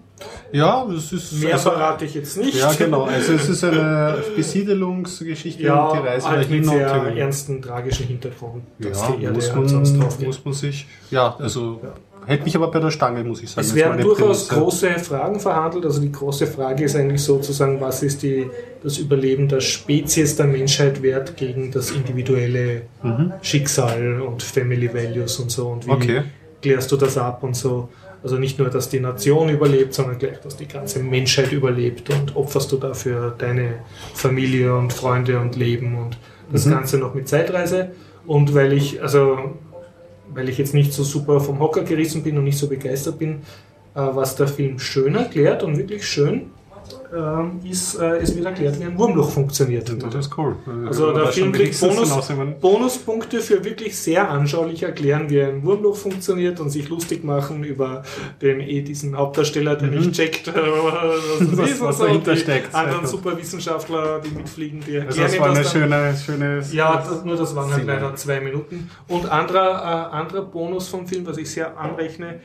Ja, 0.51 0.85
das 0.91 1.13
ist. 1.13 1.31
Mehr 1.33 1.53
also, 1.53 1.69
verrate 1.71 2.03
ich 2.05 2.13
jetzt 2.13 2.35
nicht. 2.37 2.55
Ja, 2.59 2.73
genau. 2.73 3.03
Also 3.03 3.33
es 3.33 3.47
ist 3.47 3.63
eine 3.63 4.17
Besiedelungsgeschichte 4.35 5.63
Ja, 5.63 5.85
und 5.85 5.99
die 6.01 6.07
Reise 6.07 6.27
halt 6.27 6.49
mit 6.49 6.65
sehr 6.65 6.87
ernsten, 6.87 7.61
tragischen 7.61 8.07
Hintergrund, 8.07 8.63
dass 8.79 9.01
ja, 9.01 9.11
die 9.15 9.23
Erde 9.23 9.35
muss 9.35 9.53
halt 9.53 9.69
sonst 9.69 9.91
man, 9.91 10.01
drauf 10.01 10.17
geht. 10.17 10.27
muss 10.27 10.43
man 10.43 10.53
sich. 10.53 10.87
Ja, 11.11 11.35
also 11.39 11.79
Ja. 11.83 11.93
Hält 12.29 12.45
mich 12.45 12.55
aber 12.55 12.71
bei 12.71 12.79
der 12.79 12.91
Stange, 12.91 13.23
muss 13.23 13.41
ich 13.43 13.49
sagen. 13.49 13.67
Es 13.67 13.75
werden 13.75 14.01
durchaus 14.01 14.47
Prämisse. 14.47 14.55
große 14.87 14.99
Fragen 14.99 15.39
verhandelt. 15.39 15.85
Also 15.85 15.99
die 16.01 16.11
große 16.11 16.47
Frage 16.47 16.83
ist 16.85 16.95
eigentlich 16.95 17.21
sozusagen, 17.21 17.81
was 17.81 18.01
ist 18.03 18.23
die, 18.23 18.49
das 18.83 18.97
Überleben 18.97 19.47
der 19.47 19.59
Spezies 19.61 20.35
der 20.37 20.45
Menschheit 20.45 21.01
wert 21.01 21.35
gegen 21.35 21.71
das 21.71 21.91
individuelle 21.91 22.83
Mhm. 23.03 23.33
Schicksal 23.41 24.21
und 24.21 24.41
Family 24.43 24.93
Values 24.93 25.37
und 25.39 25.51
so 25.51 25.67
und 25.69 25.85
wie 25.87 25.91
Okay. 25.91 26.21
klärst 26.61 26.91
du 26.91 26.95
das 26.97 27.17
ab 27.17 27.43
und 27.43 27.55
so. 27.55 27.89
Also 28.21 28.37
nicht 28.37 28.59
nur, 28.59 28.69
dass 28.69 28.89
die 28.89 28.99
Nation 28.99 29.47
überlebt, 29.49 29.93
sondern 29.93 30.17
gleich, 30.19 30.39
dass 30.41 30.57
die 30.57 30.67
ganze 30.67 30.99
Menschheit 30.99 31.51
überlebt 31.53 32.09
und 32.09 32.35
opferst 32.35 32.69
du 32.71 32.77
dafür 32.77 33.33
deine 33.37 33.75
Familie 34.13 34.75
und 34.75 34.91
Freunde 34.91 35.39
und 35.39 35.55
Leben 35.55 35.97
und 35.97 36.17
das 36.51 36.65
Mhm. 36.65 36.71
Ganze 36.71 36.97
noch 36.97 37.13
mit 37.13 37.29
Zeitreise. 37.29 37.91
Und 38.27 38.53
weil 38.53 38.73
ich, 38.73 39.01
also, 39.01 39.37
weil 40.33 40.49
ich 40.49 40.57
jetzt 40.57 40.73
nicht 40.73 40.93
so 40.93 41.03
super 41.03 41.39
vom 41.39 41.59
Hocker 41.59 41.83
gerissen 41.83 42.23
bin 42.23 42.37
und 42.37 42.43
nicht 42.43 42.57
so 42.57 42.67
begeistert 42.67 43.19
bin, 43.19 43.41
äh, 43.95 44.01
was 44.01 44.35
der 44.35 44.47
Film 44.47 44.79
schön 44.79 45.15
erklärt 45.15 45.63
und 45.63 45.77
wirklich 45.77 46.07
schön, 46.07 46.51
ähm, 47.15 47.59
ist, 47.69 47.95
äh, 47.95 48.17
es 48.17 48.35
wird 48.35 48.45
erklärt, 48.45 48.79
wie 48.79 48.83
ein 48.83 48.97
Wurmloch 48.97 49.29
funktioniert. 49.31 49.89
Das 50.01 50.13
ist 50.27 50.37
cool. 50.37 50.55
Also 50.87 51.11
der 51.13 51.27
Film 51.27 51.51
kriegt 51.51 51.79
Bonus, 51.79 52.09
hinausnehmen. 52.09 52.55
Bonuspunkte 52.61 53.39
für 53.41 53.63
wirklich 53.63 53.97
sehr 53.97 54.29
anschaulich 54.29 54.83
erklären, 54.83 55.29
wie 55.29 55.41
ein 55.41 55.63
Wurmloch 55.63 55.95
funktioniert 55.95 56.59
und 56.59 56.69
sich 56.69 56.87
lustig 56.89 57.23
machen 57.23 57.63
über 57.63 58.03
den 58.41 58.59
eh 58.61 58.81
diesen 58.81 59.17
Hauptdarsteller, 59.17 59.75
der 59.75 59.89
Mhm. 59.89 59.97
nicht 59.99 60.11
checkt, 60.13 60.47
äh, 60.47 60.51
was, 60.53 61.57
Was- 61.57 61.69
ist 61.71 61.81
was 61.81 61.97
so. 61.97 62.05
dahinter 62.05 62.35
steckt. 62.35 62.73
Anderen 62.75 63.05
Superwissenschaftler, 63.07 64.19
die 64.21 64.29
mitfliegen, 64.35 64.81
die 64.85 64.99
Also 64.99 65.21
erklären 65.21 65.31
das 65.31 65.39
war 65.39 65.47
eine 65.49 65.59
das 65.63 65.73
dann. 65.73 65.81
schöne, 65.81 66.61
schöne. 66.61 66.63
Ja, 66.71 66.95
das, 66.97 67.25
nur 67.25 67.35
das 67.35 67.55
waren 67.55 67.73
halt 67.73 67.85
leider 67.85 68.15
zwei 68.15 68.39
Minuten. 68.39 68.89
Und 69.07 69.29
anderer, 69.31 70.11
äh, 70.11 70.15
anderer 70.15 70.41
Bonus 70.43 70.87
vom 70.87 71.07
Film, 71.07 71.25
was 71.25 71.37
ich 71.37 71.49
sehr 71.49 71.77
anrechne, 71.77 72.39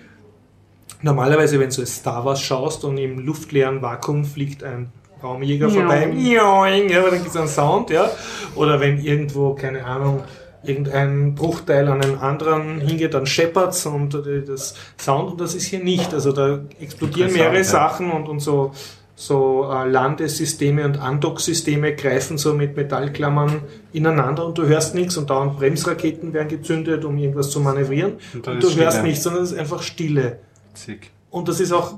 normalerweise, 1.04 1.60
wenn 1.60 1.70
du 1.70 1.82
es 1.82 1.96
Star 1.96 2.24
Wars 2.24 2.40
schaust 2.40 2.84
und 2.84 2.96
im 2.98 3.18
luftleeren 3.18 3.82
Vakuum 3.82 4.24
fliegt 4.24 4.64
ein 4.64 4.90
Raumjäger 5.22 5.70
vorbei, 5.70 6.10
ja, 6.16 6.42
aber 6.52 7.10
dann 7.10 7.18
gibt 7.18 7.28
es 7.28 7.36
einen 7.36 7.48
Sound, 7.48 7.90
ja. 7.90 8.10
Oder 8.56 8.80
wenn 8.80 8.98
irgendwo, 8.98 9.54
keine 9.54 9.84
Ahnung, 9.84 10.22
irgendein 10.62 11.34
Bruchteil 11.34 11.88
an 11.88 12.02
einen 12.02 12.18
anderen 12.18 12.80
hingeht, 12.80 13.14
dann 13.14 13.26
scheppert's 13.26 13.86
und 13.86 14.14
äh, 14.14 14.42
das 14.42 14.74
Sound 14.98 15.32
und 15.32 15.40
das 15.40 15.54
ist 15.54 15.66
hier 15.66 15.82
nicht. 15.82 16.12
Also 16.12 16.32
da 16.32 16.60
explodieren 16.80 17.32
mehrere 17.32 17.58
ja. 17.58 17.64
Sachen 17.64 18.10
und, 18.10 18.28
und 18.28 18.40
so, 18.40 18.72
so 19.14 19.70
äh, 19.70 19.88
Landesysteme 19.88 20.84
und 20.84 20.98
Andocksysteme 20.98 21.94
greifen 21.94 22.36
so 22.38 22.54
mit 22.54 22.76
Metallklammern 22.76 23.60
ineinander 23.92 24.46
und 24.46 24.58
du 24.58 24.66
hörst 24.66 24.94
nichts 24.94 25.16
und 25.16 25.30
dauernd 25.30 25.58
Bremsraketen 25.58 26.32
werden 26.32 26.48
gezündet, 26.48 27.04
um 27.04 27.16
irgendwas 27.18 27.50
zu 27.50 27.60
manövrieren 27.60 28.14
Und 28.32 28.48
und, 28.48 28.62
du 28.62 28.74
hörst 28.74 28.98
Stille. 28.98 29.02
nichts, 29.02 29.22
sondern 29.22 29.42
es 29.42 29.52
ist 29.52 29.58
einfach 29.58 29.82
Stille. 29.82 30.38
Witzig. 30.74 31.10
Und 31.30 31.48
das 31.48 31.60
ist 31.60 31.72
auch 31.72 31.94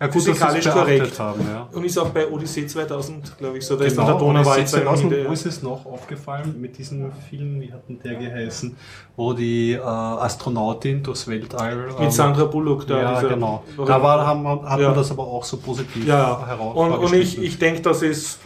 Ja, 0.00 0.06
gut, 0.06 0.16
dass 0.16 0.24
Physikalisch 0.24 0.64
beachtet 0.64 0.76
korrekt. 0.98 1.18
haben, 1.20 1.40
ja. 1.48 1.68
und 1.72 1.84
ist 1.84 1.98
auch 1.98 2.08
bei 2.10 2.28
Odyssee 2.28 2.66
2000, 2.66 3.38
glaube 3.38 3.58
ich, 3.58 3.66
so. 3.66 3.76
Da 3.76 3.84
ist 3.84 3.94
Genau, 3.96 4.06
der 4.06 4.14
und 4.16 4.20
Donauwald 4.20 4.58
es 4.64 4.64
ist 4.72 4.80
2000, 4.80 5.12
Ende- 5.12 5.28
wo 5.28 5.32
ist 5.32 5.46
es 5.46 5.62
noch 5.62 5.86
aufgefallen 5.86 6.60
mit 6.60 6.78
diesem 6.78 7.10
Film, 7.28 7.60
wie 7.60 7.72
hat 7.72 7.88
denn 7.88 8.00
der 8.02 8.14
geheißen, 8.16 8.76
wo 9.16 9.32
die 9.32 9.72
äh, 9.72 9.78
Astronautin 9.80 11.02
durchs 11.02 11.26
Weltall... 11.28 11.88
ähm, 11.96 12.04
mit 12.04 12.12
Sandra 12.12 12.44
Bullock 12.44 12.86
da. 12.86 13.00
ja, 13.00 13.14
dieser- 13.20 13.28
genau. 13.34 13.62
Da 13.76 14.02
war, 14.02 14.26
haben, 14.26 14.46
hat 14.68 14.80
Ja. 14.80 14.88
man 14.88 14.96
das 14.96 15.10
aber 15.10 15.24
auch 15.24 15.44
so 15.44 15.56
positiv 15.58 16.06
Ja, 16.06 16.44
heraus 16.46 16.76
und, 16.76 16.92
und 16.92 17.12
ich, 17.14 17.38
ich 17.40 17.58
denke, 17.58 17.82
das 17.82 18.02
ist, 18.02 18.38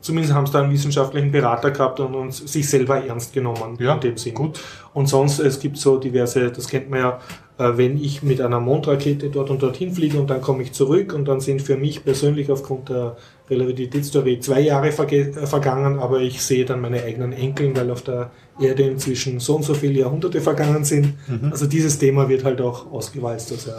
zumindest 0.00 0.34
haben 0.34 0.46
sie 0.46 0.52
da 0.52 0.62
einen 0.62 0.72
wissenschaftlichen 0.72 1.30
Berater 1.30 1.70
gehabt 1.70 2.00
und, 2.00 2.14
und 2.14 2.32
sich 2.32 2.68
selber 2.68 3.04
ernst 3.04 3.32
genommen 3.32 3.76
ja, 3.78 3.94
in 3.94 4.00
dem 4.00 4.16
Sinn. 4.16 4.34
gut. 4.34 4.60
Und 4.92 5.08
sonst, 5.08 5.38
es 5.38 5.60
gibt 5.60 5.76
so 5.76 5.98
diverse, 5.98 6.50
das 6.50 6.68
kennt 6.68 6.90
man 6.90 7.00
ja, 7.00 7.20
äh, 7.58 7.76
wenn 7.76 8.02
ich 8.02 8.22
mit 8.22 8.40
einer 8.40 8.60
Mondrakete 8.60 9.28
dort 9.30 9.50
und 9.50 9.62
dorthin 9.62 9.92
fliege 9.92 10.18
und 10.18 10.30
dann 10.30 10.40
komme 10.40 10.62
ich 10.62 10.72
zurück 10.72 11.12
und 11.12 11.26
dann 11.26 11.40
sind 11.40 11.62
für 11.62 11.76
mich 11.76 12.04
persönlich 12.04 12.50
aufgrund 12.50 12.88
der 12.88 13.16
Relativitätstheorie 13.48 14.40
zwei 14.40 14.60
Jahre 14.60 14.88
äh, 14.88 15.46
vergangen, 15.46 15.98
aber 15.98 16.20
ich 16.20 16.42
sehe 16.42 16.64
dann 16.64 16.80
meine 16.80 17.02
eigenen 17.02 17.32
Enkeln, 17.32 17.76
weil 17.76 17.90
auf 17.90 18.02
der 18.02 18.30
Erde 18.60 18.84
inzwischen 18.84 19.40
so 19.40 19.56
und 19.56 19.64
so 19.64 19.74
viele 19.74 20.00
Jahrhunderte 20.00 20.40
vergangen 20.40 20.84
sind. 20.84 21.14
Mhm. 21.28 21.50
Also 21.50 21.66
dieses 21.66 21.98
Thema 21.98 22.28
wird 22.28 22.44
halt 22.44 22.60
auch 22.60 22.90
ausgewalzt. 22.90 23.52
Also 23.52 23.72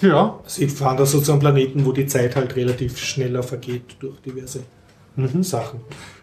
Ja, 0.00 0.38
Sie 0.46 0.68
fahren 0.68 0.96
da 0.96 1.04
so 1.06 1.20
zu 1.20 1.32
einem 1.32 1.40
Planeten, 1.40 1.84
wo 1.84 1.92
die 1.92 2.06
Zeit 2.06 2.36
halt 2.36 2.54
relativ 2.56 2.98
schneller 2.98 3.42
vergeht 3.42 3.96
durch 4.00 4.20
diverse 4.20 4.60
Mhm. 5.16 5.42
Sachen. 5.42 5.80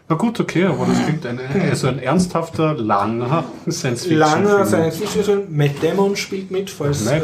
na 0.08 0.16
gut, 0.16 0.40
okay, 0.40 0.64
aber 0.64 0.86
das 0.86 1.04
klingt 1.04 1.26
ein, 1.26 1.38
also 1.68 1.88
ein 1.88 1.98
ernsthafter, 1.98 2.72
langer 2.74 3.44
Science-Fiction. 3.68 4.18
Langer 4.18 4.64
Science 4.64 4.96
Fiction 4.96 5.22
Film. 5.24 5.42
Matt 5.50 5.72
Damon 5.82 6.16
spielt 6.16 6.50
mit, 6.50 6.70
falls 6.70 7.06
äh, 7.06 7.20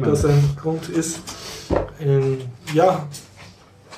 das 0.00 0.24
ein 0.24 0.56
Grund 0.58 0.88
ist. 0.88 1.20
Ähm, 2.00 2.38
ja, 2.72 3.06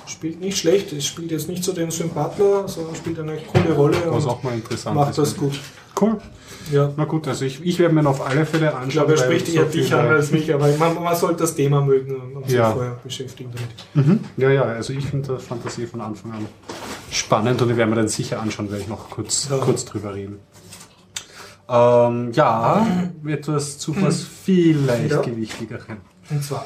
spielt 0.07 0.41
nicht 0.41 0.59
schlecht. 0.59 0.93
Es 0.93 1.07
spielt 1.07 1.31
jetzt 1.31 1.49
nicht 1.49 1.63
so 1.63 1.73
den 1.73 1.93
Sympathler, 1.93 2.67
sondern 2.67 2.97
spielt 2.97 3.21
eine 3.21 3.37
coole 3.37 3.73
Rolle 3.75 3.97
Was 4.07 4.25
und 4.25 4.31
auch 4.31 4.43
mal 4.43 4.55
interessant 4.55 4.97
macht 4.97 5.11
ist. 5.11 5.19
das 5.19 5.37
gut. 5.37 5.61
Cool. 6.01 6.19
Ja. 6.73 6.91
Na 6.97 7.05
gut, 7.05 7.29
also 7.29 7.45
ich, 7.45 7.65
ich 7.65 7.79
werde 7.79 7.95
mir 7.95 8.07
auf 8.09 8.27
alle 8.27 8.45
Fälle 8.47 8.71
anschauen. 8.75 8.89
Ich 8.89 8.95
glaube, 8.95 9.13
er 9.13 9.19
spricht 9.19 9.47
so 9.47 9.53
eher 9.53 9.65
dich 9.67 9.87
viele- 9.87 10.01
an 10.01 10.09
als 10.09 10.31
mich, 10.33 10.53
aber 10.53 10.69
man, 10.79 10.95
man 11.03 11.15
sollte 11.15 11.41
das 11.43 11.55
Thema 11.55 11.81
mögen 11.83 12.35
und, 12.35 12.47
sich 12.47 12.55
Ja. 12.59 12.73
vorher 12.73 12.99
beschäftigen 13.05 13.51
damit. 13.95 14.09
Mhm. 14.09 14.21
Ja, 14.37 14.51
ja, 14.51 14.63
also 14.63 14.93
ich 14.93 15.05
finde 15.07 15.39
Fantasie 15.39 15.87
von 15.87 16.01
Anfang 16.01 16.33
an 16.33 16.47
spannend 17.11 17.61
und 17.63 17.71
ich 17.71 17.77
werde 17.77 17.91
mir 17.91 17.97
dann 17.97 18.09
sicher 18.09 18.41
anschauen, 18.41 18.71
werde 18.71 18.83
ich 18.83 18.89
noch 18.89 19.11
kurz, 19.11 19.49
Ja. 19.51 19.59
kurz 19.59 19.85
drüber 19.85 20.15
reden. 20.15 20.39
Ähm, 21.69 22.33
ja, 22.33 22.87
etwas 23.27 23.79
zu 23.79 23.95
was 24.03 24.23
viel 24.23 24.79
leichtgewichtigeren. 24.79 25.99
Und 26.31 26.43
zwar, 26.43 26.65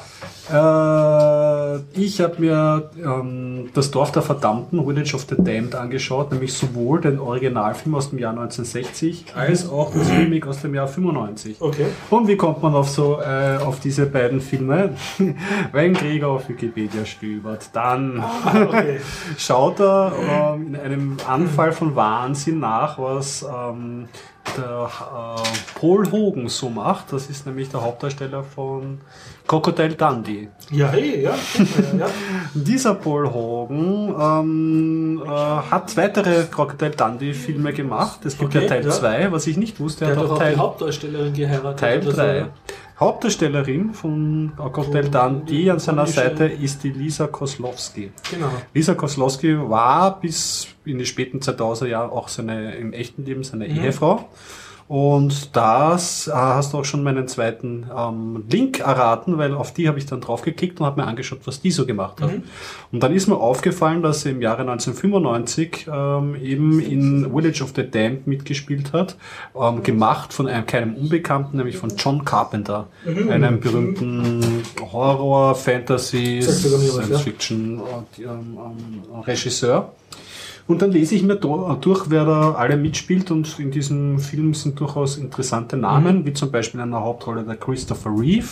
Äh, 0.49 1.79
ich 1.99 2.21
habe 2.21 2.35
mir 2.39 2.89
ähm, 3.03 3.69
das 3.73 3.91
Dorf 3.91 4.13
der 4.13 4.21
Verdammten, 4.21 4.85
Village 4.85 5.13
of 5.13 5.25
the 5.29 5.35
Damned, 5.35 5.75
angeschaut, 5.75 6.31
nämlich 6.31 6.53
sowohl 6.53 7.01
den 7.01 7.19
Originalfilm 7.19 7.95
aus 7.95 8.11
dem 8.11 8.19
Jahr 8.19 8.31
1960 8.31 9.25
als 9.35 9.67
auch 9.69 9.91
das 9.93 10.09
Remake 10.09 10.47
aus 10.47 10.61
dem 10.61 10.73
Jahr 10.73 10.87
95. 10.87 11.57
okay. 11.59 11.87
Und 12.09 12.29
wie 12.29 12.37
kommt 12.37 12.63
man 12.63 12.73
auf 12.75 12.87
so 12.89 13.19
äh, 13.19 13.57
auf 13.57 13.81
diese 13.81 14.05
beiden 14.05 14.39
Filme? 14.39 14.91
Wenn 15.73 15.93
Krieger 15.93 16.29
auf 16.29 16.47
Wikipedia 16.47 17.03
stöbert, 17.05 17.69
dann 17.73 18.23
okay. 18.45 19.01
schaut 19.37 19.81
er 19.81 20.13
ähm, 20.29 20.67
in 20.67 20.75
einem 20.77 21.17
Anfall 21.27 21.73
von 21.73 21.93
Wahnsinn 21.93 22.59
nach, 22.59 22.97
was 22.97 23.43
ähm, 23.43 24.07
der 24.55 24.89
äh, 24.89 25.79
Paul 25.79 26.09
Hogan 26.11 26.47
so 26.47 26.69
macht. 26.69 27.11
Das 27.11 27.29
ist 27.29 27.45
nämlich 27.45 27.69
der 27.69 27.81
Hauptdarsteller 27.81 28.43
von 28.43 28.99
Crocodile 29.47 29.95
Dundee. 29.95 30.49
Ja, 30.71 30.89
hey, 30.89 31.23
ja. 31.23 31.31
ja, 31.57 31.99
ja. 31.99 32.07
Dieser 32.53 32.95
Paul 32.95 33.31
Hogan 33.33 34.13
ähm, 34.19 35.23
äh, 35.25 35.29
hat 35.29 35.95
weitere 35.95 36.43
Crocodile 36.51 36.91
Dundee 36.91 37.33
Filme 37.33 37.71
gemacht. 37.71 38.25
Es 38.25 38.37
gibt 38.37 38.53
Okay, 38.53 38.63
ja 38.63 38.69
Teil 38.69 38.83
ja. 38.85 38.91
2, 38.91 39.31
was 39.31 39.47
ich 39.47 39.55
nicht 39.57 39.79
wusste. 39.79 40.05
Der 40.05 40.15
er 40.15 40.17
hat 40.19 40.23
hat 40.23 40.29
auch 40.31 40.35
auch 40.35 40.37
die 40.39 40.43
Teil 40.43 40.57
Hauptdarstellerin 40.57 41.33
geheiratet. 41.33 41.79
Teil 41.79 42.01
oder 42.01 42.11
so. 42.11 42.17
3. 42.17 42.45
Hauptdarstellerin 42.99 43.93
von 43.93 44.51
Crocodile 44.57 45.09
Dundee 45.09 45.69
an 45.69 45.79
seiner 45.79 46.07
Seite 46.07 46.45
ist 46.45 46.83
die 46.83 46.89
Lisa 46.89 47.27
Koslowski. 47.27 48.11
Genau. 48.31 48.49
Lisa 48.73 48.95
Koslowski 48.95 49.57
war 49.69 50.19
bis 50.19 50.67
in 50.83 50.97
die 50.97 51.05
späten 51.05 51.39
2000er 51.39 51.85
Jahre 51.87 52.11
auch 52.11 52.27
seine, 52.27 52.75
im 52.75 52.93
echten 52.93 53.23
Leben 53.23 53.43
seine 53.43 53.67
Mhm. 53.67 53.83
Ehefrau. 53.83 54.27
Und 54.87 55.55
das 55.55 56.27
äh, 56.27 56.31
hast 56.31 56.71
du 56.71 56.77
auch 56.77 56.85
schon 56.85 57.03
meinen 57.03 57.27
zweiten 57.27 57.87
ähm, 57.95 58.45
Link 58.49 58.79
erraten, 58.79 59.37
weil 59.37 59.53
auf 59.53 59.73
die 59.73 59.87
habe 59.89 59.97
ich 59.97 60.05
dann 60.05 60.21
drauf 60.21 60.43
geklickt 60.43 60.79
und 60.79 60.85
habe 60.85 61.01
mir 61.01 61.07
angeschaut, 61.07 61.39
was 61.45 61.59
die 61.59 61.71
so 61.71 61.85
gemacht 61.85 62.21
hat. 62.21 62.31
Mhm. 62.31 62.43
Und 62.93 63.03
dann 63.03 63.13
ist 63.13 63.27
mir 63.27 63.35
aufgefallen, 63.35 64.01
dass 64.01 64.21
sie 64.21 64.29
im 64.29 64.41
Jahre 64.41 64.61
1995 64.61 65.87
ähm, 65.91 66.35
eben 66.41 66.79
in 66.79 67.31
Village 67.35 67.61
of 67.63 67.73
the 67.75 67.89
Damned 67.89 68.27
mitgespielt 68.27 68.93
hat, 68.93 69.17
ähm, 69.59 69.83
gemacht 69.83 70.31
von 70.31 70.47
einem 70.47 70.65
keinem 70.65 70.95
Unbekannten, 70.95 71.57
nämlich 71.57 71.77
von 71.77 71.91
John 71.97 72.23
Carpenter, 72.23 72.87
Mhm. 73.05 73.29
einem 73.29 73.59
berühmten 73.59 74.63
Horror, 74.91 75.55
Fantasy, 75.55 76.41
Sagt 76.41 76.57
sogar 76.59 76.79
mir 76.79 76.95
was, 76.95 77.09
ja. 77.09 77.17
Äh. 80.67 80.71
Und 80.71 80.81
dann 80.81 80.91
lese 80.91 81.15
ich 81.15 81.23
mir 81.23 81.35
do- 81.37 81.77
durch, 81.79 82.09
wer 82.09 82.25
da 82.25 82.53
alle 82.53 82.75
mitspielt 82.77 83.31
und 83.31 83.57
in 83.59 83.71
diesem 83.71 84.19
Film 84.19 84.53
sind 84.53 84.79
durchaus 84.79 85.17
interessante 85.17 85.77
Namen, 85.77 86.25
wie 86.25 86.33
zum 86.33 86.51
Beispiel 86.51 86.81
in 86.81 86.91
der 86.91 87.01
Hauptrolle 87.01 87.43
der 87.43 87.55
Christopher 87.55 88.09
Reeve, 88.11 88.47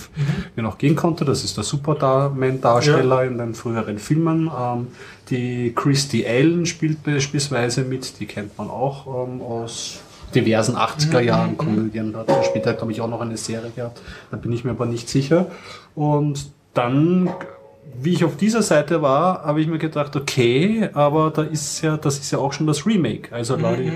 wie 0.55 0.61
noch 0.61 0.77
gehen 0.77 0.95
konnte, 0.95 1.25
das 1.25 1.43
ist 1.43 1.57
der 1.57 1.63
Superman-Darsteller 1.63 3.23
in 3.25 3.37
den 3.37 3.53
früheren 3.53 3.97
Filmen. 3.99 4.49
Ähm, 4.57 4.87
die 5.29 5.73
Christy 5.75 6.25
Allen 6.25 6.65
spielt 6.65 7.03
beispielsweise 7.03 7.81
mit, 7.83 8.19
die 8.19 8.25
kennt 8.25 8.57
man 8.57 8.69
auch 8.69 9.27
ähm, 9.27 9.41
aus 9.41 9.99
diversen 10.33 10.75
80er 10.75 11.19
Jahren 11.21 11.57
Komödien, 11.57 12.15
hat 12.15 12.29
er 12.29 12.43
später 12.43 12.73
glaube 12.73 12.91
ich 12.91 13.01
auch 13.01 13.07
noch 13.09 13.21
eine 13.21 13.37
Serie 13.37 13.71
gehabt, 13.75 14.01
da 14.31 14.37
bin 14.37 14.51
ich 14.51 14.63
mir 14.63 14.71
aber 14.71 14.85
nicht 14.85 15.07
sicher. 15.09 15.47
Und 15.95 16.51
dann 16.73 17.29
wie 18.01 18.13
ich 18.13 18.23
auf 18.25 18.35
dieser 18.37 18.61
Seite 18.61 19.01
war, 19.01 19.43
habe 19.43 19.61
ich 19.61 19.67
mir 19.67 19.77
gedacht, 19.77 20.15
okay, 20.15 20.89
aber 20.93 21.31
da 21.31 21.43
ist 21.43 21.81
ja, 21.81 21.97
das 21.97 22.19
ist 22.19 22.31
ja 22.31 22.37
auch 22.39 22.53
schon 22.53 22.67
das 22.67 22.85
Remake. 22.85 23.33
Also 23.33 23.55
Leute, 23.55 23.83
Du 23.83 23.91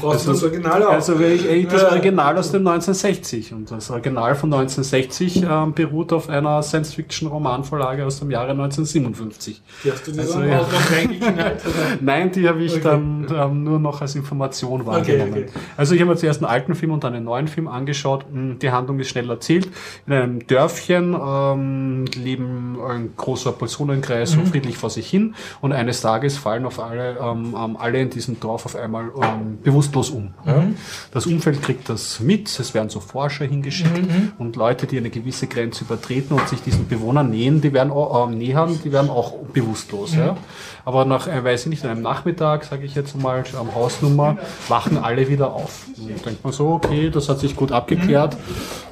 brauchst 0.00 0.26
das 0.28 0.42
Original 0.42 0.82
auch. 0.84 0.92
also 0.92 1.18
ich 1.20 1.48
eigentlich 1.48 1.68
das. 1.68 1.84
Original 1.84 2.36
aus 2.38 2.50
dem 2.52 2.66
1960 2.66 3.52
und 3.52 3.70
das 3.70 3.90
Original 3.90 4.34
von 4.34 4.52
1960 4.52 5.42
ähm, 5.48 5.72
beruht 5.74 6.12
auf 6.12 6.28
einer 6.28 6.62
Science-Fiction-Romanvorlage 6.62 8.04
aus 8.06 8.18
dem 8.20 8.30
Jahre 8.30 8.50
1957. 8.52 9.62
Die 9.84 9.92
hast 9.92 10.06
du 10.06 10.12
dir 10.12 10.20
Also, 10.20 10.42
ja. 10.42 10.60
auch 10.60 10.72
noch 10.72 10.90
reingeknallt? 10.92 11.62
Nein, 12.00 12.32
die 12.32 12.48
habe 12.48 12.62
ich 12.62 12.72
Okay. 12.72 12.80
dann 12.84 13.26
ähm, 13.34 13.64
nur 13.64 13.78
noch 13.78 14.00
als 14.00 14.14
Information 14.14 14.86
wahrgenommen. 14.86 15.32
okay. 15.32 15.46
Also 15.76 15.94
ich 15.94 16.00
habe 16.00 16.10
mir 16.10 16.16
zuerst 16.16 16.42
einen 16.42 16.50
alten 16.50 16.74
Film 16.74 16.92
und 16.92 17.04
dann 17.04 17.12
einen 17.14 17.24
neuen 17.26 17.48
Film 17.48 17.68
angeschaut. 17.68 18.24
Hm, 18.32 18.58
Die 18.60 18.70
Handlung 18.70 18.98
ist 19.00 19.08
schnell 19.10 19.28
erzählt. 19.28 19.68
In 20.06 20.12
einem 20.12 20.46
Dörfchen 20.46 21.14
ähm, 21.14 22.04
leben 22.16 22.78
ein 22.88 23.10
großer 23.42 23.52
Personenkreis 23.52 24.32
so 24.32 24.44
friedlich 24.44 24.76
vor 24.76 24.90
sich 24.90 25.08
hin 25.08 25.34
und 25.60 25.72
eines 25.72 26.00
Tages 26.00 26.36
fallen 26.36 26.64
auf 26.64 26.80
alle, 26.80 27.18
ähm, 27.20 27.54
ähm, 27.58 27.76
alle 27.76 28.00
in 28.00 28.10
diesem 28.10 28.38
Dorf 28.38 28.66
auf 28.66 28.76
einmal 28.76 29.10
ähm, 29.16 29.58
bewusstlos 29.62 30.10
um. 30.10 30.32
Ja? 30.46 30.64
Das 31.12 31.26
Umfeld 31.26 31.62
kriegt 31.62 31.88
das 31.88 32.20
mit, 32.20 32.48
es 32.58 32.74
werden 32.74 32.88
so 32.88 33.00
Forscher 33.00 33.44
hingeschickt 33.44 34.02
und 34.38 34.56
Leute, 34.56 34.86
die 34.86 34.98
eine 34.98 35.10
gewisse 35.10 35.46
Grenze 35.46 35.84
übertreten 35.84 36.38
und 36.38 36.48
sich 36.48 36.62
diesen 36.62 36.88
Bewohnern 36.88 37.30
nähern, 37.30 37.60
die 37.60 37.72
werden 37.72 37.92
auch, 37.92 38.28
ähm, 38.28 38.38
nähern, 38.38 38.78
die 38.84 38.92
werden 38.92 39.10
auch 39.10 39.34
bewusstlos. 39.52 40.14
Ja? 40.14 40.36
Aber 40.84 41.04
nach, 41.04 41.26
äh, 41.28 41.42
weiß 41.42 41.62
ich 41.62 41.70
nicht, 41.70 41.84
einem 41.84 42.02
Nachmittag, 42.02 42.64
sage 42.64 42.84
ich 42.84 42.94
jetzt 42.94 43.16
mal, 43.16 43.44
am 43.58 43.74
Hausnummer, 43.74 44.38
wachen 44.68 44.98
alle 44.98 45.28
wieder 45.28 45.52
auf. 45.52 45.86
Und 45.96 46.10
dann 46.10 46.22
denkt 46.24 46.44
man 46.44 46.52
so, 46.52 46.68
okay, 46.68 47.10
das 47.10 47.28
hat 47.28 47.38
sich 47.40 47.56
gut 47.56 47.72
abgeklärt, 47.72 48.36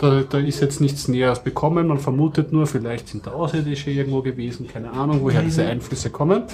da, 0.00 0.22
da 0.28 0.38
ist 0.38 0.60
jetzt 0.60 0.80
nichts 0.80 1.08
Näheres 1.08 1.40
bekommen, 1.40 1.86
man 1.88 1.98
vermutet 1.98 2.52
nur, 2.52 2.66
vielleicht 2.66 3.08
sind 3.08 3.26
da 3.26 3.32
Außerirdische 3.32 3.90
irgendwo 3.90 4.22
gewesen, 4.22 4.39
keine 4.72 4.90
Ahnung, 4.92 5.20
woher 5.22 5.42
diese 5.42 5.66
Einflüsse 5.66 6.10
kommen. 6.10 6.44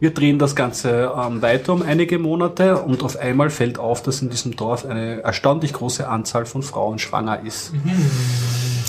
Wir 0.00 0.12
drehen 0.12 0.40
das 0.40 0.56
Ganze 0.56 1.12
ähm, 1.16 1.42
weiter 1.42 1.72
um 1.72 1.82
einige 1.82 2.18
Monate 2.18 2.82
und 2.82 3.04
auf 3.04 3.16
einmal 3.16 3.50
fällt 3.50 3.78
auf, 3.78 4.02
dass 4.02 4.20
in 4.20 4.30
diesem 4.30 4.56
Dorf 4.56 4.84
eine 4.84 5.22
erstaunlich 5.22 5.72
große 5.72 6.08
Anzahl 6.08 6.44
von 6.44 6.64
Frauen 6.64 6.98
schwanger 6.98 7.40
ist. 7.44 7.72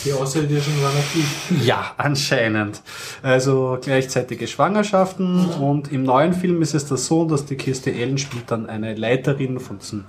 Die 0.05 0.11
Außerirdischen 0.13 0.73
waren 0.83 0.97
aktiv. 0.97 1.25
Ja, 1.65 1.91
anscheinend. 1.97 2.81
Also 3.21 3.77
gleichzeitige 3.81 4.47
Schwangerschaften 4.47 5.45
und 5.61 5.91
im 5.91 6.03
neuen 6.03 6.33
Film 6.33 6.61
ist 6.61 6.73
es 6.73 6.85
das 6.85 7.05
so, 7.05 7.25
dass 7.25 7.45
die 7.45 7.55
Kirste 7.55 7.91
Ellen 7.93 8.17
spielt 8.17 8.51
dann 8.51 8.65
eine 8.67 8.95
Leiterin 8.95 9.59
von 9.59 9.79
diesem 9.79 10.05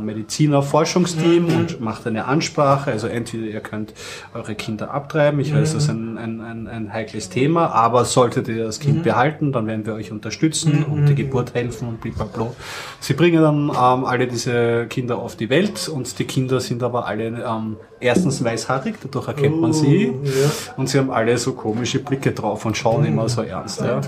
Mediziner-Forschungsteam 0.00 1.46
Mhm. 1.46 1.56
und 1.56 1.80
macht 1.80 2.06
eine 2.06 2.26
Ansprache. 2.26 2.90
Also 2.92 3.06
entweder 3.08 3.46
ihr 3.46 3.60
könnt 3.60 3.94
eure 4.34 4.54
Kinder 4.54 4.90
abtreiben, 4.92 5.40
ich 5.40 5.54
weiß, 5.54 5.72
das 5.74 5.84
ist 5.84 5.90
ein, 5.90 6.18
ein, 6.18 6.40
ein, 6.40 6.68
ein 6.68 6.92
heikles 6.92 7.28
Thema, 7.28 7.68
aber 7.72 8.04
solltet 8.04 8.48
ihr 8.48 8.64
das 8.64 8.78
Mhm. 8.78 8.82
Kind 8.82 9.02
behalten, 9.04 9.52
dann 9.52 9.66
werden 9.66 9.86
wir 9.86 9.94
euch 9.94 10.10
unterstützen 10.12 10.84
und 10.84 11.06
die 11.06 11.14
Geburt 11.14 11.54
helfen 11.54 11.88
und 11.88 12.00
blablabla. 12.00 12.52
Sie 13.00 13.14
bringen 13.14 13.42
dann 13.42 13.68
ähm, 13.70 14.04
alle 14.04 14.26
diese 14.26 14.86
Kinder 14.88 15.18
auf 15.18 15.36
die 15.36 15.50
Welt 15.50 15.88
und 15.88 16.18
die 16.18 16.24
Kinder 16.24 16.60
sind 16.60 16.82
aber 16.82 17.06
alle 17.06 17.26
ähm, 17.26 17.76
erstens 18.00 18.42
weißhaarig, 18.42 18.96
dadurch 19.02 19.28
erkennt 19.36 19.60
man 19.60 19.72
sie. 19.72 20.12
Oh, 20.14 20.24
ja. 20.26 20.50
Und 20.76 20.88
sie 20.88 20.98
haben 20.98 21.10
alle 21.10 21.36
so 21.38 21.52
komische 21.54 21.98
Blicke 21.98 22.32
drauf 22.32 22.64
und 22.64 22.76
schauen 22.76 23.04
immer 23.04 23.28
so 23.28 23.42
ernst. 23.42 23.80
Ja. 23.80 24.00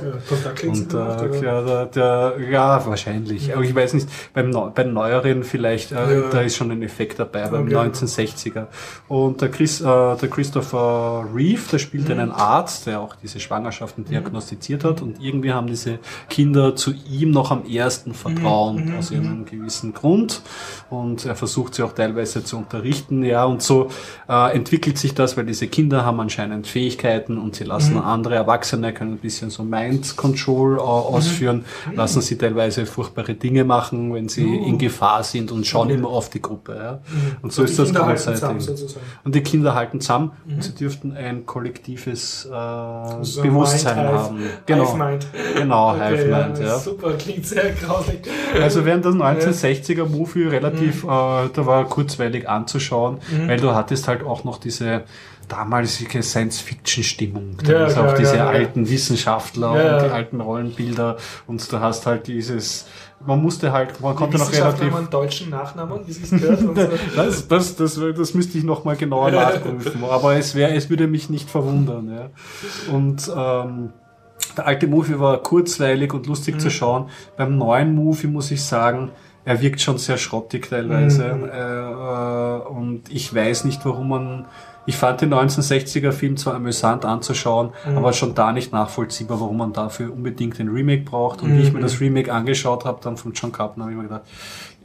Und 0.69 0.95
äh, 0.95 1.43
ja, 1.45 1.63
der, 1.63 1.87
der, 1.87 2.35
ja, 2.51 2.87
wahrscheinlich. 2.87 3.53
Aber 3.55 3.63
ich 3.65 3.75
weiß 3.75 3.95
nicht, 3.95 4.09
beim, 4.33 4.51
Neu- 4.51 4.71
bei 4.71 4.83
den 4.85 4.93
Neueren 4.93 5.45
vielleicht, 5.45 5.93
äh, 5.93 6.23
da 6.31 6.41
ist 6.41 6.57
schon 6.57 6.71
ein 6.71 6.83
Effekt 6.83 7.19
dabei, 7.19 7.49
beim 7.49 7.65
Okay. 7.65 7.77
1960er. 7.77 8.67
Und 9.09 9.41
der, 9.41 9.51
Chris, 9.51 9.81
äh, 9.81 9.85
der 9.85 10.29
Christopher 10.31 11.27
Reeve, 11.35 11.63
der 11.73 11.79
spielt 11.79 12.11
einen 12.11 12.31
Arzt, 12.31 12.87
der 12.87 13.01
auch 13.01 13.15
diese 13.17 13.41
Schwangerschaften 13.41 14.05
diagnostiziert 14.05 14.85
hat. 14.85 15.01
Und 15.03 15.21
irgendwie 15.23 15.53
haben 15.53 15.67
diese 15.67 15.99
Kinder 16.29 16.77
zu 16.77 16.93
ihm 17.11 17.31
noch 17.31 17.51
am 17.51 17.65
ersten 17.67 18.15
vertraut, 18.15 18.83
aus 18.99 19.11
irgendeinem 19.11 19.45
gewissen 19.47 19.93
Grund. 19.95 20.43
Und 20.91 21.25
er 21.25 21.35
versucht 21.37 21.75
sie 21.75 21.83
auch 21.83 21.93
teilweise 21.93 22.45
zu 22.45 22.57
unterrichten. 22.59 23.25
Ja, 23.25 23.45
und 23.45 23.63
so 23.63 23.89
äh, 24.29 24.55
entwickelt 24.55 24.99
sich 24.99 25.14
das, 25.19 25.37
weil 25.37 25.47
diese 25.47 25.67
Kinder 25.67 26.05
haben 26.05 26.21
anscheinend 26.21 26.67
Fähigkeiten 26.67 27.39
und 27.39 27.55
sie 27.57 27.65
lassen 27.65 27.97
andere 27.99 28.35
Erwachsene, 28.35 28.93
können 28.93 29.13
ein 29.15 29.19
bisschen 29.19 29.51
so 29.51 29.63
Mind 29.63 30.17
Control 30.17 30.77
äh, 30.77 30.81
ausführen, 30.81 31.65
lassen 31.95 32.21
sie 32.23 32.37
teilweise 32.39 32.87
furchtbare 32.87 33.35
Dinge 33.35 33.65
machen, 33.65 34.13
wenn 34.15 34.29
sie 34.29 34.55
in 34.57 34.79
Gefahr 34.79 35.23
sind 35.23 35.51
und 35.53 35.67
schauen 35.67 35.91
immer 35.91 36.09
auf 36.09 36.31
die 36.31 36.41
Gruppe. 36.43 36.75
Ja. 36.77 36.99
Und 37.43 37.53
so 37.53 37.63
Und 37.63 37.69
ist 37.71 37.79
das 37.79 37.89
sozusagen. 37.89 38.61
Und 39.25 39.35
die 39.35 39.43
Kinder 39.43 39.75
halten 39.75 40.01
zusammen 40.01 40.33
und 40.47 40.63
sie 40.63 40.75
dürften 40.75 41.13
ein 41.17 41.47
kollektives 41.47 42.47
äh, 42.47 42.49
So 43.23 43.43
Bewusstsein 43.43 43.97
Mind, 43.97 44.09
Hive- 44.09 44.19
haben. 44.19 44.39
Genau, 44.67 44.85
Hive 44.93 44.99
Mind. 45.05 45.27
genau, 45.57 45.91
Okay, 45.95 46.17
Hive 46.17 46.27
Mind, 46.29 46.59
ja. 46.59 46.79
Super, 46.79 47.13
klingt 47.15 47.47
sehr 47.47 47.71
grausig. 47.73 48.21
Also 48.61 48.85
während 48.85 49.05
das 49.05 49.15
1960er 49.15 50.07
Movie 50.07 50.45
relativ, 50.45 51.05
äh, 51.05 51.07
da 51.07 51.67
war 51.67 51.85
kurzweilig 51.85 52.49
anzuschauen, 52.49 53.19
weil 53.47 53.59
du 53.61 53.75
hattest 53.75 54.09
halt 54.09 54.23
auch 54.25 54.45
noch 54.45 54.59
diese 54.59 55.04
damalige 55.49 56.23
Science-Fiction-Stimmung. 56.23 57.57
Da 57.63 57.73
Ja, 57.73 57.87
ist 57.87 57.99
auch 57.99 58.15
diese 58.15 58.37
ja, 58.37 58.45
ja. 58.45 58.49
alten 58.49 58.89
Wissenschaftler 58.89 59.77
Ja, 59.77 59.97
und 59.97 60.05
die 60.05 60.11
alten 60.11 60.41
Rollenbilder 60.41 61.17
und 61.47 61.71
du 61.71 61.81
hast 61.81 62.07
halt 62.07 62.27
dieses, 62.27 62.87
man 63.25 63.43
musste 63.43 63.73
halt, 63.73 64.01
man 64.01 64.17
konnte 64.17 64.39
noch 64.39 64.53
relativ 64.53 64.91
haben 64.91 64.97
einen 64.97 65.11
deutschen 65.11 65.51
Nachnamen, 65.51 66.01
wie 66.07 66.11
es 66.11 66.31
gehört. 66.31 66.63
Und 66.63 66.79
so. 66.79 66.89
das, 67.17 67.49
das, 67.49 67.77
das, 67.77 68.01
das 68.17 68.35
müsste 68.35 68.59
ich 68.59 68.65
noch 68.65 68.85
mal 68.85 68.97
genauer 68.97 69.31
nachprüfen. 69.31 70.05
Aber 70.05 70.37
es 70.37 70.55
wäre, 70.55 70.75
es 70.75 70.91
würde 70.91 71.07
mich 71.07 71.31
nicht 71.31 71.51
verwundern. 71.51 72.11
Ja. 72.11 72.95
Und 72.95 73.31
ähm, 73.35 73.93
der 74.57 74.67
alte 74.67 74.87
Movie 74.87 75.19
war 75.19 75.39
kurzweilig 75.39 76.13
und 76.13 76.27
lustig 76.27 76.61
zu 76.61 76.71
schauen. 76.71 77.09
Beim 77.37 77.57
neuen 77.57 77.95
Movie 77.95 78.27
muss 78.27 78.51
ich 78.51 78.63
sagen, 78.63 79.11
er 79.45 79.61
wirkt 79.61 79.81
schon 79.81 79.99
sehr 79.99 80.17
schrottig 80.17 80.69
teilweise. 80.71 81.25
Äh, 81.25 82.61
äh, 82.61 82.69
und 82.69 83.11
ich 83.11 83.35
weiß 83.35 83.65
nicht, 83.65 83.85
warum 83.85 84.09
man. 84.09 84.47
Ich 84.87 84.97
fand 84.97 85.21
den 85.21 85.33
1960er 85.33 86.13
Film 86.13 86.37
zwar 86.37 86.55
amüsant 86.55 87.05
anzuschauen, 87.05 87.71
aber 87.97 88.13
schon 88.13 88.35
da 88.35 88.53
nicht 88.53 88.73
nachvollziehbar, 88.73 89.41
warum 89.41 89.57
man 89.57 89.73
dafür 89.73 90.13
unbedingt 90.13 90.61
ein 90.61 90.69
Remake 90.69 91.03
braucht. 91.03 91.43
Und 91.43 91.57
wie 91.57 91.63
ich 91.63 91.73
mir 91.73 91.81
das 91.81 92.01
Remake 92.01 92.33
angeschaut 92.33 92.85
habe, 92.85 92.99
dann 93.03 93.17
von 93.17 93.33
John 93.33 93.53
Carpenter, 93.53 93.83
habe 93.83 93.93
ich 93.93 93.97
mir 93.97 94.05
gedacht, 94.05 94.23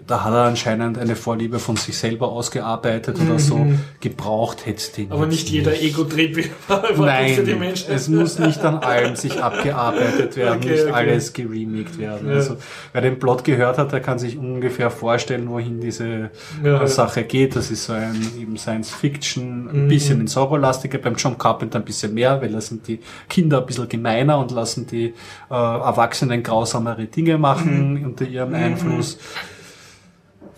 da 0.07 0.23
hat 0.23 0.33
er 0.33 0.43
anscheinend 0.45 0.97
eine 0.97 1.15
Vorliebe 1.15 1.59
von 1.59 1.75
sich 1.75 1.97
selber 1.97 2.29
ausgearbeitet 2.31 3.17
oder 3.19 3.37
so. 3.39 3.65
Gebraucht 3.99 4.65
hätte 4.65 4.91
den 4.97 5.11
Aber 5.11 5.25
nicht 5.27 5.49
jeder 5.49 5.79
Ego-Trip 5.79 6.49
Nein, 6.97 7.35
für 7.35 7.43
die 7.43 7.53
Menschen. 7.55 7.91
es 7.93 8.07
muss 8.07 8.39
nicht 8.39 8.59
an 8.65 8.79
allem 8.79 9.15
sich 9.15 9.41
abgearbeitet 9.41 10.35
werden, 10.35 10.59
Okay, 10.59 10.71
nicht 10.71 10.83
okay. 10.83 10.91
alles 10.91 11.33
geremaked 11.33 11.97
werden. 11.99 12.27
Ja. 12.29 12.35
Also, 12.35 12.57
wer 12.93 13.01
den 13.01 13.19
Plot 13.19 13.43
gehört 13.43 13.77
hat, 13.77 13.91
der 13.91 13.99
kann 13.99 14.17
sich 14.19 14.37
ungefähr 14.37 14.89
vorstellen, 14.91 15.49
wohin 15.49 15.79
diese 15.81 16.29
Ja. 16.63 16.85
Sache 16.87 17.23
geht. 17.23 17.55
Das 17.55 17.69
ist 17.71 17.85
so 17.85 17.93
ein 17.93 18.15
eben 18.39 18.57
Science 18.57 18.91
Fiction, 18.91 19.69
ein 19.69 19.83
Mhm. 19.85 19.87
bisschen 19.89 20.21
ins 20.21 20.35
Horrorlastige, 20.35 20.97
beim 20.99 21.15
John 21.15 21.37
Carpenter 21.37 21.79
ein 21.79 21.85
bisschen 21.85 22.13
mehr, 22.13 22.41
weil 22.41 22.49
da 22.51 22.61
sind 22.61 22.87
die 22.87 22.99
Kinder 23.27 23.59
ein 23.59 23.65
bisschen 23.65 23.87
gemeiner 23.89 24.39
und 24.39 24.51
lassen 24.51 24.87
die 24.87 25.13
äh, 25.49 25.53
Erwachsenen 25.53 26.41
grausamere 26.43 27.05
Dinge 27.05 27.37
machen 27.37 27.93
Mhm. 27.93 28.05
unter 28.05 28.25
ihrem 28.25 28.53
Einfluss. 28.53 29.17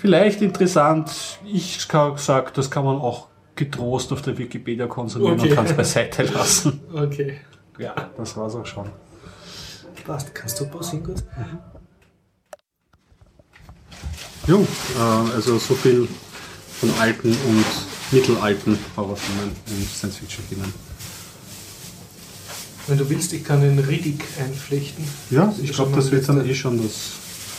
Vielleicht 0.01 0.41
interessant, 0.41 1.11
ich 1.45 1.87
sage, 2.17 2.51
das 2.55 2.71
kann 2.71 2.83
man 2.83 2.95
auch 2.95 3.27
getrost 3.55 4.11
auf 4.11 4.23
der 4.23 4.35
Wikipedia 4.35 4.87
konsumieren 4.87 5.39
Okay. 5.39 5.49
und 5.49 5.55
kann 5.55 5.65
es 5.67 5.73
beiseite 5.73 6.23
lassen. 6.23 6.81
Okay. 6.93 7.39
Ja, 7.77 7.93
das 8.17 8.35
war's 8.35 8.55
auch 8.55 8.65
schon. 8.65 8.89
Passt. 10.05 10.33
Kannst 10.33 10.59
du 10.59 10.65
pausieren 10.65 11.03
kurz? 11.03 11.23
Jo, 14.47 14.65
äh, 14.97 15.33
also 15.35 15.59
so 15.59 15.75
viel 15.75 16.07
von 16.79 16.89
alten 16.99 17.29
und 17.29 17.65
mittelalten 18.11 18.79
Horrorfilmen 18.97 19.49
und 19.67 19.87
Science-Fiction-Filmen. 19.87 20.73
Wenn 22.87 22.97
du 22.97 23.07
willst, 23.07 23.31
ich 23.33 23.43
kann 23.43 23.61
den 23.61 23.77
Riddick 23.77 24.25
einflechten. 24.39 25.05
Ja, 25.29 25.53
ich 25.61 25.71
glaube, 25.71 25.95
das 25.95 26.09
wird 26.11 26.27
dann 26.27 26.43
eh 26.49 26.55
schon 26.55 26.81
das. 26.81 27.11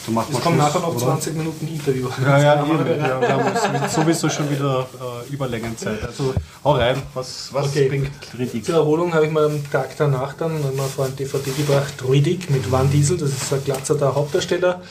Da 0.05 0.11
machen 0.13 0.35
Es 0.35 0.43
Schluss, 0.43 0.55
nachher 0.57 0.81
noch 0.81 0.89
oder? 0.97 0.99
20 1.07 1.37
Minuten 1.37 1.69
Interview. 1.69 2.09
Ja, 2.25 2.39
ja, 2.43 2.65
eben. 2.67 3.01
ja, 3.01 3.21
wir 3.21 3.29
haben 3.29 3.89
sowieso 3.89 4.29
schon 4.29 4.51
wieder 4.51 4.87
äh, 5.29 5.33
Überlängenzeit. 5.33 6.03
Also 6.05 6.35
hau 6.65 6.73
rein, 6.73 7.01
was, 7.15 7.51
was 7.53 7.67
Okay. 7.69 7.89
bringt 7.89 8.11
Kritik? 8.21 8.65
Zur 8.65 8.77
Erholung 8.77 9.15
habe 9.15 9.27
ich 9.27 9.33
mir 9.33 9.45
am 9.45 9.71
Tag 9.71 9.97
danach 9.97 10.35
dann 10.35 10.61
mal 10.77 10.89
vor 10.89 11.05
ein 11.07 11.15
DVD 11.15 11.51
gebracht, 11.53 11.95
Riddick 12.09 12.51
mit 12.51 12.71
Van 12.71 12.91
Diesel, 12.91 13.17
das 13.17 13.31
ist 13.31 13.53
ein 13.53 13.63
glatzerter 13.65 14.13
Hauptdarsteller, 14.15 14.83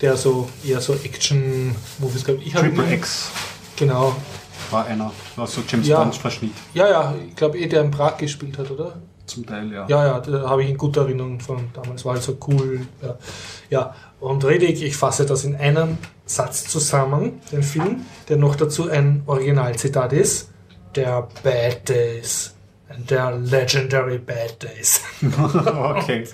der 0.00 0.16
so 0.16 0.48
eher 0.64 0.80
so 0.80 0.94
Action-Movies 0.94 2.24
glaube 2.24 2.42
ich. 2.42 2.52
Triple 2.54 2.94
X 2.94 3.28
Genau. 3.76 4.16
war 4.70 4.86
einer, 4.86 5.12
war 5.36 5.46
so 5.46 5.60
James 5.68 5.86
Ja. 5.86 5.98
Bond 6.02 6.14
Verschnitt. 6.16 6.52
Ja, 6.72 6.88
ja, 6.88 7.14
ich 7.28 7.36
glaube 7.36 7.58
eh, 7.58 7.66
der 7.66 7.82
in 7.82 7.90
Prag 7.90 8.16
gespielt 8.16 8.56
hat, 8.56 8.70
oder? 8.70 8.94
Zum 9.26 9.44
Teil, 9.44 9.72
ja. 9.72 9.86
Ja, 9.88 10.06
ja, 10.06 10.20
da 10.20 10.48
habe 10.48 10.62
ich 10.62 10.70
in 10.70 10.78
guter 10.78 11.02
Erinnerung 11.02 11.40
von 11.40 11.68
damals. 11.72 12.04
War 12.04 12.14
halt 12.14 12.22
so 12.22 12.38
cool. 12.48 12.86
Ja, 13.02 13.16
ja. 13.70 13.94
und 14.20 14.44
Riddick, 14.44 14.82
ich 14.82 14.96
fasse 14.96 15.26
das 15.26 15.44
in 15.44 15.56
einem 15.56 15.98
Satz 16.24 16.64
zusammen, 16.64 17.40
den 17.52 17.62
Film, 17.62 18.06
der 18.28 18.36
noch 18.36 18.56
dazu 18.56 18.88
ein 18.88 19.22
Originalzitat 19.26 20.12
ist. 20.12 20.50
Der 20.94 21.28
Bad 21.42 21.88
Days. 21.88 22.55
And 22.88 23.10
der 23.10 23.32
Legendary 23.36 24.18
Bad 24.18 24.62
Days. 24.62 25.00
okay. 25.82 26.24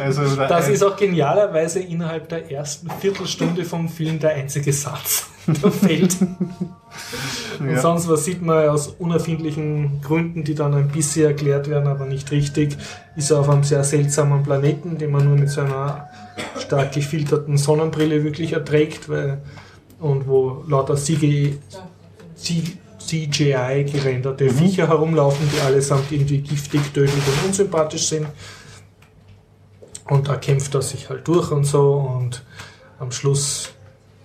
also, 0.00 0.22
Das 0.36 0.68
ist 0.68 0.84
auch 0.84 0.96
genialerweise 0.96 1.80
innerhalb 1.80 2.28
der 2.28 2.48
ersten 2.50 2.88
Viertelstunde 3.00 3.64
vom 3.64 3.88
Film 3.88 4.20
der 4.20 4.34
einzige 4.36 4.72
Satz, 4.72 5.26
der 5.48 5.72
fällt. 5.72 6.16
Und 7.58 7.70
Ja. 7.70 7.80
sonst 7.80 8.08
was 8.08 8.24
sieht 8.24 8.40
man 8.40 8.68
aus 8.68 8.86
unerfindlichen 8.98 10.00
Gründen, 10.00 10.44
die 10.44 10.54
dann 10.54 10.74
ein 10.74 10.88
bisschen 10.88 11.26
erklärt 11.26 11.68
werden, 11.68 11.88
aber 11.88 12.04
nicht 12.06 12.30
richtig, 12.30 12.76
ist 13.16 13.30
er 13.32 13.40
auf 13.40 13.48
einem 13.48 13.64
sehr 13.64 13.82
seltsamen 13.82 14.44
Planeten, 14.44 14.96
den 14.96 15.10
man 15.10 15.24
nur 15.24 15.36
mit 15.36 15.50
so 15.50 15.62
einer 15.62 16.08
stark 16.58 16.92
gefilterten 16.92 17.56
Sonnenbrille 17.58 18.22
wirklich 18.22 18.52
erträgt, 18.52 19.08
weil, 19.08 19.42
und 19.98 20.28
wo 20.28 20.62
lauter 20.68 20.94
CGI, 20.94 21.58
C- 22.36 22.62
CGI 23.12 23.84
gerenderte 23.84 24.48
Viecher 24.48 24.88
herumlaufen, 24.88 25.46
die 25.54 25.60
allesamt 25.60 26.10
irgendwie 26.10 26.38
giftig, 26.38 26.80
tödlich 26.94 27.22
und 27.26 27.48
unsympathisch 27.48 28.06
sind. 28.06 28.26
Und 30.08 30.28
da 30.28 30.36
kämpft 30.36 30.74
er 30.74 30.80
sich 30.80 31.10
halt 31.10 31.28
durch 31.28 31.50
und 31.50 31.64
so. 31.64 31.92
Und 31.92 32.42
am 32.98 33.12
Schluss 33.12 33.74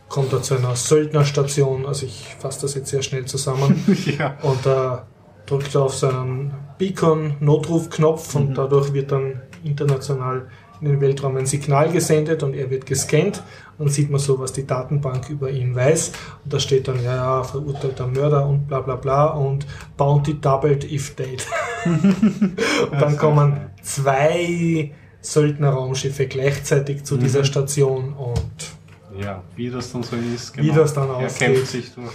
kommt 0.07 0.31
er 0.31 0.41
zu 0.41 0.55
einer 0.55 0.77
Söldnerstation, 0.77 1.85
also 1.85 2.05
ich 2.05 2.37
fasse 2.39 2.61
das 2.61 2.75
jetzt 2.75 2.89
sehr 2.89 3.01
schnell 3.01 3.25
zusammen, 3.25 3.83
ja. 4.17 4.37
und 4.41 4.65
da 4.65 5.05
drückt 5.45 5.75
er 5.75 5.81
auf 5.81 5.95
seinen 5.95 6.53
Beacon-Notrufknopf 6.77 8.35
und 8.35 8.57
dadurch 8.57 8.93
wird 8.93 9.11
dann 9.11 9.41
international 9.65 10.47
in 10.81 10.87
den 10.87 11.01
Weltraum 11.01 11.37
ein 11.37 11.45
Signal 11.45 11.91
gesendet 11.91 12.43
und 12.43 12.53
er 12.53 12.69
wird 12.69 12.85
gescannt. 12.85 13.43
Dann 13.77 13.89
sieht 13.89 14.09
man 14.09 14.19
so, 14.19 14.39
was 14.39 14.53
die 14.53 14.65
Datenbank 14.65 15.29
über 15.29 15.49
ihn 15.51 15.75
weiß. 15.75 16.11
Und 16.43 16.53
da 16.53 16.59
steht 16.59 16.87
dann, 16.87 17.03
ja, 17.03 17.15
ja, 17.15 17.43
verurteilter 17.43 18.07
Mörder 18.07 18.45
und 18.47 18.67
bla 18.67 18.81
bla 18.81 18.95
bla 18.95 19.27
und 19.27 19.67
Bounty 19.97 20.39
doubled 20.41 20.91
if 20.91 21.15
dead. 21.15 21.45
und 21.85 22.57
dann 22.91 23.17
kommen 23.17 23.69
zwei 23.81 24.91
Söldnerraumschiffe 25.21 26.27
gleichzeitig 26.27 27.03
zu 27.03 27.17
dieser 27.17 27.43
Station 27.43 28.13
und 28.13 29.21
ja, 29.21 29.41
wie 29.55 29.69
das 29.69 29.91
dann 29.91 30.03
so 30.03 30.15
ist. 30.15 30.55
Wie 30.57 30.71
das 30.71 30.93
dann 30.93 31.09
Er 31.09 31.15
ausgeht. 31.15 31.53
kämpft 31.55 31.67
sich 31.67 31.93
durch. 31.93 32.11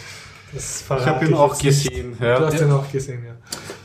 Das 0.55 0.85
Ich 0.87 1.07
habe 1.07 1.25
ihn 1.27 1.35
auch 1.35 1.59
gesehen. 1.59 2.17
Ja. 2.21 2.39
Du 2.39 2.47
hast 2.47 2.61
ihn 2.61 2.71
auch 2.71 2.91
gesehen, 2.93 3.25
ja. 3.25 3.33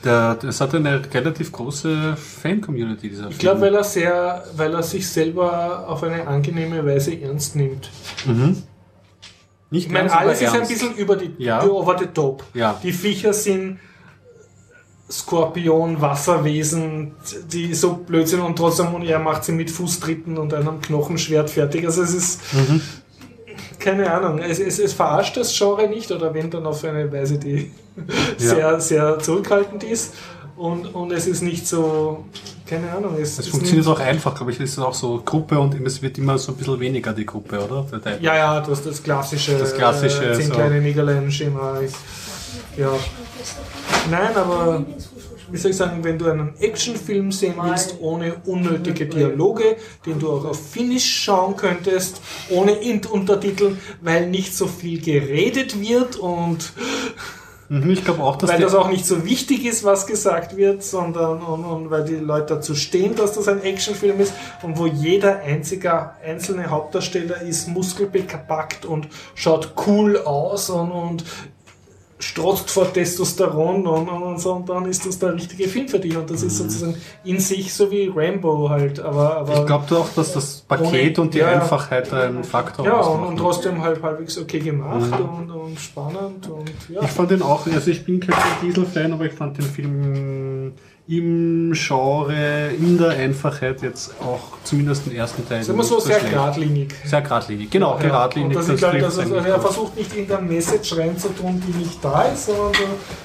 Der, 0.04 0.36
das 0.36 0.60
hat 0.62 0.76
eine 0.76 1.02
relativ 1.14 1.52
große 1.52 2.16
Fan-Community, 2.18 3.10
dieser 3.10 3.30
Ich 3.30 3.38
glaube, 3.38 3.62
weil 3.62 3.76
er 3.76 3.84
sehr, 3.84 4.44
weil 4.56 4.74
er 4.74 4.84
sich 4.84 5.08
selber 5.08 5.88
auf 5.88 6.04
eine 6.04 6.28
angenehme 6.28 6.86
Weise 6.86 7.20
ernst 7.20 7.56
nimmt. 7.56 7.90
Mhm. 8.26 8.64
Nicht 9.70 9.88
Ich 9.88 9.92
meine, 9.92 10.12
alles 10.16 10.42
ist 10.42 10.54
ein 10.54 10.68
bisschen 10.68 10.96
über 10.96 11.16
die 11.16 11.32
Ja. 11.38 11.64
over 11.64 11.98
the 11.98 12.08
top. 12.08 12.44
Ja. 12.54 12.80
Die 12.84 12.92
Viecher 12.94 13.34
sind 13.34 13.80
Skorpion, 15.10 16.02
Wasserwesen, 16.02 17.14
die 17.52 17.74
so 17.74 17.94
blöd 17.94 18.28
sind 18.28 18.42
und 18.42 18.58
trotzdem 18.58 18.94
und 18.94 19.04
er 19.04 19.20
macht 19.20 19.46
sie 19.46 19.54
mit 19.54 19.72
Fußtritten 19.72 20.38
und 20.38 20.54
einem 20.54 20.82
Knochenschwert 20.82 21.50
fertig. 21.50 21.86
Also 21.86 22.04
es 22.04 22.14
ist 22.14 22.42
Mhm. 22.54 22.82
Keine 23.80 24.12
Ahnung, 24.12 24.40
es, 24.40 24.60
es, 24.60 24.80
es 24.80 24.94
verarscht 24.94 25.38
das 25.38 25.56
Genre 25.58 25.88
nicht 25.88 26.12
oder 26.12 26.34
wenn 26.34 26.50
dann 26.50 26.66
auf 26.66 26.84
eine 26.84 27.12
Weise, 27.12 27.38
die 27.38 27.72
Ja. 28.40 28.48
sehr, 28.50 28.80
sehr 28.80 29.20
zurückhaltend 29.20 29.84
ist. 29.84 30.14
Und, 30.56 30.94
und 30.96 31.12
es 31.12 31.28
ist 31.28 31.42
nicht 31.44 31.68
so, 31.68 32.26
keine 32.66 32.92
Ahnung, 32.92 33.16
es, 33.22 33.38
Es 33.38 33.48
funktioniert 33.48 33.86
nicht, 33.86 33.96
auch 33.96 34.00
einfach, 34.00 34.34
glaube 34.34 34.52
ich. 34.52 34.60
Es 34.60 34.72
ist 34.72 34.80
auch 34.80 34.94
so 34.94 35.22
Gruppe 35.24 35.60
und 35.60 35.76
es 35.86 36.02
wird 36.02 36.18
immer 36.18 36.38
so 36.40 36.52
ein 36.52 36.58
bisschen 36.58 36.80
weniger 36.80 37.14
die 37.14 37.26
Gruppe, 37.28 37.60
oder? 37.64 37.86
Ja, 38.22 38.36
ja, 38.36 38.60
das 38.62 38.84
das 38.84 39.04
klassische, 39.04 39.56
Das 39.58 39.76
klassische, 39.76 40.32
äh, 40.32 40.34
zehn 40.34 40.48
so. 40.48 40.54
kleine 40.54 40.82
ist- 41.84 41.96
Ja. 42.76 42.92
Nein, 44.10 44.36
aber 44.36 44.84
wie 45.52 45.58
soll 45.58 45.72
ich 45.72 45.78
sagen, 45.78 46.04
wenn 46.04 46.18
du 46.18 46.30
einen 46.30 46.56
Actionfilm 46.60 47.32
sehen 47.32 47.56
willst, 47.62 47.96
ohne 48.00 48.36
unnötige 48.46 49.06
Dialoge, 49.06 49.78
den 50.06 50.20
du 50.20 50.32
auch 50.32 50.46
auf 50.46 50.72
Finnisch 50.72 51.24
schauen 51.24 51.56
könntest, 51.56 52.22
ohne 52.50 52.72
Int-Untertiteln, 52.72 53.80
weil 54.02 54.30
nicht 54.30 54.56
so 54.56 54.68
viel 54.68 55.02
geredet 55.02 55.82
wird 55.82 56.16
und 56.18 56.74
Mhm, 57.70 57.90
ich 57.92 58.06
glaube 58.06 58.24
auch, 58.24 58.38
dass 58.38 58.50
weil 58.50 58.62
das 58.62 58.74
auch 58.74 58.90
nicht 58.90 59.06
so 59.06 59.26
wichtig 59.26 59.66
ist, 59.66 59.84
was 59.84 60.08
gesagt 60.08 60.56
wird, 60.56 60.84
sondern 60.84 61.42
und, 61.42 61.66
und 61.66 61.90
weil 61.90 62.06
die 62.06 62.16
Leute 62.16 62.56
dazu 62.56 62.76
stehen, 62.76 63.16
dass 63.16 63.34
das 63.34 63.50
ein 63.50 63.62
Actionfilm 63.62 64.22
ist 64.22 64.34
und 64.64 64.78
wo 64.78 64.88
jeder 64.88 65.42
einzige 65.42 66.12
einzelne 66.24 66.70
Hauptdarsteller 66.70 67.42
ist 67.42 67.68
muskelbepackt 67.68 68.86
und 68.86 69.10
schaut 69.36 69.74
cool 69.86 70.18
aus 70.18 70.70
und, 70.70 70.92
und 70.92 71.24
strotzt 72.20 72.72
vor 72.72 72.92
Testosteron 72.92 73.86
und, 73.86 74.10
und, 74.10 74.40
so 74.40 74.54
und 74.54 74.68
dann 74.68 74.86
ist 74.86 75.06
das 75.06 75.20
der 75.20 75.36
richtige 75.36 75.68
Film 75.68 75.88
für 75.88 76.00
dich 76.00 76.18
und 76.18 76.30
das 76.30 76.42
ist 76.42 76.58
sozusagen 76.58 76.96
in 77.24 77.40
sich 77.40 77.72
so 77.72 77.92
wie 77.92 78.12
Rambo 78.14 78.70
halt, 78.70 79.00
aber, 79.00 79.38
aber 79.38 79.60
ich 79.60 79.66
glaube 79.68 79.98
auch, 79.98 80.10
dass 80.16 80.34
das 80.34 80.62
Paket 80.62 81.20
Ohne- 81.20 81.28
und 81.28 81.34
die 81.36 81.40
ja. 81.40 81.50
Einfachheit 81.50 82.12
ein 82.14 82.44
Faktor 82.44 82.86
ja 82.86 83.00
und, 83.00 83.24
und 83.24 83.38
trotzdem 83.38 83.84
halt 83.84 84.02
halbwegs 84.02 84.38
okay 84.38 84.60
gemacht 84.60 85.12
und, 85.20 85.52
und 85.52 85.80
spannend 85.80 86.48
und 86.50 86.72
ja. 86.90 87.04
Ich 87.04 87.12
fand 87.12 87.30
den 87.30 87.44
auch, 87.44 87.68
also 87.68 87.92
ich 87.92 88.04
bin 88.04 88.20
kein 88.20 88.36
Diesel-Fan, 88.64 89.14
aber 89.14 89.26
ich 89.26 89.34
fand 89.34 89.58
den 89.60 89.66
Film 89.66 90.74
im 91.08 91.72
Genre, 91.74 92.72
in 92.78 92.98
der 92.98 93.12
Einfachheit 93.12 93.82
jetzt 93.82 94.12
auch 94.20 94.58
zumindest 94.64 95.06
den 95.06 95.16
ersten 95.16 95.48
Teil. 95.48 95.64
Sagen 95.64 95.78
wir 95.78 95.84
so 95.84 96.00
sehr 96.00 96.20
schlecht. 96.20 96.34
geradlinig. 96.34 96.94
Sehr 97.06 97.22
geradlinig, 97.22 97.70
genau, 97.70 97.96
Ja, 97.96 98.02
geradlinig. 98.02 98.50
Und 98.50 98.56
das 98.56 98.70
ist, 98.70 98.80
glaube 98.80 98.98
ich, 98.98 99.04
das, 99.04 99.18
also 99.18 99.36
er 99.36 99.60
versucht 99.60 99.96
nicht 99.96 100.14
irgendeine 100.14 100.48
Message 100.48 100.98
reinzutun, 100.98 101.64
die 101.66 101.78
nicht 101.78 102.04
da 102.04 102.24
ist, 102.24 102.48
sondern 102.48 102.74
du 102.74 102.80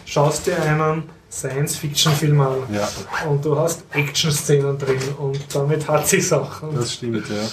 schaust 0.04 0.46
dir 0.46 0.62
einen 0.62 1.02
Science-Fiction-Film 1.30 2.40
an 2.40 2.56
Ja, 2.72 2.88
und 3.28 3.44
du 3.44 3.58
hast 3.58 3.84
Action-Szenen 3.90 4.78
drin 4.78 4.98
und 5.18 5.40
damit 5.52 5.88
hat 5.88 6.06
sich's 6.06 6.32
auch. 6.32 6.62
Und 6.62 6.76
das 6.76 6.92
stimmt, 6.94 7.28
ja. 7.28 7.48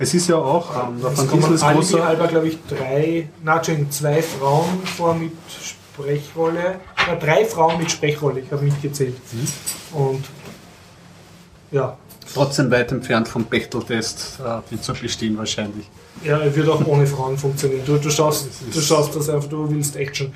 Es 0.00 0.14
ist 0.14 0.28
ja 0.28 0.36
auch, 0.36 0.88
ähm, 0.88 1.00
der 1.00 1.10
es 1.10 1.18
Van 1.18 1.28
kommen 1.28 1.42
Diesel 1.42 1.54
ist 1.54 1.62
großer, 1.62 2.04
halber, 2.04 2.26
glaube 2.28 2.48
ich, 2.48 2.58
drei, 2.68 3.28
na, 3.42 3.56
Entschuldigung, 3.56 3.90
zwei 3.90 4.22
Frauen 4.22 4.80
vor 4.96 5.14
mit 5.14 5.32
Sprechrolle, 6.02 6.80
na, 7.06 7.14
drei 7.16 7.44
Frauen 7.44 7.78
mit 7.78 7.90
Sprechrolle, 7.90 8.40
ich 8.40 8.50
habe 8.52 8.64
nicht 8.64 8.80
gezählt. 8.82 9.16
Mhm. 9.32 9.98
Und 9.98 10.24
ja, 11.70 11.96
trotzdem 12.32 12.70
weit 12.70 12.92
entfernt 12.92 13.28
vom 13.28 13.44
Bechteltest, 13.44 14.38
äh, 14.44 14.60
die 14.70 14.80
zu 14.80 14.92
bestehen 14.94 15.36
wahrscheinlich. 15.38 15.86
ja, 16.24 16.38
er 16.38 16.54
wird 16.54 16.68
auch 16.68 16.84
ohne 16.86 17.06
Frauen 17.06 17.36
funktionieren. 17.36 17.82
Du, 17.86 17.96
du, 17.98 18.10
schaust, 18.10 18.48
du 18.72 18.80
schaust 18.80 19.14
das 19.16 19.28
einfach, 19.28 19.48
du 19.48 19.68
willst 19.70 19.96
Action. 19.96 20.32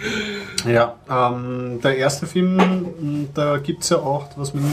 Ja, 0.66 0.94
ähm, 1.10 1.80
der 1.82 1.96
erste 1.96 2.26
Film, 2.26 2.56
mh, 2.56 3.26
da 3.34 3.58
gibt 3.58 3.82
es 3.82 3.90
ja 3.90 3.98
auch, 3.98 4.26
was 4.36 4.52
man 4.54 4.64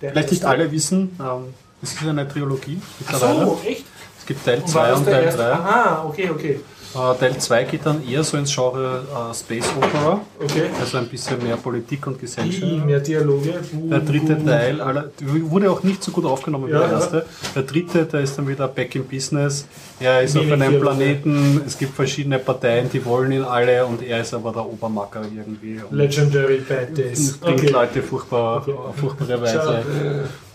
Der 0.00 0.10
vielleicht 0.12 0.30
nicht 0.32 0.44
alle 0.44 0.70
wissen, 0.70 1.16
ähm, 1.20 1.54
es 1.82 1.94
ist 1.94 2.02
eine 2.06 2.28
Trilogie 2.28 2.80
Ach 3.06 3.12
mittlerweile. 3.12 3.46
so, 3.46 3.60
echt? 3.66 3.84
Es 4.18 4.26
gibt 4.26 4.44
Teil 4.44 4.60
Und 4.60 4.68
2 4.68 4.88
das 4.88 4.98
und 4.98 5.04
der 5.06 5.14
Teil 5.14 5.24
erste? 5.24 5.42
3. 5.42 5.52
Aha, 5.52 6.04
okay, 6.06 6.30
okay. 6.30 6.60
Äh, 6.94 7.18
Teil 7.18 7.38
2 7.38 7.64
geht 7.64 7.86
dann 7.86 8.06
eher 8.06 8.22
so 8.22 8.36
ins 8.36 8.54
Genre 8.54 9.02
äh, 9.30 9.34
Space 9.34 9.66
Opera, 9.76 10.20
Okay. 10.42 10.64
also 10.78 10.98
ein 10.98 11.06
bisschen 11.08 11.42
mehr 11.42 11.56
Politik 11.56 12.06
und 12.06 12.20
Gesellschaft. 12.20 12.62
Die, 12.62 12.76
mehr 12.76 13.00
Dialoge. 13.00 13.54
Buh, 13.72 13.88
Der 13.88 14.00
dritte 14.00 14.34
buh. 14.36 14.46
Teil 14.46 14.80
aller, 14.80 15.10
wurde 15.20 15.70
auch 15.70 15.82
nicht 15.82 16.02
so 16.04 16.10
gut 16.12 16.26
aufgenommen 16.26 16.68
wie 16.68 16.72
Ja, 16.72 16.80
der 16.80 16.88
ja. 16.88 16.94
erste. 16.94 17.26
Der 17.54 17.62
dritte, 17.62 18.04
der 18.04 18.20
ist 18.20 18.36
dann 18.36 18.46
wieder 18.46 18.68
back 18.68 18.94
in 18.94 19.04
business. 19.06 19.66
Er 20.00 20.22
ist 20.22 20.36
auf 20.36 20.44
Wenig 20.44 20.52
einem. 20.62 20.80
Planeten, 20.80 21.62
es 21.66 21.78
gibt 21.78 21.94
verschiedene 21.94 22.38
Parteien, 22.38 22.90
die 22.90 23.02
wollen 23.04 23.32
ihn 23.32 23.42
alle 23.42 23.86
und 23.86 24.02
er 24.02 24.20
ist 24.20 24.34
aber 24.34 24.52
der 24.52 24.66
Obermacker 24.66 25.22
irgendwie. 25.34 25.80
Legendary 25.90 26.58
Bad 26.68 26.96
Days. 26.98 27.38
bringt 27.38 27.60
Okay. 27.62 27.70
Leute 27.72 28.02
furchtbar, 28.02 28.56
Okay. 28.58 28.72
auf 28.72 28.96
furchtbare 28.96 29.40
Weise 29.40 29.84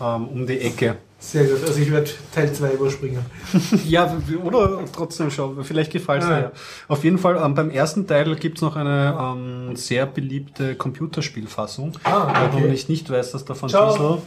ähm, 0.00 0.28
um 0.28 0.46
die 0.46 0.60
Ecke. 0.60 0.96
Sehr 1.20 1.44
gut. 1.46 1.66
Also 1.66 1.80
ich 1.80 1.90
werde 1.90 2.08
Teil 2.32 2.52
2 2.52 2.72
überspringen. 2.74 3.24
Ja, 3.88 4.16
oder 4.44 4.78
trotzdem 4.94 5.30
schon, 5.32 5.64
vielleicht 5.64 5.90
gefällt 5.90 6.22
es 6.22 6.28
Ah, 6.28 6.36
dir. 6.36 6.42
ja. 6.42 6.52
Auf 6.86 7.02
jeden 7.02 7.18
Fall, 7.18 7.40
ähm, 7.44 7.54
beim 7.54 7.70
ersten 7.70 8.06
Teil 8.06 8.36
gibt 8.36 8.58
es 8.58 8.62
noch 8.62 8.76
eine 8.76 9.16
ähm, 9.20 9.74
sehr 9.74 10.06
beliebte 10.06 10.76
Computerspielfassung. 10.76 11.92
Ah, 12.04 12.44
okay. 12.46 12.60
du 12.62 12.68
nicht, 12.68 12.88
nicht 12.88 13.10
weißt, 13.10 13.34
dass 13.34 13.44
der 13.44 13.60
Van 13.60 13.68
Ciao. 13.68 13.92
Diesel, 13.92 14.18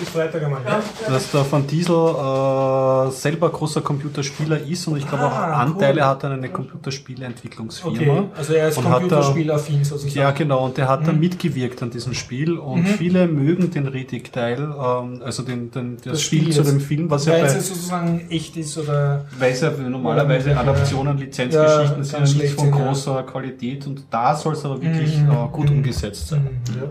Bis 0.00 0.08
Freitag 0.08 0.42
einmal. 0.42 0.62
Ja. 0.64 0.80
dass 1.08 1.30
der 1.30 1.46
Van 1.50 1.64
Diesel 1.66 1.94
äh, 1.94 3.10
selber 3.12 3.50
großer 3.50 3.80
Computerspieler 3.82 4.60
ist 4.66 4.88
und 4.88 4.96
ich 4.96 5.06
glaube 5.08 5.26
auch 5.26 5.32
Ah, 5.32 5.60
Anteile 5.62 6.00
cool. 6.00 6.06
hat 6.06 6.24
an 6.24 6.32
eine 6.32 6.48
Computerspielentwicklungsfirma. 6.48 7.96
Okay, 7.98 8.22
also 8.36 8.52
er 8.54 8.68
ist 8.68 8.82
Computerspielaffin 8.82 9.84
sozusagen. 9.84 10.14
Ja, 10.18 10.30
genau, 10.32 10.64
und 10.64 10.76
der 10.76 10.88
hat 10.88 11.02
Mhm. 11.02 11.06
dann 11.06 11.20
mitgewirkt 11.20 11.82
an 11.82 11.90
diesem 11.90 12.14
Spiel 12.14 12.58
und 12.58 12.86
viele 12.86 13.28
mögen 13.28 13.70
den 13.70 13.86
Riddick-Teil, 13.86 14.58
ähm, 14.60 15.22
also 15.24 15.42
den, 15.42 15.70
den, 15.70 15.96
das, 15.96 16.04
Das 16.12 16.22
Spiel 16.40 16.52
zu 16.52 16.62
dem 16.62 16.80
Film, 16.80 17.10
was 17.10 17.26
ja 17.26 17.32
Weil 17.34 17.42
bei, 17.42 17.46
es 17.48 17.68
sozusagen 17.68 18.26
echt 18.30 18.56
ist 18.56 18.78
oder. 18.78 19.24
weil 19.38 19.52
es 19.52 19.60
ja 19.60 19.70
normalerweise 19.70 20.56
Adaptionen, 20.56 21.18
Lizenzgeschichten 21.18 21.98
Ja, 21.98 22.04
sind 22.04 22.12
ja 22.36 22.42
nicht 22.42 22.54
von 22.54 22.64
sind, 22.66 22.78
ja. 22.78 22.86
großer 22.86 23.22
Qualität 23.24 23.86
und 23.86 24.04
da 24.10 24.34
soll 24.34 24.54
es 24.54 24.64
aber 24.64 24.80
wirklich 24.82 25.18
Mhm. 25.18 25.30
äh, 25.30 25.48
gut 25.52 25.70
Mhm. 25.70 25.76
umgesetzt 25.78 26.28
sein. 26.28 26.48
Ja. 26.74 26.88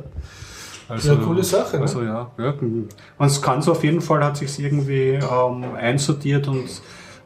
Also, 0.89 1.13
Ja, 1.13 1.19
coole 1.23 1.43
Sache, 1.43 1.77
ne? 1.77 1.81
Also 1.83 2.03
ja, 2.03 2.29
ja. 2.37 2.53
Man 3.17 3.41
kann 3.41 3.61
so 3.61 3.71
auf 3.71 3.83
jeden 3.83 4.01
Fall, 4.01 4.23
hat 4.23 4.37
sich 4.37 4.59
irgendwie 4.59 5.11
ähm, 5.19 5.63
einsortiert 5.79 6.47
und 6.49 6.65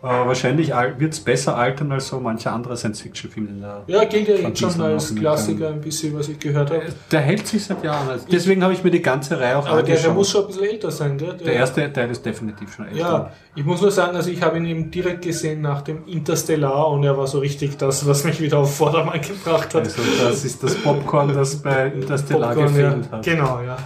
wahrscheinlich 0.10 0.69
wird 0.98 1.14
es 1.14 1.19
besser 1.19 1.56
altern 1.57 1.91
als 1.91 2.07
so 2.07 2.19
mancher 2.19 2.53
andere 2.53 2.76
Science-Fiction-Film. 2.77 3.61
der- 3.61 3.84
ja, 3.88 4.03
gilt 4.06 4.27
ja 4.27 4.36
jetzt 4.36 4.60
schon 4.60 4.80
als 4.82 5.15
Klassiker 5.15 5.69
ein 5.69 5.82
bisschen, 5.82 6.18
was 6.18 6.30
ich 6.30 6.40
gehört 6.40 6.69
habe. 6.69 6.84
Der 7.11 7.22
hält 7.22 7.45
sich 7.48 7.64
seit 7.65 7.84
Jahren. 7.84 8.07
Also 8.10 8.26
deswegen 8.32 8.64
habe 8.64 8.73
ich 8.73 8.84
mir 8.84 8.91
die 8.91 9.02
ganze 9.02 9.40
Reihe 9.40 9.57
auch 9.57 9.65
Aber 9.68 9.77
der, 9.77 9.84
der 9.84 9.95
angeschaut. 9.95 10.15
muss 10.15 10.30
schon 10.32 10.41
ein 10.41 10.48
bisschen 10.48 10.64
älter 10.65 10.91
sein, 10.91 11.18
gell? 11.18 11.34
der 11.38 11.53
erste 11.53 11.91
Teil 11.91 12.10
ist 12.11 12.26
definitiv 12.26 12.73
schon 12.73 12.86
älter. 12.88 12.98
Ja, 12.99 13.32
ich 13.56 13.65
muss 13.65 13.82
nur 13.82 13.91
sagen, 13.91 14.15
also 14.15 14.30
ich 14.30 14.41
habe 14.41 14.57
ihn 14.57 14.65
eben 14.65 14.91
direkt 14.91 15.23
gesehen 15.23 15.61
nach 15.61 15.82
dem 15.82 16.06
Interstellar 16.07 16.88
und 16.90 17.03
er 17.03 17.18
war 17.18 17.27
so 17.27 17.40
richtig 17.40 17.77
das, 17.77 18.06
was 18.07 18.23
mich 18.23 18.40
wieder 18.41 18.60
auf 18.60 18.76
Vordermann 18.76 19.22
gebracht 19.22 19.73
hat. 19.73 19.84
Also 19.86 20.02
das 20.22 20.44
ist 20.45 20.64
das 20.64 20.76
Popcorn, 20.76 21.34
das 21.34 21.56
bei 21.57 21.88
Interstellar 21.88 22.49
Popcorn, 22.53 22.68
gefehlt 22.73 23.06
ja. 23.06 23.11
hat. 23.18 23.26
Genau, 23.26 23.61
ja. 23.65 23.77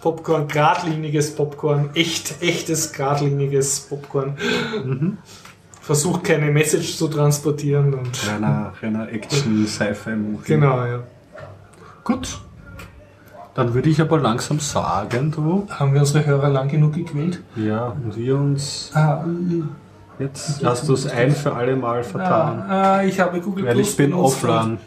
Popcorn, 0.00 0.48
geradliniges 0.48 1.34
Popcorn, 1.34 1.90
echt, 1.94 2.40
echtes, 2.40 2.90
geradliniges 2.92 3.80
Popcorn. 3.80 4.34
Mhm. 4.84 5.18
Versucht 5.80 6.24
keine 6.24 6.50
Message 6.50 6.96
zu 6.96 7.08
transportieren 7.08 7.94
und. 7.94 8.28
Reiner, 8.28 8.72
reiner 8.80 9.08
Action-Sci-Fi-Movie. 9.10 10.44
Genau, 10.46 10.84
ja. 10.84 11.00
Gut. 12.04 12.38
Dann 13.54 13.74
würde 13.74 13.88
ich 13.90 14.00
aber 14.00 14.18
langsam 14.20 14.60
sagen, 14.60 15.32
du. 15.32 15.66
Haben 15.70 15.92
wir 15.92 16.00
unsere 16.00 16.24
Hörer 16.24 16.48
lang 16.48 16.68
genug 16.68 16.94
gequält? 16.94 17.42
Ja, 17.56 17.86
und 17.88 18.16
wir 18.16 18.36
uns. 18.36 18.90
Ah, 18.94 19.24
Jetzt 20.18 20.62
hast 20.62 20.86
du 20.86 20.92
es 20.92 21.06
ein 21.06 21.30
für 21.32 21.54
alle 21.54 21.74
Mal 21.74 22.04
vertan. 22.04 22.62
ah, 22.68 22.96
ah, 22.98 23.02
ich 23.02 23.18
habe 23.18 23.40
Google 23.40 23.64
weil 23.64 23.74
Plus 23.74 23.90
ich 23.90 23.96
bin 23.96 24.12
offline. 24.12 24.78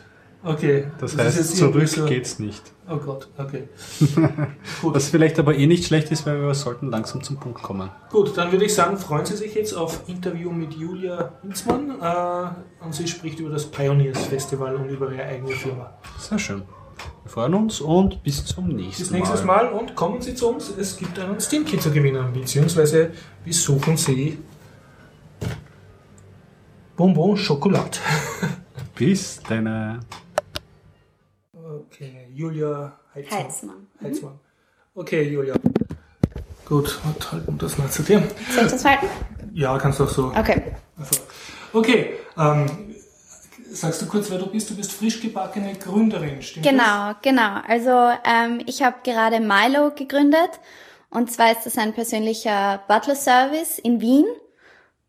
Okay. 0.43 0.87
Das 0.99 1.13
ist 1.13 1.19
heißt, 1.19 1.57
zurück 1.57 1.87
so- 1.87 2.05
geht's 2.05 2.39
nicht. 2.39 2.61
Oh 2.89 2.97
Gott, 2.97 3.29
okay. 3.37 3.69
Gut. 4.81 4.93
Was 4.93 5.07
vielleicht 5.07 5.39
aber 5.39 5.55
eh 5.55 5.67
nicht 5.67 5.85
schlecht 5.85 6.11
ist, 6.11 6.25
weil 6.25 6.41
wir 6.41 6.53
sollten 6.53 6.89
langsam 6.89 7.23
zum 7.23 7.37
Punkt 7.37 7.63
kommen. 7.63 7.89
Gut, 8.11 8.37
dann 8.37 8.51
würde 8.51 8.65
ich 8.65 8.73
sagen, 8.73 8.97
freuen 8.97 9.25
Sie 9.25 9.37
sich 9.37 9.55
jetzt 9.55 9.73
auf 9.73 10.01
Interview 10.07 10.51
mit 10.51 10.73
Julia 10.73 11.31
Hinzmann 11.41 11.91
äh, 12.01 12.83
und 12.83 12.93
sie 12.93 13.07
spricht 13.07 13.39
über 13.39 13.51
das 13.51 13.65
Pioneers 13.65 14.25
Festival 14.25 14.75
und 14.75 14.89
über 14.89 15.09
ihre 15.13 15.23
eigene 15.23 15.55
Firma. 15.55 15.93
Sehr 16.19 16.37
schön. 16.37 16.63
Wir 17.23 17.31
freuen 17.31 17.53
uns 17.53 17.79
und 17.79 18.21
bis 18.21 18.45
zum 18.45 18.67
nächsten 18.67 19.03
Bis 19.03 19.11
nächstes 19.11 19.45
Mal 19.45 19.69
und 19.69 19.95
kommen 19.95 20.21
Sie 20.21 20.35
zu 20.35 20.49
uns. 20.49 20.69
Es 20.77 20.97
gibt 20.97 21.17
einen 21.17 21.39
Steam 21.39 21.63
Kit 21.63 21.81
zu 21.81 21.89
gewinnen, 21.89 22.33
beziehungsweise 22.33 23.11
besuchen 23.45 23.95
Sie 23.95 24.39
Bonbon 26.97 27.37
Schokolade. 27.37 27.97
Bis 28.95 29.41
deine. 29.47 30.01
Julia 32.33 32.97
Heitzmann. 33.13 33.43
Heitzmann. 33.43 33.87
Heitzmann. 34.01 34.39
Okay, 34.95 35.23
Julia. 35.29 35.55
Gut, 36.65 36.99
und 37.03 37.31
halten 37.31 37.57
das 37.59 37.77
mal 37.77 37.89
zu 37.89 38.01
dir. 38.03 38.23
Soll 38.53 38.65
ich 38.65 38.71
das 38.71 38.85
halten? 38.85 39.07
Ja, 39.53 39.77
kannst 39.77 39.99
du 39.99 40.05
auch 40.05 40.09
so. 40.09 40.27
Okay. 40.35 40.73
Also, 40.97 41.21
okay, 41.73 42.15
ähm, 42.37 42.95
sagst 43.69 44.01
du 44.01 44.07
kurz, 44.07 44.31
wer 44.31 44.39
du 44.39 44.47
bist? 44.47 44.69
Du 44.69 44.75
bist 44.75 44.93
frisch 44.93 45.21
gebackene 45.21 45.75
Gründerin, 45.75 46.41
stimmt 46.41 46.65
Genau, 46.65 47.13
genau. 47.21 47.59
Also 47.67 47.91
ähm, 48.25 48.61
ich 48.65 48.81
habe 48.81 48.97
gerade 49.03 49.39
Milo 49.39 49.91
gegründet 49.91 50.59
und 51.11 51.31
zwar 51.31 51.51
ist 51.51 51.65
das 51.65 51.77
ein 51.77 51.93
persönlicher 51.93 52.81
Butler-Service 52.87 53.77
in 53.79 54.01
Wien. 54.01 54.25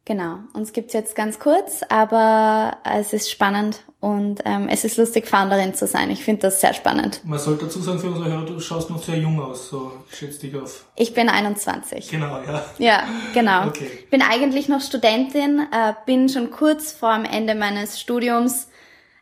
Genau, 0.06 0.40
uns 0.52 0.74
gibt's 0.74 0.92
jetzt 0.92 1.16
ganz 1.16 1.38
kurz, 1.38 1.80
aber 1.88 2.76
es 2.84 3.14
ist 3.14 3.30
spannend 3.30 3.80
und 4.00 4.42
ähm, 4.44 4.68
es 4.68 4.84
ist 4.84 4.98
lustig, 4.98 5.26
Founderin 5.26 5.72
zu 5.72 5.86
sein. 5.86 6.10
Ich 6.10 6.22
finde 6.22 6.42
das 6.42 6.60
sehr 6.60 6.74
spannend. 6.74 7.22
Man 7.24 7.38
sollte 7.38 7.64
dazu 7.64 7.80
sagen 7.80 7.98
für 7.98 8.08
unsere 8.08 8.30
Hörer, 8.30 8.44
du 8.44 8.60
schaust 8.60 8.90
noch 8.90 9.02
sehr 9.02 9.16
jung 9.16 9.40
aus, 9.40 9.70
so 9.70 9.92
ich 10.10 10.18
schätze 10.18 10.40
dich 10.40 10.54
auf. 10.56 10.84
Ich 10.96 11.14
bin 11.14 11.30
21. 11.30 12.10
Genau, 12.10 12.38
ja. 12.46 12.64
Ja, 12.78 13.04
genau. 13.32 13.68
Okay. 13.68 14.06
Bin 14.10 14.20
eigentlich 14.20 14.68
noch 14.68 14.82
Studentin, 14.82 15.60
äh, 15.72 15.94
bin 16.04 16.28
schon 16.28 16.50
kurz 16.50 16.92
vor 16.92 17.14
dem 17.14 17.24
Ende 17.24 17.54
meines 17.54 17.98
Studiums, 17.98 18.68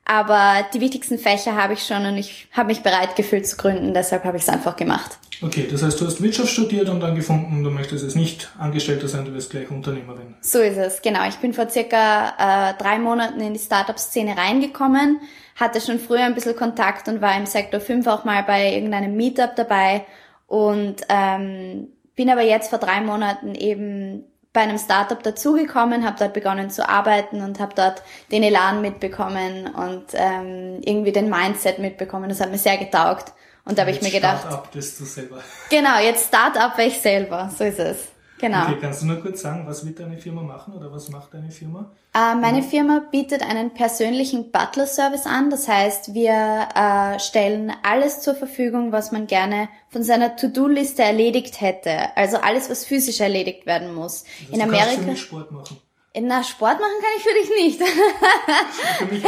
aber 0.05 0.66
die 0.74 0.81
wichtigsten 0.81 1.19
Fächer 1.19 1.57
habe 1.57 1.74
ich 1.74 1.85
schon 1.85 2.05
und 2.07 2.16
ich 2.16 2.49
habe 2.53 2.69
mich 2.69 2.83
bereit 2.83 3.16
gefühlt 3.16 3.47
zu 3.47 3.57
gründen, 3.57 3.95
deshalb 3.95 4.24
habe 4.24 4.37
ich 4.37 4.43
es 4.43 4.49
einfach 4.49 4.77
gemacht. 4.77 5.19
Okay, 5.43 5.66
das 5.70 5.83
heißt, 5.83 6.01
du 6.01 6.07
hast 6.07 6.23
Wirtschaft 6.23 6.51
studiert 6.51 6.89
und 6.89 7.01
dann 7.01 7.16
gefunden, 7.16 7.65
du 7.65 7.70
möchtest 7.70 8.05
jetzt 8.05 8.15
nicht 8.15 8.51
Angestellter 8.59 9.09
sein, 9.09 9.24
du 9.24 9.35
wirst 9.35 9.51
gleich 9.51 9.70
Unternehmerin. 9.70 10.37
So 10.41 10.61
ist 10.61 10.77
es, 10.77 11.03
genau. 11.03 11.27
Ich 11.29 11.37
bin 11.37 11.53
vor 11.53 11.69
circa 11.69 12.70
äh, 12.70 12.74
drei 12.81 12.99
Monaten 12.99 13.41
in 13.41 13.53
die 13.53 13.59
Startup-Szene 13.59 14.37
reingekommen, 14.37 15.20
hatte 15.57 15.81
schon 15.81 15.99
früher 15.99 16.24
ein 16.24 16.35
bisschen 16.35 16.55
Kontakt 16.55 17.09
und 17.09 17.20
war 17.20 17.37
im 17.37 17.47
Sektor 17.47 17.81
5 17.81 18.07
auch 18.07 18.24
mal 18.24 18.45
bei 18.45 18.73
irgendeinem 18.73 19.16
Meetup 19.16 19.57
dabei 19.57 20.07
und 20.47 20.97
ähm, 21.09 21.89
bin 22.15 22.31
aber 22.31 22.43
jetzt 22.43 22.70
vor 22.70 22.79
drei 22.79 23.01
Monaten 23.01 23.55
eben 23.55 24.24
bei 24.53 24.61
einem 24.61 24.79
Startup 24.79 25.23
dazugekommen, 25.23 26.05
habe 26.05 26.16
dort 26.19 26.35
begonnen 26.35 26.70
zu 26.70 26.87
arbeiten 26.87 27.41
und 27.43 27.59
habe 27.59 27.74
dort 27.74 28.03
den 28.31 28.43
Elan 28.43 28.83
mitbekommen 28.83 29.66
und 29.66 30.07
ähm, 30.12 30.81
irgendwie 30.85 31.12
den 31.12 31.31
Mindset 31.31 31.79
mitbekommen. 31.79 32.29
Das 32.29 32.41
hat 32.41 32.51
mir 32.51 32.59
sehr 32.59 32.77
getaugt. 32.77 33.33
Und 33.65 33.79
da 33.79 33.83
habe 33.83 33.93
ich 33.93 34.03
mir 34.03 34.11
gedacht, 34.11 34.41
Start-up 34.41 34.73
bist 34.73 35.01
du 35.01 35.05
selber. 35.05 35.41
genau, 35.70 35.99
jetzt 36.01 36.29
Startup 36.29 36.77
wäre 36.77 36.89
ich 36.89 36.99
selber. 36.99 37.51
So 37.57 37.65
ist 37.65 37.79
es. 37.79 38.09
Genau. 38.43 38.64
Okay, 38.64 38.78
kannst 38.81 39.02
du 39.02 39.06
nur 39.06 39.20
kurz 39.23 39.40
sagen, 39.40 39.69
was 39.69 39.86
wird 39.86 40.01
deine 40.01 40.19
Firma 40.19 40.43
machen 40.43 40.74
oder 40.74 40.90
was 40.93 41.09
macht 41.10 41.32
deine 41.32 41.52
Firma? 41.52 41.93
Äh, 42.12 42.35
meine 42.35 42.64
Firma 42.64 43.01
bietet 43.12 43.40
einen 43.43 43.73
persönlichen 43.73 44.51
Butler-Service 44.51 45.27
an. 45.27 45.48
Das 45.48 45.69
heißt, 45.69 46.12
wir 46.12 46.69
äh, 46.74 47.20
stellen 47.20 47.73
alles 47.85 48.20
zur 48.20 48.35
Verfügung, 48.35 48.90
was 48.90 49.12
man 49.12 49.28
gerne 49.28 49.69
von 49.90 50.02
seiner 50.02 50.35
To-Do-Liste 50.35 51.05
erledigt 51.05 51.60
hätte. 51.60 52.16
Also 52.16 52.39
alles, 52.39 52.69
was 52.69 52.85
physisch 52.85 53.20
erledigt 53.20 53.64
werden 53.64 53.94
muss. 53.94 54.24
Also 54.51 54.55
In 54.55 54.59
du 54.59 54.66
kannst 54.66 54.81
für 54.81 54.89
Amerika. 54.90 55.10
mich 55.12 55.20
Sport 55.20 55.52
machen. 55.52 55.77
Na, 56.20 56.43
Sport 56.43 56.81
machen 56.81 56.93
kann 57.01 57.10
ich 57.16 57.23
für 57.23 57.35
dich 57.40 57.51
nicht. 57.64 57.82
Für 58.98 59.06
mich 59.06 59.23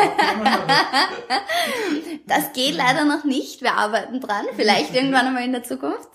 Das 2.27 2.53
geht 2.53 2.75
leider 2.75 3.05
noch 3.05 3.23
nicht. 3.25 3.63
Wir 3.63 3.75
arbeiten 3.75 4.21
dran. 4.21 4.45
Vielleicht 4.57 4.93
irgendwann 4.95 5.29
einmal 5.29 5.45
in 5.45 5.53
der 5.53 5.63
Zukunft. 5.63 6.09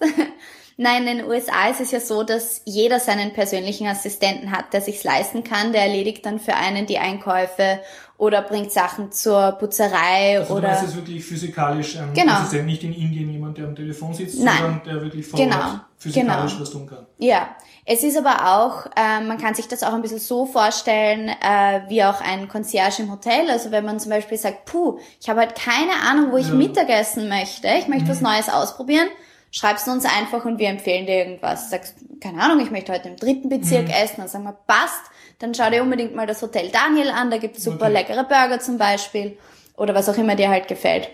Nein, 0.81 1.05
in 1.07 1.17
den 1.17 1.27
USA 1.27 1.67
ist 1.67 1.81
es 1.81 1.91
ja 1.91 1.99
so, 1.99 2.23
dass 2.23 2.61
jeder 2.63 3.01
seinen 3.01 3.33
persönlichen 3.33 3.85
Assistenten 3.85 4.49
hat, 4.49 4.71
der 4.71 4.79
sich's 4.79 5.03
leisten 5.03 5.43
kann. 5.43 5.73
Der 5.73 5.81
erledigt 5.81 6.25
dann 6.25 6.39
für 6.39 6.55
einen 6.55 6.85
die 6.85 6.99
Einkäufe 6.99 7.81
oder 8.17 8.41
bringt 8.41 8.71
Sachen 8.71 9.11
zur 9.11 9.51
Putzerei 9.59 10.39
also 10.39 10.53
oder 10.55 10.69
meinst 10.69 10.83
jetzt 10.83 10.95
wirklich 10.95 11.25
physikalisch, 11.25 11.97
ähm, 11.97 12.13
Genau. 12.13 12.31
das 12.31 12.43
ist 12.47 12.53
ja 12.53 12.63
nicht 12.63 12.81
in 12.83 12.93
Indien 12.93 13.29
jemand, 13.29 13.57
der 13.57 13.65
am 13.65 13.75
Telefon 13.75 14.13
sitzt, 14.13 14.39
Nein. 14.39 14.55
sondern 14.57 14.81
der 14.85 15.01
wirklich 15.01 15.27
vor 15.27 15.37
Genau. 15.37 15.57
Ort 15.57 15.79
physikalisch 15.97 16.51
Genau. 16.53 16.61
was 16.61 16.71
tun 16.71 16.87
kann. 16.87 17.05
Ja, 17.17 17.49
es 17.85 18.01
ist 18.03 18.17
aber 18.17 18.55
auch, 18.57 18.85
äh, 18.95 19.19
man 19.21 19.37
kann 19.37 19.55
sich 19.55 19.67
das 19.67 19.83
auch 19.83 19.93
ein 19.93 20.01
bisschen 20.01 20.19
so 20.19 20.45
vorstellen, 20.45 21.27
äh, 21.27 21.81
wie 21.89 22.05
auch 22.05 22.21
ein 22.21 22.47
Concierge 22.47 23.01
im 23.03 23.11
Hotel. 23.11 23.49
Also 23.49 23.71
wenn 23.71 23.83
man 23.83 23.99
zum 23.99 24.11
Beispiel 24.11 24.37
sagt, 24.37 24.63
puh, 24.63 24.97
ich 25.19 25.27
habe 25.27 25.41
halt 25.41 25.55
keine 25.55 25.91
Ahnung, 26.09 26.31
wo 26.31 26.37
ich 26.37 26.47
Ja. 26.47 26.53
Mhm. 26.53 26.59
Mittagessen 26.59 27.27
möchte, 27.27 27.67
ich 27.77 27.89
möchte 27.89 28.07
was 28.07 28.21
Neues 28.21 28.47
ausprobieren, 28.47 29.07
schreibst 29.51 29.87
du 29.87 29.91
uns 29.91 30.05
einfach 30.05 30.45
und 30.45 30.59
wir 30.59 30.69
empfehlen 30.69 31.05
dir 31.05 31.15
irgendwas. 31.17 31.69
Sagst, 31.69 31.95
keine 32.21 32.41
Ahnung, 32.41 32.59
ich 32.63 32.71
möchte 32.71 32.91
heute 32.93 33.09
im 33.09 33.15
dritten 33.15 33.49
Bezirk 33.49 33.85
Mhm. 33.87 33.93
essen, 33.93 34.15
dann 34.17 34.27
sagen 34.27 34.43
wir, 34.43 34.57
passt, 34.67 35.01
dann 35.39 35.53
schau 35.53 35.69
dir 35.69 35.81
unbedingt 35.83 36.15
mal 36.15 36.27
das 36.27 36.41
Hotel 36.41 36.69
Daniel 36.69 37.09
an, 37.09 37.31
da 37.31 37.37
gibt's 37.37 37.63
super 37.63 37.85
Okay. 37.85 37.93
leckere 37.93 38.23
Burger 38.25 38.59
zum 38.59 38.77
Beispiel 38.77 39.37
oder 39.77 39.95
was 39.95 40.09
auch 40.09 40.17
immer 40.17 40.35
dir 40.35 40.49
halt 40.49 40.67
gefällt. 40.67 41.09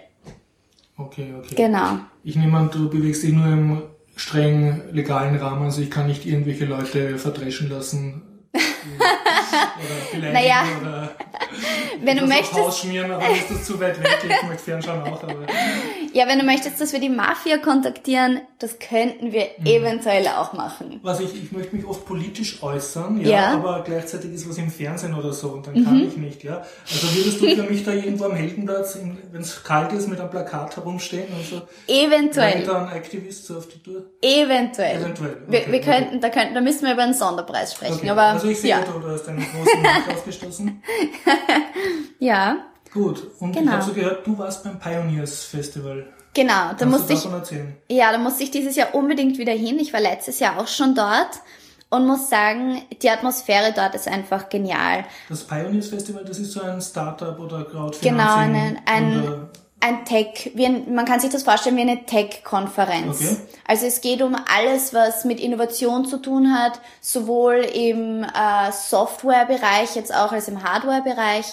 Okay, 0.97 1.33
okay. 1.37 1.55
Genau. 1.55 1.99
Ich 2.23 2.35
nehme 2.35 2.57
an, 2.57 2.71
du 2.71 2.89
bewegst 2.89 3.23
dich 3.23 3.33
nur 3.33 3.45
im 3.47 3.83
streng 4.15 4.81
legalen 4.91 5.35
Rahmen, 5.35 5.63
also 5.65 5.81
ich 5.81 5.91
kann 5.91 6.07
nicht 6.07 6.25
irgendwelche 6.25 6.65
Leute 6.65 7.17
verdreschen 7.17 7.69
lassen. 7.69 8.21
Naja, 10.31 10.63
oder 10.81 11.11
Wenn 12.03 12.17
du 12.17 12.25
möchtest, 12.27 12.53
Haus 12.55 12.79
schmieren, 12.81 13.11
aber 13.11 13.29
ist 13.29 13.49
das 13.49 13.63
zu 13.65 13.79
weit 13.79 13.99
weg, 14.01 14.17
ich 14.23 14.47
möchte 14.47 14.63
fernschauen 14.63 15.01
auch, 15.03 15.23
aber 15.23 15.35
ja, 16.13 16.27
wenn 16.27 16.39
du 16.39 16.45
möchtest, 16.45 16.79
dass 16.81 16.91
wir 16.93 16.99
die 16.99 17.09
Mafia 17.09 17.57
kontaktieren, 17.57 18.41
das 18.59 18.79
könnten 18.79 19.31
wir 19.31 19.47
Mhm. 19.57 19.65
eventuell 19.65 20.27
auch 20.27 20.53
machen. 20.53 20.99
was 21.03 21.19
ich, 21.19 21.43
ich 21.43 21.51
möchte 21.51 21.75
mich 21.75 21.85
oft 21.85 22.05
politisch 22.05 22.61
äußern, 22.63 23.21
ja, 23.21 23.29
Ja. 23.29 23.53
aber 23.53 23.83
gleichzeitig 23.85 24.31
ist 24.33 24.49
was 24.49 24.57
im 24.57 24.69
Fernsehen 24.71 25.13
oder 25.13 25.31
so 25.33 25.49
und 25.49 25.67
dann 25.67 25.83
kann 25.83 26.05
ich 26.07 26.17
nicht, 26.17 26.43
ja. 26.43 26.63
Also 26.91 27.15
würdest 27.15 27.41
du 27.41 27.55
für 27.55 27.69
mich 27.69 27.83
da 27.83 27.91
irgendwo 27.91 28.25
am 28.25 28.35
Heldenplatz, 28.35 28.97
wenn 29.31 29.41
es 29.41 29.63
kalt 29.63 29.91
ist, 29.93 30.07
mit 30.07 30.19
einem 30.19 30.29
Plakat 30.29 30.75
herumstehen 30.75 31.27
und 31.33 31.45
so, 31.45 31.61
Eventuell. 31.87 32.53
rennt 32.53 32.67
da 32.67 32.85
ein 32.85 32.89
Aktivist 32.93 33.45
so 33.45 33.57
auf 33.57 33.67
die 33.67 33.79
Tour? 33.81 34.03
Eventuell. 34.21 34.97
Eventuell, 35.01 35.37
Wir, 35.47 35.59
okay, 35.61 35.71
wir 35.71 35.79
okay. 35.79 35.91
könnten, 35.91 36.21
da 36.21 36.29
könnten, 36.29 36.53
da 36.55 36.61
müssen 36.61 36.85
wir 36.85 36.93
über 36.93 37.03
einen 37.03 37.13
Sonderpreis 37.13 37.73
sprechen. 37.73 37.95
Okay. 37.99 38.09
Aber 38.09 38.21
also 38.23 38.47
ich 38.47 38.59
sehe, 38.59 38.71
ja, 38.71 38.81
du, 38.81 39.05
hast 39.09 39.27
Markt 39.81 40.09
aufgestoßen. 40.13 40.81
ja, 42.19 42.57
Gut, 42.93 43.23
und 43.41 43.49
ich 43.51 43.57
Genau. 43.57 43.73
habe 43.73 43.81
so 43.83 43.91
gehört, 43.93 44.25
du 44.25 44.37
warst 44.37 44.63
beim 44.63 44.79
Pioneers 44.79 45.43
Festival. 45.43 46.07
genau. 46.33 46.69
Da 46.69 46.75
Kannst 46.77 46.85
musste 47.09 47.13
ich, 47.13 47.25
erzählen? 47.25 47.75
ja, 47.91 48.11
da 48.13 48.17
musste 48.17 48.43
ich 48.43 48.51
dieses 48.51 48.75
Jahr 48.77 48.95
unbedingt 48.95 49.37
wieder 49.37 49.51
hin. 49.51 49.77
Ich 49.79 49.91
war 49.91 49.99
letztes 49.99 50.39
Jahr 50.39 50.57
auch 50.57 50.67
schon 50.67 50.95
dort 50.95 51.41
und 51.89 52.07
muss 52.07 52.29
sagen, 52.29 52.81
die 53.01 53.09
Atmosphäre 53.09 53.73
dort 53.75 53.95
ist 53.95 54.07
einfach 54.07 54.47
genial. 54.47 55.03
Das 55.27 55.43
Pioneers 55.43 55.89
Festival, 55.89 56.23
das 56.23 56.39
ist 56.39 56.53
so 56.53 56.61
ein 56.61 56.79
Startup 56.81 57.37
oder 57.37 57.65
Crowdfunding. 57.65 58.11
Genau, 58.17 58.35
ein, 58.35 58.79
ein, 58.85 59.49
ein 59.85 60.03
Tech, 60.05 60.51
wie 60.55 60.65
ein, 60.65 60.95
man 60.95 61.05
kann 61.05 61.19
sich 61.19 61.29
das 61.29 61.43
vorstellen 61.43 61.77
wie 61.77 61.81
eine 61.81 62.05
Tech-Konferenz. 62.05 63.21
Okay. 63.21 63.37
Also 63.67 63.85
es 63.85 64.01
geht 64.01 64.21
um 64.21 64.35
alles, 64.53 64.93
was 64.93 65.25
mit 65.25 65.39
Innovation 65.39 66.05
zu 66.05 66.17
tun 66.17 66.53
hat, 66.57 66.79
sowohl 67.01 67.55
im 67.55 68.23
äh, 68.23 68.71
Softwarebereich 68.71 69.95
jetzt 69.95 70.13
auch 70.13 70.31
als 70.31 70.47
im 70.47 70.63
Hardwarebereich. 70.63 71.45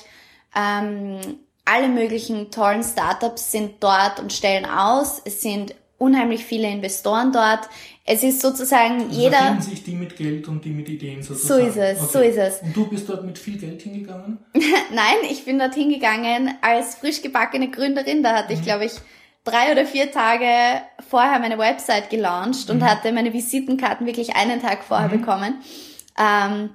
Ähm, 0.56 1.18
alle 1.64 1.88
möglichen 1.88 2.50
tollen 2.50 2.82
Startups 2.82 3.52
sind 3.52 3.82
dort 3.82 4.18
und 4.18 4.32
stellen 4.32 4.64
aus. 4.64 5.20
Es 5.24 5.42
sind 5.42 5.74
unheimlich 5.98 6.44
viele 6.44 6.68
Investoren 6.68 7.32
dort. 7.32 7.68
Es 8.04 8.22
ist 8.24 8.40
sozusagen 8.40 9.02
Also 9.02 9.20
jeder. 9.20 9.38
Finden 9.38 9.62
sich 9.62 9.84
die 9.84 9.92
mit 9.94 10.16
Geld 10.16 10.48
und 10.48 10.64
die 10.64 10.70
mit 10.70 10.88
Ideen 10.88 11.22
So 11.22 11.34
sozusagen. 11.34 11.68
ist 11.68 11.76
es, 11.76 12.12
so 12.12 12.18
ist 12.20 12.36
es. 12.36 12.60
Und 12.62 12.76
du 12.76 12.88
bist 12.88 13.08
dort 13.08 13.24
mit 13.24 13.38
viel 13.38 13.58
Geld 13.58 13.80
hingegangen? 13.82 14.38
Nein, 14.54 15.16
ich 15.30 15.44
bin 15.44 15.58
dorthin 15.58 15.88
gegangen 15.88 16.52
als 16.62 16.96
frisch 16.96 17.22
gebackene 17.22 17.70
Gründerin. 17.70 18.22
Da 18.24 18.34
hatte 18.38 18.54
ich, 18.54 18.62
glaube 18.62 18.86
ich, 18.86 18.92
drei 19.44 19.70
oder 19.70 19.86
vier 19.86 20.10
Tage 20.10 20.82
vorher 21.08 21.38
meine 21.38 21.58
Website 21.58 22.10
gelauncht 22.10 22.70
und 22.70 22.82
hatte 22.82 23.12
meine 23.12 23.32
Visitenkarten 23.32 24.04
wirklich 24.06 24.34
einen 24.34 24.60
Tag 24.60 24.82
vorher 24.82 25.08
bekommen. 25.08 25.60
Ähm, 26.18 26.70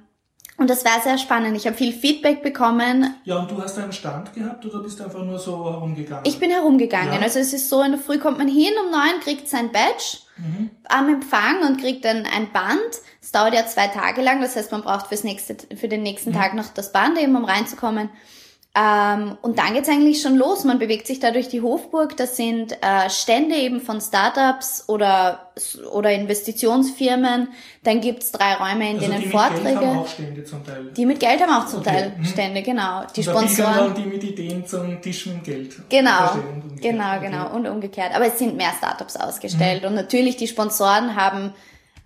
und 0.56 0.68
das 0.70 0.84
war 0.84 1.00
sehr 1.02 1.18
spannend. 1.18 1.56
Ich 1.56 1.66
habe 1.66 1.76
viel 1.76 1.92
Feedback 1.92 2.42
bekommen. 2.42 3.14
Ja, 3.24 3.36
und 3.36 3.50
du 3.50 3.62
hast 3.62 3.78
einen 3.78 3.92
Stand 3.92 4.32
gehabt 4.34 4.64
oder 4.66 4.80
bist 4.80 5.00
einfach 5.00 5.22
nur 5.22 5.38
so 5.38 5.70
herumgegangen? 5.70 6.24
Ich 6.26 6.38
bin 6.40 6.50
herumgegangen. 6.50 7.14
Ja. 7.14 7.20
Also 7.20 7.38
es 7.38 7.52
ist 7.52 7.68
so, 7.68 7.82
in 7.82 7.92
der 7.92 8.00
Früh 8.00 8.18
kommt 8.18 8.38
man 8.38 8.48
hin, 8.48 8.72
um 8.84 8.90
neun 8.90 9.20
kriegt 9.22 9.48
sein 9.48 9.70
Badge 9.70 10.18
am 10.88 11.08
Empfang 11.08 11.62
und 11.66 11.80
kriegt 11.80 12.04
dann 12.04 12.24
ein 12.24 12.52
Band. 12.52 12.78
Es 13.20 13.32
dauert 13.32 13.54
ja 13.54 13.66
zwei 13.66 13.88
Tage 13.88 14.22
lang, 14.22 14.40
das 14.40 14.56
heißt, 14.56 14.72
man 14.72 14.82
braucht 14.82 15.08
fürs 15.08 15.24
nächste, 15.24 15.56
für 15.76 15.88
den 15.88 16.02
nächsten 16.02 16.32
Tag 16.32 16.54
noch 16.54 16.68
das 16.68 16.92
Band 16.92 17.18
eben, 17.18 17.36
um 17.36 17.44
reinzukommen. 17.44 18.10
Ähm, 18.78 19.36
und 19.42 19.58
dann 19.58 19.72
geht's 19.74 19.88
eigentlich 19.88 20.22
schon 20.22 20.36
los. 20.36 20.62
Man 20.64 20.78
bewegt 20.78 21.06
sich 21.06 21.18
da 21.18 21.30
durch 21.32 21.48
die 21.48 21.62
Hofburg. 21.62 22.16
Das 22.16 22.36
sind 22.36 22.72
äh, 22.80 23.10
Stände 23.10 23.56
eben 23.56 23.80
von 23.80 24.00
Startups 24.00 24.84
oder, 24.88 25.50
oder 25.92 26.12
Investitionsfirmen. 26.12 27.48
Dann 27.82 28.00
gibt's 28.00 28.30
drei 28.30 28.54
Räume, 28.54 28.90
in 28.90 28.96
also 28.98 29.06
denen 29.08 29.20
die 29.20 29.26
mit 29.26 29.34
Vorträge. 29.34 29.62
Geld 29.64 29.76
haben 29.80 29.98
auch 29.98 30.06
Stände 30.08 30.44
zum 30.44 30.64
Teil. 30.64 30.84
die 30.96 31.06
mit 31.06 31.18
Geld 31.20 31.40
haben 31.42 31.52
auch 31.62 31.66
zum 31.66 31.80
Okay, 31.80 31.90
Teil 31.90 32.12
mhm. 32.18 32.24
Stände, 32.24 32.62
genau. 32.62 33.02
Die 33.16 33.20
und 33.20 33.26
Sponsoren. 33.34 33.94
die 33.94 34.02
mit 34.06 34.22
Ideen 34.22 34.66
zum 34.66 35.00
Tisch 35.02 35.26
mit 35.26 35.44
Geld. 35.44 35.74
Genau, 35.88 36.10
Verstehe, 36.28 36.42
und 36.42 36.80
genau, 36.80 37.20
genau 37.20 37.54
und 37.56 37.66
umgekehrt. 37.66 38.14
Aber 38.14 38.26
es 38.26 38.38
sind 38.38 38.56
mehr 38.56 38.72
Startups 38.76 39.16
ausgestellt 39.16 39.82
Mhm. 39.82 39.88
und 39.88 39.94
natürlich 39.94 40.36
die 40.36 40.46
Sponsoren 40.46 41.16
haben 41.16 41.52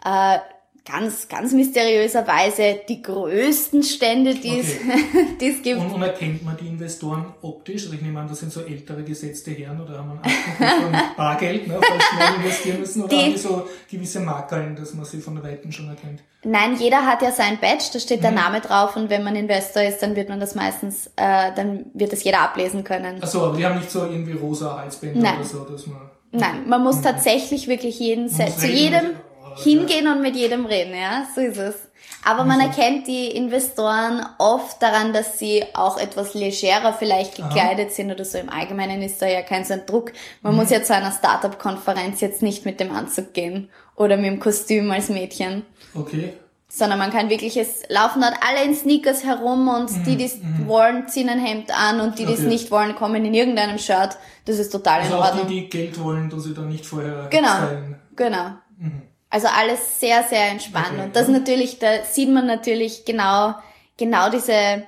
äh, 0.05 0.39
ganz, 0.84 1.28
ganz 1.28 1.52
mysteriöserweise 1.52 2.80
die 2.88 3.02
größten 3.02 3.82
Stände, 3.82 4.34
die 4.34 4.59
es, 4.59 4.76
die 5.40 5.48
es 5.48 5.62
gibt. 5.62 5.80
Und, 5.80 5.92
und 5.92 6.02
erkennt 6.02 6.44
man 6.44 6.56
die 6.56 6.66
Investoren 6.66 7.26
optisch? 7.40 7.84
Also 7.84 7.94
ich 7.94 8.02
nehme 8.02 8.20
an, 8.20 8.28
das 8.28 8.40
sind 8.40 8.52
so 8.52 8.62
ältere 8.62 9.04
gesetzte 9.04 9.52
Herren 9.52 9.80
oder 9.80 9.98
haben 9.98 10.20
von 10.20 10.92
Bargeld, 11.16 11.68
ne, 11.68 11.78
falls 11.80 12.04
schnell 12.04 12.34
investieren 12.36 12.80
müssen, 12.80 13.02
oder 13.02 13.09
die, 13.09 13.22
haben 13.22 13.32
die 13.32 13.38
so 13.38 13.68
gewisse 13.90 14.20
Markern, 14.20 14.74
dass 14.74 14.94
man 14.94 15.04
sie 15.04 15.20
von 15.20 15.36
der 15.36 15.44
Weiten 15.44 15.70
schon 15.70 15.88
erkennt? 15.88 16.22
Nein, 16.44 16.76
jeder 16.76 17.06
hat 17.06 17.22
ja 17.22 17.30
sein 17.30 17.59
Badge, 17.60 17.84
da 17.92 18.00
steht 18.00 18.24
der 18.24 18.32
mhm. 18.32 18.38
Name 18.38 18.60
drauf 18.60 18.96
und 18.96 19.09
wenn 19.09 19.22
man 19.22 19.36
Investor 19.36 19.82
ist, 19.82 20.00
dann 20.02 20.16
wird 20.16 20.28
man 20.28 20.40
das 20.40 20.56
meistens, 20.56 21.06
äh, 21.14 21.52
dann 21.54 21.86
wird 21.94 22.12
das 22.12 22.24
jeder 22.24 22.40
ablesen 22.40 22.82
können. 22.82 23.22
Achso, 23.22 23.46
aber 23.46 23.56
die 23.56 23.64
haben 23.64 23.78
nicht 23.78 23.90
so 23.90 24.00
irgendwie 24.00 24.32
rosa 24.32 24.78
Halsbänder 24.78 25.20
Nein. 25.20 25.36
oder 25.36 25.44
so, 25.44 25.64
dass 25.64 25.86
man... 25.86 26.10
Nein, 26.32 26.66
man 26.66 26.82
muss 26.82 26.96
mhm. 26.96 27.02
tatsächlich 27.02 27.68
wirklich 27.68 28.00
jeden, 28.00 28.28
zu 28.28 28.66
jedem 28.66 29.10
hingehen 29.56 30.06
und 30.08 30.22
mit 30.22 30.36
jedem 30.36 30.66
reden, 30.66 30.94
ja, 30.94 31.26
so 31.34 31.40
ist 31.40 31.58
es. 31.58 31.74
Aber 32.24 32.44
man 32.44 32.60
erkennt 32.60 33.08
die 33.08 33.26
Investoren 33.26 34.24
oft 34.38 34.80
daran, 34.80 35.12
dass 35.12 35.38
sie 35.38 35.64
auch 35.74 35.98
etwas 35.98 36.34
legerer 36.34 36.92
vielleicht 36.92 37.36
gekleidet 37.36 37.88
Aha. 37.88 37.94
sind 37.94 38.12
oder 38.12 38.24
so. 38.24 38.38
Im 38.38 38.48
Allgemeinen 38.48 39.02
ist 39.02 39.20
da 39.20 39.26
ja 39.26 39.42
kein 39.42 39.64
so 39.64 39.74
ein 39.74 39.86
Druck. 39.86 40.12
Man 40.40 40.52
mhm. 40.52 40.60
muss 40.60 40.70
ja 40.70 40.82
zu 40.82 40.94
einer 40.94 41.10
Startup-Konferenz 41.10 42.20
jetzt 42.20 42.42
nicht 42.42 42.64
mit 42.64 42.78
dem 42.78 42.92
Anzug 42.94 43.34
gehen 43.34 43.70
oder 43.96 44.16
mit 44.16 44.26
dem 44.26 44.40
Kostüm 44.40 44.90
als 44.92 45.08
Mädchen. 45.08 45.64
Okay. 45.94 46.34
Sondern 46.68 47.00
man 47.00 47.10
kann 47.10 47.28
wirklich, 47.28 47.56
es 47.56 47.82
laufen 47.88 48.22
dort 48.22 48.36
alle 48.48 48.64
in 48.64 48.74
Sneakers 48.74 49.24
herum 49.24 49.68
und 49.68 49.90
mhm. 49.90 50.04
die, 50.04 50.16
die 50.16 50.24
es 50.24 50.38
mhm. 50.38 50.68
wollen, 50.68 51.08
ziehen 51.08 51.28
ein 51.28 51.44
Hemd 51.44 51.76
an 51.76 52.00
und 52.00 52.18
die, 52.18 52.24
die 52.24 52.32
okay. 52.32 52.42
es 52.42 52.48
nicht 52.48 52.70
wollen, 52.70 52.94
kommen 52.94 53.24
in 53.24 53.34
irgendeinem 53.34 53.78
Shirt. 53.78 54.16
Das 54.44 54.58
ist 54.58 54.70
total 54.70 55.00
also 55.00 55.16
in 55.16 55.20
Ordnung. 55.20 55.44
Auch 55.44 55.48
die, 55.48 55.60
die 55.62 55.68
Geld 55.68 56.00
wollen, 56.00 56.30
dass 56.30 56.44
sie 56.44 56.54
dann 56.54 56.68
nicht 56.68 56.86
vorher 56.86 57.26
Genau, 57.30 57.66
stylen. 57.66 57.96
genau. 58.14 58.52
Also 59.32 59.48
alles 59.48 59.98
sehr, 59.98 60.24
sehr 60.24 60.50
entspannt. 60.50 60.90
Okay, 60.92 61.04
und 61.04 61.16
das 61.16 61.26
natürlich, 61.26 61.78
da 61.78 62.04
sieht 62.04 62.28
man 62.28 62.46
natürlich 62.46 63.06
genau, 63.06 63.54
genau 63.96 64.28
diese, 64.28 64.86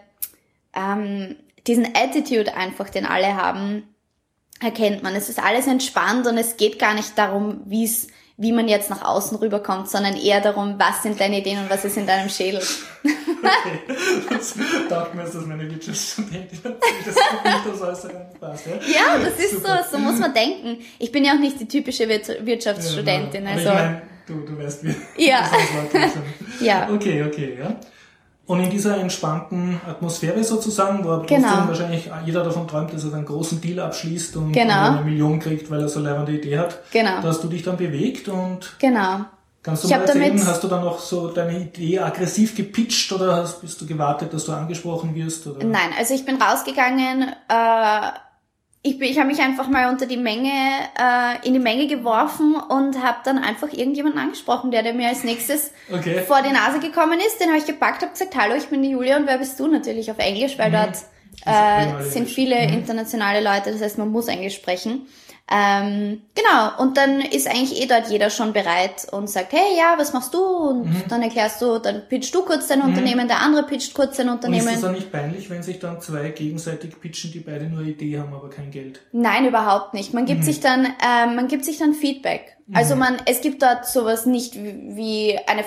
ähm, 0.75 1.37
diesen 1.67 1.97
Attitude 1.97 2.55
einfach, 2.55 2.91
den 2.91 3.07
alle 3.07 3.37
haben, 3.37 3.89
erkennt 4.61 5.03
man. 5.03 5.15
Es 5.17 5.31
ist 5.31 5.43
alles 5.43 5.67
entspannt 5.67 6.27
und 6.27 6.37
es 6.37 6.59
geht 6.59 6.79
gar 6.79 6.93
nicht 6.93 7.17
darum, 7.17 7.63
wie 7.65 7.85
es 7.85 8.09
wie 8.37 8.51
man 8.51 8.67
jetzt 8.67 8.91
nach 8.91 9.03
außen 9.03 9.39
rüberkommt, 9.39 9.89
sondern 9.89 10.17
eher 10.17 10.41
darum, 10.41 10.75
was 10.77 11.05
sind 11.05 11.21
deine 11.21 11.39
Ideen 11.39 11.61
und 11.61 11.71
was 11.71 11.85
ist 11.85 11.97
in 11.97 12.05
deinem 12.05 12.29
Schädel. 12.29 12.61
Okay, 13.05 13.81
das 14.29 14.55
dachte 14.89 15.17
mir, 15.17 15.23
dass 15.23 15.35
meine 15.47 15.71
Wirtschaftsstudentin 15.71 16.59
das 16.65 16.75
nicht 16.75 17.81
das 17.81 17.81
äußere 17.81 18.31
passt. 18.41 18.67
Ja, 18.67 18.73
ja 18.93 19.19
das 19.25 19.39
ist 19.39 19.53
Super. 19.53 19.87
so, 19.89 19.97
so 19.97 20.03
muss 20.03 20.19
man 20.19 20.35
denken. 20.35 20.85
Ich 20.99 21.13
bin 21.13 21.25
ja 21.25 21.35
auch 21.35 21.39
nicht 21.39 21.61
die 21.61 21.69
typische 21.69 22.09
Wirtschaftsstudentin. 22.09 23.45
Ja, 23.45 23.51
also. 23.53 23.71
Du, 24.27 24.41
du 24.41 24.59
weißt 24.59 24.85
wie. 24.85 24.95
Ja. 25.17 25.51
ja. 26.61 26.89
Okay, 26.91 27.25
okay, 27.25 27.59
ja. 27.59 27.77
Und 28.47 28.61
in 28.61 28.71
dieser 28.71 28.99
entspannten 28.99 29.81
Atmosphäre 29.89 30.45
sozusagen, 30.45 31.03
wo 31.03 31.25
genau. 31.27 31.67
wahrscheinlich 31.67 32.11
jeder 32.27 32.45
davon 32.45 32.69
träumt, 32.69 32.93
dass 32.93 33.05
er 33.05 33.15
einen 33.15 33.25
großen 33.25 33.61
Deal 33.61 33.81
abschließt 33.81 34.37
und, 34.37 34.53
genau. 34.53 34.91
eine 34.91 35.01
Million 35.01 35.41
kriegt, 35.41 35.71
weil 35.71 35.81
er 35.81 35.89
so 35.89 36.01
eine 36.01 36.31
Idee 36.31 36.59
hat, 36.59 36.79
genau. 36.93 37.23
da 37.23 37.29
hast 37.29 37.43
du 37.43 37.49
dich 37.49 37.63
dann 37.63 37.79
bewegt 37.79 38.29
und 38.29 38.77
genau. 38.79 39.21
kannst 39.63 39.85
du 39.85 39.89
ich 39.89 39.95
mal 39.95 40.03
erzählen, 40.03 40.47
hast 40.47 40.63
du 40.63 40.69
dann 40.69 40.85
noch 40.85 40.99
so 40.99 41.29
deine 41.29 41.59
Idee 41.59 42.01
aggressiv 42.01 42.55
gepitcht 42.55 43.11
oder 43.13 43.37
hast, 43.37 43.63
bist 43.63 43.81
du 43.81 43.87
gewartet, 43.87 44.35
dass 44.35 44.45
du 44.45 44.53
angesprochen 44.53 45.15
wirst? 45.15 45.47
Oder? 45.47 45.65
Nein, 45.65 45.95
also 45.99 46.13
ich 46.13 46.27
bin 46.27 46.37
rausgegangen, 46.37 47.23
äh, 47.49 48.09
ich, 48.87 48.99
bin, 48.99 49.11
ich 49.11 49.19
habe 49.19 49.29
mich 49.29 49.41
einfach 49.41 49.67
mal 49.67 49.89
unter 49.89 50.05
die 50.05 50.19
Menge, 50.19 50.51
äh, 50.51 51.47
in 51.47 51.55
die 51.55 51.59
Menge 51.59 51.87
geworfen 51.87 52.55
und 52.55 53.03
habe 53.03 53.17
dann 53.25 53.39
einfach 53.39 53.73
irgendjemanden 53.73 54.21
angesprochen, 54.21 54.71
der, 54.71 54.83
der 54.83 54.93
mir 54.93 55.09
als 55.09 55.25
nächstes 55.25 55.73
okay. 55.91 56.21
vor 56.21 56.43
die 56.43 56.53
Nase 56.53 56.81
gekommen 56.81 57.19
ist. 57.19 57.41
Den 57.41 57.49
habe 57.49 57.59
ich 57.59 57.65
gepackt, 57.65 58.03
habe 58.03 58.13
gesagt, 58.13 58.37
hallo, 58.37 58.55
ich 58.55 58.67
bin 58.67 58.83
die 58.83 58.91
Julia 58.91 59.17
und 59.17 59.27
wer 59.27 59.39
bist 59.39 59.59
du? 59.59 59.69
Natürlich 59.69 60.11
auf 60.11 60.19
Englisch, 60.19 60.59
weil 60.59 60.69
mhm. 60.69 60.75
dort 60.75 60.97
äh, 61.47 62.03
sind 62.03 62.29
viele 62.29 62.57
mhm. 62.57 62.75
internationale 62.75 63.43
Leute, 63.43 63.73
das 63.73 63.81
heißt, 63.81 63.97
man 63.97 64.11
muss 64.11 64.29
Englisch 64.29 64.57
sprechen. 64.57 65.07
Ähm, 65.51 66.23
genau, 66.35 66.83
und 66.83 66.97
dann 66.97 67.21
ist 67.21 67.47
eigentlich 67.47 67.83
eh 67.83 67.87
dort 67.87 68.09
jeder 68.09 68.31
schon 68.31 68.55
bereit 68.55 69.07
und 69.11 69.29
sagt, 69.29 69.53
hey, 69.53 69.77
ja, 69.77 69.95
was 69.99 70.15
machst 70.15 70.33
du? 70.33 70.43
Und 70.43 70.87
mhm. 70.87 71.03
dann 71.09 71.23
erklärst 71.23 71.61
du, 71.61 71.79
dann 71.79 72.09
pitchst 72.09 72.35
du 72.35 72.45
kurz 72.45 72.69
dein 72.69 72.79
mhm. 72.79 72.87
Unternehmen, 72.87 73.29
der 73.29 73.41
andere 73.41 73.65
pitcht 73.65 73.93
kurz 73.93 74.17
sein 74.17 74.31
Unternehmen. 74.31 74.63
Und 74.63 74.69
ist 74.69 74.75
das 74.77 74.83
dann 74.83 74.93
nicht 74.93 75.13
peinlich, 75.13 75.51
wenn 75.51 75.63
sich 75.63 75.79
dann 75.79 76.01
zwei 76.01 76.31
gegenseitig 76.31 76.99
pitchen, 76.99 77.31
die 77.31 77.41
beide 77.41 77.67
nur 77.67 77.83
Idee 77.83 78.19
haben, 78.19 78.33
aber 78.33 78.49
kein 78.49 78.71
Geld? 78.71 79.01
Nein, 79.13 79.47
überhaupt 79.47 79.93
nicht. 79.93 80.15
Man 80.15 80.25
gibt 80.25 80.41
mhm. 80.41 80.45
sich 80.45 80.61
dann, 80.61 80.87
äh, 80.87 81.27
man 81.27 81.47
gibt 81.49 81.67
sich 81.67 81.77
dann 81.77 81.93
Feedback. 81.93 82.57
Also 82.73 82.95
mhm. 82.95 83.01
man, 83.01 83.17
es 83.27 83.43
gibt 83.43 83.63
dort 83.63 83.87
sowas 83.87 84.25
nicht 84.25 84.55
wie 84.57 85.39
eine, 85.47 85.65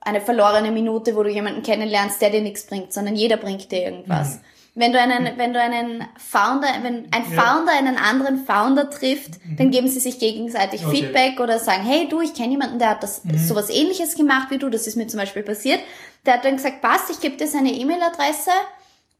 eine 0.00 0.20
verlorene 0.20 0.70
Minute, 0.70 1.16
wo 1.16 1.22
du 1.22 1.30
jemanden 1.30 1.62
kennenlernst, 1.62 2.20
der 2.20 2.28
dir 2.28 2.42
nichts 2.42 2.66
bringt, 2.66 2.92
sondern 2.92 3.16
jeder 3.16 3.38
bringt 3.38 3.72
dir 3.72 3.84
irgendwas. 3.84 4.40
Wenn 4.76 4.92
du 4.92 5.00
einen, 5.00 5.38
wenn 5.38 5.52
du 5.52 5.60
einen 5.60 6.04
Founder, 6.16 6.66
wenn 6.82 7.06
ein 7.12 7.24
Founder 7.24 7.72
einen 7.72 7.96
anderen 7.96 8.44
Founder 8.44 8.90
trifft, 8.90 9.44
mhm. 9.44 9.56
dann 9.56 9.70
geben 9.70 9.86
sie 9.86 10.00
sich 10.00 10.18
gegenseitig 10.18 10.84
okay. 10.84 10.96
Feedback 10.96 11.38
oder 11.38 11.60
sagen, 11.60 11.84
hey 11.84 12.08
du, 12.08 12.20
ich 12.20 12.34
kenne 12.34 12.50
jemanden, 12.50 12.80
der 12.80 12.90
hat 12.90 13.02
das 13.04 13.24
mhm. 13.24 13.38
sowas 13.38 13.70
ähnliches 13.70 14.16
gemacht 14.16 14.50
wie 14.50 14.58
du, 14.58 14.68
das 14.70 14.88
ist 14.88 14.96
mir 14.96 15.06
zum 15.06 15.20
Beispiel 15.20 15.44
passiert. 15.44 15.78
Der 16.26 16.34
hat 16.34 16.44
dann 16.44 16.56
gesagt, 16.56 16.80
passt, 16.80 17.08
ich 17.10 17.20
gebe 17.20 17.36
dir 17.36 17.46
seine 17.46 17.72
E-Mail-Adresse 17.72 18.50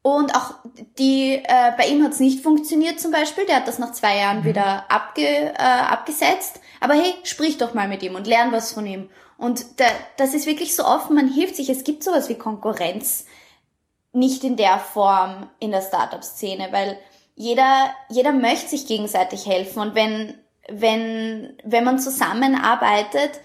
und 0.02 0.34
auch 0.34 0.56
die, 0.98 1.34
äh, 1.34 1.72
bei 1.78 1.86
ihm 1.86 2.02
hat's 2.02 2.20
nicht 2.20 2.42
funktioniert 2.42 2.98
zum 2.98 3.12
Beispiel, 3.12 3.46
der 3.46 3.56
hat 3.56 3.68
das 3.68 3.78
nach 3.78 3.92
zwei 3.92 4.18
Jahren 4.18 4.40
mhm. 4.40 4.44
wieder 4.44 4.90
abge, 4.90 5.24
äh, 5.24 5.54
abgesetzt. 5.56 6.60
Aber 6.80 6.94
hey, 6.94 7.14
sprich 7.22 7.58
doch 7.58 7.74
mal 7.74 7.88
mit 7.88 8.02
ihm 8.02 8.14
und 8.14 8.26
lern 8.26 8.52
was 8.52 8.72
von 8.72 8.84
ihm. 8.84 9.08
Und 9.38 9.80
da, 9.80 9.86
das 10.16 10.34
ist 10.34 10.46
wirklich 10.46 10.76
so 10.76 10.84
offen, 10.84 11.16
man 11.16 11.28
hilft 11.28 11.56
sich. 11.56 11.70
Es 11.70 11.84
gibt 11.84 12.04
sowas 12.04 12.28
wie 12.28 12.34
Konkurrenz 12.34 13.24
nicht 14.14 14.44
in 14.44 14.56
der 14.56 14.78
Form 14.78 15.48
in 15.58 15.70
der 15.70 15.82
Startup-Szene, 15.82 16.68
weil 16.70 16.96
jeder, 17.34 17.86
jeder 18.08 18.32
möchte 18.32 18.70
sich 18.70 18.86
gegenseitig 18.86 19.46
helfen 19.46 19.80
und 19.80 19.94
wenn, 19.94 20.34
wenn, 20.68 21.56
wenn 21.64 21.84
man 21.84 21.98
zusammenarbeitet, 21.98 23.40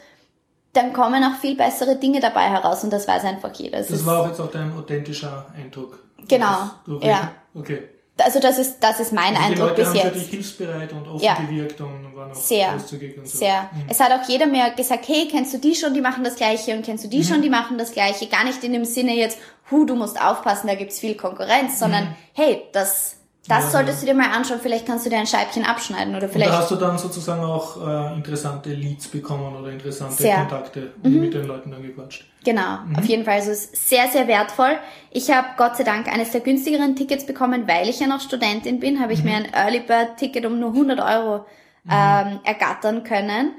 dann 0.74 0.94
kommen 0.94 1.24
auch 1.24 1.40
viel 1.40 1.56
bessere 1.56 1.96
Dinge 1.96 2.20
dabei 2.20 2.50
heraus 2.50 2.84
und 2.84 2.94
das 2.94 3.08
weiß 3.08 3.24
einfach 3.26 3.54
jeder. 3.54 3.80
Das, 3.80 3.88
das 3.88 4.06
war 4.06 4.22
auch 4.22 4.28
jetzt 4.28 4.40
auch 4.40 4.52
dein 4.52 4.72
authentischer 4.78 5.48
Eindruck. 5.56 6.00
Genau. 6.28 6.70
Ja. 7.02 7.32
Okay. 7.56 7.90
Also 8.22 8.40
das 8.40 8.58
ist, 8.58 8.78
das 8.80 9.00
ist 9.00 9.14
mein 9.14 9.36
also 9.36 9.48
Eindruck 9.48 9.76
bis 9.76 9.94
jetzt. 9.94 9.96
Die 9.96 9.98
Leute 10.00 10.20
haben 10.20 10.30
hilfsbereit 10.30 10.94
und 10.94 11.08
offen 11.08 11.24
ja. 11.24 11.36
gewirkt 11.36 11.82
und 11.82 12.16
waren 12.16 12.32
auch 12.32 12.36
sehr, 12.36 12.72
großzügig 12.74 13.18
und 13.18 13.28
so. 13.28 13.38
Sehr. 13.38 13.70
Mhm. 13.74 13.84
Es 13.90 14.00
hat 14.00 14.12
auch 14.12 14.28
jeder 14.28 14.46
mir 14.46 14.72
gesagt, 14.72 15.08
hey, 15.08 15.28
kennst 15.30 15.54
du 15.54 15.58
die 15.58 15.76
schon, 15.76 15.94
die 15.94 16.02
machen 16.02 16.24
das 16.24 16.36
Gleiche 16.36 16.76
und 16.76 16.84
kennst 16.84 17.04
du 17.04 17.08
die 17.08 17.20
mhm. 17.20 17.24
schon, 17.24 17.42
die 17.42 17.50
machen 17.50 17.78
das 17.78 17.92
Gleiche. 17.92 18.28
Gar 18.28 18.46
nicht 18.46 18.64
in 18.64 18.74
dem 18.74 18.86
Sinne 18.86 19.16
jetzt, 19.16 19.38
hu, 19.72 19.86
du 19.86 19.96
musst 19.96 20.22
aufpassen, 20.22 20.68
da 20.68 20.76
gibt's 20.76 21.00
viel 21.00 21.16
Konkurrenz, 21.16 21.80
sondern 21.80 22.06
mhm. 22.06 22.16
hey, 22.34 22.64
das 22.72 23.19
das 23.50 23.66
ja, 23.66 23.70
solltest 23.72 24.04
du 24.04 24.06
dir 24.06 24.14
mal 24.14 24.30
anschauen, 24.30 24.60
vielleicht 24.62 24.86
kannst 24.86 25.08
du 25.08 25.10
dir 25.10 25.18
ein 25.18 25.26
Scheibchen 25.26 25.66
abschneiden 25.66 26.16
oder 26.16 26.30
vielleicht. 26.30 26.52
Und 26.52 26.56
da 26.56 26.62
hast 26.62 26.72
du 26.72 26.76
dann 26.76 26.98
sozusagen 27.00 27.44
auch 27.44 27.86
äh, 27.86 28.14
interessante 28.14 28.72
Leads 28.72 29.08
bekommen 29.08 29.56
oder 29.56 29.72
interessante 29.72 30.22
sehr. 30.22 30.36
Kontakte 30.36 30.94
mhm. 31.02 31.20
mit 31.20 31.34
den 31.34 31.48
Leuten 31.48 31.72
dann 31.72 31.82
gequatscht. 31.82 32.26
Genau, 32.46 32.78
mhm. 32.86 32.96
auf 32.96 33.06
jeden 33.06 33.26
Fall. 33.26 33.36
Also 33.36 33.50
es 33.50 33.66
ist 33.66 33.90
sehr, 33.90 34.08
sehr 34.08 34.28
wertvoll. 34.28 34.78
Ich 35.10 35.32
habe 35.32 35.48
Gott 35.58 35.78
sei 35.78 35.84
Dank 35.84 36.08
eines 36.08 36.30
der 36.30 36.42
günstigeren 36.42 36.96
Tickets 36.96 37.26
bekommen, 37.26 37.68
weil 37.68 37.90
ich 37.90 38.00
ja 38.00 38.06
noch 38.06 38.22
Studentin 38.22 38.80
bin, 38.80 39.02
habe 39.02 39.14
ich 39.14 39.24
mhm. 39.24 39.30
mir 39.32 39.36
ein 39.38 39.54
Early 39.54 39.80
Bird 39.80 40.18
Ticket 40.18 40.46
um 40.46 40.60
nur 40.60 40.70
100 40.70 41.00
Euro 41.00 41.46
mhm. 41.86 41.92
ähm, 41.92 42.40
ergattern 42.44 43.04
können. 43.04 43.54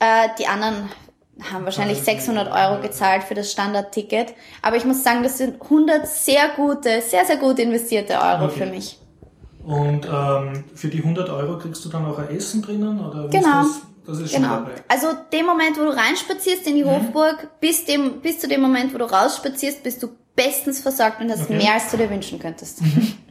Äh, 0.00 0.28
die 0.38 0.46
anderen 0.46 0.88
haben 1.52 1.64
wahrscheinlich 1.66 1.98
600 1.98 2.50
Euro 2.50 2.80
gezahlt 2.80 3.24
für 3.24 3.34
das 3.34 3.52
Standardticket. 3.52 4.32
Aber 4.62 4.76
ich 4.76 4.86
muss 4.86 5.04
sagen, 5.04 5.22
das 5.22 5.36
sind 5.36 5.60
100 5.60 6.08
sehr 6.08 6.48
gute, 6.56 7.02
sehr, 7.02 7.26
sehr 7.26 7.36
gut 7.36 7.58
investierte 7.58 8.14
Euro 8.14 8.46
okay. 8.46 8.60
für 8.60 8.66
mich. 8.66 8.98
Und 9.64 10.06
ähm, 10.06 10.64
für 10.74 10.88
die 10.88 10.98
100 10.98 11.28
Euro 11.28 11.58
kriegst 11.58 11.84
du 11.84 11.88
dann 11.88 12.04
auch 12.06 12.18
ein 12.18 12.30
Essen 12.30 12.62
drinnen? 12.62 13.00
Oder 13.00 13.28
genau. 13.28 13.62
Das, 13.62 13.80
das 14.06 14.20
ist 14.20 14.34
genau. 14.34 14.48
schon 14.48 14.64
dabei. 14.64 14.72
Also 14.88 15.08
dem 15.32 15.46
Moment, 15.46 15.78
wo 15.78 15.82
du 15.82 15.94
reinspazierst 15.94 16.66
in 16.66 16.76
die 16.76 16.84
mhm. 16.84 16.90
Hofburg, 16.90 17.60
bis, 17.60 17.84
dem, 17.84 18.20
bis 18.20 18.38
zu 18.38 18.48
dem 18.48 18.62
Moment, 18.62 18.94
wo 18.94 18.98
du 18.98 19.04
rausspazierst, 19.04 19.82
bist 19.82 20.02
du 20.02 20.08
bestens 20.34 20.80
versorgt 20.80 21.20
und 21.20 21.30
hast 21.30 21.42
okay. 21.42 21.56
mehr, 21.56 21.74
als 21.74 21.90
du 21.90 21.96
dir 21.96 22.08
wünschen 22.08 22.38
könntest. 22.38 22.80
Mhm. 22.82 23.12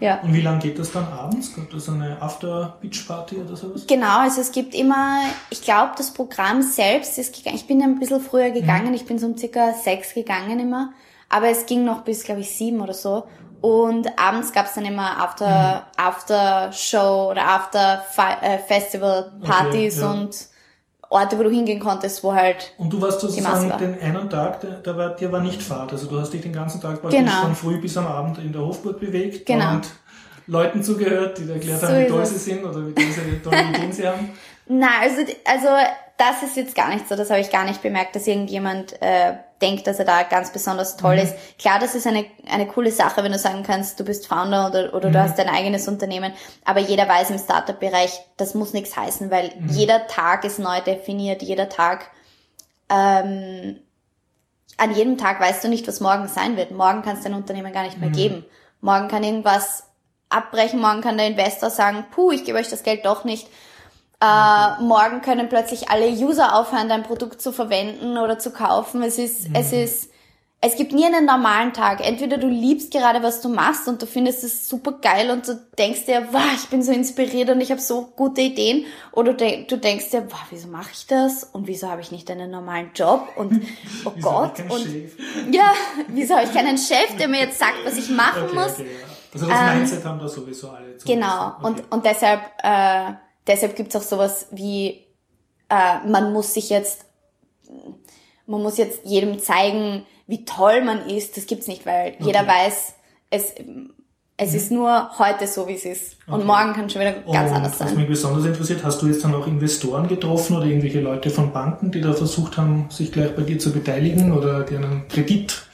Ja. 0.00 0.20
Und 0.20 0.34
wie 0.34 0.40
lange 0.40 0.58
geht 0.58 0.80
das 0.80 0.90
dann 0.90 1.06
abends? 1.06 1.54
Kommt 1.54 1.72
das 1.72 1.88
eine 1.88 2.20
After-Beach-Party 2.20 3.36
oder 3.36 3.54
sowas? 3.54 3.86
Genau, 3.86 4.18
also 4.18 4.40
es 4.40 4.50
gibt 4.50 4.74
immer, 4.74 5.20
ich 5.48 5.62
glaube, 5.62 5.92
das 5.96 6.12
Programm 6.12 6.60
selbst 6.60 7.18
ist 7.18 7.32
gegangen. 7.36 7.54
Ich 7.54 7.68
bin 7.68 7.80
ein 7.80 8.00
bisschen 8.00 8.20
früher 8.20 8.50
gegangen, 8.50 8.88
mhm. 8.88 8.94
ich 8.94 9.06
bin 9.06 9.20
so 9.20 9.26
um 9.26 9.38
circa 9.38 9.74
sechs 9.74 10.12
gegangen 10.12 10.58
immer. 10.58 10.92
Aber 11.28 11.50
es 11.50 11.66
ging 11.66 11.84
noch 11.84 12.02
bis, 12.02 12.24
glaube 12.24 12.40
ich, 12.40 12.50
sieben 12.50 12.80
oder 12.80 12.94
so. 12.94 13.28
Und 13.62 14.08
abends 14.18 14.52
gab's 14.52 14.74
dann 14.74 14.84
immer 14.84 15.22
After, 15.22 15.86
mhm. 15.86 16.04
After 16.04 16.72
Show 16.72 17.30
oder 17.30 17.46
After 17.48 18.04
äh, 18.42 18.58
Festival 18.58 19.32
Partys 19.42 19.98
okay, 19.98 20.04
ja. 20.04 20.10
und 20.10 20.36
Orte, 21.08 21.38
wo 21.38 21.44
du 21.44 21.50
hingehen 21.50 21.78
konntest, 21.78 22.24
wo 22.24 22.32
halt. 22.32 22.72
Und 22.76 22.92
du 22.92 23.00
warst 23.00 23.20
sozusagen 23.20 23.70
war. 23.70 23.78
den 23.78 24.00
einen 24.00 24.28
Tag, 24.28 24.60
der, 24.62 24.70
der 24.78 24.96
war, 24.96 25.10
der 25.10 25.30
war 25.30 25.40
nicht 25.40 25.62
Fahrt. 25.62 25.92
Also 25.92 26.06
du 26.06 26.18
hast 26.18 26.32
dich 26.32 26.40
den 26.40 26.52
ganzen 26.52 26.80
Tag 26.80 27.00
praktisch 27.00 27.20
genau. 27.20 27.42
von 27.42 27.54
früh 27.54 27.80
bis 27.80 27.96
am 27.96 28.06
Abend 28.06 28.38
in 28.38 28.52
der 28.52 28.62
Hofburg 28.62 28.98
bewegt 28.98 29.46
genau. 29.46 29.74
und 29.74 29.90
Leuten 30.48 30.82
zugehört, 30.82 31.38
die 31.38 31.46
dir 31.46 31.54
erklärt 31.54 31.80
so 31.80 31.86
haben, 31.86 31.98
wie 32.00 32.08
toll 32.08 32.26
sie 32.26 32.38
sind 32.38 32.64
oder 32.64 32.84
wie 32.84 33.38
tolle 33.42 33.62
Ideen 33.68 33.92
sie 33.92 34.08
haben. 34.08 34.30
Na, 34.66 34.88
also, 35.02 35.20
also 35.44 35.68
das 36.16 36.42
ist 36.42 36.56
jetzt 36.56 36.74
gar 36.74 36.88
nicht 36.88 37.08
so, 37.08 37.14
das 37.14 37.30
habe 37.30 37.40
ich 37.40 37.50
gar 37.50 37.64
nicht 37.64 37.82
bemerkt, 37.82 38.16
dass 38.16 38.26
irgendjemand 38.26 39.00
äh, 39.02 39.34
denkt, 39.62 39.86
dass 39.86 39.98
er 39.98 40.04
da 40.04 40.24
ganz 40.24 40.52
besonders 40.52 40.96
toll 40.96 41.14
Mhm. 41.16 41.22
ist. 41.22 41.34
Klar, 41.58 41.78
das 41.78 41.94
ist 41.94 42.06
eine, 42.06 42.26
eine 42.50 42.66
coole 42.66 42.90
Sache, 42.90 43.22
wenn 43.22 43.32
du 43.32 43.38
sagen 43.38 43.62
kannst, 43.62 43.98
du 44.00 44.04
bist 44.04 44.26
Founder 44.26 44.68
oder, 44.68 44.92
oder 44.92 45.08
Mhm. 45.08 45.12
du 45.12 45.22
hast 45.22 45.38
dein 45.38 45.48
eigenes 45.48 45.88
Unternehmen. 45.88 46.32
Aber 46.64 46.80
jeder 46.80 47.08
weiß 47.08 47.30
im 47.30 47.38
Startup-Bereich, 47.38 48.20
das 48.36 48.54
muss 48.54 48.72
nichts 48.72 48.96
heißen, 48.96 49.30
weil 49.30 49.52
Mhm. 49.56 49.68
jeder 49.68 50.06
Tag 50.08 50.44
ist 50.44 50.58
neu 50.58 50.80
definiert, 50.80 51.40
jeder 51.42 51.68
Tag, 51.68 52.10
ähm, 52.90 53.78
an 54.78 54.94
jedem 54.94 55.16
Tag 55.18 55.40
weißt 55.40 55.62
du 55.64 55.68
nicht, 55.68 55.86
was 55.86 56.00
morgen 56.00 56.28
sein 56.28 56.56
wird. 56.56 56.72
Morgen 56.72 57.02
kann 57.02 57.16
es 57.16 57.22
dein 57.22 57.34
Unternehmen 57.34 57.72
gar 57.72 57.84
nicht 57.84 57.98
mehr 57.98 58.08
Mhm. 58.08 58.14
geben. 58.14 58.44
Morgen 58.80 59.08
kann 59.08 59.22
irgendwas 59.22 59.84
abbrechen, 60.28 60.80
morgen 60.80 61.02
kann 61.02 61.18
der 61.18 61.26
Investor 61.28 61.70
sagen, 61.70 62.06
puh, 62.10 62.32
ich 62.32 62.44
gebe 62.44 62.58
euch 62.58 62.68
das 62.70 62.82
Geld 62.82 63.04
doch 63.04 63.24
nicht. 63.24 63.46
Äh, 64.22 64.80
morgen 64.82 65.20
können 65.20 65.48
plötzlich 65.48 65.90
alle 65.90 66.08
User 66.08 66.54
aufhören, 66.54 66.88
dein 66.88 67.02
Produkt 67.02 67.42
zu 67.42 67.50
verwenden 67.50 68.18
oder 68.18 68.38
zu 68.38 68.52
kaufen. 68.52 69.02
Es 69.02 69.18
ist, 69.18 69.48
es 69.52 69.72
ist, 69.72 70.10
es 70.60 70.76
gibt 70.76 70.92
nie 70.92 71.04
einen 71.04 71.24
normalen 71.26 71.72
Tag. 71.72 72.06
Entweder 72.06 72.38
du 72.38 72.46
liebst 72.46 72.92
gerade, 72.92 73.20
was 73.24 73.40
du 73.40 73.48
machst 73.48 73.88
und 73.88 74.00
du 74.00 74.06
findest 74.06 74.44
es 74.44 74.68
super 74.68 74.92
geil 75.02 75.32
und 75.32 75.48
du 75.48 75.60
denkst 75.76 76.04
dir, 76.06 76.28
wow, 76.30 76.40
ich 76.54 76.68
bin 76.68 76.84
so 76.84 76.92
inspiriert 76.92 77.50
und 77.50 77.60
ich 77.60 77.72
habe 77.72 77.80
so 77.80 78.12
gute 78.14 78.42
Ideen. 78.42 78.84
Oder 79.10 79.34
du, 79.34 79.64
du 79.64 79.76
denkst 79.76 80.10
dir, 80.10 80.24
wow, 80.30 80.38
wieso 80.50 80.68
mache 80.68 80.90
ich 80.92 81.08
das? 81.08 81.42
Und 81.42 81.66
wieso 81.66 81.90
habe 81.90 82.00
ich 82.00 82.12
nicht 82.12 82.30
einen 82.30 82.52
normalen 82.52 82.92
Job? 82.94 83.26
Und 83.34 83.60
oh 84.04 84.12
Gott. 84.22 84.60
Und 84.68 84.82
Chef? 84.82 85.16
ja, 85.50 85.72
wieso 86.06 86.36
habe 86.36 86.44
ich 86.46 86.54
keinen 86.54 86.78
Chef, 86.78 87.16
der 87.18 87.26
mir 87.26 87.40
jetzt 87.40 87.58
sagt, 87.58 87.74
was 87.84 87.96
ich 87.98 88.08
machen 88.08 88.44
Okay, 88.44 88.54
muss? 88.54 88.72
okay, 88.74 88.86
ja. 89.00 89.08
Also 89.34 89.46
das 89.46 89.58
Ähm, 89.58 89.78
Mindset 89.78 90.04
haben 90.04 90.18
da 90.20 90.28
sowieso 90.28 90.70
alle. 90.70 90.96
Genau. 91.04 91.46
Okay. 91.58 91.66
Und, 91.66 91.90
und 91.90 92.04
deshalb, 92.04 92.40
äh, 92.62 93.14
deshalb 93.46 93.76
gibt's 93.76 93.96
auch 93.96 94.02
sowas 94.02 94.46
wie, 94.50 95.04
äh, 95.68 96.06
man 96.06 96.32
muss 96.32 96.54
sich 96.54 96.70
jetzt, 96.70 97.04
man 98.46 98.62
muss 98.62 98.76
jetzt 98.78 99.00
jedem 99.04 99.38
zeigen, 99.40 100.04
wie 100.26 100.44
toll 100.44 100.82
man 100.84 101.08
ist. 101.08 101.36
Das 101.36 101.46
gibt's 101.46 101.66
nicht, 101.66 101.86
weil 101.86 102.16
jeder 102.20 102.46
weiß, 102.46 102.94
es, 103.30 103.54
es 104.36 104.54
ist 104.54 104.70
nur 104.72 105.18
heute 105.18 105.46
so, 105.46 105.68
wie 105.68 105.74
es 105.74 105.84
ist. 105.84 106.16
Und 106.26 106.34
Okay. 106.34 106.44
morgen 106.44 106.72
kann 106.72 106.90
schon 106.90 107.00
wieder 107.00 107.12
ganz 107.12 107.26
und 107.50 107.56
anders 107.56 107.72
was 107.80 107.88
sein. 107.88 107.96
mich 107.96 108.08
besonders 108.08 108.44
interessiert, 108.44 108.82
hast 108.84 109.00
du 109.02 109.06
jetzt 109.06 109.24
dann 109.24 109.34
auch 109.34 109.46
Investoren 109.46 110.08
getroffen 110.08 110.56
oder 110.56 110.66
irgendwelche 110.66 111.00
Leute 111.00 111.30
von 111.30 111.52
Banken, 111.52 111.90
die 111.92 112.00
da 112.00 112.12
versucht 112.12 112.56
haben, 112.56 112.86
sich 112.90 113.12
gleich 113.12 113.34
bei 113.34 113.42
dir 113.42 113.58
zu 113.58 113.72
beteiligen 113.72 114.32
oder 114.32 114.64
dir 114.64 114.78
einen 114.78 115.06
Kredit 115.08 115.66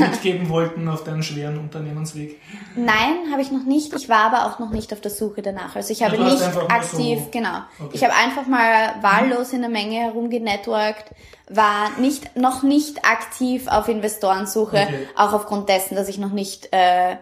mitgeben 0.00 0.48
wollten 0.48 0.88
auf 0.88 1.04
deinen 1.04 1.22
schweren 1.22 1.58
Unternehmensweg? 1.58 2.40
Nein, 2.76 3.30
habe 3.30 3.42
ich 3.42 3.50
noch 3.50 3.64
nicht. 3.64 3.92
Ich 3.94 4.08
war 4.08 4.32
aber 4.32 4.46
auch 4.46 4.58
noch 4.58 4.70
nicht 4.70 4.92
auf 4.92 5.00
der 5.00 5.10
Suche 5.10 5.42
danach. 5.42 5.76
Also 5.76 5.92
ich 5.92 6.02
habe 6.02 6.18
hast 6.18 6.32
nicht 6.32 6.70
aktiv, 6.70 7.18
so- 7.24 7.28
genau. 7.30 7.58
Okay. 7.80 7.90
Ich 7.92 8.04
habe 8.04 8.14
einfach 8.14 8.46
mal 8.46 8.94
wahllos 9.02 9.52
in 9.52 9.60
der 9.60 9.70
Menge 9.70 9.96
herumgenetworked, 9.96 11.06
war 11.48 11.90
nicht, 11.98 12.36
noch 12.36 12.62
nicht 12.62 13.04
aktiv 13.04 13.66
auf 13.68 13.88
Investorensuche, 13.88 14.76
Okay. 14.88 15.08
auch 15.16 15.32
aufgrund 15.32 15.68
dessen, 15.68 15.94
dass 15.96 16.08
ich 16.08 16.18
noch 16.18 16.32
nicht, 16.32 16.68
äh, 16.72 17.16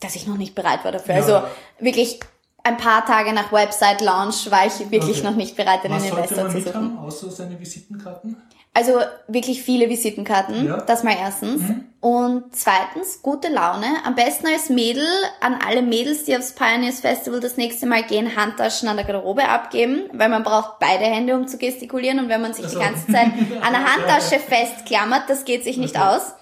dass 0.00 0.14
ich 0.16 0.26
noch 0.26 0.36
nicht 0.36 0.54
bereit 0.54 0.84
war 0.84 0.92
dafür. 0.92 1.14
Ja. 1.14 1.20
Also 1.20 1.42
wirklich 1.78 2.20
ein 2.62 2.76
paar 2.76 3.04
Tage 3.04 3.32
nach 3.32 3.52
Website 3.52 4.00
Launch 4.00 4.50
war 4.50 4.66
ich 4.66 4.90
wirklich 4.90 5.18
Okay. 5.18 5.26
noch 5.26 5.36
nicht 5.36 5.56
bereit, 5.56 5.84
einen 5.84 5.94
Was 5.94 6.06
Investor 6.06 6.48
zu 6.50 6.60
suchen. 6.60 6.74
haben, 6.74 6.98
außer 6.98 7.30
seine 7.30 7.58
Visitenkarten? 7.60 8.36
Also 8.76 8.98
wirklich 9.28 9.62
viele 9.62 9.88
Visitenkarten, 9.88 10.66
Ja. 10.66 10.78
Mhm. 10.78 10.82
das 10.86 11.04
mal 11.04 11.14
erstens. 11.16 11.62
Und 12.00 12.54
zweitens, 12.56 13.22
gute 13.22 13.46
Laune. 13.48 13.86
Am 14.04 14.16
besten 14.16 14.48
als 14.48 14.68
Mädel 14.68 15.06
an 15.40 15.58
alle 15.64 15.80
Mädels, 15.80 16.24
die 16.24 16.36
aufs 16.36 16.52
Pioneers 16.52 16.98
Festival 17.00 17.38
das 17.38 17.56
nächste 17.56 17.86
Mal 17.86 18.02
gehen, 18.02 18.34
Handtaschen 18.36 18.88
an 18.88 18.96
der 18.96 19.06
Garderobe 19.06 19.48
abgeben, 19.48 20.02
weil 20.12 20.28
man 20.28 20.42
braucht 20.42 20.80
beide 20.80 21.04
Hände, 21.04 21.36
um 21.36 21.46
zu 21.46 21.56
gestikulieren. 21.56 22.18
Und 22.18 22.28
wenn 22.28 22.42
man 22.42 22.52
sich 22.52 22.64
Also. 22.64 22.78
die 22.80 22.84
ganze 22.84 23.06
Zeit 23.12 23.28
an 23.62 23.72
der 23.72 23.84
Handtasche 23.94 24.40
festklammert, 24.40 25.30
das 25.30 25.44
geht 25.44 25.62
sich 25.62 25.76
nicht 25.76 25.94
Okay. 25.96 26.04
aus. 26.04 26.34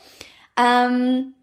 Ähm, 0.59 1.35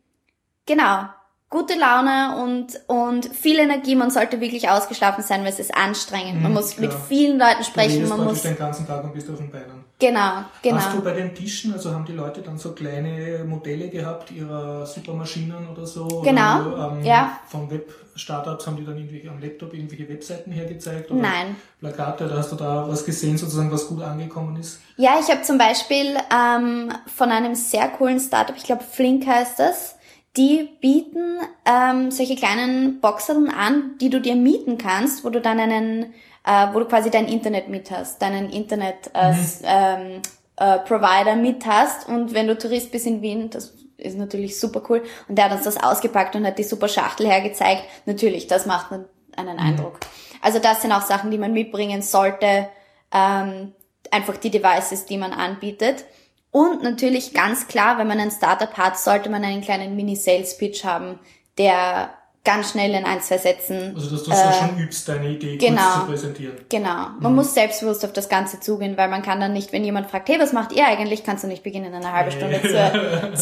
genau. 0.66 1.04
Gute 1.52 1.74
Laune 1.80 2.44
und, 2.44 2.80
und 2.88 3.26
viel 3.36 3.58
Energie. 3.60 3.96
Man 3.96 4.12
sollte 4.12 4.40
wirklich 4.42 4.70
ausgeschlafen 4.70 5.24
sein, 5.24 5.42
weil 5.44 5.50
es 5.52 5.60
ist 5.60 5.76
anstrengend. 5.76 6.42
man 6.42 6.52
Mhm, 6.52 6.58
muss 6.58 6.78
mit 6.78 6.92
klar. 6.92 7.02
vielen 7.08 7.40
Leuten 7.40 7.64
sprechen. 7.64 8.08
Man 8.08 8.24
muss, 8.24 8.44
den 8.44 8.56
ganzen 8.58 8.86
Tag 8.86 9.04
und 9.04 9.14
bist 9.14 9.30
auf 9.30 9.38
den 9.38 9.50
Beinen. 9.52 9.79
Genau, 10.00 10.46
genau. 10.62 10.78
Hast 10.78 10.96
du 10.96 11.02
bei 11.02 11.14
den 11.14 11.36
Tischen, 11.36 11.74
also 11.74 11.92
haben 11.94 12.06
die 12.06 12.14
Leute 12.14 12.42
dann 12.42 12.58
so 12.58 12.72
kleine 12.72 13.44
Modelle 13.46 13.90
gehabt 13.90 14.32
ihrer 14.32 14.86
Supermaschinen 14.86 15.70
oder 15.70 15.86
so? 15.86 16.22
Genau, 16.24 16.62
Oder, 16.62 16.94
ähm, 16.98 17.04
ja. 17.04 17.40
Von 17.48 17.70
Web-Startups 17.70 18.66
haben 18.66 18.78
die 18.78 18.86
dann 18.86 18.98
irgendwie 18.98 19.30
am 19.30 19.40
Laptop 19.40 19.74
irgendwelche 19.74 20.10
Webseiten 20.10 20.52
hergezeigt? 20.52 21.12
Oder 21.12 21.22
Nein. 21.22 21.56
Plakate, 21.80 22.26
oder 22.26 22.38
hast 22.38 22.52
du 22.52 22.56
da 22.56 22.88
was 22.88 23.06
gesehen, 23.06 23.38
sozusagen, 23.38 23.72
was 23.72 23.88
gut 23.88 24.02
angekommen 24.02 24.58
ist? 24.58 24.80
Ja, 24.98 25.18
ich 25.20 25.30
habe 25.30 25.44
zum 25.44 25.58
Beispiel 25.58 26.18
ähm, 26.34 26.92
von 27.08 27.30
einem 27.30 27.56
sehr 27.56 27.88
coolen 27.90 28.20
Startup, 28.20 28.56
ich 28.56 28.64
glaube 28.64 28.84
Flink 28.84 29.28
heißt 29.28 29.60
das, 29.60 29.96
die 30.38 30.70
bieten 30.80 31.40
ähm, 31.66 32.12
solche 32.12 32.36
kleinen 32.36 33.02
Boxern 33.02 33.50
an, 33.50 33.98
die 34.00 34.10
du 34.10 34.22
dir 34.22 34.36
mieten 34.36 34.78
kannst, 34.78 35.26
wo 35.26 35.30
du 35.30 35.42
dann 35.42 35.60
einen, 35.60 36.14
äh, 36.46 36.68
wo 36.74 36.80
du 36.80 36.86
quasi 36.86 37.10
dein 37.10 37.28
Internet 37.28 37.70
mit 37.70 37.92
hast, 37.92 38.22
deinen 38.22 38.50
Internet 38.50 39.12
äh, 39.14 39.34
ähm, 39.64 40.22
äh, 40.58 40.80
Provider 40.80 41.36
mit 41.36 41.66
hast 41.66 42.08
und 42.08 42.34
wenn 42.34 42.48
du 42.48 42.58
Tourist 42.58 42.92
bist 42.92 43.08
in 43.08 43.22
Wien, 43.22 43.50
das 43.50 43.74
ist 43.98 44.18
natürlich 44.18 44.60
super 44.60 44.82
cool 44.90 45.04
und 45.28 45.38
der 45.38 45.46
hat 45.46 45.52
uns 45.52 45.64
das 45.64 45.82
ausgepackt 45.82 46.36
und 46.36 46.46
hat 46.46 46.58
die 46.58 46.64
super 46.64 46.88
Schachtel 46.88 47.28
hergezeigt. 47.28 47.84
Natürlich, 48.06 48.48
das 48.48 48.66
macht 48.66 48.92
einen, 48.92 49.06
einen 49.36 49.60
Eindruck. 49.60 50.00
Also 50.42 50.60
das 50.60 50.82
sind 50.82 50.92
auch 50.92 51.02
Sachen, 51.02 51.32
die 51.32 51.38
man 51.38 51.54
mitbringen 51.54 52.02
sollte, 52.02 52.70
ähm, 53.14 53.74
einfach 54.12 54.38
die 54.38 54.52
Devices, 54.52 55.06
die 55.06 55.18
man 55.18 55.34
anbietet. 55.34 56.06
Und 56.52 56.82
natürlich 56.82 57.34
ganz 57.34 57.68
klar, 57.68 57.98
wenn 57.98 58.08
man 58.08 58.20
ein 58.20 58.32
Startup 58.32 58.76
hat, 58.78 58.98
sollte 58.98 59.30
man 59.30 59.44
einen 59.44 59.62
kleinen 59.62 59.96
Mini-Sales-Pitch 59.96 60.84
haben, 60.84 61.20
der 61.58 62.10
ganz 62.46 62.72
schnell 62.72 62.92
in 62.96 63.04
ein, 63.06 63.22
zwei 63.22 63.38
Sätzen, 63.38 63.94
Also, 63.96 64.10
dass 64.12 64.24
du 64.24 64.32
so 64.32 64.52
schon 64.58 64.80
übst, 64.80 65.08
deine 65.10 65.30
Idee 65.30 65.56
Äh, 65.56 65.58
genau. 65.58 65.94
zu 66.00 66.06
präsentieren. 66.08 66.56
genau, 66.70 67.08
man 67.20 67.36
muss 67.36 67.54
selbstbewusst 67.54 68.04
auf 68.06 68.14
das 68.14 68.30
Ganze 68.30 68.60
zugehen, 68.60 68.98
weil 68.98 69.10
man 69.10 69.22
kann 69.22 69.40
dann 69.42 69.54
nicht, 69.54 69.74
wenn 69.74 69.84
jemand 69.84 70.10
fragt, 70.10 70.30
hey, 70.30 70.40
was 70.40 70.54
macht 70.54 70.72
ihr 70.72 70.88
eigentlich, 70.88 71.24
kannst 71.24 71.44
du 71.44 71.48
nicht 71.48 71.64
beginnen, 71.64 71.94
eine 71.94 72.12
halbe 72.12 72.32
Stunde 72.32 72.62
zu, 72.62 72.70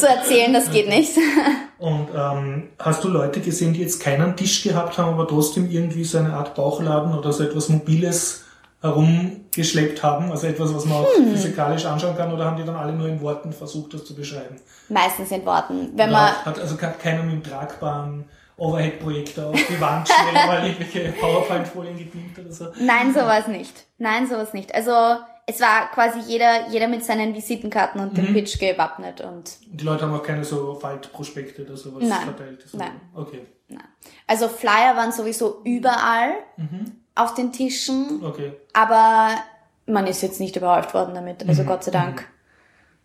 zu 0.00 0.08
erzählen, 0.08 0.52
das 0.52 0.70
geht 0.70 0.88
nicht. 0.88 1.12
Und 1.78 2.08
ähm, 2.14 2.70
hast 2.78 3.04
du 3.04 3.08
Leute 3.08 3.40
gesehen, 3.40 3.72
die 3.72 3.80
jetzt 3.82 4.00
keinen 4.02 4.36
Tisch 4.36 4.64
gehabt 4.64 4.98
haben, 4.98 5.10
aber 5.14 5.28
trotzdem 5.28 5.70
irgendwie 5.70 6.02
so 6.04 6.18
eine 6.18 6.32
Art 6.34 6.54
Bauchladen 6.56 7.16
oder 7.16 7.32
so 7.32 7.44
etwas 7.44 7.68
Mobiles 7.68 8.42
herumgeschleppt 8.82 10.02
haben? 10.02 10.30
Also 10.30 10.46
etwas, 10.48 10.74
was 10.74 10.84
man 10.84 10.98
auch 10.98 11.14
Hm. 11.16 11.30
physikalisch 11.30 11.84
anschauen 11.86 12.16
kann? 12.16 12.32
Oder 12.32 12.44
haben 12.46 12.56
die 12.56 12.64
dann 12.64 12.76
alle 12.76 12.92
nur 12.92 13.08
in 13.08 13.20
Worten 13.20 13.52
versucht, 13.52 13.94
das 13.94 14.04
zu 14.04 14.14
beschreiben? 14.14 14.56
Meistens 14.88 15.30
in 15.30 15.44
Worten. 15.46 15.90
Wenn 15.94 16.10
man, 16.10 16.32
hat 16.44 16.58
also 16.58 16.76
ke- 16.76 16.94
keiner 17.00 17.22
mit 17.22 17.32
dem 17.34 17.42
tragbaren 17.44 18.24
Overhead-Projektor 18.58 19.46
auf 19.50 19.66
die 19.68 19.80
Wand 19.80 20.08
schnell 20.08 20.46
mal 20.46 20.64
irgendwelche 20.66 21.12
PowerPoint-Folien 21.12 21.96
gebeamt 21.96 22.38
oder 22.38 22.52
so? 22.52 22.66
Nein, 22.80 23.12
sowas 23.14 23.46
nicht. 23.48 23.86
Nein, 23.98 24.26
sowas 24.26 24.52
nicht. 24.52 24.74
Also 24.74 24.92
es 25.46 25.60
war 25.60 25.90
quasi 25.92 26.18
jeder, 26.20 26.68
jeder 26.68 26.88
mit 26.88 27.04
seinen 27.04 27.34
Visitenkarten 27.34 28.00
und 28.00 28.12
Mhm. 28.12 28.16
dem 28.26 28.34
Pitch 28.34 28.58
gewappnet 28.58 29.20
und 29.22 29.56
Die 29.66 29.84
Leute 29.84 30.04
haben 30.04 30.14
auch 30.14 30.22
keine 30.22 30.44
so 30.44 30.74
Faltprospekte 30.74 31.64
oder 31.64 31.76
sowas 31.76 32.02
Nein. 32.06 32.20
verteilt. 32.24 32.64
So. 32.66 32.76
Nein. 32.76 33.00
Okay. 33.14 33.46
nein. 33.68 33.84
Also 34.26 34.48
Flyer 34.48 34.94
waren 34.96 35.12
sowieso 35.12 35.62
überall 35.64 36.32
Mhm. 36.56 36.92
auf 37.14 37.34
den 37.34 37.52
Tischen, 37.52 38.22
Okay. 38.24 38.52
aber 38.74 39.30
man 39.86 40.06
ist 40.06 40.20
jetzt 40.22 40.38
nicht 40.40 40.54
überhäuft 40.56 40.92
worden 40.92 41.14
damit. 41.14 41.42
Mhm. 41.44 41.48
Also 41.48 41.64
Gott 41.64 41.82
sei 41.84 41.92
Dank. 41.92 42.28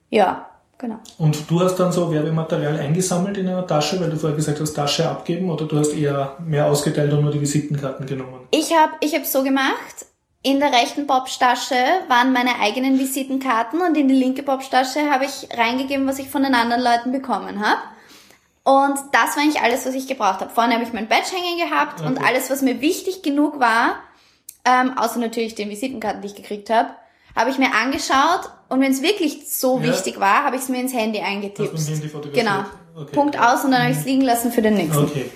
Ja, 0.10 0.50
genau. 0.84 1.00
Und 1.18 1.50
du 1.50 1.60
hast 1.62 1.76
dann 1.78 1.92
so 1.92 2.12
Werbematerial 2.12 2.78
eingesammelt 2.78 3.38
in 3.38 3.48
einer 3.48 3.66
Tasche, 3.66 4.00
weil 4.00 4.10
du 4.10 4.18
vorher 4.18 4.36
gesagt 4.36 4.60
hast, 4.60 4.74
Tasche 4.74 5.10
abgeben 5.10 5.50
oder 5.50 5.66
du 5.66 5.80
hast 5.80 5.94
eher 5.94 6.36
mehr 6.46 6.66
ausgeteilt 6.68 7.12
und 7.14 7.22
nur 7.24 7.32
die 7.32 7.42
Visitenkarten 7.42 8.06
genommen? 8.06 8.48
Ich 8.52 8.72
habe 8.76 8.94
ich 9.00 9.16
hab 9.16 9.26
so 9.26 9.44
gemacht. 9.44 10.06
In 10.46 10.60
der 10.60 10.74
rechten 10.74 11.08
Popstasche 11.08 11.76
waren 12.10 12.34
meine 12.34 12.60
eigenen 12.60 13.00
Visitenkarten 13.00 13.82
und 13.82 13.96
in 13.98 14.10
die 14.10 14.14
linke 14.16 14.44
Popstasche 14.44 15.10
habe 15.10 15.24
ich 15.24 15.48
reingegeben, 15.58 16.06
was 16.06 16.20
ich 16.20 16.28
von 16.30 16.44
den 16.44 16.54
anderen 16.54 16.84
Leuten 16.84 17.14
bekommen 17.14 17.66
habe. 17.66 17.80
Und 18.66 18.98
das 19.14 19.36
war 19.36 19.44
eigentlich 19.44 19.62
alles, 19.62 19.86
was 19.86 19.94
ich 19.94 20.06
gebraucht 20.08 20.42
habe. 20.42 20.50
Vorne 20.50 20.74
habe 20.74 20.84
ich 20.84 20.92
mein 20.92 21.08
Badge 21.08 21.32
hängen 21.32 21.70
gehabt 21.70 22.02
und 22.02 22.18
Okay. 22.18 22.26
alles, 22.28 22.50
was 22.50 22.62
mir 22.62 22.82
wichtig 22.82 23.22
genug 23.24 23.60
war, 23.62 23.96
ähm, 24.66 24.98
außer 24.98 25.20
natürlich 25.20 25.56
den 25.56 25.70
Visitenkarten, 25.70 26.22
die 26.22 26.28
ich 26.28 26.36
gekriegt 26.36 26.70
habe, 26.70 26.90
habe 27.36 27.50
ich 27.50 27.58
mir 27.58 27.74
angeschaut 27.74 28.50
und 28.70 28.80
wenn 28.82 28.92
es 28.92 29.02
wirklich 29.02 29.50
so 29.52 29.80
Ja. 29.80 29.86
wichtig 29.92 30.20
war, 30.20 30.44
habe 30.44 30.56
ich 30.56 30.64
es 30.64 30.70
mir 30.70 30.80
ins 30.82 30.94
Handy 30.94 31.20
eingetippt. 31.20 31.74
Genau. 32.34 32.64
Okay. 32.96 33.12
Punkt 33.16 33.40
aus 33.40 33.64
und 33.66 33.72
dann 33.72 33.82
habe 33.84 33.92
ich 33.92 33.98
es 33.98 34.06
liegen 34.06 34.22
lassen 34.22 34.52
für 34.52 34.62
den 34.62 34.76
nächsten. 34.76 35.04
Okay. 35.04 35.30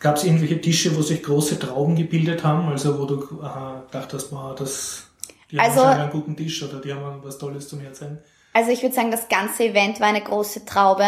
Gab 0.00 0.16
es 0.16 0.24
irgendwelche 0.24 0.60
Tische, 0.60 0.96
wo 0.96 1.02
sich 1.02 1.22
große 1.22 1.58
Trauben 1.58 1.96
gebildet 1.96 2.44
haben, 2.44 2.68
also 2.68 2.98
wo 2.98 3.06
du 3.06 3.42
aha, 3.42 3.82
dachtest, 3.90 4.30
wow, 4.32 4.54
das, 4.54 5.08
die 5.50 5.58
haben 5.58 5.66
Also- 5.66 5.80
wahrscheinlich 5.80 6.02
einen 6.04 6.12
guten 6.12 6.36
Tisch 6.36 6.62
oder 6.62 6.80
die 6.80 6.92
haben 6.94 7.20
was 7.22 7.38
Tolles 7.38 7.68
zum 7.68 7.84
Erzählen? 7.84 8.18
Also 8.54 8.70
ich 8.70 8.82
würde 8.82 8.94
sagen, 8.94 9.10
das 9.10 9.28
ganze 9.28 9.64
Event 9.64 9.98
war 9.98 10.08
eine 10.08 10.20
große 10.20 10.64
Traube. 10.66 11.04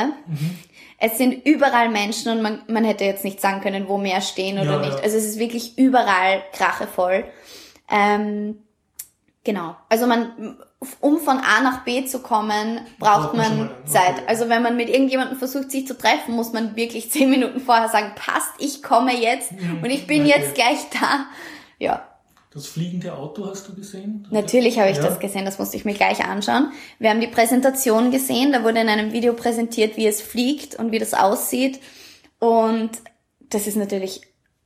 Es 0.98 1.18
sind 1.18 1.44
überall 1.46 1.90
Menschen 1.90 2.32
und 2.32 2.42
man, 2.42 2.62
man 2.68 2.84
hätte 2.84 3.04
jetzt 3.04 3.22
nicht 3.22 3.40
sagen 3.40 3.60
können, 3.60 3.86
wo 3.86 3.98
mehr 3.98 4.20
stehen 4.22 4.58
oder 4.58 4.72
Ja, 4.72 4.78
nicht. 4.78 4.96
ja. 4.98 5.02
Also 5.04 5.16
es 5.18 5.24
ist 5.26 5.38
wirklich 5.38 5.76
überall 5.78 6.42
krachevoll. 6.52 7.24
Ähm, 7.90 8.56
Genau. 9.44 9.76
Also 9.90 10.06
man, 10.06 10.56
um 11.00 11.18
von 11.18 11.36
A 11.38 11.60
nach 11.62 11.84
B 11.84 12.06
zu 12.06 12.20
kommen, 12.20 12.80
braucht 12.98 13.34
man. 13.34 13.70
Zeit. 13.84 14.26
Also 14.26 14.48
wenn 14.48 14.62
man 14.62 14.76
mit 14.76 14.88
irgendjemandem 14.88 15.38
versucht, 15.38 15.70
sich 15.70 15.86
zu 15.86 15.96
treffen, 15.96 16.34
muss 16.34 16.52
man 16.54 16.76
wirklich 16.76 17.10
zehn 17.12 17.28
Minuten 17.30 17.60
vorher 17.60 17.88
sagen, 17.90 18.12
passt, 18.16 18.52
ich 18.58 18.82
komme 18.82 19.14
jetzt 19.14 19.52
und 19.52 19.90
ich 19.90 20.06
bin 20.06 20.24
jetzt 20.26 20.54
gleich 20.54 20.78
da. 20.98 21.26
Ja. 21.78 22.08
Das 22.54 22.68
fliegende 22.68 23.12
Auto 23.14 23.46
hast 23.50 23.68
du 23.68 23.74
gesehen? 23.74 24.26
Natürlich 24.30 24.78
habe 24.78 24.88
ich 24.88 24.96
Ja. 24.96 25.02
das 25.02 25.18
gesehen, 25.18 25.44
das 25.44 25.58
musste 25.58 25.76
ich 25.76 25.84
mir 25.84 25.94
gleich 25.94 26.24
anschauen. 26.24 26.70
Wir 27.00 27.10
haben 27.10 27.20
die 27.20 27.26
Präsentation 27.26 28.12
gesehen, 28.12 28.52
da 28.52 28.62
wurde 28.62 28.80
in 28.80 28.88
einem 28.88 29.12
Video 29.12 29.32
präsentiert, 29.34 29.96
wie 29.96 30.06
es 30.06 30.22
fliegt 30.22 30.76
und 30.76 30.92
wie 30.92 31.00
das 31.00 31.14
aussieht. 31.14 31.80
Und 32.38 32.90
das 33.40 33.66
ist 33.66 33.76
natürlich 33.76 34.20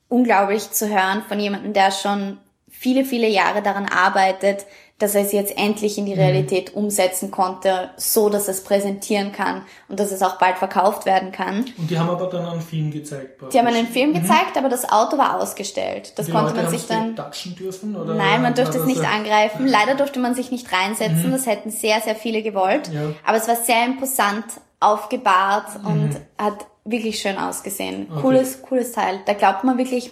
unglaublich 0.09 0.71
zu 0.71 0.89
hören 0.89 1.23
von 1.27 1.41
jemandem, 1.41 1.73
der 1.73 1.91
schon 1.91 2.37
viele, 2.79 3.05
viele 3.05 3.29
Jahre 3.29 3.61
daran 3.61 3.87
arbeitet, 3.87 4.67
dass 4.99 5.15
er 5.15 5.23
es 5.23 5.33
jetzt 5.33 5.57
endlich 5.57 5.97
in 5.97 6.07
die 6.07 6.15
Mhm. 6.15 6.21
Realität 6.21 6.75
umsetzen 6.75 7.31
konnte, 7.31 7.91
so 7.97 8.29
dass 8.29 8.49
es 8.49 8.65
präsentieren 8.65 9.31
kann 9.33 9.63
und 9.89 10.01
dass 10.01 10.11
es 10.11 10.23
auch 10.23 10.39
bald 10.39 10.59
verkauft 10.59 11.07
werden 11.07 11.31
kann. 11.31 11.67
Und 11.77 11.89
die 11.89 11.99
haben 11.99 12.11
aber 12.11 12.27
dann 12.27 12.47
einen 12.47 12.61
Film 12.61 12.91
gezeigt. 12.91 13.41
Die 13.53 13.59
haben 13.59 13.69
einen 13.69 13.87
Film 13.87 14.13
gezeigt, 14.13 14.57
aber 14.57 14.69
das 14.69 14.91
Auto 14.91 15.17
war 15.17 15.41
ausgestellt. 15.41 16.13
Das 16.17 16.29
konnte 16.31 16.51
Leute 16.55 16.63
man 16.63 16.71
sich 16.71 16.87
dann 16.87 17.17
dürfen? 17.59 17.97
Oder 17.97 18.15
Nein, 18.15 18.43
man 18.43 18.55
durfte 18.55 18.81
war 18.81 18.81
es 18.81 18.87
nicht 18.87 19.05
angreifen. 19.05 19.69
Leider 19.69 19.95
durfte 19.95 20.19
man 20.19 20.35
sich 20.35 20.51
nicht 20.51 20.67
reinsetzen. 20.73 21.31
Das 21.31 21.47
hätten 21.47 21.71
sehr, 21.71 22.01
sehr 22.01 22.17
viele 22.17 22.43
gewollt. 22.43 22.91
Ja. 22.93 23.13
Aber 23.25 23.37
es 23.37 23.47
war 23.47 23.57
sehr 23.57 23.85
imposant 23.85 24.45
aufgebahrt 24.81 25.67
und 25.85 26.11
hat 26.39 26.67
wirklich 26.85 27.21
schön 27.21 27.37
ausgesehen. 27.39 28.09
Okay. 28.11 28.21
Cooles, 28.21 28.63
cooles 28.63 28.93
Teil. 28.93 29.21
Da 29.27 29.35
glaubt 29.35 29.63
man 29.63 29.79
wirklich, 29.79 30.11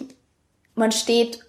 man 0.75 0.91
steht 0.91 1.46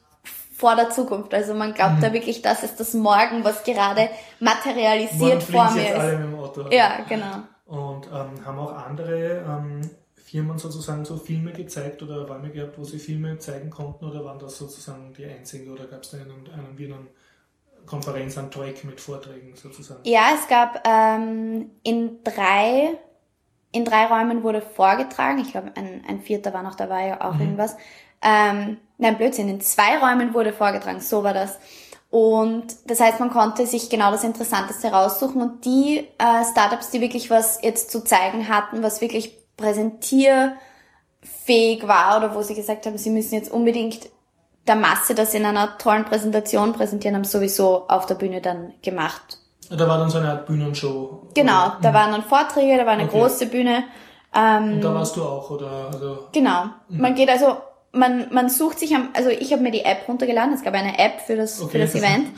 vor 0.59 0.75
der 0.75 0.91
Zukunft. 0.91 1.33
Also 1.33 1.55
man 1.55 1.73
glaubt 1.73 2.03
da 2.03 2.13
wirklich, 2.13 2.43
das 2.43 2.65
ist 2.65 2.81
das 2.81 2.93
Morgen, 2.93 3.45
was 3.45 3.63
gerade 3.63 4.11
materialisiert 4.41 5.41
vor 5.45 5.71
mir 5.71 5.83
jetzt 5.83 5.97
alle 5.97 6.13
ist. 6.13 6.19
mit 6.19 6.27
dem 6.27 6.39
Auto. 6.39 6.65
Ja, 6.71 6.99
genau. 7.09 7.45
Und 7.67 8.07
ähm, 8.09 8.45
haben 8.45 8.59
auch 8.59 8.73
andere 8.73 9.45
ähm, 9.47 9.89
Firmen 10.17 10.59
sozusagen 10.59 11.05
so 11.05 11.17
Filme 11.17 11.53
gezeigt 11.53 12.03
oder 12.03 12.27
Räume 12.27 12.51
gehabt, 12.51 12.77
wo 12.77 12.83
sie 12.83 12.99
Filme 12.99 13.39
zeigen 13.39 13.71
konnten 13.71 14.05
oder 14.05 14.25
waren 14.25 14.41
das 14.41 14.59
sozusagen 14.59 15.15
die 15.17 15.27
einzigen 15.27 15.71
oder 15.73 15.85
gab 15.85 16.03
es 16.03 16.11
da 16.11 16.17
einen, 16.17 16.49
einen 16.53 16.77
wie 16.77 16.87
einen 16.87 17.07
Konferenz, 17.87 18.37
einen 18.37 18.51
Talk 18.51 18.83
mit 18.83 19.01
Vorträgen 19.01 19.55
sozusagen? 19.55 20.01
Ja, 20.03 20.31
es 20.35 20.49
gab 20.49 20.83
ähm, 20.89 21.71
in 21.85 22.19
drei 22.25 22.99
in 23.71 23.85
drei 23.85 24.07
Räumen 24.07 24.43
wurde 24.43 24.61
vorgetragen. 24.61 25.39
Ich 25.39 25.53
glaube, 25.53 25.71
ein, 25.77 26.03
ein 26.09 26.21
vierter 26.21 26.53
war 26.53 26.65
noch 26.65 26.75
dabei, 26.75 27.21
auch 27.21 27.39
irgendwas. 27.39 27.77
Ähm, 28.23 28.79
nein, 28.99 29.17
Blödsinn. 29.17 29.49
In 29.49 29.61
zwei 29.61 29.99
Räumen 29.99 30.35
wurde 30.35 30.53
vorgetragen. 30.53 31.01
So 31.01 31.23
war 31.25 31.35
das. 31.35 31.59
Und 32.11 32.67
das 32.87 33.01
heißt, 33.01 33.21
man 33.21 33.31
konnte 33.31 33.67
sich 33.67 33.91
genau 33.91 34.11
das 34.11 34.25
Interessanteste 34.25 34.89
raussuchen 34.89 35.43
und 35.43 35.65
die 35.65 35.99
äh, 36.19 36.45
Startups, 36.51 36.91
die 36.91 37.01
wirklich 37.03 37.31
was 37.31 37.61
jetzt 37.63 37.91
zu 37.91 38.03
zeigen 38.03 38.49
hatten, 38.49 38.83
was 38.83 39.03
wirklich 39.03 39.37
präsentierfähig 39.59 41.87
war 41.87 42.17
oder 42.19 42.35
wo 42.35 42.43
sie 42.43 42.55
gesagt 42.55 42.87
haben, 42.87 42.97
sie 42.99 43.11
müssen 43.11 43.35
jetzt 43.35 43.51
unbedingt 43.53 44.09
der 44.67 44.77
Masse 44.77 45.15
das 45.15 45.35
in 45.35 45.45
einer 45.47 45.79
tollen 45.79 46.05
Präsentation 46.05 46.73
präsentieren, 46.73 47.15
haben 47.17 47.25
sowieso 47.25 47.87
auf 47.89 48.07
der 48.07 48.15
Bühne 48.17 48.41
dann 48.41 48.75
gemacht. 48.83 49.39
Da 49.71 49.87
war 49.87 49.99
dann 49.99 50.11
so 50.11 50.19
eine 50.19 50.31
Art 50.31 50.47
Bühnenshow. 50.47 51.29
Genau, 51.35 51.67
Oder? 51.67 51.79
da 51.83 51.95
waren 51.95 52.13
dann 52.13 52.23
Vorträge, 52.23 52.77
da 52.79 52.87
war 52.87 52.95
eine 52.95 53.05
Okay. 53.05 53.19
große 53.19 53.47
Bühne. 53.47 53.85
Ähm, 54.35 54.75
Und 54.75 54.81
da 54.83 54.95
warst 54.95 55.17
du 55.17 55.25
auch, 55.25 55.51
oder? 55.51 55.91
Also, 55.93 56.29
genau. 56.33 56.65
Man 56.89 57.15
geht 57.15 57.29
also, 57.31 57.57
man, 57.93 58.27
man 58.33 58.49
sucht 58.49 58.79
sich 58.79 58.95
am, 58.95 59.09
also 59.15 59.31
ich 59.31 59.53
habe 59.53 59.63
mir 59.63 59.71
die 59.71 59.85
App 59.85 60.07
runtergeladen, 60.09 60.53
es 60.55 60.63
gab 60.63 60.75
eine 60.75 60.99
App 60.99 61.21
für 61.27 61.37
das, 61.37 61.59
für 61.59 61.65
Okay. 61.65 61.79
das 61.81 61.95
Event. 61.95 62.29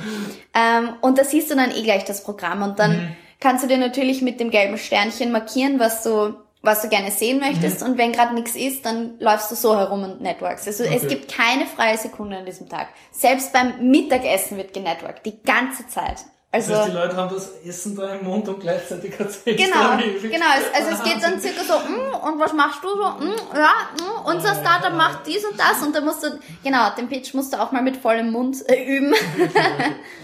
Ähm, 0.54 0.90
und 1.00 1.18
da 1.18 1.24
siehst 1.24 1.50
du 1.50 1.56
dann 1.56 1.70
eh 1.70 1.82
gleich 1.82 2.04
das 2.04 2.22
Programm 2.24 2.62
und 2.62 2.78
dann 2.78 2.92
Mhm. 2.92 3.16
kannst 3.40 3.64
du 3.64 3.68
dir 3.68 3.78
natürlich 3.78 4.22
mit 4.22 4.38
dem 4.40 4.50
gelben 4.50 4.78
Sternchen 4.78 5.32
markieren, 5.32 5.78
was 5.78 6.02
du 6.02 6.34
was 6.62 6.82
du 6.82 6.90
gerne 6.90 7.10
sehen 7.10 7.38
Mhm. 7.38 7.44
möchtest 7.46 7.82
und 7.82 7.96
wenn 7.96 8.12
gerade 8.12 8.34
nichts 8.34 8.54
ist, 8.54 8.84
dann 8.84 9.14
läufst 9.18 9.50
du 9.50 9.54
so 9.54 9.78
herum 9.78 10.02
und 10.04 10.20
networks. 10.20 10.66
Also 10.66 10.84
es 10.84 11.04
Okay. 11.04 11.06
gibt 11.14 11.32
keine 11.32 11.64
freie 11.64 11.96
Sekunde 11.96 12.36
an 12.36 12.44
diesem 12.44 12.68
Tag. 12.68 12.88
Selbst 13.12 13.54
beim 13.54 13.90
Mittagessen 13.90 14.58
wird 14.58 14.74
genetworked, 14.74 15.24
die 15.24 15.42
ganze 15.42 15.88
Zeit. 15.88 16.16
Das 16.52 16.68
Also 16.68 16.80
heißt, 16.80 16.88
die 16.90 16.94
Leute 16.96 17.16
haben 17.16 17.32
das 17.34 17.50
Essen 17.64 17.94
da 17.96 18.14
im 18.14 18.24
Mund 18.26 18.48
und 18.48 18.60
gleichzeitig 18.60 19.12
Genau, 19.16 19.96
du 19.96 20.04
ewig. 20.04 20.22
genau. 20.32 20.46
Es- 20.58 20.74
Also 20.80 20.90
es 20.96 21.02
geht 21.04 21.22
dann 21.22 21.40
circa 21.40 21.62
so, 21.62 21.74
mm, 21.74 22.26
und 22.28 22.40
was 22.40 22.52
machst 22.52 22.82
du 22.82 22.88
so? 22.88 23.24
Mm, 23.24 23.56
ja, 23.56 23.72
mm, 23.96 24.26
unser 24.26 24.54
Startup 24.54 24.92
macht 24.96 25.26
dies 25.26 25.44
und 25.44 25.58
das 25.58 25.82
und 25.86 25.94
dann 25.94 26.04
musst 26.04 26.22
du, 26.24 26.28
genau, 26.64 26.90
den 26.96 27.08
Pitch 27.08 27.34
musst 27.34 27.52
du 27.52 27.60
auch 27.60 27.70
mal 27.72 27.82
mit 27.82 27.96
vollem 27.96 28.32
Mund 28.32 28.56
äh, 28.68 28.84
üben. 28.84 29.14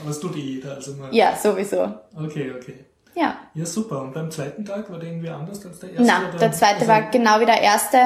Aber 0.03 0.11
es 0.11 0.19
tut 0.20 0.35
eh 0.36 0.40
jeder, 0.40 0.74
also 0.74 0.93
mal. 0.94 1.15
ja, 1.15 1.36
sowieso. 1.36 1.82
Okay, 2.16 2.53
okay. 2.57 2.85
Ja. 3.15 3.36
Ja, 3.55 3.65
super. 3.65 4.03
Und 4.03 4.12
beim 4.12 4.31
zweiten 4.31 4.65
Tag 4.65 4.90
war 4.90 4.98
der 4.98 5.09
irgendwie 5.09 5.31
anders 5.31 5.65
als 5.65 5.78
der 5.78 5.90
erste? 5.93 6.05
Na, 6.07 6.28
oder? 6.28 6.39
der 6.39 6.53
zweite 6.53 6.74
Also, 6.81 6.89
war 6.89 7.03
genau 7.11 7.40
wie 7.40 7.47
der 7.47 7.62
erste. 7.62 7.98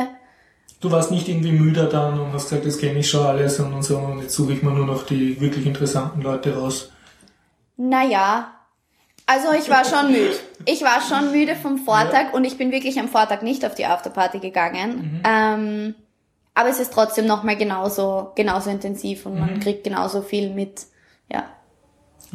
Du 0.80 0.90
warst 0.92 1.10
nicht 1.10 1.28
irgendwie 1.28 1.52
müde 1.52 1.86
dann 1.90 2.18
und 2.20 2.32
hast 2.32 2.48
gesagt, 2.48 2.64
das 2.66 2.78
kenne 2.78 3.00
ich 3.00 3.10
schon 3.10 3.26
alles 3.26 3.58
und, 3.60 3.72
und 3.74 3.82
so 3.82 3.98
und 3.98 4.22
jetzt 4.22 4.34
suche 4.34 4.52
ich 4.52 4.62
mir 4.62 4.70
nur 4.70 4.86
noch 4.86 5.04
die 5.04 5.38
wirklich 5.40 5.66
interessanten 5.66 6.22
Leute 6.22 6.56
raus. 6.56 6.90
Naja. 7.80 8.52
Also 9.26 9.52
ich 9.58 9.70
war 9.70 9.84
schon 9.84 10.12
müde. 10.12 10.34
Ich 10.66 10.82
war 10.82 11.00
schon 11.00 11.32
müde 11.32 11.56
vom 11.56 11.78
Vortag 11.78 12.34
und 12.34 12.44
ich 12.44 12.58
bin 12.58 12.70
wirklich 12.72 12.98
am 13.00 13.08
Vortag 13.08 13.42
nicht 13.42 13.64
auf 13.64 13.74
die 13.74 13.86
Afterparty 13.86 14.38
gegangen. 14.38 15.22
Ähm, 15.26 15.94
aber 16.54 16.68
es 16.68 16.78
ist 16.78 16.92
trotzdem 16.92 17.26
nochmal 17.26 17.56
genauso, 17.56 18.32
genauso 18.34 18.68
intensiv 18.70 19.24
und 19.24 19.38
man 19.38 19.60
kriegt 19.60 19.84
genauso 19.84 20.20
viel 20.20 20.50
mit. 20.50 20.82
Ja. 21.32 21.44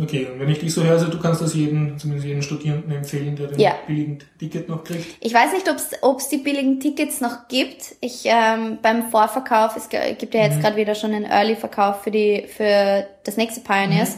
Okay, 0.02 0.26
und 0.26 0.40
wenn 0.40 0.50
ich 0.50 0.60
dich 0.60 0.74
so 0.74 0.84
höre, 0.84 0.94
also 0.94 1.08
du 1.10 1.20
kannst 1.20 1.42
das 1.42 1.54
jedem, 1.54 1.98
zumindest 2.00 2.28
jedem 2.28 2.42
Studierenden 2.42 2.92
empfehlen, 2.92 3.36
der 3.36 3.48
den 3.48 3.60
Ja. 3.60 3.76
billigen 3.86 4.20
Ticket 4.40 4.68
noch 4.68 4.84
kriegt. 4.84 5.06
Ich 5.20 5.34
weiß 5.34 5.54
nicht, 5.54 5.70
ob 6.02 6.18
es 6.18 6.28
die 6.30 6.38
billigen 6.38 6.80
Tickets 6.80 7.22
noch 7.22 7.48
gibt. 7.50 7.96
Ich 8.02 8.24
ähm, 8.26 8.80
beim 8.82 9.10
Vorverkauf, 9.12 9.76
es 9.78 9.90
gibt 9.90 10.34
ja 10.34 10.42
jetzt 10.42 10.60
gerade 10.60 10.76
wieder 10.76 10.96
schon 10.96 11.14
einen 11.14 11.26
Early-Verkauf 11.26 12.02
für 12.04 12.12
die 12.12 12.46
für 12.48 13.06
das 13.24 13.38
nächste 13.38 13.62
Pioneers. 13.62 14.10
Es 14.10 14.18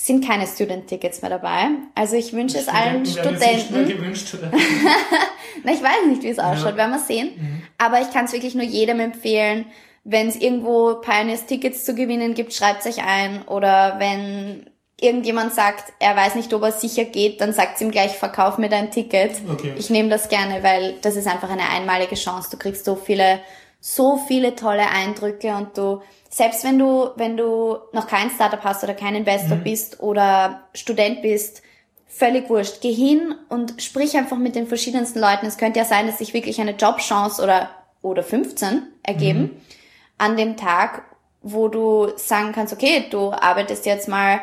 sind 0.00 0.24
keine 0.26 0.46
Student-Tickets 0.46 1.22
mehr 1.22 1.30
dabei. 1.30 1.68
Also 1.94 2.14
ich 2.16 2.32
wünsche 2.32 2.58
es 2.58 2.68
allen 2.68 3.04
Studenten 3.04 3.86
gewünscht, 3.88 4.32
oder? 4.34 4.50
Na, 5.64 5.72
ich 5.72 5.82
weiß 5.82 6.06
nicht, 6.08 6.22
wie 6.22 6.28
es 6.28 6.38
ausschaut, 6.38 6.72
Ja. 6.72 6.76
werden 6.76 6.92
wir 6.92 6.98
sehen. 7.00 7.62
Aber 7.78 8.00
ich 8.00 8.10
kann 8.12 8.26
es 8.26 8.32
wirklich 8.32 8.54
nur 8.54 8.64
jedem 8.64 9.00
empfehlen. 9.00 9.66
Wenn 10.04 10.28
es 10.28 10.36
irgendwo 10.36 10.94
Pioneers-Tickets 10.96 11.84
zu 11.84 11.94
gewinnen 11.94 12.34
gibt, 12.34 12.54
schreibt 12.54 12.86
euch 12.86 13.02
ein. 13.04 13.42
Oder 13.48 13.96
wenn 13.98 14.70
irgendjemand 15.00 15.52
sagt, 15.52 15.92
er 15.98 16.16
weiß 16.16 16.36
nicht, 16.36 16.52
ob 16.54 16.62
er 16.62 16.72
sicher 16.72 17.04
geht, 17.04 17.40
dann 17.40 17.52
sagt 17.52 17.80
ihm 17.80 17.90
gleich, 17.90 18.12
verkauf 18.12 18.56
mir 18.58 18.68
dein 18.68 18.90
Ticket. 18.90 19.32
Okay. 19.50 19.74
Ich 19.76 19.90
nehme 19.90 20.08
das 20.08 20.28
gerne, 20.28 20.62
weil 20.62 20.94
das 21.02 21.16
ist 21.16 21.26
einfach 21.26 21.50
eine 21.50 21.68
einmalige 21.68 22.14
Chance. 22.14 22.48
Du 22.52 22.56
kriegst 22.56 22.84
so 22.84 22.94
viele, 22.96 23.40
so 23.80 24.16
viele 24.28 24.54
tolle 24.54 24.88
Eindrücke 24.88 25.54
und 25.56 25.76
du, 25.76 26.00
selbst 26.28 26.64
wenn 26.64 26.78
du, 26.78 27.10
wenn 27.16 27.36
du 27.36 27.78
noch 27.92 28.06
kein 28.06 28.30
Startup 28.30 28.62
hast 28.62 28.84
oder 28.84 28.94
kein 28.94 29.14
Investor 29.14 29.56
bist 29.56 30.00
oder 30.00 30.62
Student 30.74 31.22
bist, 31.22 31.62
völlig 32.06 32.48
wurscht. 32.50 32.80
Geh 32.80 32.92
hin 32.92 33.34
und 33.48 33.80
sprich 33.82 34.16
einfach 34.16 34.36
mit 34.36 34.54
den 34.54 34.66
verschiedensten 34.66 35.20
Leuten. 35.20 35.46
Es 35.46 35.58
könnte 35.58 35.78
ja 35.78 35.84
sein, 35.84 36.06
dass 36.06 36.18
sich 36.18 36.34
wirklich 36.34 36.60
eine 36.60 36.72
Jobchance 36.72 37.42
oder, 37.42 37.70
oder 38.02 38.22
15 38.22 38.82
ergeben 39.02 39.60
an 40.18 40.36
dem 40.36 40.56
Tag, 40.56 41.04
wo 41.42 41.68
du 41.68 42.12
sagen 42.16 42.52
kannst, 42.52 42.72
okay, 42.72 43.06
du 43.10 43.30
arbeitest 43.30 43.86
jetzt 43.86 44.08
mal 44.08 44.40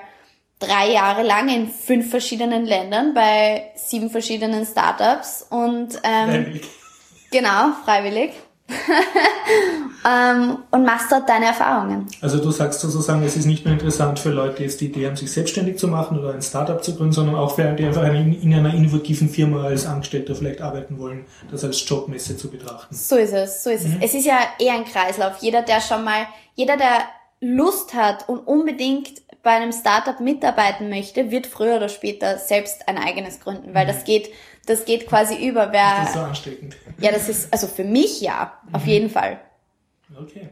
drei 0.59 0.91
Jahre 0.91 1.23
lang 1.23 1.49
in 1.49 1.67
fünf 1.67 2.09
verschiedenen 2.09 2.65
Ländern 2.65 3.13
bei 3.13 3.71
sieben 3.75 4.09
verschiedenen 4.09 4.65
Startups 4.65 5.45
und 5.49 5.99
ähm, 6.03 6.29
Freiwillig. 6.29 6.69
genau, 7.31 7.71
freiwillig. 7.83 8.31
ähm, 10.07 10.57
und 10.71 10.85
machst 10.85 11.11
dort 11.11 11.29
deine 11.29 11.45
Erfahrungen. 11.45 12.07
Also 12.21 12.39
du 12.39 12.49
sagst 12.51 12.79
sozusagen, 12.79 13.21
es 13.23 13.37
ist 13.37 13.45
nicht 13.45 13.63
nur 13.63 13.73
interessant 13.73 14.19
für 14.19 14.29
Leute, 14.29 14.55
die 14.57 14.63
jetzt 14.63 14.81
die 14.81 14.87
Idee 14.87 15.05
haben, 15.05 15.15
sich 15.15 15.31
selbstständig 15.31 15.77
zu 15.77 15.87
machen 15.87 16.17
oder 16.17 16.33
ein 16.33 16.41
Startup 16.41 16.83
zu 16.83 16.95
gründen, 16.95 17.13
sondern 17.13 17.35
auch 17.35 17.55
für 17.55 17.63
die 17.73 17.85
einfach 17.85 18.05
in 18.05 18.53
einer 18.53 18.73
innovativen 18.73 19.29
Firma 19.29 19.63
als 19.63 19.85
Angestellter 19.85 20.35
vielleicht 20.35 20.61
arbeiten 20.61 20.99
wollen, 20.99 21.25
das 21.51 21.63
als 21.63 21.87
Jobmesse 21.87 22.37
zu 22.37 22.49
betrachten. 22.49 22.95
So 22.95 23.15
ist 23.17 23.33
es, 23.33 23.63
so 23.63 23.69
ist 23.69 23.85
es. 23.85 23.91
Es 24.01 24.13
ist 24.15 24.25
ja 24.25 24.39
eher 24.59 24.73
ein 24.73 24.85
Kreislauf. 24.85 25.37
Jeder, 25.41 25.61
der 25.61 25.79
schon 25.81 26.03
mal, 26.03 26.25
jeder, 26.55 26.77
der 26.77 27.03
Lust 27.41 27.93
hat 27.93 28.27
und 28.27 28.39
unbedingt 28.39 29.21
bei 29.43 29.51
einem 29.51 29.71
Startup 29.71 30.19
mitarbeiten 30.19 30.89
möchte, 30.89 31.29
wird 31.29 31.45
früher 31.45 31.75
oder 31.75 31.89
später 31.89 32.39
selbst 32.39 32.87
ein 32.87 32.97
eigenes 32.97 33.39
gründen, 33.39 33.75
weil 33.75 33.85
das 33.85 34.03
geht, 34.03 34.29
das 34.65 34.85
geht 34.85 35.07
quasi 35.07 35.47
über. 35.47 35.67
Das 35.67 36.07
ist 36.07 36.13
so 36.13 36.19
Wer, 36.19 36.27
ansteckend. 36.27 36.77
ja, 36.99 37.11
das 37.11 37.29
ist, 37.29 37.51
also 37.51 37.67
für 37.67 37.83
mich 37.83 38.21
ja, 38.21 38.53
auf 38.71 38.85
jeden 38.85 39.09
Fall. 39.09 39.39
Okay. 40.19 40.49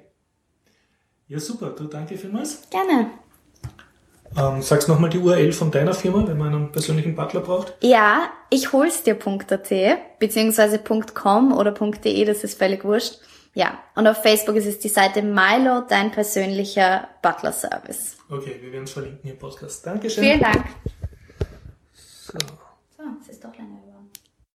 Ja, 1.27 1.39
super. 1.39 1.69
Du, 1.69 1.85
danke 1.85 2.17
vielmals. 2.17 2.69
Gerne. 2.69 3.11
Ähm, 4.35 4.61
sagst 4.61 4.87
nochmal 4.89 5.09
die 5.09 5.19
URL 5.19 5.51
von 5.51 5.69
deiner 5.69 5.93
Firma, 5.93 6.27
wenn 6.27 6.37
man 6.37 6.53
einen 6.53 6.71
persönlichen 6.71 7.15
Butler 7.15 7.41
braucht. 7.41 7.75
Ja, 7.81 8.31
ich 8.49 8.73
hol's 8.73 9.03
dir.at, 9.03 9.69
beziehungsweise 10.19 10.79
.com 10.79 11.53
oder 11.53 11.71
.de, 11.71 12.25
das 12.25 12.43
ist 12.43 12.57
völlig 12.57 12.83
wurscht. 12.83 13.19
Ja, 13.53 13.77
und 13.95 14.07
auf 14.07 14.23
Facebook 14.23 14.55
ist 14.55 14.65
es 14.65 14.79
die 14.79 14.89
Seite 14.89 15.21
Milo, 15.21 15.81
dein 15.87 16.09
persönlicher 16.11 17.07
Butler-Service. 17.21 18.17
Okay, 18.29 18.57
wir 18.59 18.71
werden 18.71 18.85
es 18.85 18.91
verlinken 18.91 19.29
im 19.29 19.37
Podcast. 19.37 19.85
Dankeschön. 19.85 20.23
Vielen 20.23 20.39
Dank. 20.39 20.65
So. 21.93 22.39
So, 22.97 23.03
es 23.21 23.29
ist 23.29 23.43
doch 23.43 23.55
länger 23.55 23.67
geworden. 23.67 23.82